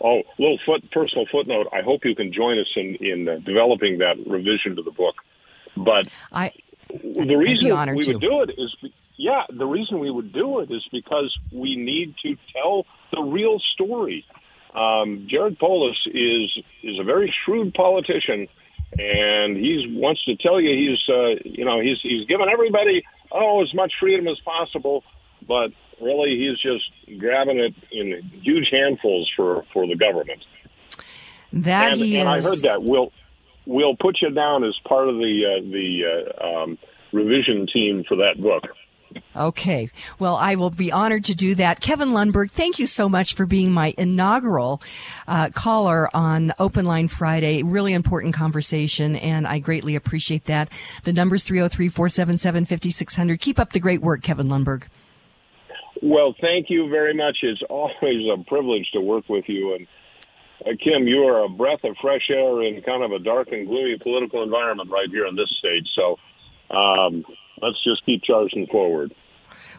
Oh, 0.00 0.22
little 0.38 0.58
foot 0.64 0.88
personal 0.92 1.26
footnote. 1.30 1.66
I 1.72 1.82
hope 1.82 2.04
you 2.04 2.14
can 2.14 2.32
join 2.32 2.58
us 2.58 2.68
in 2.76 2.94
in 3.00 3.28
uh, 3.28 3.38
developing 3.44 3.98
that 3.98 4.16
revision 4.26 4.76
to 4.76 4.82
the 4.82 4.92
book. 4.92 5.16
But 5.76 6.08
I 6.32 6.52
the 6.88 7.36
reason 7.36 7.94
we 7.94 8.04
to. 8.04 8.12
would 8.12 8.20
do 8.20 8.42
it 8.42 8.50
is, 8.56 8.74
yeah, 9.16 9.44
the 9.50 9.66
reason 9.66 9.98
we 9.98 10.10
would 10.10 10.32
do 10.32 10.60
it 10.60 10.70
is 10.70 10.86
because 10.90 11.36
we 11.52 11.76
need 11.76 12.14
to 12.22 12.36
tell 12.54 12.86
the 13.12 13.20
real 13.20 13.58
story. 13.74 14.24
Um, 14.74 15.26
Jared 15.28 15.58
Polis 15.58 15.96
is 16.06 16.56
is 16.82 16.98
a 16.98 17.04
very 17.04 17.34
shrewd 17.44 17.74
politician, 17.74 18.48
and 18.92 19.56
he 19.56 19.86
wants 19.98 20.24
to 20.24 20.36
tell 20.36 20.60
you 20.60 20.70
he's 20.70 21.14
uh, 21.14 21.40
you 21.44 21.64
know 21.64 21.80
he's 21.80 21.98
he's 22.02 22.26
given 22.26 22.48
everybody 22.48 23.02
oh 23.32 23.62
as 23.62 23.72
much 23.74 23.92
freedom 24.00 24.28
as 24.28 24.38
possible, 24.40 25.04
but 25.46 25.70
really 26.00 26.36
he's 26.38 26.58
just 26.60 27.18
grabbing 27.18 27.58
it 27.58 27.74
in 27.92 28.22
huge 28.42 28.68
handfuls 28.70 29.30
for 29.36 29.64
for 29.72 29.86
the 29.86 29.96
government. 29.96 30.44
That 31.52 31.94
and, 31.94 32.02
and 32.02 32.28
I 32.28 32.40
heard 32.40 32.60
that. 32.60 32.82
We'll 32.82 33.12
we'll 33.66 33.96
put 33.96 34.18
you 34.20 34.30
down 34.30 34.64
as 34.64 34.74
part 34.86 35.08
of 35.08 35.16
the 35.16 35.44
uh, 35.46 35.62
the 35.62 36.34
uh, 36.42 36.62
um, 36.62 36.78
revision 37.12 37.66
team 37.72 38.04
for 38.06 38.16
that 38.16 38.40
book. 38.40 38.64
Okay. 39.36 39.90
Well, 40.18 40.36
I 40.36 40.56
will 40.56 40.70
be 40.70 40.92
honored 40.92 41.24
to 41.26 41.34
do 41.34 41.54
that. 41.56 41.80
Kevin 41.80 42.10
Lundberg, 42.10 42.50
thank 42.50 42.78
you 42.78 42.86
so 42.86 43.08
much 43.08 43.34
for 43.34 43.46
being 43.46 43.72
my 43.72 43.94
inaugural 43.96 44.82
uh, 45.26 45.50
caller 45.54 46.14
on 46.14 46.52
Open 46.58 46.84
Line 46.84 47.08
Friday. 47.08 47.62
Really 47.62 47.92
important 47.92 48.34
conversation, 48.34 49.16
and 49.16 49.46
I 49.46 49.58
greatly 49.58 49.94
appreciate 49.94 50.46
that. 50.46 50.70
The 51.04 51.12
number's 51.12 51.44
303 51.44 51.88
477 51.88 52.66
5600. 52.66 53.40
Keep 53.40 53.58
up 53.58 53.72
the 53.72 53.80
great 53.80 54.02
work, 54.02 54.22
Kevin 54.22 54.48
Lundberg. 54.48 54.84
Well, 56.02 56.34
thank 56.40 56.70
you 56.70 56.88
very 56.88 57.14
much. 57.14 57.38
It's 57.42 57.62
always 57.68 58.26
a 58.32 58.42
privilege 58.44 58.88
to 58.92 59.00
work 59.00 59.28
with 59.28 59.44
you. 59.48 59.74
And 59.74 59.86
uh, 60.66 60.76
Kim, 60.82 61.06
you 61.06 61.24
are 61.24 61.44
a 61.44 61.48
breath 61.48 61.84
of 61.84 61.96
fresh 62.00 62.28
air 62.30 62.62
in 62.62 62.82
kind 62.82 63.02
of 63.02 63.12
a 63.12 63.18
dark 63.18 63.48
and 63.52 63.66
gloomy 63.66 63.98
political 63.98 64.42
environment 64.42 64.90
right 64.90 65.08
here 65.10 65.26
in 65.26 65.34
this 65.34 65.50
state. 65.58 65.86
So 65.94 66.18
um, 66.76 67.24
let's 67.62 67.82
just 67.82 68.04
keep 68.04 68.22
charging 68.22 68.66
forward. 68.66 69.14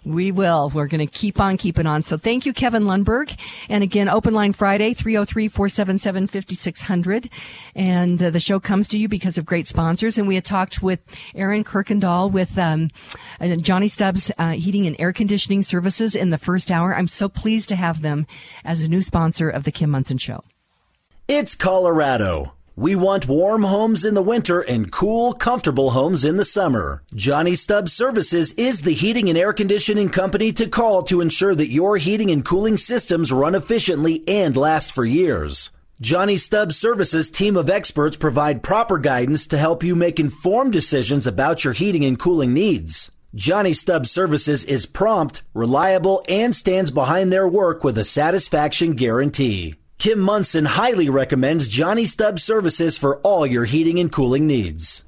We 0.06 0.32
will. 0.32 0.72
We're 0.74 0.88
going 0.88 1.06
to 1.06 1.14
keep 1.14 1.38
on 1.40 1.58
keeping 1.58 1.86
on. 1.86 2.02
So 2.04 2.18
thank 2.18 2.46
you, 2.46 2.54
Kevin 2.54 2.84
Lundberg. 2.84 3.38
And 3.68 3.84
again, 3.84 4.08
Open 4.10 4.34
Line 4.34 4.54
Friday, 4.54 4.94
303-477-5600. 4.94 7.30
And 7.76 8.24
uh, 8.24 8.30
the 8.30 8.40
show 8.40 8.62
comes 8.62 8.88
to 8.90 8.98
you 8.98 9.10
because 9.10 9.38
of 9.38 9.46
great 9.46 9.68
sponsors. 9.68 10.18
And 10.18 10.28
we 10.28 10.36
had 10.36 10.46
talked 10.46 10.82
with 10.82 11.02
Aaron 11.36 11.64
Kirkendall 11.64 12.32
with 12.32 12.58
um, 12.58 12.90
uh, 13.40 13.56
Johnny 13.58 13.88
Stubbs 13.88 14.32
uh, 14.38 14.52
Heating 14.52 14.86
and 14.88 14.96
Air 15.00 15.14
Conditioning 15.14 15.64
Services 15.64 16.16
in 16.16 16.30
the 16.30 16.38
first 16.38 16.70
hour. 16.72 16.96
I'm 16.96 17.08
so 17.08 17.30
pleased 17.30 17.70
to 17.70 17.76
have 17.76 18.02
them 18.02 18.28
as 18.64 18.84
a 18.84 18.90
new 18.90 19.02
sponsor 19.02 19.50
of 19.50 19.64
the 19.64 19.72
Kim 19.72 19.90
Monson 19.92 20.18
Show. 20.18 20.44
It's 21.28 21.56
Colorado. 21.56 22.54
We 22.80 22.96
want 22.96 23.28
warm 23.28 23.64
homes 23.64 24.06
in 24.06 24.14
the 24.14 24.22
winter 24.22 24.62
and 24.62 24.90
cool, 24.90 25.34
comfortable 25.34 25.90
homes 25.90 26.24
in 26.24 26.38
the 26.38 26.46
summer. 26.46 27.04
Johnny 27.14 27.54
Stubbs 27.54 27.92
Services 27.92 28.54
is 28.54 28.84
the 28.84 28.94
heating 28.94 29.28
and 29.28 29.38
air 29.38 29.52
conditioning 29.52 30.08
company 30.08 30.54
to 30.54 30.66
call 30.66 31.04
to 31.04 31.20
ensure 31.20 31.54
that 31.56 31.68
your 31.68 31.98
heating 31.98 32.32
and 32.32 32.46
cooling 32.46 32.78
systems 32.78 33.34
run 33.34 33.54
efficiently 33.54 34.24
and 34.30 34.56
last 34.56 34.94
for 34.94 35.04
years. 35.04 35.72
Johnny 36.00 36.38
Stubbs 36.38 36.78
Services 36.78 37.30
team 37.30 37.58
of 37.58 37.70
experts 37.70 38.16
provide 38.16 38.64
proper 38.64 38.98
guidance 38.98 39.46
to 39.48 39.58
help 39.58 39.84
you 39.84 39.94
make 39.94 40.18
informed 40.18 40.72
decisions 40.72 41.28
about 41.28 41.66
your 41.66 41.74
heating 41.74 42.06
and 42.06 42.18
cooling 42.18 42.54
needs. 42.54 43.12
Johnny 43.36 43.74
Stubbs 43.74 44.10
Services 44.10 44.64
is 44.64 44.86
prompt, 44.86 45.42
reliable, 45.54 46.24
and 46.30 46.56
stands 46.56 46.92
behind 46.92 47.34
their 47.34 47.46
work 47.46 47.84
with 47.84 47.98
a 47.98 48.06
satisfaction 48.06 48.94
guarantee. 48.94 49.76
Kim 50.00 50.20
Monson 50.22 50.64
highly 50.64 51.10
recommends 51.10 51.68
Johnny 51.68 52.06
Stubbs 52.06 52.42
Services 52.42 52.98
for 52.98 53.20
all 53.20 53.46
your 53.46 53.66
heating 53.66 54.00
and 54.00 54.10
cooling 54.10 54.48
needs. 54.48 55.04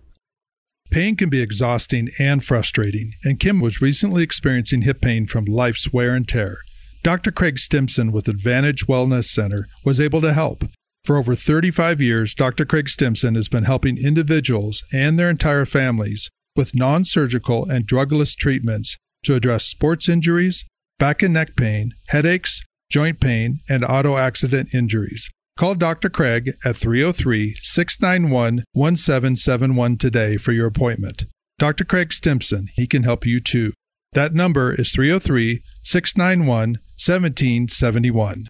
Pain 0.89 1.15
can 1.15 1.30
be 1.30 1.39
exhausting 1.39 2.09
and 2.19 2.43
frustrating, 2.43 3.13
and 3.23 3.39
Kim 3.39 3.61
was 3.61 3.80
recently 3.80 4.22
experiencing 4.22 4.81
hip 4.81 4.99
pain 4.99 5.27
from 5.27 5.45
life's 5.45 5.93
wear 5.93 6.13
and 6.13 6.27
tear. 6.27 6.57
Dr. 7.03 7.31
Craig 7.31 7.57
Stimson 7.57 8.11
with 8.11 8.27
Advantage 8.27 8.85
Wellness 8.85 9.30
Center 9.30 9.65
was 9.85 10.01
able 10.01 10.19
to 10.19 10.34
help. 10.34 10.65
For 11.05 11.15
over 11.15 11.35
35 11.35 12.01
years, 12.01 12.35
Dr. 12.35 12.65
Craig 12.65 12.89
Stimson 12.89 13.35
has 13.35 13.47
been 13.47 13.63
helping 13.63 13.97
individuals 13.97 14.84
and 14.91 15.18
their 15.18 15.30
entire 15.30 15.65
families 15.65 16.30
with 16.57 16.76
non 16.76 17.05
surgical 17.05 17.63
and 17.63 17.88
drugless 17.88 18.35
treatments 18.35 18.97
to 19.23 19.35
address 19.35 19.63
sports 19.63 20.09
injuries, 20.09 20.65
back 20.99 21.23
and 21.23 21.34
neck 21.34 21.55
pain, 21.55 21.93
headaches, 22.07 22.61
joint 22.91 23.19
pain, 23.19 23.61
and 23.68 23.84
auto 23.84 24.18
accident 24.18 24.73
injuries. 24.73 25.30
Call 25.57 25.76
Dr. 25.76 26.09
Craig 26.09 26.53
at 26.63 26.77
303 26.77 27.55
691 27.61 28.63
1771 28.73 29.97
today 29.97 30.38
for 30.38 30.51
your 30.51 30.68
appointment. 30.68 31.26
Dr. 31.57 31.85
Craig 31.85 32.13
Stimson, 32.13 32.68
he 32.76 32.88
can 32.88 33.03
help 33.03 33.26
you 33.26 33.39
too. 33.39 33.73
That 34.13 34.34
number 34.34 34.73
is 34.73 34.91
303 34.91 35.61
691 35.84 36.80
1771. 36.97 38.47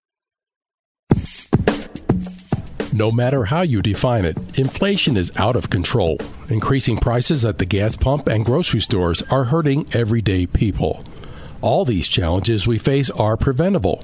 No 2.94 3.10
matter 3.10 3.46
how 3.46 3.62
you 3.62 3.82
define 3.82 4.26
it, 4.26 4.38
inflation 4.58 5.16
is 5.16 5.32
out 5.38 5.56
of 5.56 5.70
control. 5.70 6.18
Increasing 6.50 6.98
prices 6.98 7.46
at 7.46 7.58
the 7.58 7.66
gas 7.66 7.96
pump 7.96 8.28
and 8.28 8.44
grocery 8.44 8.82
stores 8.82 9.22
are 9.32 9.46
hurting 9.46 9.88
everyday 9.94 10.46
people. 10.46 11.04
All 11.62 11.86
these 11.86 12.08
challenges 12.08 12.68
we 12.68 12.78
face 12.78 13.10
are 13.12 13.38
preventable. 13.38 14.04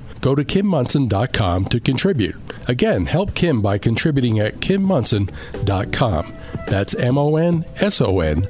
Go 0.21 0.35
to 0.35 0.43
kimmonson.com 0.43 1.65
to 1.65 1.79
contribute. 1.79 2.35
Again, 2.67 3.05
help 3.05 3.33
Kim 3.33 3.61
by 3.61 3.77
contributing 3.77 4.39
at 4.39 4.55
kimmonson.com. 4.57 6.33
That's 6.67 6.93
M 6.95 7.17
O 7.17 7.35
N 7.35 7.65
S 7.77 8.01
O 8.01 8.19
N 8.19 8.47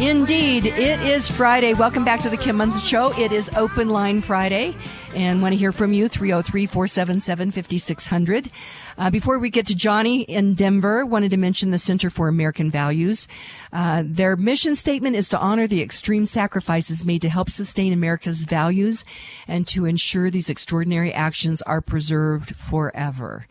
Indeed, 0.00 0.64
it 0.64 0.98
is 1.02 1.30
Friday. 1.30 1.74
Welcome 1.74 2.06
back 2.06 2.22
to 2.22 2.30
the 2.30 2.38
Kim 2.38 2.56
Monson 2.56 2.80
Show. 2.80 3.12
It 3.20 3.32
is 3.32 3.50
Open 3.54 3.90
Line 3.90 4.22
Friday, 4.22 4.74
and 5.14 5.42
want 5.42 5.52
to 5.52 5.58
hear 5.58 5.72
from 5.72 5.92
you 5.92 6.08
303 6.08 6.64
477 6.64 7.50
5600. 7.50 8.50
Uh, 8.96 9.10
before 9.10 9.38
we 9.38 9.50
get 9.50 9.66
to 9.66 9.74
Johnny 9.74 10.22
in 10.22 10.54
Denver, 10.54 11.04
wanted 11.04 11.32
to 11.32 11.36
mention 11.36 11.70
the 11.70 11.76
Center 11.76 12.08
for 12.08 12.28
American 12.28 12.70
Values. 12.70 13.28
Uh, 13.74 14.02
their 14.06 14.36
mission 14.36 14.74
statement 14.74 15.16
is 15.16 15.28
to 15.28 15.38
honor 15.38 15.66
the 15.66 15.82
extreme 15.82 16.24
sacrifices 16.24 17.04
made 17.04 17.20
to 17.20 17.28
help 17.28 17.50
sustain 17.50 17.92
America's 17.92 18.44
values 18.44 19.04
and 19.46 19.66
to 19.66 19.84
ensure 19.84 20.30
these 20.30 20.48
extraordinary 20.48 21.12
actions 21.12 21.60
are 21.62 21.82
preserved 21.82 22.56
forever. 22.56 23.46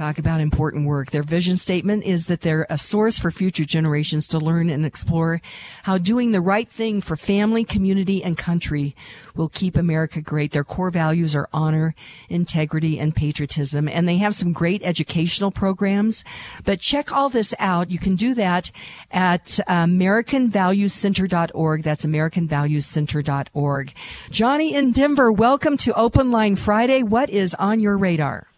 Talk 0.00 0.16
about 0.16 0.40
important 0.40 0.86
work. 0.86 1.10
Their 1.10 1.22
vision 1.22 1.58
statement 1.58 2.04
is 2.04 2.28
that 2.28 2.40
they're 2.40 2.66
a 2.70 2.78
source 2.78 3.18
for 3.18 3.30
future 3.30 3.66
generations 3.66 4.26
to 4.28 4.38
learn 4.38 4.70
and 4.70 4.86
explore 4.86 5.42
how 5.82 5.98
doing 5.98 6.32
the 6.32 6.40
right 6.40 6.66
thing 6.66 7.02
for 7.02 7.18
family, 7.18 7.64
community, 7.64 8.24
and 8.24 8.38
country 8.38 8.96
will 9.34 9.50
keep 9.50 9.76
America 9.76 10.22
great. 10.22 10.52
Their 10.52 10.64
core 10.64 10.88
values 10.88 11.36
are 11.36 11.50
honor, 11.52 11.94
integrity, 12.30 12.98
and 12.98 13.14
patriotism. 13.14 13.88
And 13.88 14.08
they 14.08 14.16
have 14.16 14.34
some 14.34 14.54
great 14.54 14.80
educational 14.82 15.50
programs. 15.50 16.24
But 16.64 16.80
check 16.80 17.12
all 17.12 17.28
this 17.28 17.52
out. 17.58 17.90
You 17.90 17.98
can 17.98 18.14
do 18.14 18.32
that 18.36 18.70
at 19.10 19.60
AmericanValuesCenter.org. 19.68 21.82
That's 21.82 22.06
AmericanValuesCenter.org. 22.06 23.92
Johnny 24.30 24.74
in 24.74 24.92
Denver, 24.92 25.30
welcome 25.30 25.76
to 25.76 25.92
Open 25.92 26.30
Line 26.30 26.56
Friday. 26.56 27.02
What 27.02 27.28
is 27.28 27.54
on 27.56 27.80
your 27.80 27.98
radar? 27.98 28.49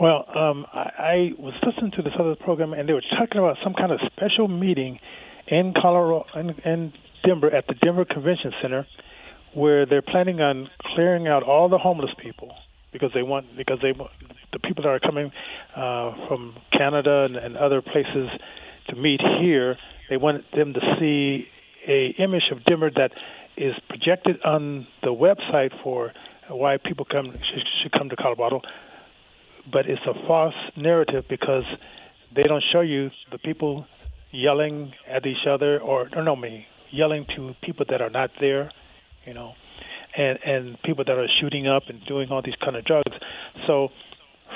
Well, 0.00 0.24
um, 0.34 0.66
I, 0.72 0.90
I 0.98 1.30
was 1.38 1.54
listening 1.66 1.90
to 1.96 2.02
this 2.02 2.14
other 2.18 2.34
program, 2.34 2.72
and 2.72 2.88
they 2.88 2.94
were 2.94 3.04
talking 3.18 3.38
about 3.38 3.58
some 3.62 3.74
kind 3.74 3.92
of 3.92 4.00
special 4.14 4.48
meeting 4.48 4.98
in 5.48 5.74
Colorado, 5.80 6.24
in, 6.34 6.50
in 6.64 6.92
Denver, 7.24 7.54
at 7.54 7.66
the 7.66 7.74
Denver 7.74 8.06
Convention 8.06 8.52
Center, 8.62 8.86
where 9.54 9.84
they're 9.84 10.02
planning 10.02 10.40
on 10.40 10.70
clearing 10.94 11.28
out 11.28 11.42
all 11.42 11.68
the 11.68 11.76
homeless 11.76 12.10
people 12.22 12.54
because 12.90 13.10
they 13.14 13.22
want 13.22 13.46
because 13.56 13.78
they 13.82 13.92
the 14.52 14.58
people 14.60 14.82
that 14.82 14.88
are 14.88 15.00
coming 15.00 15.30
uh, 15.76 16.26
from 16.26 16.56
Canada 16.72 17.24
and, 17.24 17.36
and 17.36 17.56
other 17.56 17.82
places 17.82 18.30
to 18.88 18.96
meet 18.96 19.20
here. 19.40 19.76
They 20.08 20.16
want 20.16 20.44
them 20.52 20.72
to 20.72 20.80
see 20.98 21.46
a 21.86 22.14
image 22.18 22.50
of 22.50 22.64
Denver 22.64 22.90
that 22.96 23.12
is 23.58 23.74
projected 23.88 24.42
on 24.42 24.86
the 25.02 25.08
website 25.08 25.70
for 25.82 26.12
why 26.48 26.78
people 26.78 27.06
come 27.10 27.32
should, 27.32 27.66
should 27.82 27.92
come 27.92 28.08
to 28.08 28.16
Colorado 28.16 28.62
but 29.70 29.86
it's 29.86 30.02
a 30.06 30.14
false 30.26 30.54
narrative 30.76 31.24
because 31.28 31.64
they 32.34 32.42
don't 32.44 32.64
show 32.72 32.80
you 32.80 33.10
the 33.30 33.38
people 33.38 33.86
yelling 34.30 34.92
at 35.08 35.26
each 35.26 35.46
other 35.48 35.78
or, 35.80 36.08
or 36.14 36.22
no 36.22 36.34
me 36.34 36.66
yelling 36.92 37.26
to 37.36 37.54
people 37.62 37.86
that 37.88 38.00
are 38.00 38.10
not 38.10 38.30
there, 38.40 38.70
you 39.26 39.34
know, 39.34 39.52
and 40.16 40.38
and 40.44 40.78
people 40.84 41.04
that 41.04 41.18
are 41.18 41.26
shooting 41.40 41.66
up 41.66 41.84
and 41.88 42.04
doing 42.06 42.28
all 42.30 42.42
these 42.42 42.54
kind 42.62 42.76
of 42.76 42.84
drugs. 42.84 43.16
So 43.66 43.88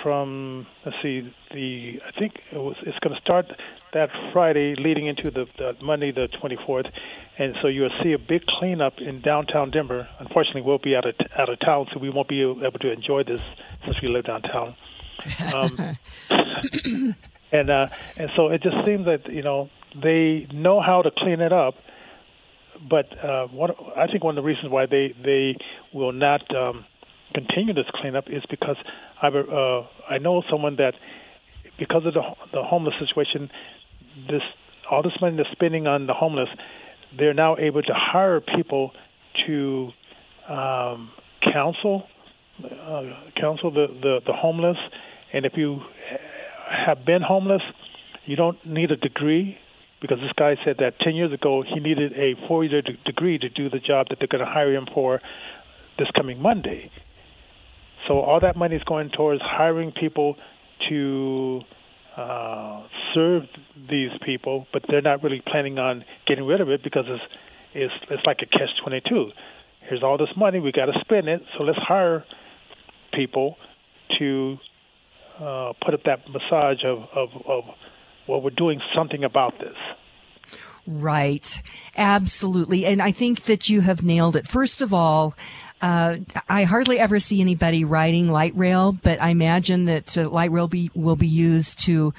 from 0.03 0.66
let's 0.85 0.97
see 1.03 1.33
the 1.53 1.95
I 2.07 2.19
think 2.19 2.35
it 2.53 2.59
was 2.59 2.77
it's 2.83 2.99
going 3.01 3.15
to 3.15 3.20
start 3.23 3.47
that 3.95 4.11
Friday 4.33 4.74
leading 4.77 5.07
into 5.07 5.31
the, 5.31 5.47
the 5.57 5.73
Monday 5.83 6.12
the 6.12 6.28
24th, 6.43 6.91
and 7.39 7.55
so 7.62 7.69
you'll 7.69 7.89
see 8.03 8.12
a 8.12 8.19
big 8.19 8.43
cleanup 8.47 8.95
in 8.99 9.23
downtown 9.23 9.70
Denver. 9.70 10.07
Unfortunately, 10.20 10.62
we'll 10.62 10.78
be 10.78 10.95
out 10.95 11.07
of 11.07 11.15
out 11.37 11.49
of 11.49 11.59
town, 11.61 11.87
so 11.93 11.99
we 11.99 12.11
won't 12.11 12.28
be 12.28 12.43
able 12.43 12.78
to 12.81 12.93
enjoy 12.93 13.24
this 13.24 13.41
since 13.85 13.97
we 14.03 14.09
live 14.09 14.24
downtown. 14.24 14.77
Um, 15.53 15.97
and 17.53 17.70
uh, 17.70 17.86
and 18.16 18.31
so 18.36 18.48
it 18.48 18.62
just 18.62 18.77
seems 18.85 19.07
that 19.07 19.31
you 19.32 19.43
know 19.43 19.69
they 20.03 20.47
know 20.53 20.81
how 20.81 21.03
to 21.03 21.11
clean 21.16 21.40
it 21.40 21.53
up, 21.53 21.74
but 22.89 23.07
uh, 23.23 23.47
what 23.48 23.77
I 23.97 24.07
think 24.07 24.24
one 24.24 24.36
of 24.36 24.43
the 24.43 24.47
reasons 24.47 24.70
why 24.70 24.86
they 24.86 25.15
they 25.24 25.57
will 25.93 26.12
not 26.12 26.43
um, 26.55 26.85
continue 27.35 27.74
this 27.74 27.86
cleanup 27.94 28.24
is 28.28 28.43
because 28.51 28.77
I 29.23 29.28
uh, 29.28 29.86
I 30.09 30.19
know 30.19 30.43
someone 30.51 30.77
that 30.77 30.94
because 31.78 32.05
of 32.07 32.15
the 32.15 32.23
the 32.53 32.62
homeless 32.62 32.94
situation, 32.98 33.51
this 34.28 34.43
all 34.90 35.03
this 35.03 35.12
money 35.20 35.36
they're 35.36 35.47
spending 35.53 35.86
on 35.86 36.07
the 36.07 36.15
homeless, 36.15 36.48
they're 37.19 37.35
now 37.35 37.57
able 37.57 37.82
to 37.82 37.94
hire 37.94 38.40
people 38.40 38.93
to 39.47 39.90
um, 40.48 41.11
counsel 41.53 42.05
uh, 42.65 43.03
counsel 43.39 43.70
the, 43.70 43.86
the 44.03 44.20
the 44.27 44.32
homeless 44.32 44.78
and 45.36 45.44
if 45.44 45.52
you 45.54 45.80
have 46.86 47.04
been 47.04 47.20
homeless, 47.20 47.60
you 48.24 48.36
don't 48.36 48.56
need 48.66 48.90
a 48.90 48.96
degree 48.96 49.58
because 50.00 50.16
this 50.18 50.32
guy 50.34 50.54
said 50.64 50.76
that 50.78 50.98
10 51.00 51.14
years 51.14 51.30
ago 51.30 51.62
he 51.62 51.78
needed 51.78 52.12
a 52.14 52.32
four 52.48 52.64
year 52.64 52.80
degree 53.04 53.38
to 53.38 53.50
do 53.50 53.68
the 53.68 53.78
job 53.78 54.06
that 54.08 54.16
they're 54.18 54.28
going 54.28 54.44
to 54.44 54.50
hire 54.50 54.74
him 54.74 54.86
for 54.94 55.20
this 55.98 56.08
coming 56.16 56.40
Monday. 56.40 56.90
So 58.08 58.20
all 58.20 58.40
that 58.40 58.56
money 58.56 58.76
is 58.76 58.82
going 58.84 59.10
towards 59.10 59.42
hiring 59.42 59.92
people 59.92 60.36
to 60.88 61.60
uh, 62.16 62.84
serve 63.14 63.42
these 63.90 64.12
people, 64.24 64.66
but 64.72 64.84
they're 64.88 65.02
not 65.02 65.22
really 65.22 65.42
planning 65.46 65.78
on 65.78 66.02
getting 66.26 66.46
rid 66.46 66.62
of 66.62 66.70
it 66.70 66.82
because 66.82 67.04
it's 67.08 67.22
it's, 67.74 67.92
it's 68.10 68.22
like 68.24 68.38
a 68.40 68.46
catch 68.46 68.70
22. 68.82 69.32
Here's 69.86 70.02
all 70.02 70.16
this 70.16 70.30
money, 70.34 70.60
we 70.60 70.72
got 70.72 70.86
to 70.86 70.98
spend 71.02 71.28
it, 71.28 71.42
so 71.58 71.64
let's 71.64 71.78
hire 71.78 72.24
people 73.12 73.56
to 74.18 74.56
uh, 75.40 75.72
put 75.84 75.94
up 75.94 76.02
that 76.04 76.20
massage 76.30 76.84
of, 76.84 76.98
of, 77.14 77.28
of, 77.46 77.64
well, 78.28 78.40
we're 78.40 78.50
doing 78.50 78.80
something 78.94 79.24
about 79.24 79.58
this. 79.58 79.76
Right. 80.86 81.60
Absolutely. 81.96 82.86
And 82.86 83.02
I 83.02 83.10
think 83.12 83.44
that 83.44 83.68
you 83.68 83.80
have 83.80 84.02
nailed 84.04 84.36
it. 84.36 84.46
First 84.46 84.82
of 84.82 84.94
all, 84.94 85.34
uh, 85.82 86.16
I 86.48 86.62
hardly 86.64 86.98
ever 86.98 87.18
see 87.18 87.40
anybody 87.40 87.84
riding 87.84 88.28
light 88.28 88.56
rail, 88.56 88.92
but 88.92 89.20
I 89.20 89.30
imagine 89.30 89.86
that 89.86 90.16
uh, 90.16 90.28
light 90.28 90.52
rail 90.52 90.68
be, 90.68 90.90
will 90.94 91.16
be 91.16 91.26
used 91.26 91.80
to 91.80 92.14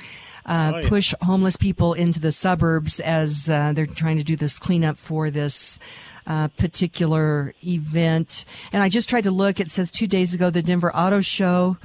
uh, 0.46 0.72
Oh, 0.76 0.78
yeah. 0.80 0.90
push 0.90 1.14
homeless 1.22 1.56
people 1.58 1.94
into 1.94 2.20
the 2.20 2.32
suburbs 2.32 3.00
as 3.00 3.50
uh, 3.50 3.74
they're 3.74 3.86
trying 3.86 4.18
to 4.18 4.24
do 4.24 4.36
this 4.36 4.60
cleanup 4.60 4.98
for 4.98 5.30
this 5.32 5.80
uh, 6.26 6.50
particular 6.50 7.54
event. 7.66 8.46
And 8.72 8.84
I 8.84 8.90
just 8.90 9.10
tried 9.10 9.24
to 9.26 9.32
look. 9.32 9.60
It 9.60 9.70
says 9.70 9.92
two 9.92 10.08
days 10.08 10.34
ago, 10.34 10.50
the 10.50 10.62
Denver 10.62 10.94
Auto 10.96 11.22
Show 11.22 11.78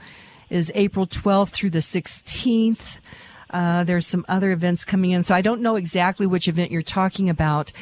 is 0.53 0.71
April 0.75 1.07
12th 1.07 1.51
through 1.51 1.71
the 1.71 1.81
16th. 1.81 2.99
Uh, 3.51 3.85
there's 3.85 4.07
some 4.07 4.25
other 4.29 4.53
events 4.53 4.85
coming 4.85 5.11
in. 5.11 5.23
So 5.23 5.35
I 5.35 5.43
don't 5.43 5.61
know 5.61 5.77
exactly 5.77 6.27
which 6.27 6.49
event 6.49 6.71
you're 6.71 6.83
talking 6.83 7.29
about. 7.29 7.73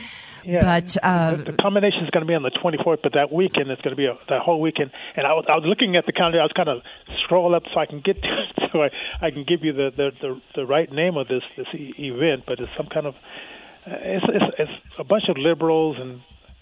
Yeah, 0.44 0.62
But 0.62 0.96
uh, 1.02 1.36
the, 1.36 1.52
the 1.52 1.56
combination 1.60 2.04
is 2.04 2.10
going 2.10 2.24
to 2.24 2.30
be 2.30 2.34
on 2.34 2.42
the 2.42 2.50
24th, 2.64 3.02
but 3.02 3.12
that 3.12 3.30
weekend 3.30 3.70
it's 3.70 3.82
going 3.82 3.92
to 3.92 3.96
be 3.96 4.06
a, 4.06 4.14
that 4.30 4.40
whole 4.40 4.60
weekend. 4.60 4.90
And 5.16 5.26
I 5.26 5.32
was, 5.34 5.44
I 5.48 5.54
was 5.54 5.64
looking 5.66 5.96
at 5.96 6.06
the 6.06 6.12
calendar. 6.12 6.40
I 6.40 6.44
was 6.44 6.56
kind 6.56 6.68
of 6.68 6.80
scroll 7.24 7.54
up 7.54 7.64
so 7.74 7.80
I 7.80 7.86
can 7.86 8.00
get 8.00 8.22
to 8.22 8.28
it, 8.28 8.70
so 8.72 8.82
I, 8.82 8.88
I 9.20 9.30
can 9.30 9.44
give 9.46 9.60
you 9.62 9.72
the, 9.72 9.90
the, 9.94 10.10
the, 10.20 10.40
the 10.56 10.66
right 10.66 10.90
name 10.90 11.16
of 11.16 11.28
this 11.28 11.42
this 11.58 11.66
e- 11.74 11.92
event. 11.98 12.44
But 12.46 12.58
it's 12.60 12.72
some 12.76 12.86
kind 12.86 13.06
of 13.06 13.14
uh, 13.86 14.00
it's, 14.00 14.24
it's 14.28 14.70
it's 14.70 14.76
a 14.98 15.04
bunch 15.04 15.24
of 15.28 15.36
liberals 15.36 15.96
and 16.00 16.20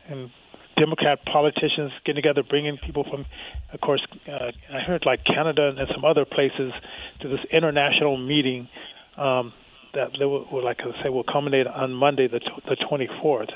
and 0.09 0.31
Democrat 0.79 1.25
politicians 1.25 1.93
getting 2.05 2.23
together, 2.23 2.43
bringing 2.43 2.79
people 2.79 3.05
from, 3.05 3.27
of 3.73 3.81
course, 3.81 4.05
uh, 4.29 4.51
I 4.73 4.81
heard 4.81 5.05
like 5.07 5.25
Canada 5.25 5.75
and 5.77 5.89
some 5.95 6.05
other 6.05 6.25
places 6.25 6.73
to 7.21 7.29
this 7.29 7.41
international 7.53 8.17
meeting 8.17 8.69
um, 9.17 9.53
that 9.95 10.11
they 10.19 10.25
will, 10.25 10.47
will, 10.51 10.65
like 10.65 10.79
I 10.81 11.03
say, 11.03 11.09
will 11.09 11.25
culminate 11.25 11.67
on 11.67 11.93
Monday, 11.93 12.29
the 12.29 12.41
the 12.69 12.77
24th. 12.91 13.51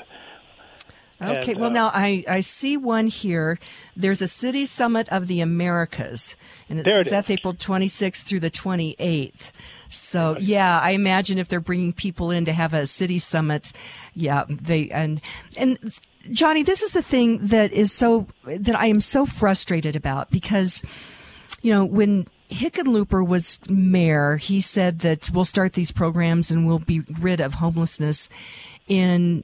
Okay, 1.21 1.51
And, 1.51 1.61
well, 1.61 1.69
uh, 1.69 1.73
now 1.73 1.87
I, 1.93 2.23
I 2.27 2.41
see 2.41 2.75
one 2.75 3.07
here. 3.07 3.59
There's 3.95 4.21
a 4.21 4.27
city 4.27 4.65
summit 4.65 5.07
of 5.09 5.27
the 5.27 5.41
Americas, 5.41 6.35
and 6.69 6.79
it 6.79 6.85
says 6.85 7.07
it 7.07 7.09
that's 7.09 7.29
April 7.29 7.53
26th 7.53 8.23
through 8.23 8.41
the 8.41 8.51
28th. 8.51 9.51
So, 9.89 10.35
yeah, 10.39 10.79
I 10.79 10.91
imagine 10.91 11.37
if 11.37 11.47
they're 11.47 11.59
bringing 11.59 11.93
people 11.93 12.31
in 12.31 12.45
to 12.45 12.51
have 12.51 12.73
a 12.73 12.85
city 12.85 13.19
summit, 13.19 13.71
yeah, 14.15 14.45
they 14.49 14.89
and 14.89 15.21
and 15.55 15.93
Johnny, 16.31 16.63
this 16.63 16.81
is 16.83 16.91
the 16.91 17.01
thing 17.01 17.47
that 17.47 17.71
is 17.73 17.91
so 17.91 18.27
that 18.45 18.75
I 18.75 18.87
am 18.87 19.01
so 19.01 19.25
frustrated 19.25 19.95
about 19.95 20.31
because 20.31 20.83
you 21.61 21.71
know 21.71 21.85
when 21.85 22.27
Hickenlooper 22.49 23.25
was 23.25 23.59
mayor, 23.69 24.37
he 24.37 24.61
said 24.61 24.99
that 24.99 25.29
we'll 25.33 25.45
start 25.45 25.73
these 25.73 25.91
programs 25.91 26.51
and 26.51 26.65
we'll 26.65 26.79
be 26.79 27.01
rid 27.19 27.41
of 27.41 27.55
homelessness 27.55 28.29
in 28.87 29.43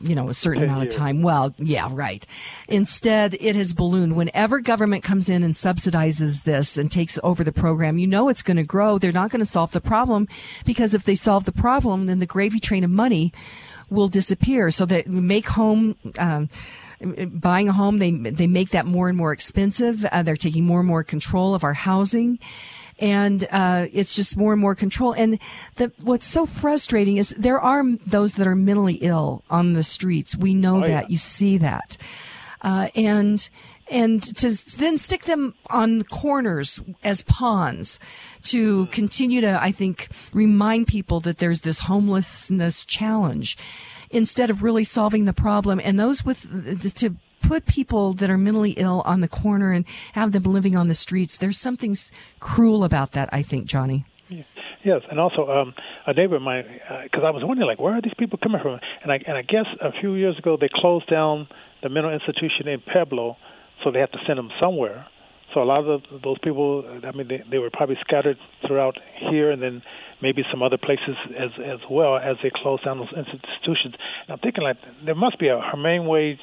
you 0.00 0.14
know 0.14 0.28
a 0.28 0.34
certain 0.34 0.62
amount 0.64 0.84
of 0.84 0.90
time. 0.90 1.22
Well, 1.22 1.54
yeah, 1.58 1.88
right. 1.90 2.26
Instead, 2.68 3.34
it 3.34 3.56
has 3.56 3.72
ballooned. 3.72 4.16
Whenever 4.16 4.60
government 4.60 5.02
comes 5.02 5.28
in 5.28 5.42
and 5.42 5.54
subsidizes 5.54 6.44
this 6.44 6.76
and 6.76 6.90
takes 6.90 7.18
over 7.22 7.42
the 7.42 7.52
program, 7.52 7.98
you 7.98 8.06
know 8.06 8.28
it's 8.28 8.42
going 8.42 8.56
to 8.56 8.64
grow. 8.64 8.98
They're 8.98 9.12
not 9.12 9.30
going 9.30 9.40
to 9.40 9.46
solve 9.46 9.72
the 9.72 9.80
problem 9.80 10.28
because 10.64 10.94
if 10.94 11.04
they 11.04 11.14
solve 11.14 11.44
the 11.44 11.52
problem, 11.52 12.06
then 12.06 12.18
the 12.18 12.26
gravy 12.26 12.60
train 12.60 12.84
of 12.84 12.90
money 12.90 13.32
will 13.90 14.08
disappear. 14.08 14.70
So 14.70 14.86
that 14.86 15.06
we 15.06 15.20
make 15.20 15.48
home. 15.48 15.96
Um, 16.18 16.48
buying 17.28 17.68
a 17.68 17.72
home, 17.72 17.98
they 17.98 18.10
they 18.10 18.46
make 18.46 18.70
that 18.70 18.86
more 18.86 19.10
and 19.10 19.18
more 19.18 19.30
expensive. 19.32 20.04
Uh, 20.06 20.22
they're 20.22 20.34
taking 20.34 20.64
more 20.64 20.80
and 20.80 20.88
more 20.88 21.04
control 21.04 21.54
of 21.54 21.62
our 21.62 21.74
housing, 21.74 22.38
and 22.98 23.46
uh, 23.52 23.86
it's 23.92 24.14
just 24.14 24.34
more 24.38 24.52
and 24.54 24.60
more 24.62 24.74
control. 24.74 25.12
And 25.12 25.38
the, 25.74 25.92
what's 26.00 26.26
so 26.26 26.46
frustrating 26.46 27.18
is 27.18 27.34
there 27.36 27.60
are 27.60 27.84
those 28.06 28.36
that 28.36 28.46
are 28.46 28.54
mentally 28.56 28.94
ill 29.02 29.44
on 29.50 29.74
the 29.74 29.82
streets. 29.82 30.34
We 30.36 30.54
know 30.54 30.78
Oh, 30.78 30.88
that. 30.88 30.88
yeah. 30.88 31.06
You 31.10 31.18
see 31.18 31.58
that, 31.58 31.98
uh, 32.62 32.88
and 32.94 33.46
and 33.88 34.22
to 34.36 34.50
then 34.78 34.98
stick 34.98 35.24
them 35.24 35.54
on 35.70 36.02
corners 36.04 36.80
as 37.04 37.22
pawns 37.22 37.98
to 38.42 38.86
continue 38.86 39.40
to, 39.40 39.62
I 39.62 39.72
think, 39.72 40.08
remind 40.32 40.86
people 40.86 41.20
that 41.20 41.38
there's 41.38 41.60
this 41.60 41.80
homelessness 41.80 42.84
challenge 42.84 43.56
instead 44.10 44.50
of 44.50 44.62
really 44.62 44.84
solving 44.84 45.24
the 45.24 45.32
problem. 45.32 45.80
And 45.82 45.98
those 45.98 46.24
with 46.24 46.94
to 46.96 47.14
put 47.42 47.66
people 47.66 48.12
that 48.14 48.30
are 48.30 48.38
mentally 48.38 48.72
ill 48.72 49.02
on 49.04 49.20
the 49.20 49.28
corner 49.28 49.72
and 49.72 49.84
have 50.12 50.32
them 50.32 50.44
living 50.44 50.76
on 50.76 50.88
the 50.88 50.94
streets, 50.94 51.38
there's 51.38 51.58
something 51.58 51.96
cruel 52.40 52.82
about 52.84 53.12
that, 53.12 53.28
I 53.32 53.42
think, 53.42 53.66
Johnny. 53.66 54.04
Yes, 54.84 55.02
and 55.10 55.18
also 55.18 55.48
um, 55.48 55.74
a 56.06 56.12
neighbor 56.12 56.36
of 56.36 56.42
mine, 56.42 56.64
because 57.02 57.24
I 57.24 57.30
was 57.30 57.42
wondering, 57.44 57.66
like, 57.66 57.80
where 57.80 57.94
are 57.94 58.00
these 58.00 58.14
people 58.16 58.38
coming 58.40 58.60
from? 58.62 58.78
And 59.02 59.10
I 59.10 59.18
and 59.26 59.36
I 59.36 59.42
guess 59.42 59.66
a 59.80 59.90
few 60.00 60.14
years 60.14 60.38
ago 60.38 60.56
they 60.60 60.68
closed 60.72 61.08
down 61.08 61.48
the 61.82 61.88
mental 61.88 62.12
institution 62.12 62.68
in 62.68 62.80
Pueblo, 62.80 63.36
so 63.82 63.90
they 63.90 64.00
had 64.00 64.12
to 64.12 64.18
send 64.26 64.38
them 64.38 64.50
somewhere. 64.60 65.06
So 65.54 65.62
a 65.62 65.64
lot 65.64 65.84
of 65.84 66.02
those 66.22 66.38
people, 66.42 66.84
I 67.04 67.12
mean, 67.12 67.28
they, 67.28 67.42
they 67.50 67.58
were 67.58 67.70
probably 67.70 67.96
scattered 68.00 68.36
throughout 68.66 68.98
here, 69.30 69.50
and 69.50 69.62
then 69.62 69.82
maybe 70.20 70.42
some 70.50 70.62
other 70.62 70.76
places 70.76 71.16
as 71.38 71.50
as 71.64 71.78
well 71.90 72.16
as 72.16 72.36
they 72.42 72.50
closed 72.54 72.84
down 72.84 72.98
those 72.98 73.12
institutions. 73.16 73.94
And 74.26 74.30
I'm 74.30 74.38
thinking, 74.38 74.64
like, 74.64 74.76
there 75.04 75.14
must 75.14 75.38
be 75.38 75.48
a 75.48 75.60
humane 75.70 76.06
way 76.06 76.38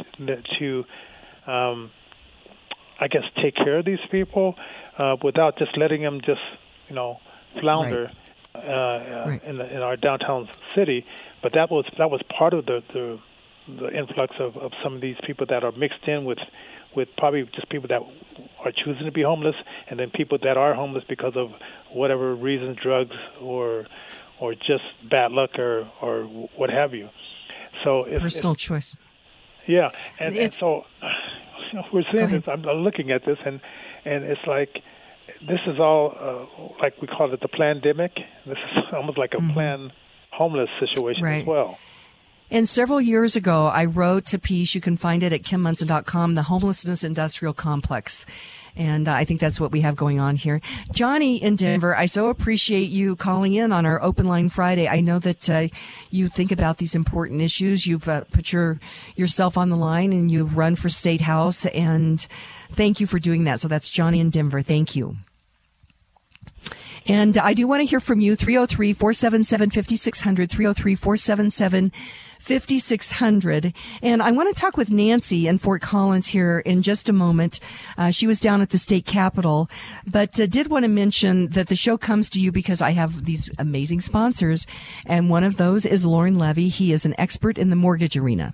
to, 0.59 0.83
um, 1.45 1.91
I 2.99 3.07
guess, 3.07 3.23
take 3.41 3.55
care 3.55 3.77
of 3.79 3.85
these 3.85 3.99
people 4.09 4.55
uh, 4.97 5.17
without 5.23 5.57
just 5.59 5.77
letting 5.77 6.01
them 6.01 6.21
just, 6.25 6.41
you 6.89 6.95
know, 6.95 7.17
flounder 7.59 8.09
uh, 8.55 8.59
uh, 8.59 9.37
in, 9.45 9.57
the, 9.57 9.75
in 9.75 9.81
our 9.81 9.97
downtown 9.97 10.49
city. 10.75 11.05
But 11.43 11.53
that 11.53 11.69
was 11.69 11.85
that 11.97 12.09
was 12.09 12.21
part 12.35 12.53
of 12.53 12.65
the 12.65 12.81
the, 12.93 13.19
the 13.67 13.89
influx 13.95 14.35
of, 14.39 14.57
of 14.57 14.71
some 14.83 14.95
of 14.95 15.01
these 15.01 15.17
people 15.27 15.45
that 15.49 15.63
are 15.63 15.71
mixed 15.73 16.07
in 16.07 16.25
with 16.25 16.39
with 16.95 17.09
probably 17.17 17.43
just 17.55 17.69
people 17.69 17.87
that 17.89 18.01
are 18.63 18.71
choosing 18.71 19.05
to 19.05 19.11
be 19.11 19.21
homeless, 19.23 19.55
and 19.89 19.99
then 19.99 20.09
people 20.11 20.37
that 20.43 20.57
are 20.57 20.73
homeless 20.73 21.03
because 21.07 21.33
of 21.35 21.51
whatever 21.91 22.35
reason, 22.35 22.75
drugs 22.81 23.15
or 23.41 23.85
or 24.39 24.53
just 24.55 24.83
bad 25.09 25.31
luck 25.31 25.57
or 25.59 25.89
or 26.01 26.23
what 26.55 26.69
have 26.69 26.93
you. 26.93 27.09
So 27.83 28.03
it's, 28.05 28.21
Personal 28.21 28.55
choice. 28.55 28.95
yeah, 29.67 29.89
and, 30.19 30.37
and 30.37 30.53
so 30.53 30.85
you 31.71 31.79
know, 31.79 31.85
we're 31.91 32.03
seeing 32.11 32.29
this. 32.29 32.43
I'm 32.47 32.61
looking 32.61 33.11
at 33.11 33.25
this, 33.25 33.37
and 33.45 33.59
and 34.05 34.23
it's 34.23 34.45
like 34.47 34.81
this 35.47 35.59
is 35.67 35.79
all 35.79 36.15
uh, 36.19 36.73
like 36.81 37.01
we 37.01 37.07
call 37.07 37.33
it 37.33 37.41
the 37.41 37.47
pandemic. 37.47 38.11
This 38.45 38.57
is 38.57 38.83
almost 38.93 39.17
like 39.17 39.33
a 39.33 39.53
planned 39.53 39.91
homeless 40.31 40.69
situation 40.79 41.23
Right. 41.23 41.41
as 41.41 41.47
well. 41.47 41.77
And 42.51 42.69
several 42.69 43.01
years 43.01 43.35
ago, 43.35 43.67
I 43.67 43.85
wrote 43.85 44.33
a 44.33 44.39
piece. 44.39 44.75
You 44.75 44.81
can 44.81 44.97
find 44.97 45.23
it 45.23 45.33
at 45.33 45.43
kimmonson.com, 45.43 46.33
the 46.33 46.43
homelessness 46.43 47.03
industrial 47.03 47.53
complex. 47.53 48.25
And 48.75 49.07
uh, 49.07 49.13
I 49.13 49.25
think 49.25 49.39
that's 49.39 49.59
what 49.59 49.71
we 49.71 49.81
have 49.81 49.95
going 49.95 50.19
on 50.19 50.35
here. 50.35 50.59
Johnny 50.91 51.41
in 51.41 51.55
Denver, 51.55 51.95
I 51.95 52.07
so 52.07 52.29
appreciate 52.29 52.89
you 52.89 53.15
calling 53.15 53.53
in 53.53 53.71
on 53.71 53.85
our 53.85 54.01
Open 54.01 54.27
Line 54.27 54.49
Friday. 54.49 54.87
I 54.87 54.99
know 54.99 55.19
that 55.19 55.49
uh, 55.49 55.67
you 56.09 56.27
think 56.27 56.51
about 56.51 56.77
these 56.77 56.95
important 56.95 57.41
issues. 57.41 57.85
You've 57.85 58.07
uh, 58.09 58.23
put 58.31 58.51
your 58.51 58.79
yourself 59.15 59.57
on 59.57 59.69
the 59.69 59.77
line 59.77 60.11
and 60.11 60.31
you've 60.31 60.57
run 60.57 60.75
for 60.75 60.89
state 60.89 61.21
house. 61.21 61.65
And 61.67 62.25
thank 62.71 62.99
you 62.99 63.05
for 63.05 63.19
doing 63.19 63.43
that. 63.43 63.59
So 63.59 63.67
that's 63.67 63.89
Johnny 63.89 64.19
in 64.19 64.31
Denver. 64.31 64.63
Thank 64.63 64.95
you. 64.95 65.17
And 67.07 67.37
I 67.37 67.53
do 67.53 67.67
want 67.67 67.81
to 67.81 67.85
hear 67.85 67.99
from 67.99 68.21
you 68.21 68.35
303 68.35 68.93
477 68.93 69.69
5600, 69.71 70.49
303 70.49 70.95
477 70.95 71.91
5600. 72.39 73.73
And 74.01 74.21
I 74.21 74.31
want 74.31 74.53
to 74.53 74.61
talk 74.61 74.75
with 74.75 74.91
Nancy 74.91 75.47
in 75.47 75.57
Fort 75.57 75.81
Collins 75.81 76.27
here 76.27 76.59
in 76.59 76.81
just 76.81 77.07
a 77.07 77.13
moment. 77.13 77.59
Uh, 77.97 78.11
she 78.11 78.27
was 78.27 78.39
down 78.39 78.61
at 78.61 78.71
the 78.71 78.77
state 78.77 79.05
capitol, 79.05 79.69
but 80.05 80.37
uh, 80.39 80.45
did 80.45 80.67
want 80.67 80.83
to 80.83 80.89
mention 80.89 81.47
that 81.49 81.67
the 81.67 81.75
show 81.75 81.97
comes 81.97 82.29
to 82.31 82.41
you 82.41 82.51
because 82.51 82.81
I 82.81 82.91
have 82.91 83.23
these 83.25 83.49
amazing 83.57 84.01
sponsors. 84.01 84.67
And 85.05 85.29
one 85.29 85.45
of 85.45 85.55
those 85.55 85.85
is 85.85 86.05
Lauren 86.05 86.37
Levy. 86.37 86.67
He 86.67 86.91
is 86.91 87.05
an 87.05 87.15
expert 87.17 87.57
in 87.57 87.69
the 87.69 87.77
mortgage 87.77 88.17
arena. 88.17 88.53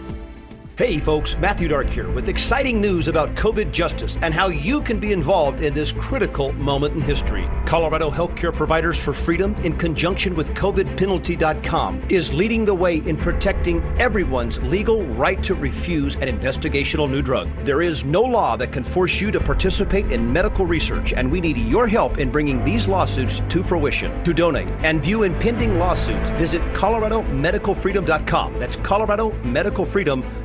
Hey, 0.81 0.97
folks, 0.97 1.37
Matthew 1.37 1.67
Dark 1.67 1.91
here 1.91 2.09
with 2.09 2.27
exciting 2.27 2.81
news 2.81 3.07
about 3.07 3.35
COVID 3.35 3.71
justice 3.71 4.17
and 4.23 4.33
how 4.33 4.47
you 4.47 4.81
can 4.81 4.99
be 4.99 5.11
involved 5.11 5.61
in 5.61 5.75
this 5.75 5.91
critical 5.91 6.53
moment 6.53 6.95
in 6.95 7.01
history. 7.01 7.47
Colorado 7.67 8.09
Healthcare 8.09 8.51
Providers 8.51 8.97
for 8.97 9.13
Freedom, 9.13 9.53
in 9.63 9.77
conjunction 9.77 10.33
with 10.33 10.49
COVIDpenalty.com, 10.55 12.01
is 12.09 12.33
leading 12.33 12.65
the 12.65 12.73
way 12.73 12.97
in 12.97 13.15
protecting 13.15 13.83
everyone's 13.99 14.59
legal 14.63 15.05
right 15.05 15.43
to 15.43 15.53
refuse 15.53 16.15
an 16.15 16.35
investigational 16.35 17.07
new 17.07 17.21
drug. 17.21 17.47
There 17.63 17.83
is 17.83 18.03
no 18.03 18.23
law 18.23 18.57
that 18.57 18.71
can 18.71 18.83
force 18.83 19.21
you 19.21 19.29
to 19.29 19.39
participate 19.39 20.11
in 20.11 20.33
medical 20.33 20.65
research, 20.65 21.13
and 21.13 21.31
we 21.31 21.41
need 21.41 21.57
your 21.57 21.85
help 21.85 22.17
in 22.17 22.31
bringing 22.31 22.65
these 22.65 22.87
lawsuits 22.87 23.43
to 23.49 23.61
fruition. 23.61 24.23
To 24.23 24.33
donate 24.33 24.69
and 24.83 24.99
view 24.99 25.21
impending 25.21 25.77
lawsuits, 25.77 26.31
visit 26.39 26.63
ColoradoMedicalFreedom.com. 26.73 28.57
That's 28.57 28.77
ColoradoMedicalFreedom.com. 28.77 30.41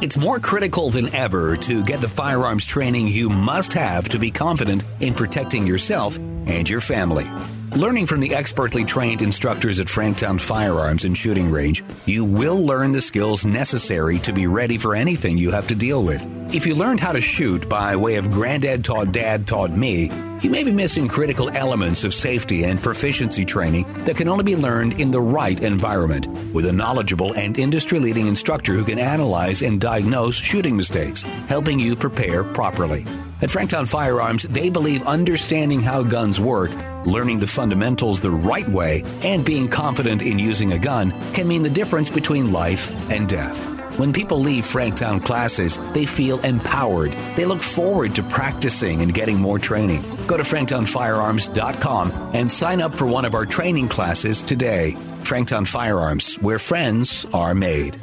It's 0.00 0.16
more 0.16 0.38
critical 0.38 0.90
than 0.90 1.12
ever 1.12 1.56
to 1.56 1.82
get 1.82 2.00
the 2.00 2.08
firearms 2.08 2.64
training 2.64 3.08
you 3.08 3.28
must 3.28 3.72
have 3.72 4.08
to 4.10 4.18
be 4.18 4.30
confident 4.30 4.84
in 5.00 5.12
protecting 5.12 5.66
yourself 5.66 6.18
and 6.18 6.70
your 6.70 6.80
family. 6.80 7.26
Learning 7.76 8.06
from 8.06 8.20
the 8.20 8.34
expertly 8.34 8.82
trained 8.82 9.20
instructors 9.20 9.78
at 9.78 9.88
Franktown 9.88 10.40
Firearms 10.40 11.04
and 11.04 11.16
Shooting 11.16 11.50
Range, 11.50 11.84
you 12.06 12.24
will 12.24 12.64
learn 12.64 12.92
the 12.92 13.02
skills 13.02 13.44
necessary 13.44 14.18
to 14.20 14.32
be 14.32 14.46
ready 14.46 14.78
for 14.78 14.96
anything 14.96 15.36
you 15.36 15.50
have 15.50 15.66
to 15.66 15.74
deal 15.74 16.02
with. 16.02 16.26
If 16.54 16.66
you 16.66 16.74
learned 16.74 16.98
how 16.98 17.12
to 17.12 17.20
shoot 17.20 17.68
by 17.68 17.94
way 17.94 18.16
of 18.16 18.30
Granddad 18.30 18.84
taught 18.84 19.12
Dad 19.12 19.46
taught 19.46 19.70
me, 19.70 20.10
you 20.40 20.48
may 20.48 20.64
be 20.64 20.72
missing 20.72 21.08
critical 21.08 21.50
elements 21.50 22.04
of 22.04 22.14
safety 22.14 22.64
and 22.64 22.82
proficiency 22.82 23.44
training 23.44 23.84
that 24.04 24.16
can 24.16 24.28
only 24.28 24.44
be 24.44 24.56
learned 24.56 24.98
in 24.98 25.10
the 25.10 25.20
right 25.20 25.60
environment 25.60 26.26
with 26.54 26.64
a 26.64 26.72
knowledgeable 26.72 27.34
and 27.34 27.58
industry 27.58 27.98
leading 27.98 28.28
instructor 28.28 28.72
who 28.72 28.84
can 28.84 28.98
analyze 28.98 29.60
and 29.60 29.78
diagnose 29.78 30.36
shooting 30.36 30.76
mistakes, 30.76 31.22
helping 31.48 31.78
you 31.78 31.94
prepare 31.94 32.44
properly. 32.44 33.04
At 33.40 33.50
Franktown 33.50 33.86
Firearms, 33.86 34.42
they 34.42 34.68
believe 34.68 35.06
understanding 35.06 35.80
how 35.80 36.02
guns 36.02 36.40
work, 36.40 36.72
learning 37.06 37.38
the 37.38 37.46
fundamentals 37.46 38.18
the 38.18 38.32
right 38.32 38.68
way, 38.68 39.04
and 39.22 39.44
being 39.44 39.68
confident 39.68 40.22
in 40.22 40.40
using 40.40 40.72
a 40.72 40.78
gun 40.78 41.12
can 41.34 41.46
mean 41.46 41.62
the 41.62 41.70
difference 41.70 42.10
between 42.10 42.52
life 42.52 42.92
and 43.12 43.28
death. 43.28 43.68
When 43.96 44.12
people 44.12 44.38
leave 44.40 44.64
Franktown 44.64 45.24
classes, 45.24 45.78
they 45.92 46.04
feel 46.04 46.40
empowered. 46.40 47.12
They 47.36 47.44
look 47.44 47.62
forward 47.62 48.16
to 48.16 48.24
practicing 48.24 49.02
and 49.02 49.14
getting 49.14 49.38
more 49.38 49.60
training. 49.60 50.02
Go 50.26 50.36
to 50.36 50.42
franktownfirearms.com 50.42 52.30
and 52.34 52.50
sign 52.50 52.80
up 52.80 52.96
for 52.96 53.06
one 53.06 53.24
of 53.24 53.34
our 53.34 53.46
training 53.46 53.86
classes 53.86 54.42
today. 54.42 54.96
Franktown 55.22 55.66
Firearms, 55.66 56.36
where 56.36 56.58
friends 56.58 57.24
are 57.32 57.54
made. 57.54 58.00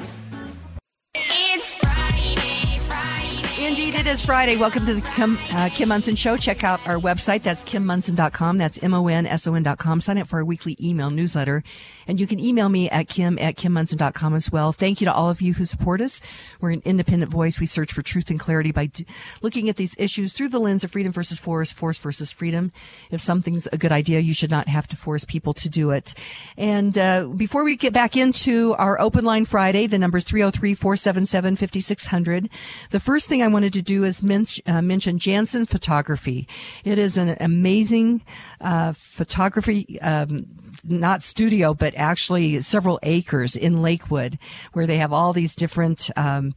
It 4.05 4.11
is 4.11 4.23
Friday. 4.23 4.55
Welcome 4.55 4.85
to 4.85 4.93
the 4.95 5.01
Kim, 5.01 5.35
uh, 5.51 5.69
Kim 5.69 5.89
Monson 5.89 6.15
Show. 6.15 6.37
Check 6.37 6.63
out 6.63 6.85
our 6.87 6.97
website. 6.97 7.41
That's 7.41 7.63
kimmonson.com. 7.63 8.59
That's 8.59 8.81
M-O-N-S-O-N.com. 8.83 10.01
Sign 10.01 10.17
up 10.19 10.27
for 10.27 10.37
our 10.37 10.45
weekly 10.45 10.77
email 10.79 11.09
newsletter. 11.09 11.63
And 12.07 12.19
you 12.19 12.27
can 12.27 12.39
email 12.39 12.69
me 12.69 12.89
at 12.89 13.07
kim 13.07 13.37
at 13.39 13.55
kimmonson.com 13.55 14.35
as 14.35 14.51
well. 14.51 14.71
Thank 14.71 15.01
you 15.01 15.05
to 15.05 15.13
all 15.13 15.29
of 15.29 15.41
you 15.41 15.53
who 15.53 15.65
support 15.65 16.01
us. 16.01 16.21
We're 16.61 16.71
an 16.71 16.81
independent 16.85 17.31
voice. 17.31 17.59
We 17.59 17.65
search 17.65 17.93
for 17.93 18.01
truth 18.01 18.29
and 18.29 18.39
clarity 18.39 18.71
by 18.71 18.87
d- 18.87 19.05
looking 19.41 19.69
at 19.69 19.77
these 19.77 19.95
issues 19.97 20.33
through 20.33 20.49
the 20.49 20.59
lens 20.59 20.83
of 20.83 20.91
freedom 20.91 21.11
versus 21.11 21.39
force, 21.39 21.71
force 21.71 21.97
versus 21.97 22.31
freedom. 22.31 22.71
If 23.11 23.21
something's 23.21 23.67
a 23.67 23.77
good 23.77 23.91
idea, 23.91 24.19
you 24.19 24.33
should 24.33 24.51
not 24.51 24.67
have 24.67 24.87
to 24.87 24.95
force 24.95 25.25
people 25.25 25.53
to 25.55 25.69
do 25.69 25.91
it. 25.91 26.13
And 26.57 26.97
uh, 26.97 27.27
before 27.27 27.63
we 27.63 27.75
get 27.75 27.93
back 27.93 28.15
into 28.15 28.73
our 28.75 28.99
open 28.99 29.25
line 29.25 29.45
Friday, 29.45 29.87
the 29.87 29.97
number 29.97 30.17
is 30.17 30.25
303-477-5600. 30.25 32.49
The 32.91 32.99
first 32.99 33.27
thing 33.27 33.41
I 33.41 33.47
wanted 33.47 33.73
to 33.73 33.81
do 33.81 34.03
is 34.03 34.21
men- 34.21 34.45
uh, 34.65 34.81
mention 34.81 35.19
Janssen 35.19 35.65
Photography. 35.65 36.47
It 36.83 36.97
is 36.97 37.17
an 37.17 37.37
amazing 37.39 38.21
uh, 38.61 38.93
photography 38.93 39.99
um, 40.01 40.47
not 40.87 41.23
studio, 41.23 41.73
but 41.73 41.94
actually 41.95 42.61
several 42.61 42.99
acres 43.03 43.55
in 43.55 43.81
Lakewood 43.81 44.37
where 44.73 44.87
they 44.87 44.97
have 44.97 45.13
all 45.13 45.33
these 45.33 45.55
different, 45.55 46.09
um, 46.15 46.53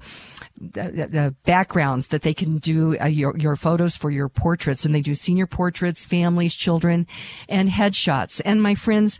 the 0.60 1.34
backgrounds 1.44 2.08
that 2.08 2.22
they 2.22 2.34
can 2.34 2.58
do 2.58 2.98
uh, 2.98 3.06
your, 3.06 3.36
your 3.38 3.56
photos 3.56 3.96
for 3.96 4.10
your 4.10 4.28
portraits 4.28 4.84
and 4.84 4.94
they 4.94 5.02
do 5.02 5.14
senior 5.14 5.46
portraits, 5.46 6.06
families, 6.06 6.54
children 6.54 7.06
and 7.48 7.68
headshots. 7.68 8.40
And 8.44 8.62
my 8.62 8.74
friends, 8.74 9.18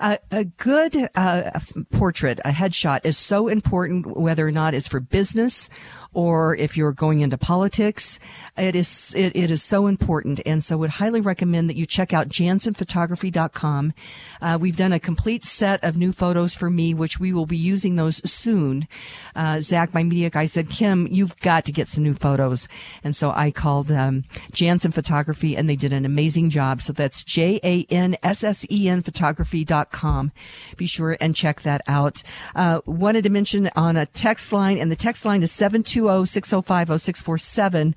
a 0.00 0.44
good 0.56 1.10
uh, 1.14 1.60
portrait, 1.90 2.40
a 2.44 2.50
headshot 2.50 3.00
is 3.04 3.18
so 3.18 3.48
important 3.48 4.16
whether 4.16 4.46
or 4.46 4.52
not 4.52 4.72
it's 4.72 4.88
for 4.88 5.00
business 5.00 5.68
or 6.12 6.56
if 6.56 6.76
you're 6.76 6.92
going 6.92 7.20
into 7.20 7.38
politics. 7.38 8.18
It 8.56 8.76
is 8.76 9.14
it, 9.16 9.34
it 9.36 9.50
is 9.50 9.62
so 9.62 9.86
important, 9.86 10.40
and 10.44 10.62
so 10.62 10.76
would 10.78 10.90
highly 10.90 11.20
recommend 11.20 11.70
that 11.70 11.76
you 11.76 11.86
check 11.86 12.12
out 12.12 12.28
janssenphotography.com. 12.28 13.94
Uh, 14.42 14.58
we've 14.60 14.76
done 14.76 14.92
a 14.92 15.00
complete 15.00 15.44
set 15.44 15.82
of 15.82 15.96
new 15.96 16.12
photos 16.12 16.54
for 16.54 16.68
me, 16.68 16.92
which 16.92 17.18
we 17.18 17.32
will 17.32 17.46
be 17.46 17.56
using 17.56 17.96
those 17.96 18.16
soon. 18.30 18.86
Uh, 19.34 19.60
Zach, 19.60 19.94
my 19.94 20.02
media 20.02 20.30
guy, 20.30 20.46
said, 20.46 20.68
"Kim, 20.68 21.06
you've 21.10 21.38
got 21.40 21.64
to 21.66 21.72
get 21.72 21.88
some 21.88 22.04
new 22.04 22.12
photos," 22.12 22.68
and 23.02 23.14
so 23.14 23.30
I 23.30 23.50
called 23.50 23.90
um, 23.90 24.24
Janssen 24.52 24.92
Photography, 24.92 25.56
and 25.56 25.68
they 25.68 25.76
did 25.76 25.92
an 25.92 26.04
amazing 26.04 26.50
job. 26.50 26.82
So 26.82 26.92
that's 26.92 27.24
J 27.24 27.60
A 27.62 27.86
N 27.88 28.16
S 28.22 28.44
S 28.44 28.66
E 28.70 28.88
N 28.88 29.00
photography.com. 29.00 30.32
Be 30.76 30.86
sure 30.86 31.16
and 31.20 31.34
check 31.34 31.62
that 31.62 31.82
out. 31.86 32.22
Uh, 32.54 32.80
wanted 32.84 33.24
to 33.24 33.30
mention 33.30 33.70
on 33.76 33.96
a 33.96 34.06
text 34.06 34.52
line, 34.52 34.76
and 34.76 34.90
the 34.90 34.96
text 34.96 35.24
line 35.24 35.42
is 35.42 35.52
seven 35.52 35.82
two 35.82 35.99
zero 36.00 36.24
six 36.24 36.50
zero 36.50 36.62
five 36.62 36.88
zero 36.88 36.96
six 36.96 37.20
four 37.20 37.38
seven 37.38 37.94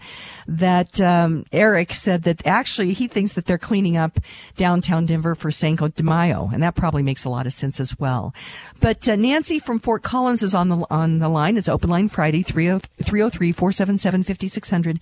that 0.47 1.01
um, 1.01 1.45
Eric 1.51 1.93
said 1.93 2.23
that 2.23 2.45
actually 2.45 2.93
he 2.93 3.07
thinks 3.07 3.33
that 3.33 3.45
they're 3.45 3.57
cleaning 3.57 3.97
up 3.97 4.19
downtown 4.55 5.05
Denver 5.05 5.35
for 5.35 5.51
Cinco 5.51 5.87
de 5.87 6.03
Mayo, 6.03 6.49
and 6.53 6.61
that 6.63 6.75
probably 6.75 7.03
makes 7.03 7.25
a 7.25 7.29
lot 7.29 7.45
of 7.45 7.53
sense 7.53 7.79
as 7.79 7.97
well. 7.99 8.33
But 8.79 9.07
uh, 9.07 9.15
Nancy 9.15 9.59
from 9.59 9.79
Fort 9.79 10.01
Collins 10.03 10.43
is 10.43 10.53
on 10.55 10.69
the 10.69 10.85
on 10.89 11.19
the 11.19 11.29
line. 11.29 11.57
It's 11.57 11.69
open 11.69 11.89
line 11.89 12.09
Friday 12.09 12.43
303-477-5600. 12.43 14.99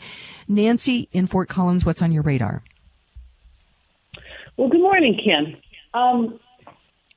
Nancy 0.47 1.09
in 1.11 1.27
Fort 1.27 1.49
Collins, 1.49 1.85
what's 1.85 2.01
on 2.01 2.11
your 2.11 2.23
radar? 2.23 2.63
Well, 4.57 4.69
good 4.69 4.81
morning, 4.81 5.19
Kim. 5.23 5.55
Um, 5.93 6.39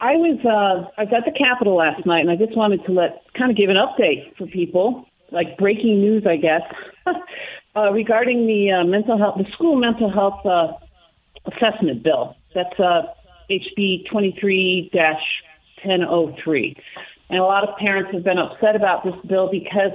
I 0.01 0.17
was 0.17 0.39
uh, 0.45 0.91
I 0.99 1.05
was 1.05 1.13
at 1.17 1.25
the 1.25 1.33
Capitol 1.37 1.77
last 1.77 2.05
night, 2.07 2.21
and 2.21 2.31
I 2.31 2.37
just 2.37 2.57
wanted 2.57 2.85
to 2.87 2.93
let 2.93 3.23
kind 3.37 3.51
of 3.51 3.57
give 3.57 3.71
an 3.71 3.77
update 3.77 4.37
for 4.37 4.47
people, 4.47 5.07
like 5.35 5.59
breaking 5.59 6.01
news, 6.01 6.27
I 6.27 6.37
guess. 6.37 6.63
uh, 7.77 7.93
regarding 7.93 8.47
the 8.47 8.71
uh, 8.71 8.85
mental 8.85 9.19
health, 9.19 9.37
the 9.37 9.45
school 9.53 9.77
mental 9.77 10.11
health 10.11 10.47
uh, 10.47 10.73
assessment 11.47 12.03
bill. 12.03 12.35
That's 12.55 12.79
uh, 12.79 13.03
HB 13.51 14.09
23-1003. 14.11 16.77
And 17.31 17.39
a 17.39 17.43
lot 17.43 17.67
of 17.69 17.77
parents 17.77 18.13
have 18.13 18.25
been 18.25 18.39
upset 18.39 18.77
about 18.77 19.05
this 19.05 19.15
bill 19.29 19.51
because 19.51 19.93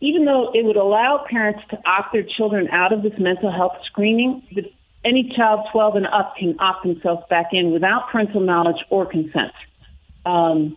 even 0.00 0.24
though 0.24 0.50
it 0.54 0.64
would 0.64 0.76
allow 0.76 1.24
parents 1.28 1.60
to 1.70 1.78
opt 1.86 2.12
their 2.12 2.24
children 2.36 2.68
out 2.68 2.92
of 2.92 3.02
this 3.02 3.12
mental 3.18 3.52
health 3.52 3.76
screening, 3.86 4.42
the, 4.54 4.62
any 5.04 5.32
child 5.36 5.66
12 5.72 5.96
and 5.96 6.06
up 6.06 6.34
can 6.38 6.56
opt 6.58 6.84
themselves 6.84 7.22
back 7.30 7.48
in 7.52 7.72
without 7.72 8.08
parental 8.10 8.40
knowledge 8.40 8.82
or 8.90 9.06
consent. 9.06 9.52
Um, 10.26 10.76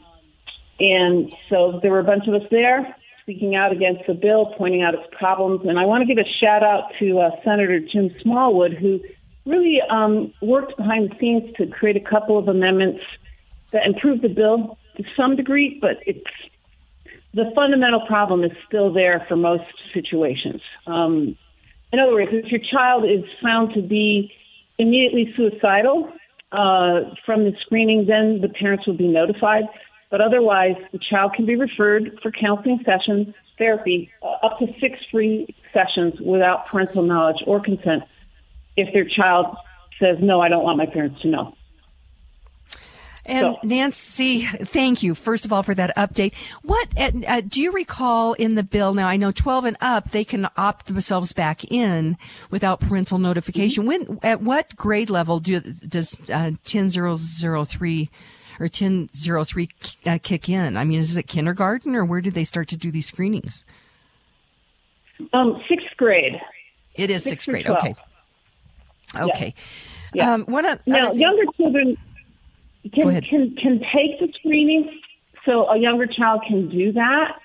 and 0.80 1.36
so 1.50 1.80
there 1.82 1.92
were 1.92 2.00
a 2.00 2.04
bunch 2.04 2.28
of 2.28 2.34
us 2.34 2.48
there 2.50 2.96
speaking 3.22 3.56
out 3.56 3.72
against 3.72 4.02
the 4.08 4.14
bill, 4.14 4.54
pointing 4.58 4.82
out 4.82 4.94
its 4.94 5.04
problems. 5.18 5.62
And 5.68 5.80
I 5.80 5.86
want 5.86 6.08
to 6.08 6.14
give 6.14 6.24
a 6.24 6.30
shout 6.40 6.64
out 6.64 6.92
to 7.00 7.20
uh, 7.20 7.30
Senator 7.44 7.80
Jim 7.80 8.10
Smallwood, 8.22 8.74
who 8.74 9.00
really 9.46 9.80
um, 9.90 10.34
worked 10.42 10.78
behind 10.78 11.12
the 11.12 11.16
scenes 11.20 11.56
to 11.58 11.68
create 11.68 11.96
a 11.96 12.10
couple 12.10 12.38
of 12.38 12.48
amendments 12.48 13.02
that 13.72 13.86
improve 13.86 14.22
the 14.22 14.30
bill 14.30 14.78
to 14.98 15.04
some 15.16 15.36
degree, 15.36 15.78
but 15.82 15.98
it's 16.06 16.26
the 17.34 17.46
fundamental 17.56 18.06
problem 18.08 18.44
is 18.44 18.52
still 18.68 18.92
there 18.94 19.26
for 19.28 19.38
most 19.38 19.64
situations. 19.94 20.62
Um, 20.86 21.38
in 21.94 22.00
other 22.00 22.12
words, 22.12 22.32
if 22.34 22.52
your 22.52 22.60
child 22.60 23.06
is 23.06 23.24
found 23.42 23.74
to 23.74 23.82
be 23.82 24.32
immediately 24.78 25.34
suicidal 25.36 26.12
uh, 26.52 27.14
from 27.26 27.46
the 27.46 27.54
screening, 27.62 28.06
then 28.08 28.42
the 28.42 28.50
parents 28.50 28.86
will 28.86 28.98
be 28.98 29.08
notified. 29.08 29.64
But 30.12 30.20
otherwise, 30.20 30.76
the 30.92 31.00
child 31.00 31.34
can 31.34 31.46
be 31.46 31.56
referred 31.56 32.20
for 32.22 32.32
counseling 32.32 32.84
sessions, 32.86 33.34
therapy, 33.58 34.12
uh, 34.22 34.46
up 34.46 34.60
to 34.60 34.68
six 34.80 35.00
free 35.10 35.56
sessions 35.74 36.20
without 36.20 36.68
parental 36.68 37.02
knowledge 37.02 37.38
or 37.48 37.62
consent 37.62 38.04
if 38.76 38.94
their 38.94 39.06
child 39.06 39.56
says, 40.00 40.18
No, 40.22 40.42
I 40.42 40.50
don't 40.50 40.64
want 40.64 40.78
my 40.78 40.86
parents 40.86 41.22
to 41.22 41.30
know. 41.30 41.56
And 43.26 43.56
so. 43.56 43.68
Nancy, 43.68 44.46
thank 44.46 45.04
you 45.04 45.14
first 45.14 45.46
of 45.46 45.54
all 45.54 45.64
for 45.64 45.76
that 45.76 45.96
update. 45.96 46.34
What 46.64 46.90
uh, 46.98 47.42
do 47.42 47.62
you 47.62 47.72
recall 47.72 48.34
in 48.34 48.56
the 48.56 48.64
bill? 48.64 48.94
Now 48.94 49.08
I 49.08 49.16
know 49.16 49.32
12 49.32 49.66
and 49.66 49.78
up 49.80 50.12
they 50.12 50.26
can 50.26 50.50
opt 50.58 50.88
themselves 50.88 51.32
back 51.32 51.64
in 51.72 52.18
without 52.50 52.80
parental 52.80 53.20
notification. 53.20 53.86
When 53.86 54.20
at 54.24 54.42
what 54.42 54.76
grade 54.76 55.10
level 55.10 55.40
do, 55.40 55.60
does 55.60 56.18
uh, 56.32 56.52
10003 56.64 58.10
or 58.62 58.66
1003 58.66 59.70
uh, 60.06 60.20
kick 60.22 60.48
in? 60.48 60.78
I 60.78 60.84
mean, 60.84 61.00
is 61.00 61.18
it 61.18 61.24
kindergarten 61.24 61.96
or 61.96 62.06
where 62.06 62.22
did 62.22 62.36
they 62.36 62.44
start 62.44 62.68
to 62.70 62.78
do 62.78 62.92
these 62.92 63.08
screenings? 63.08 63.66
Um, 65.34 65.62
sixth 65.68 65.98
grade. 65.98 66.40
It 66.96 67.10
is 67.10 67.24
sixth, 67.24 67.46
through 67.46 67.64
grade. 67.64 67.66
12. 67.66 67.80
Okay. 67.80 67.96
Okay. 69.20 69.56
Yeah. 70.14 70.34
Um, 70.34 70.46
one 70.46 70.66
of, 70.66 70.80
now, 70.86 71.12
younger 71.14 71.44
children 71.58 71.98
can, 72.94 73.22
can 73.22 73.56
can 73.56 73.80
take 73.80 74.20
the 74.20 74.32
screening, 74.40 75.00
so 75.46 75.68
a 75.70 75.78
younger 75.78 76.06
child 76.06 76.42
can 76.48 76.70
do 76.70 76.92
that. 76.94 77.40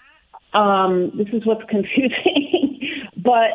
Um, 0.52 1.12
this 1.16 1.28
is 1.32 1.46
what's 1.46 1.62
confusing, 1.68 3.08
but 3.16 3.52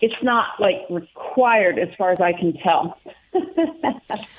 it's 0.00 0.22
not 0.22 0.60
like 0.60 0.82
required 0.90 1.78
as 1.78 1.88
far 1.96 2.10
as 2.10 2.20
I 2.20 2.32
can 2.32 2.52
tell. 2.54 2.98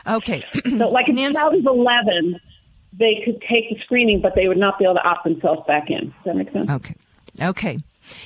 Okay. 0.07 0.43
so, 0.65 0.85
like 0.85 1.07
a 1.07 1.33
child 1.33 1.53
is 1.53 1.65
11, 1.65 2.39
they 2.93 3.21
could 3.23 3.41
take 3.41 3.69
the 3.69 3.77
screening, 3.83 4.21
but 4.21 4.33
they 4.35 4.47
would 4.47 4.57
not 4.57 4.79
be 4.79 4.85
able 4.85 4.95
to 4.95 5.07
opt 5.07 5.23
themselves 5.23 5.61
back 5.67 5.89
in. 5.89 6.07
Does 6.07 6.13
that 6.25 6.35
make 6.35 6.51
sense? 6.51 6.69
Okay. 6.69 6.95
Okay. 7.41 7.79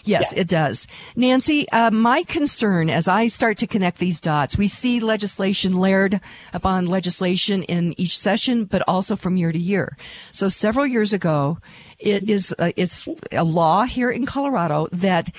Yes, 0.06 0.34
it 0.34 0.48
does. 0.48 0.88
Nancy, 1.16 1.70
uh, 1.70 1.92
my 1.92 2.24
concern 2.24 2.90
as 2.90 3.08
I 3.08 3.28
start 3.28 3.58
to 3.58 3.68
connect 3.68 4.00
these 4.00 4.22
dots, 4.22 4.58
we 4.58 4.68
see 4.68 5.00
legislation 5.00 5.78
layered 5.78 6.22
upon 6.54 6.86
legislation 6.88 7.64
in 7.64 8.00
each 8.00 8.18
session, 8.18 8.66
but 8.66 8.82
also 8.88 9.16
from 9.16 9.38
year 9.38 9.52
to 9.52 9.60
year. 9.60 9.98
So 10.32 10.48
several 10.48 10.88
years 10.88 11.14
ago, 11.14 11.58
it 12.00 12.30
is, 12.30 12.56
uh, 12.60 12.72
it's 12.76 13.08
a 13.32 13.44
law 13.44 13.84
here 13.84 14.10
in 14.12 14.26
Colorado 14.26 14.88
that 14.92 15.32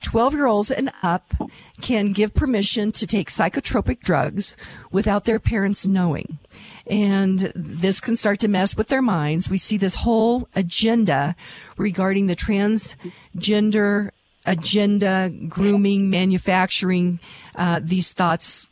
12 0.00 0.34
year 0.34 0.46
olds 0.46 0.70
and 0.70 0.90
up 1.02 1.34
can 1.80 2.12
give 2.12 2.34
permission 2.34 2.92
to 2.92 3.06
take 3.06 3.30
psychotropic 3.30 4.00
drugs 4.00 4.56
without 4.90 5.24
their 5.24 5.38
parents 5.38 5.86
knowing. 5.86 6.38
And 6.86 7.52
this 7.54 8.00
can 8.00 8.16
start 8.16 8.40
to 8.40 8.48
mess 8.48 8.76
with 8.76 8.88
their 8.88 9.02
minds. 9.02 9.48
We 9.48 9.58
see 9.58 9.76
this 9.76 9.96
whole 9.96 10.48
agenda 10.54 11.36
regarding 11.76 12.26
the 12.26 12.36
transgender 12.36 14.10
agenda, 14.46 15.30
grooming, 15.48 16.10
manufacturing, 16.10 17.20
uh, 17.54 17.80
these 17.82 18.12
thoughts 18.12 18.66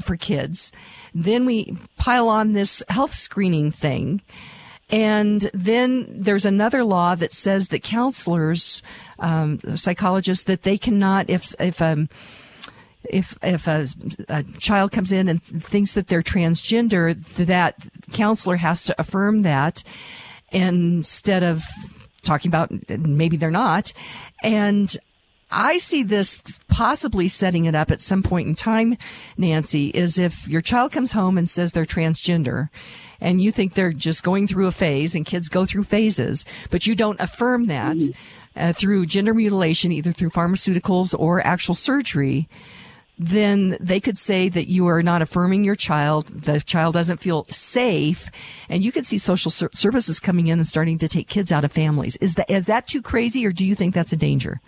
for 0.00 0.16
kids. 0.16 0.72
Then 1.14 1.46
we 1.46 1.76
pile 1.96 2.28
on 2.28 2.52
this 2.52 2.82
health 2.88 3.14
screening 3.14 3.70
thing. 3.70 4.22
And 4.90 5.50
then 5.52 6.06
there's 6.08 6.46
another 6.46 6.84
law 6.84 7.14
that 7.14 7.34
says 7.34 7.68
that 7.68 7.82
counselors, 7.82 8.82
um, 9.18 9.60
psychologists, 9.74 10.44
that 10.44 10.62
they 10.62 10.78
cannot, 10.78 11.28
if, 11.28 11.54
if, 11.60 11.80
um, 11.82 12.08
if 13.04 13.36
if 13.42 13.66
a, 13.66 13.86
a 14.28 14.42
child 14.58 14.92
comes 14.92 15.12
in 15.12 15.28
and 15.28 15.42
thinks 15.42 15.92
that 15.92 16.08
they're 16.08 16.22
transgender, 16.22 17.16
that 17.36 17.76
counselor 18.12 18.56
has 18.56 18.84
to 18.84 19.00
affirm 19.00 19.42
that 19.42 19.82
instead 20.50 21.42
of 21.42 21.62
talking 22.22 22.48
about 22.48 22.70
maybe 22.88 23.36
they're 23.36 23.50
not. 23.50 23.92
And 24.42 24.94
I 25.50 25.78
see 25.78 26.02
this 26.02 26.42
possibly 26.68 27.28
setting 27.28 27.64
it 27.64 27.74
up 27.74 27.90
at 27.90 28.00
some 28.00 28.22
point 28.22 28.48
in 28.48 28.54
time, 28.54 28.98
Nancy, 29.36 29.88
is 29.88 30.18
if 30.18 30.46
your 30.46 30.60
child 30.60 30.92
comes 30.92 31.12
home 31.12 31.38
and 31.38 31.48
says 31.48 31.72
they're 31.72 31.86
transgender 31.86 32.68
and 33.20 33.40
you 33.40 33.50
think 33.50 33.74
they're 33.74 33.92
just 33.92 34.22
going 34.22 34.46
through 34.46 34.66
a 34.66 34.72
phase 34.72 35.14
and 35.14 35.24
kids 35.24 35.48
go 35.48 35.64
through 35.64 35.84
phases, 35.84 36.44
but 36.70 36.86
you 36.86 36.94
don't 36.94 37.20
affirm 37.20 37.66
that 37.66 37.96
uh, 38.58 38.72
through 38.72 39.06
gender 39.06 39.32
mutilation, 39.32 39.92
either 39.92 40.12
through 40.12 40.30
pharmaceuticals 40.30 41.18
or 41.18 41.46
actual 41.46 41.74
surgery, 41.74 42.48
then 43.18 43.76
they 43.80 44.00
could 44.00 44.16
say 44.16 44.48
that 44.48 44.68
you 44.68 44.86
are 44.86 45.02
not 45.02 45.22
affirming 45.22 45.64
your 45.64 45.74
child. 45.74 46.28
The 46.28 46.60
child 46.60 46.94
doesn't 46.94 47.18
feel 47.18 47.46
safe, 47.48 48.30
and 48.68 48.84
you 48.84 48.92
could 48.92 49.06
see 49.06 49.18
social 49.18 49.50
ser- 49.50 49.70
services 49.72 50.20
coming 50.20 50.46
in 50.46 50.58
and 50.58 50.66
starting 50.66 50.98
to 50.98 51.08
take 51.08 51.28
kids 51.28 51.50
out 51.50 51.64
of 51.64 51.72
families. 51.72 52.16
Is 52.16 52.36
that 52.36 52.50
is 52.50 52.66
that 52.66 52.86
too 52.86 53.02
crazy, 53.02 53.44
or 53.44 53.52
do 53.52 53.66
you 53.66 53.74
think 53.74 53.94
that's 53.94 54.12
a 54.12 54.16
danger? 54.16 54.60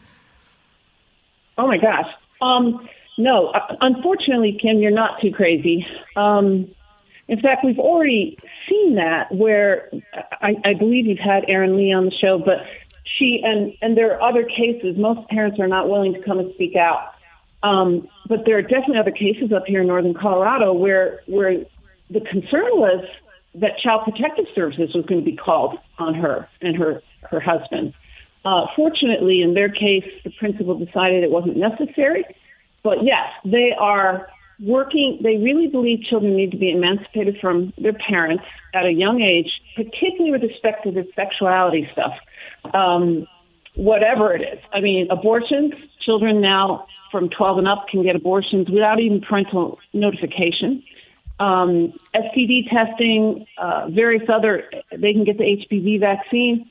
Oh 1.59 1.67
my 1.67 1.79
gosh. 1.79 2.07
Um, 2.41 2.89
no, 3.19 3.49
uh, 3.49 3.77
unfortunately, 3.83 4.59
Kim, 4.61 4.79
you're 4.79 4.91
not 4.91 5.21
too 5.21 5.31
crazy. 5.31 5.87
Um, 6.17 6.69
in 7.29 7.41
fact, 7.41 7.65
we've 7.65 7.79
already 7.79 8.37
seen 8.69 8.97
that 8.97 9.33
where 9.33 9.91
I, 10.41 10.57
I 10.65 10.75
believe 10.75 11.07
you've 11.07 11.19
had 11.19 11.45
Erin 11.47 11.77
Lee 11.77 11.93
on 11.93 12.07
the 12.07 12.11
show, 12.11 12.39
but 12.39 12.67
she 13.19 13.41
and 13.45 13.73
and 13.83 13.97
there 13.97 14.15
are 14.15 14.29
other 14.29 14.45
cases. 14.45 14.97
Most 14.97 15.29
parents 15.29 15.59
are 15.59 15.69
not 15.69 15.89
willing 15.89 16.15
to 16.15 16.23
come 16.23 16.39
and 16.39 16.53
speak 16.55 16.77
out. 16.77 17.15
Um, 17.63 18.09
but 18.29 18.41
there 18.47 18.57
are 18.57 18.63
definitely 18.63 18.99
other 18.99 19.11
cases 19.11 19.53
up 19.55 19.65
here 19.67 19.83
in 19.83 19.89
northern 19.89 20.15
Colorado 20.15 20.73
where 20.73 21.21
where 21.27 21.65
the 22.11 22.21
concern 22.21 22.71
was 22.75 23.05
that 23.55 23.79
Child 23.83 24.03
Protective 24.05 24.47
Services 24.55 24.95
was 24.95 25.05
going 25.07 25.21
to 25.21 25.25
be 25.25 25.37
called 25.37 25.79
on 25.99 26.15
her 26.15 26.49
and 26.61 26.77
her 26.77 27.03
her 27.31 27.41
husband. 27.41 27.93
Uh, 28.45 28.67
fortunately, 28.75 29.43
in 29.43 29.53
their 29.55 29.69
case, 29.69 30.09
the 30.25 30.31
principal 30.39 30.79
decided 30.79 31.23
it 31.23 31.31
wasn't 31.31 31.57
necessary. 31.57 32.25
But 32.83 33.05
yes, 33.05 33.29
they 33.45 33.73
are 33.79 34.29
working. 34.61 35.19
They 35.23 35.37
really 35.37 35.67
believe 35.67 36.03
children 36.05 36.37
need 36.37 36.51
to 36.53 36.57
be 36.57 36.71
emancipated 36.71 37.37
from 37.41 37.73
their 37.77 37.93
parents 37.93 38.45
at 38.75 38.87
a 38.87 38.93
young 38.93 39.21
age, 39.21 39.51
particularly 39.77 40.31
with 40.31 40.43
respect 40.43 40.85
to 40.85 40.91
the 40.91 41.07
sexuality 41.15 41.89
stuff. 41.93 42.15
Um, 42.75 43.27
whatever 43.75 44.33
it 44.33 44.43
is. 44.43 44.59
I 44.73 44.81
mean, 44.81 45.09
abortions, 45.11 45.73
children 46.05 46.41
now 46.41 46.87
from 47.11 47.29
12 47.29 47.59
and 47.59 47.69
up 47.69 47.87
can 47.89 48.03
get 48.03 48.17
abortions 48.17 48.69
without 48.69 49.01
even 49.01 49.21
parental 49.21 49.79
notification. 49.93 50.83
Um, 51.39 51.95
STD 52.15 52.69
testing, 52.69 53.47
uh, 53.57 53.89
various 53.89 54.29
other, 54.29 54.71
they 54.91 55.13
can 55.13 55.25
get 55.25 55.39
the 55.39 55.45
HPV 55.45 56.01
vaccine. 56.01 56.71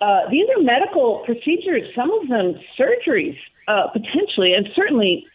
Uh, 0.00 0.20
these 0.30 0.46
are 0.56 0.62
medical 0.62 1.22
procedures, 1.26 1.82
some 1.94 2.10
of 2.10 2.28
them 2.28 2.54
surgeries, 2.78 3.36
uh, 3.68 3.88
potentially, 3.88 4.54
and 4.54 4.68
certainly 4.74 5.26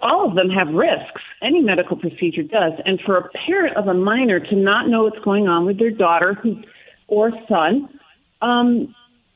all 0.00 0.26
of 0.26 0.34
them 0.34 0.48
have 0.48 0.68
risks. 0.68 1.20
Any 1.42 1.60
medical 1.60 1.96
procedure 1.96 2.42
does. 2.42 2.72
And 2.86 3.00
for 3.04 3.18
a 3.18 3.28
parent 3.46 3.76
of 3.76 3.86
a 3.86 3.94
minor 3.94 4.40
to 4.40 4.56
not 4.56 4.88
know 4.88 5.04
what's 5.04 5.22
going 5.22 5.46
on 5.46 5.66
with 5.66 5.78
their 5.78 5.90
daughter 5.90 6.32
who, 6.34 6.56
or 7.08 7.30
son, 7.48 7.88
um, 8.40 8.94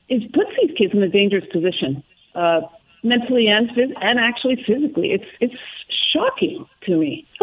it 0.08 0.32
puts 0.32 0.50
these 0.60 0.76
kids 0.76 0.94
in 0.94 1.02
a 1.02 1.08
dangerous 1.08 1.44
position, 1.52 2.02
uh, 2.34 2.60
mentally 3.02 3.46
and 3.48 3.70
phys- 3.70 3.94
and 4.00 4.18
actually 4.18 4.56
physically. 4.66 5.12
It's 5.12 5.24
it's 5.40 5.54
shocking 6.12 6.66
to 6.86 6.96
me. 6.96 7.26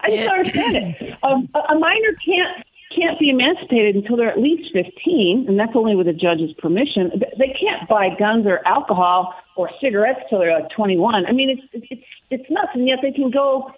I 0.00 0.10
just 0.10 0.28
don't 0.28 0.38
understand 0.38 0.76
it. 0.76 1.18
Um, 1.24 1.48
a, 1.54 1.58
a 1.74 1.78
minor 1.78 2.12
can't 2.24 2.64
can't 2.96 3.18
be 3.18 3.28
emancipated 3.30 3.96
until 3.96 4.16
they're 4.16 4.30
at 4.30 4.38
least 4.40 4.72
15, 4.72 5.44
and 5.46 5.58
that's 5.60 5.72
only 5.74 5.94
with 5.94 6.08
a 6.08 6.12
judge's 6.12 6.52
permission. 6.54 7.10
They 7.38 7.54
can't 7.60 7.88
buy 7.88 8.08
guns 8.18 8.46
or 8.46 8.66
alcohol 8.66 9.34
or 9.56 9.70
cigarettes 9.80 10.20
till 10.30 10.38
they're 10.38 10.58
like 10.58 10.70
21. 10.70 11.26
I 11.26 11.32
mean, 11.32 11.50
it's 11.50 11.62
it's 11.90 12.02
it's 12.30 12.50
nuts, 12.50 12.70
and 12.74 12.86
yet 12.88 12.98
they 13.02 13.12
can 13.12 13.30
go 13.30 13.70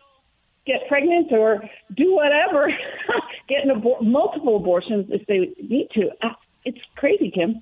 get 0.67 0.87
pregnant 0.89 1.33
or 1.33 1.63
do 1.97 2.15
whatever, 2.15 2.69
get 3.49 3.65
an 3.67 3.71
abor- 3.81 4.01
multiple 4.03 4.57
abortions 4.57 5.07
if 5.11 5.27
they 5.27 5.53
need 5.63 5.89
to. 5.95 6.11
Uh, 6.23 6.35
It's 6.65 6.79
crazy, 6.97 7.31
Kim. 7.31 7.61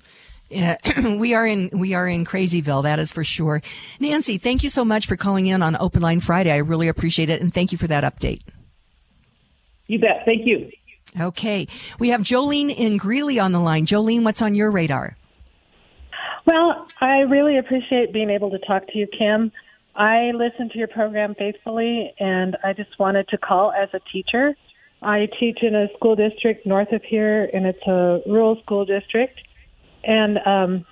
Yeah, 0.49 0.77
uh, 0.83 1.15
we 1.19 1.33
are 1.33 1.45
in 1.45 1.69
we 1.73 1.93
are 1.93 2.07
in 2.07 2.25
Crazyville, 2.25 2.83
that 2.83 2.99
is 2.99 3.11
for 3.11 3.23
sure. 3.23 3.61
Nancy, 3.99 4.37
thank 4.37 4.63
you 4.63 4.69
so 4.69 4.83
much 4.83 5.07
for 5.07 5.15
calling 5.15 5.45
in 5.45 5.61
on 5.61 5.75
Open 5.79 6.01
Line 6.01 6.19
Friday. 6.19 6.51
I 6.51 6.57
really 6.57 6.87
appreciate 6.87 7.29
it, 7.29 7.41
and 7.41 7.53
thank 7.53 7.71
you 7.71 7.77
for 7.77 7.87
that 7.87 8.03
update. 8.03 8.41
You 9.87 9.99
bet. 9.99 10.23
Thank 10.25 10.45
you. 10.45 10.69
Okay, 11.19 11.67
we 11.97 12.09
have 12.09 12.21
Jolene 12.21 12.75
in 12.75 12.97
Greeley 12.97 13.39
on 13.39 13.51
the 13.51 13.59
line. 13.59 13.85
Jolene, 13.85 14.23
what's 14.23 14.41
on 14.41 14.53
your 14.53 14.69
radar? 14.69 15.17
Well, 16.45 16.87
I 16.99 17.19
really 17.21 17.57
appreciate 17.57 18.13
being 18.13 18.29
able 18.29 18.51
to 18.51 18.59
talk 18.59 18.87
to 18.87 18.97
you, 18.97 19.07
Kim. 19.07 19.51
I 19.95 20.31
listen 20.33 20.69
to 20.69 20.77
your 20.77 20.87
program 20.87 21.35
faithfully, 21.35 22.13
and 22.19 22.57
I 22.63 22.73
just 22.73 22.97
wanted 22.99 23.27
to 23.29 23.37
call 23.37 23.71
as 23.71 23.89
a 23.93 23.99
teacher. 24.11 24.55
I 25.01 25.27
teach 25.39 25.59
in 25.61 25.75
a 25.75 25.87
school 25.95 26.15
district 26.15 26.65
north 26.65 26.91
of 26.91 27.03
here, 27.03 27.49
and 27.53 27.65
it's 27.65 27.85
a 27.87 28.21
rural 28.25 28.59
school 28.63 28.85
district. 28.85 29.39
And 30.03 30.37
um, 30.45 30.85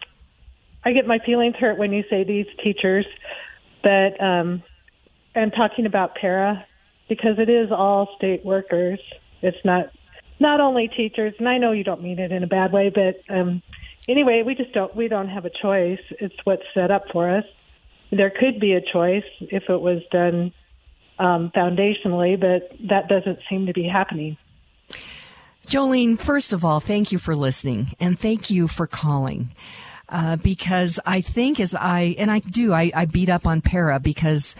I 0.83 0.93
get 0.93 1.07
my 1.07 1.19
feelings 1.25 1.55
hurt 1.55 1.77
when 1.77 1.93
you 1.93 2.03
say 2.09 2.23
these 2.23 2.47
teachers, 2.63 3.05
but 3.83 4.21
um, 4.21 4.63
I'm 5.35 5.51
talking 5.51 5.85
about 5.85 6.15
PERA 6.15 6.65
because 7.09 7.39
it 7.39 7.49
is 7.49 7.71
all 7.71 8.09
state 8.17 8.43
workers. 8.45 8.99
It's 9.41 9.57
not 9.63 9.91
not 10.39 10.59
only 10.59 10.87
teachers, 10.87 11.33
and 11.39 11.49
I 11.49 11.57
know 11.57 11.71
you 11.71 11.83
don't 11.83 12.01
mean 12.01 12.19
it 12.19 12.31
in 12.31 12.43
a 12.43 12.47
bad 12.47 12.71
way, 12.71 12.91
but 12.93 13.21
um, 13.33 13.61
anyway, 14.07 14.43
we 14.45 14.55
just 14.55 14.73
don't 14.73 14.95
we 14.95 15.07
don't 15.07 15.29
have 15.29 15.45
a 15.45 15.49
choice. 15.49 15.99
It's 16.19 16.35
what's 16.43 16.63
set 16.73 16.91
up 16.91 17.03
for 17.11 17.29
us. 17.29 17.45
There 18.11 18.29
could 18.31 18.59
be 18.59 18.73
a 18.73 18.81
choice 18.81 19.25
if 19.41 19.63
it 19.69 19.81
was 19.81 20.01
done 20.11 20.53
um, 21.19 21.51
foundationally, 21.55 22.39
but 22.39 22.71
that 22.87 23.07
doesn't 23.09 23.39
seem 23.49 23.65
to 23.65 23.73
be 23.73 23.83
happening. 23.83 24.37
Jolene, 25.67 26.17
first 26.17 26.53
of 26.53 26.63
all, 26.63 26.79
thank 26.79 27.11
you 27.11 27.17
for 27.17 27.35
listening 27.35 27.93
and 27.99 28.17
thank 28.17 28.49
you 28.49 28.69
for 28.69 28.87
calling. 28.87 29.49
Uh, 30.09 30.37
because 30.37 31.01
I 31.05 31.19
think 31.19 31.59
as 31.59 31.75
I, 31.75 32.15
and 32.17 32.31
I 32.31 32.39
do, 32.39 32.71
I, 32.71 32.89
I 32.95 33.05
beat 33.05 33.29
up 33.29 33.45
on 33.45 33.59
PERA 33.59 33.99
because 33.99 34.55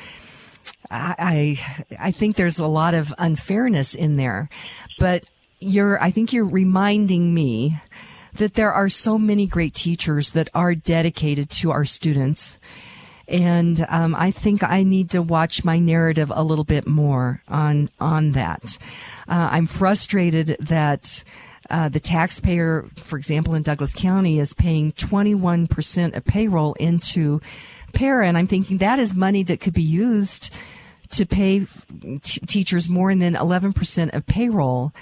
I, 0.92 1.16
I, 1.18 2.08
I 2.08 2.12
think 2.12 2.36
there's 2.36 2.60
a 2.60 2.68
lot 2.68 2.94
of 2.94 3.14
unfairness 3.18 3.96
in 3.96 4.18
there. 4.18 4.50
But 5.00 5.24
you're, 5.62 6.02
I 6.04 6.12
think 6.12 6.34
you're 6.34 6.44
reminding 6.44 7.34
me 7.34 7.80
that 8.34 8.56
there 8.56 8.74
are 8.74 8.90
so 8.90 9.18
many 9.18 9.48
great 9.48 9.74
teachers 9.74 10.32
that 10.32 10.50
are 10.54 10.76
dedicated 10.76 11.50
to 11.52 11.72
our 11.72 11.86
students. 11.86 12.58
And 13.28 13.86
um, 13.90 14.16
I 14.16 14.32
think 14.32 14.64
I 14.64 14.84
need 14.84 15.10
to 15.12 15.22
watch 15.22 15.66
my 15.66 15.80
narrative 15.80 16.32
a 16.34 16.44
little 16.44 16.64
bit 16.64 16.88
more 16.88 17.42
on 17.48 17.90
on 18.00 18.32
that. 18.32 18.78
Uh, 19.28 19.50
I'm 19.52 19.66
frustrated 19.66 20.56
that 20.62 21.24
uh, 21.70 21.90
the 21.90 22.00
taxpayer, 22.00 22.86
for 22.98 23.18
example, 23.18 23.54
in 23.54 23.64
Douglas 23.64 23.94
County, 23.94 24.40
is 24.40 24.54
paying 24.54 24.94
21% 24.94 26.16
of 26.16 26.24
payroll 26.24 26.74
into 26.74 27.42
PERA, 27.94 28.28
and 28.28 28.38
I'm 28.38 28.48
thinking 28.48 28.78
that 28.78 29.00
is 29.00 29.14
money 29.14 29.44
that 29.44 29.60
could 29.60 29.74
be 29.74 29.84
used 29.84 30.54
to 31.10 31.26
pay 31.26 31.66
t- 32.22 32.40
teachers 32.42 32.90
more 32.90 33.14
than 33.14 33.34
11% 33.34 34.14
of 34.14 34.26
payroll. 34.26 34.94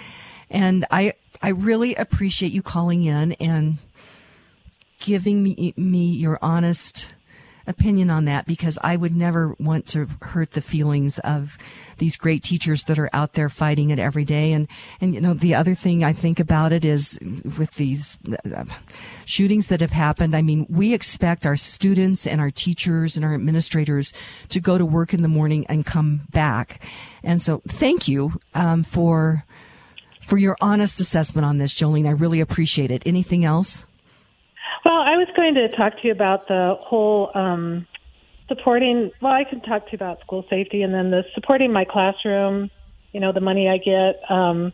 And 0.49 0.85
I, 0.91 1.13
I 1.41 1.49
really 1.49 1.95
appreciate 1.95 2.51
you 2.51 2.61
calling 2.61 3.03
in 3.03 3.33
and 3.33 3.77
giving 4.99 5.43
me, 5.43 5.73
me 5.77 6.05
your 6.11 6.39
honest 6.41 7.07
opinion 7.67 8.09
on 8.09 8.25
that 8.25 8.45
because 8.45 8.77
I 8.81 8.95
would 8.95 9.15
never 9.15 9.55
want 9.59 9.87
to 9.87 10.07
hurt 10.21 10.51
the 10.51 10.61
feelings 10.61 11.19
of 11.19 11.57
these 11.97 12.17
great 12.17 12.43
teachers 12.43 12.83
that 12.83 12.99
are 12.99 13.09
out 13.13 13.33
there 13.33 13.49
fighting 13.49 13.89
it 13.89 13.99
every 13.99 14.25
day. 14.25 14.51
And, 14.51 14.67
and, 14.99 15.15
you 15.15 15.21
know, 15.21 15.33
the 15.33 15.55
other 15.55 15.75
thing 15.75 16.03
I 16.03 16.13
think 16.13 16.39
about 16.39 16.73
it 16.73 16.83
is 16.83 17.17
with 17.57 17.71
these 17.75 18.17
uh, 18.55 18.65
shootings 19.25 19.67
that 19.67 19.81
have 19.81 19.91
happened, 19.91 20.35
I 20.35 20.41
mean, 20.41 20.67
we 20.69 20.93
expect 20.93 21.45
our 21.45 21.55
students 21.55 22.27
and 22.27 22.41
our 22.41 22.51
teachers 22.51 23.15
and 23.15 23.23
our 23.23 23.33
administrators 23.33 24.13
to 24.49 24.59
go 24.59 24.77
to 24.77 24.85
work 24.85 25.13
in 25.13 25.21
the 25.21 25.27
morning 25.27 25.65
and 25.67 25.85
come 25.85 26.21
back. 26.31 26.83
And 27.23 27.41
so 27.41 27.61
thank 27.67 28.07
you, 28.07 28.39
um, 28.53 28.83
for, 28.83 29.45
for 30.21 30.37
your 30.37 30.57
honest 30.61 30.99
assessment 30.99 31.45
on 31.45 31.57
this, 31.57 31.73
Jolene. 31.73 32.07
I 32.07 32.11
really 32.11 32.41
appreciate 32.41 32.91
it. 32.91 33.03
Anything 33.05 33.45
else? 33.45 33.85
Well, 34.83 34.95
I 34.95 35.17
was 35.17 35.27
going 35.35 35.55
to 35.55 35.67
talk 35.69 35.93
to 36.01 36.07
you 36.07 36.11
about 36.11 36.47
the 36.47 36.75
whole 36.79 37.31
um, 37.33 37.87
supporting. 38.47 39.11
Well, 39.21 39.33
I 39.33 39.43
can 39.43 39.61
talk 39.61 39.85
to 39.85 39.91
you 39.91 39.95
about 39.95 40.19
school 40.21 40.45
safety, 40.49 40.81
and 40.81 40.93
then 40.93 41.11
the 41.11 41.23
supporting 41.33 41.71
my 41.71 41.85
classroom. 41.85 42.69
You 43.13 43.21
know, 43.21 43.31
the 43.31 43.39
money 43.39 43.69
I 43.69 43.77
get, 43.77 44.19
um, 44.29 44.73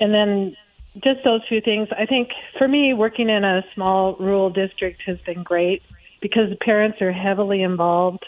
and 0.00 0.12
then 0.12 0.56
just 0.94 1.20
those 1.24 1.40
few 1.48 1.60
things. 1.60 1.88
I 1.96 2.06
think 2.06 2.30
for 2.58 2.66
me, 2.66 2.92
working 2.92 3.28
in 3.28 3.44
a 3.44 3.62
small 3.74 4.16
rural 4.18 4.50
district 4.50 5.02
has 5.06 5.16
been 5.24 5.44
great 5.44 5.82
because 6.20 6.50
the 6.50 6.56
parents 6.56 7.00
are 7.00 7.12
heavily 7.12 7.62
involved. 7.62 8.26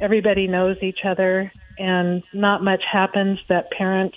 Everybody 0.00 0.46
knows 0.46 0.76
each 0.82 1.00
other, 1.06 1.50
and 1.78 2.22
not 2.34 2.62
much 2.62 2.82
happens 2.90 3.38
that 3.48 3.70
parents 3.70 4.16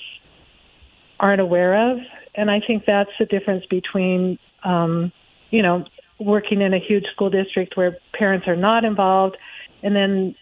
aren't 1.20 1.42
aware 1.42 1.92
of. 1.92 2.00
And 2.36 2.52
I 2.52 2.60
think 2.66 2.84
that's 2.86 3.12
the 3.18 3.26
difference 3.26 3.66
between, 3.70 4.38
um, 4.64 5.12
you 5.52 5.62
know, 5.62 5.86
working 6.20 6.62
in 6.62 6.74
a 6.74 6.80
huge 6.80 7.06
school 7.14 7.30
district 7.30 7.76
where 7.76 7.98
parents 8.18 8.48
are 8.48 8.56
not 8.56 8.86
involved, 8.86 9.38
and 9.84 9.96
then 9.96 10.36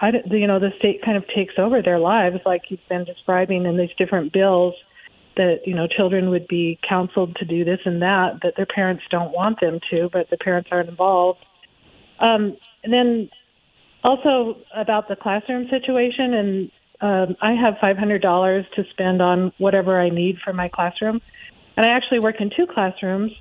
I, 0.00 0.12
you 0.30 0.46
know, 0.46 0.58
the 0.58 0.70
state 0.78 1.02
kind 1.04 1.16
of 1.16 1.24
takes 1.28 1.54
over 1.58 1.82
their 1.82 1.98
lives, 1.98 2.38
like 2.46 2.62
you've 2.70 2.80
been 2.88 3.04
describing 3.04 3.66
in 3.66 3.76
these 3.76 3.90
different 3.98 4.32
bills 4.32 4.74
that 5.36 5.60
you 5.64 5.74
know 5.74 5.86
children 5.86 6.30
would 6.30 6.48
be 6.48 6.78
counseled 6.86 7.36
to 7.36 7.44
do 7.44 7.64
this 7.64 7.78
and 7.84 8.02
that 8.02 8.40
that 8.42 8.54
their 8.56 8.66
parents 8.66 9.02
don't 9.10 9.32
want 9.32 9.60
them 9.60 9.78
to, 9.90 10.08
but 10.12 10.28
the 10.30 10.36
parents 10.36 10.68
aren't 10.72 10.88
involved. 10.88 11.44
Um, 12.18 12.56
and 12.82 12.92
then 12.92 13.30
also 14.02 14.56
about 14.74 15.08
the 15.08 15.16
classroom 15.16 15.68
situation, 15.68 16.34
and 16.34 16.70
um, 17.00 17.36
I 17.40 17.52
have 17.52 17.74
five 17.80 17.96
hundred 17.96 18.22
dollars 18.22 18.66
to 18.76 18.84
spend 18.90 19.22
on 19.22 19.52
whatever 19.58 20.00
I 20.00 20.08
need 20.08 20.38
for 20.44 20.52
my 20.52 20.68
classroom, 20.68 21.20
and 21.76 21.86
I 21.86 21.90
actually 21.90 22.20
work 22.20 22.40
in 22.40 22.50
two 22.54 22.66
classrooms. 22.66 23.32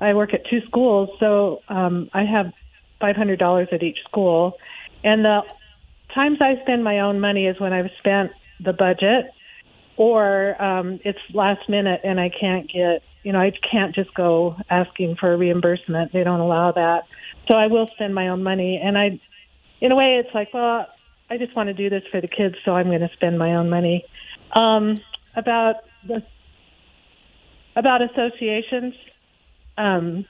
I 0.00 0.14
work 0.14 0.32
at 0.34 0.46
two 0.48 0.60
schools, 0.66 1.10
so 1.20 1.60
um, 1.68 2.08
I 2.12 2.24
have 2.24 2.52
five 3.00 3.16
hundred 3.16 3.38
dollars 3.38 3.68
at 3.72 3.82
each 3.82 3.98
school, 4.08 4.54
and 5.04 5.24
the 5.24 5.42
times 6.14 6.38
I 6.40 6.60
spend 6.62 6.82
my 6.84 7.00
own 7.00 7.20
money 7.20 7.46
is 7.46 7.58
when 7.60 7.72
I've 7.72 7.90
spent 7.98 8.32
the 8.64 8.72
budget, 8.72 9.32
or 9.96 10.60
um, 10.62 11.00
it's 11.04 11.18
last 11.34 11.68
minute 11.68 12.00
and 12.04 12.18
I 12.20 12.30
can't 12.30 12.70
get, 12.70 13.02
you 13.22 13.32
know, 13.32 13.40
I 13.40 13.52
can't 13.70 13.94
just 13.94 14.12
go 14.14 14.56
asking 14.68 15.16
for 15.16 15.36
reimbursement. 15.36 16.12
They 16.12 16.24
don't 16.24 16.40
allow 16.40 16.72
that, 16.72 17.04
so 17.50 17.56
I 17.56 17.66
will 17.68 17.88
spend 17.94 18.14
my 18.14 18.28
own 18.28 18.42
money, 18.42 18.80
and 18.82 18.98
I, 18.98 19.20
in 19.80 19.92
a 19.92 19.96
way, 19.96 20.22
it's 20.24 20.34
like, 20.34 20.52
well, 20.52 20.86
I 21.28 21.38
just 21.38 21.54
want 21.54 21.68
to 21.68 21.74
do 21.74 21.88
this 21.88 22.02
for 22.10 22.20
the 22.20 22.28
kids, 22.28 22.56
so 22.64 22.72
I'm 22.72 22.86
going 22.86 23.00
to 23.00 23.10
spend 23.14 23.38
my 23.38 23.54
own 23.54 23.70
money. 23.70 24.04
Um, 24.52 24.96
about 25.36 25.76
the 26.06 26.22
about 27.76 28.02
associations, 28.02 28.94
um, 29.80 30.26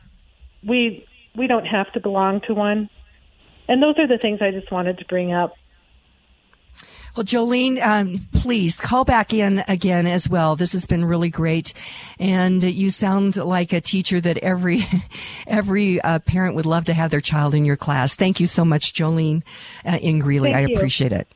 we 0.66 1.06
we 1.36 1.47
don't 1.47 1.66
have 1.66 1.93
to 1.93 2.01
belong 2.01 2.40
to 2.43 2.55
one, 2.55 2.89
and 3.68 3.82
those 3.82 3.98
are 3.98 4.06
the 4.06 4.18
things 4.18 4.40
I 4.40 4.51
just 4.51 4.70
wanted 4.70 4.98
to 4.98 5.05
bring 5.06 5.32
up. 5.32 5.55
Well, 7.16 7.24
Jolene, 7.24 7.85
um, 7.85 8.28
please 8.32 8.77
call 8.77 9.05
back 9.05 9.32
in 9.32 9.64
again 9.66 10.06
as 10.06 10.28
well. 10.28 10.55
This 10.55 10.72
has 10.74 10.86
been 10.86 11.05
really 11.05 11.28
great, 11.28 11.72
and 12.20 12.62
you 12.62 12.90
sound 12.90 13.36
like 13.36 13.72
a 13.72 13.81
teacher 13.81 14.20
that 14.20 14.39
every 14.39 14.86
every 15.47 16.01
uh, 16.01 16.20
parent 16.20 16.55
would 16.55 16.66
love 16.66 16.85
to 16.85 16.94
have 16.94 17.10
their 17.10 17.20
child 17.20 17.55
in 17.55 17.64
your 17.64 17.77
class. 17.77 18.14
Thank 18.14 18.39
you 18.39 18.47
so 18.47 18.64
much, 18.64 18.93
Jolene 18.93 19.43
uh, 19.85 19.98
in 20.01 20.20
Greeley. 20.20 20.52
Thank 20.52 20.68
I 20.68 20.70
you. 20.70 20.77
appreciate 20.77 21.12
it. 21.12 21.27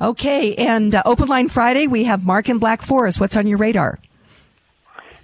Okay, 0.00 0.56
and 0.56 0.94
uh, 0.94 1.02
Open 1.04 1.28
Line 1.28 1.48
Friday, 1.48 1.86
we 1.86 2.04
have 2.04 2.24
Mark 2.24 2.48
in 2.48 2.58
Black 2.58 2.82
Forest. 2.82 3.20
What's 3.20 3.36
on 3.36 3.46
your 3.46 3.58
radar? 3.58 3.98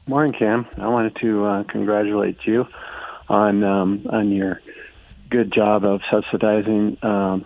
Morning, 0.08 0.32
Cam. 0.38 0.66
I 0.76 0.86
wanted 0.86 1.16
to 1.16 1.44
uh, 1.44 1.64
congratulate 1.64 2.38
you 2.44 2.66
on 3.28 3.64
um, 3.64 4.06
on 4.08 4.30
your 4.30 4.60
good 5.30 5.52
job 5.52 5.84
of 5.84 6.00
subsidizing 6.08 6.96
um, 7.02 7.44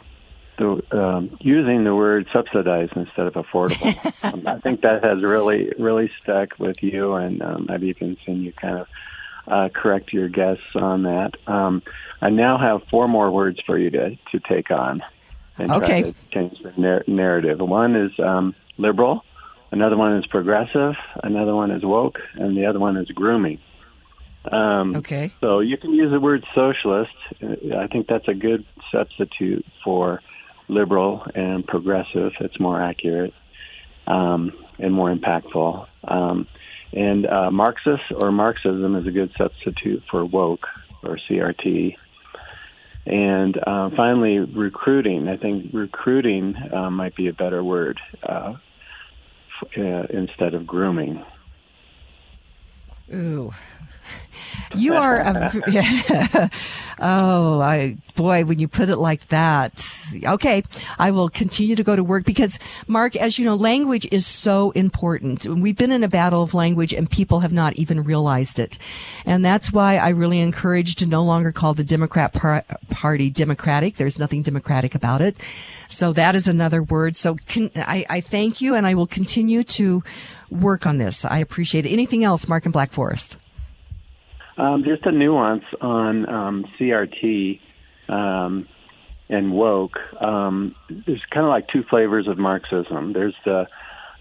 the 0.58 0.82
um, 0.92 1.38
using 1.40 1.84
the 1.84 1.94
word 1.94 2.26
subsidized 2.34 2.92
instead 2.96 3.26
of 3.26 3.32
affordable. 3.32 3.94
um, 4.22 4.46
I 4.46 4.60
think 4.60 4.82
that 4.82 5.02
has 5.02 5.22
really 5.22 5.72
really 5.78 6.10
stuck 6.22 6.58
with 6.58 6.76
you, 6.82 7.14
and 7.14 7.40
um, 7.40 7.66
maybe 7.66 7.86
you 7.86 7.94
can 7.94 8.16
can 8.16 8.42
you 8.42 8.52
kind 8.52 8.80
of 8.80 8.86
uh, 9.48 9.68
correct 9.70 10.12
your 10.12 10.28
guess 10.28 10.58
on 10.74 11.04
that. 11.04 11.30
Um, 11.46 11.82
I 12.20 12.28
now 12.28 12.58
have 12.58 12.82
four 12.90 13.08
more 13.08 13.30
words 13.30 13.58
for 13.64 13.78
you 13.78 13.88
to 13.88 14.10
to 14.32 14.40
take 14.46 14.70
on 14.70 15.02
and 15.56 15.72
Okay. 15.72 16.02
try 16.02 16.10
to 16.10 16.14
change 16.30 16.58
the 16.62 16.74
nar- 16.76 17.04
narrative. 17.06 17.58
One 17.60 17.96
is 17.96 18.12
um, 18.18 18.54
liberal. 18.76 19.24
Another 19.72 19.96
one 19.96 20.16
is 20.16 20.26
progressive. 20.26 20.94
Another 21.22 21.54
one 21.54 21.70
is 21.70 21.84
woke, 21.84 22.18
and 22.34 22.56
the 22.56 22.66
other 22.66 22.78
one 22.78 22.96
is 22.96 23.08
grooming. 23.08 23.60
Um, 24.50 24.96
okay. 24.96 25.32
So 25.40 25.60
you 25.60 25.76
can 25.76 25.92
use 25.92 26.10
the 26.10 26.20
word 26.20 26.44
socialist. 26.54 27.12
Uh, 27.42 27.76
I 27.76 27.86
think 27.86 28.06
that's 28.08 28.26
a 28.26 28.34
good 28.34 28.64
substitute 28.90 29.64
for 29.84 30.20
liberal 30.68 31.24
and 31.34 31.66
progressive. 31.66 32.32
It's 32.40 32.58
more 32.58 32.80
accurate 32.80 33.34
um, 34.06 34.52
and 34.78 34.94
more 34.94 35.14
impactful. 35.14 35.86
Um, 36.04 36.46
and 36.92 37.26
uh, 37.26 37.50
Marxist 37.50 38.02
or 38.16 38.32
Marxism 38.32 38.96
is 38.96 39.06
a 39.06 39.10
good 39.10 39.30
substitute 39.38 40.02
for 40.10 40.24
woke 40.24 40.66
or 41.02 41.18
CRT. 41.28 41.96
And 43.06 43.56
uh, 43.56 43.90
finally, 43.96 44.38
recruiting. 44.38 45.28
I 45.28 45.36
think 45.36 45.72
recruiting 45.72 46.54
uh, 46.72 46.90
might 46.90 47.14
be 47.14 47.28
a 47.28 47.32
better 47.32 47.62
word 47.62 47.98
uh, 49.76 50.06
instead 50.10 50.54
of 50.54 50.66
grooming. 50.66 51.24
Ooh. 53.12 53.50
You 54.74 54.94
are 54.94 55.18
a, 55.18 55.52
yeah. 55.68 56.48
oh, 57.00 57.60
I, 57.60 57.96
boy, 58.14 58.44
when 58.44 58.58
you 58.58 58.68
put 58.68 58.88
it 58.88 58.96
like 58.96 59.26
that. 59.28 59.72
Okay. 60.24 60.62
I 60.98 61.10
will 61.10 61.28
continue 61.28 61.74
to 61.74 61.82
go 61.82 61.96
to 61.96 62.04
work 62.04 62.24
because 62.24 62.58
Mark, 62.86 63.16
as 63.16 63.38
you 63.38 63.44
know, 63.44 63.54
language 63.56 64.06
is 64.12 64.26
so 64.26 64.70
important. 64.72 65.46
We've 65.46 65.76
been 65.76 65.90
in 65.90 66.04
a 66.04 66.08
battle 66.08 66.42
of 66.42 66.54
language 66.54 66.92
and 66.92 67.10
people 67.10 67.40
have 67.40 67.52
not 67.52 67.74
even 67.76 68.04
realized 68.04 68.58
it. 68.58 68.78
And 69.24 69.44
that's 69.44 69.72
why 69.72 69.96
I 69.96 70.10
really 70.10 70.40
encourage 70.40 70.96
to 70.96 71.06
no 71.06 71.24
longer 71.24 71.52
call 71.52 71.74
the 71.74 71.84
Democrat 71.84 72.32
par- 72.32 72.64
party 72.90 73.30
democratic. 73.30 73.96
There's 73.96 74.18
nothing 74.18 74.42
democratic 74.42 74.94
about 74.94 75.20
it. 75.20 75.36
So 75.88 76.12
that 76.12 76.36
is 76.36 76.46
another 76.46 76.82
word. 76.82 77.16
So 77.16 77.34
can, 77.34 77.70
I, 77.74 78.06
I 78.08 78.20
thank 78.20 78.60
you 78.60 78.74
and 78.74 78.86
I 78.86 78.94
will 78.94 79.08
continue 79.08 79.64
to 79.64 80.04
work 80.50 80.86
on 80.86 80.98
this. 80.98 81.24
I 81.24 81.38
appreciate 81.38 81.86
it. 81.86 81.90
Anything 81.90 82.24
else, 82.24 82.46
Mark 82.46 82.66
and 82.66 82.72
Black 82.72 82.92
Forest? 82.92 83.36
Um, 84.60 84.84
just 84.84 85.06
a 85.06 85.12
nuance 85.12 85.64
on 85.80 86.28
um, 86.28 86.66
CRT 86.78 87.60
um, 88.10 88.68
and 89.30 89.54
woke. 89.54 89.96
Um, 90.20 90.74
there's 90.90 91.22
kind 91.32 91.46
of 91.46 91.50
like 91.50 91.66
two 91.72 91.82
flavors 91.88 92.28
of 92.28 92.36
Marxism. 92.36 93.14
There's 93.14 93.34
the 93.46 93.64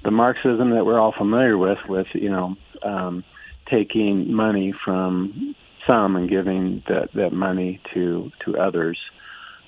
the 0.02 0.12
Marxism 0.12 0.70
that 0.70 0.86
we're 0.86 0.98
all 0.98 1.14
familiar 1.18 1.58
with, 1.58 1.80
with 1.90 2.08
you 2.14 2.30
know 2.30 2.56
um, 2.84 3.26
taking 3.70 4.32
money 4.32 4.74
from 4.86 5.56
some 5.86 6.16
and 6.16 6.30
giving 6.30 6.84
that 6.88 7.10
that 7.16 7.34
money 7.34 7.82
to 7.94 8.32
to 8.46 8.58
others. 8.58 8.98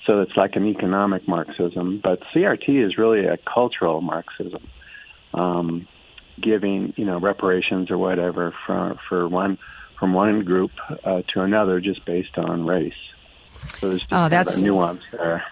So 0.06 0.22
it's 0.22 0.38
like 0.38 0.52
an 0.54 0.64
economic 0.64 1.28
Marxism. 1.28 2.00
But 2.02 2.20
CRT 2.34 2.86
is 2.86 2.96
really 2.96 3.26
a 3.26 3.36
cultural 3.52 4.00
Marxism. 4.00 4.66
Um, 5.34 5.86
giving 6.42 6.94
you 6.96 7.04
know 7.04 7.20
reparations 7.20 7.90
or 7.90 7.98
whatever 7.98 8.54
for 8.66 8.98
for 9.06 9.28
one 9.28 9.58
from 9.98 10.12
one 10.14 10.44
group 10.44 10.70
uh, 11.04 11.22
to 11.34 11.40
another 11.42 11.80
just 11.80 12.04
based 12.04 12.36
on 12.38 12.66
race. 12.66 12.92
So 13.80 13.88
there's 13.90 14.00
just 14.00 14.12
Oh, 14.12 14.16
kind 14.16 14.24
of 14.26 14.30
that's- 14.30 14.56
a 14.58 14.62
nuance 14.62 15.02
there. 15.12 15.44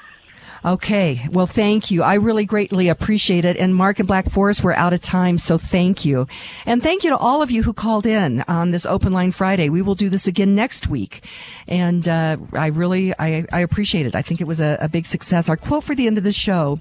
Okay. 0.62 1.26
Well, 1.32 1.46
thank 1.46 1.90
you. 1.90 2.02
I 2.02 2.14
really 2.16 2.44
greatly 2.44 2.88
appreciate 2.88 3.46
it. 3.46 3.56
And 3.56 3.74
Mark 3.74 3.98
and 3.98 4.06
Black 4.06 4.28
Forest, 4.30 4.62
we're 4.62 4.74
out 4.74 4.92
of 4.92 5.00
time, 5.00 5.38
so 5.38 5.56
thank 5.56 6.04
you. 6.04 6.26
And 6.66 6.82
thank 6.82 7.02
you 7.02 7.08
to 7.08 7.16
all 7.16 7.40
of 7.40 7.50
you 7.50 7.62
who 7.62 7.72
called 7.72 8.04
in 8.04 8.42
on 8.46 8.70
this 8.70 8.84
Open 8.84 9.10
Line 9.14 9.30
Friday. 9.30 9.70
We 9.70 9.80
will 9.80 9.94
do 9.94 10.10
this 10.10 10.26
again 10.26 10.54
next 10.54 10.86
week. 10.86 11.24
And 11.66 12.06
uh, 12.06 12.36
I 12.52 12.66
really, 12.66 13.14
I, 13.18 13.46
I 13.50 13.60
appreciate 13.60 14.04
it. 14.04 14.14
I 14.14 14.20
think 14.20 14.42
it 14.42 14.46
was 14.46 14.60
a, 14.60 14.76
a 14.82 14.88
big 14.90 15.06
success. 15.06 15.48
Our 15.48 15.56
quote 15.56 15.82
for 15.84 15.94
the 15.94 16.06
end 16.06 16.18
of 16.18 16.24
the 16.24 16.32
show 16.32 16.78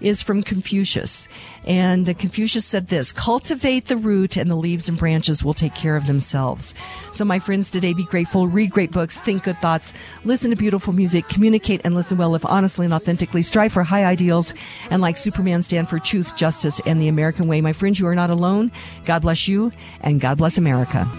is 0.00 0.22
from 0.22 0.42
Confucius. 0.42 1.28
And 1.66 2.06
Confucius 2.18 2.64
said 2.64 2.88
this, 2.88 3.12
cultivate 3.12 3.86
the 3.86 3.96
root 3.96 4.36
and 4.36 4.50
the 4.50 4.54
leaves 4.54 4.88
and 4.88 4.96
branches 4.96 5.44
will 5.44 5.54
take 5.54 5.74
care 5.74 5.96
of 5.96 6.06
themselves. 6.06 6.74
So 7.12 7.24
my 7.24 7.38
friends, 7.38 7.70
today 7.70 7.92
be 7.92 8.04
grateful, 8.04 8.46
read 8.46 8.70
great 8.70 8.92
books, 8.92 9.18
think 9.18 9.44
good 9.44 9.58
thoughts, 9.58 9.92
listen 10.24 10.50
to 10.50 10.56
beautiful 10.56 10.92
music, 10.92 11.28
communicate 11.28 11.80
and 11.84 11.94
listen 11.94 12.18
well 12.18 12.34
if 12.34 12.44
honestly 12.44 12.84
and 12.84 12.94
authentically, 12.94 13.42
strive 13.42 13.72
for 13.72 13.82
high 13.82 14.04
ideals, 14.04 14.54
and 14.90 15.02
like 15.02 15.16
Superman 15.16 15.62
stand 15.62 15.88
for 15.88 15.98
truth, 15.98 16.36
justice, 16.36 16.80
and 16.86 17.00
the 17.00 17.08
American 17.08 17.48
way. 17.48 17.60
My 17.60 17.72
friends, 17.72 17.98
you 17.98 18.06
are 18.06 18.14
not 18.14 18.30
alone. 18.30 18.70
God 19.04 19.22
bless 19.22 19.48
you, 19.48 19.72
and 20.00 20.20
God 20.20 20.38
bless 20.38 20.58
America. 20.58 21.10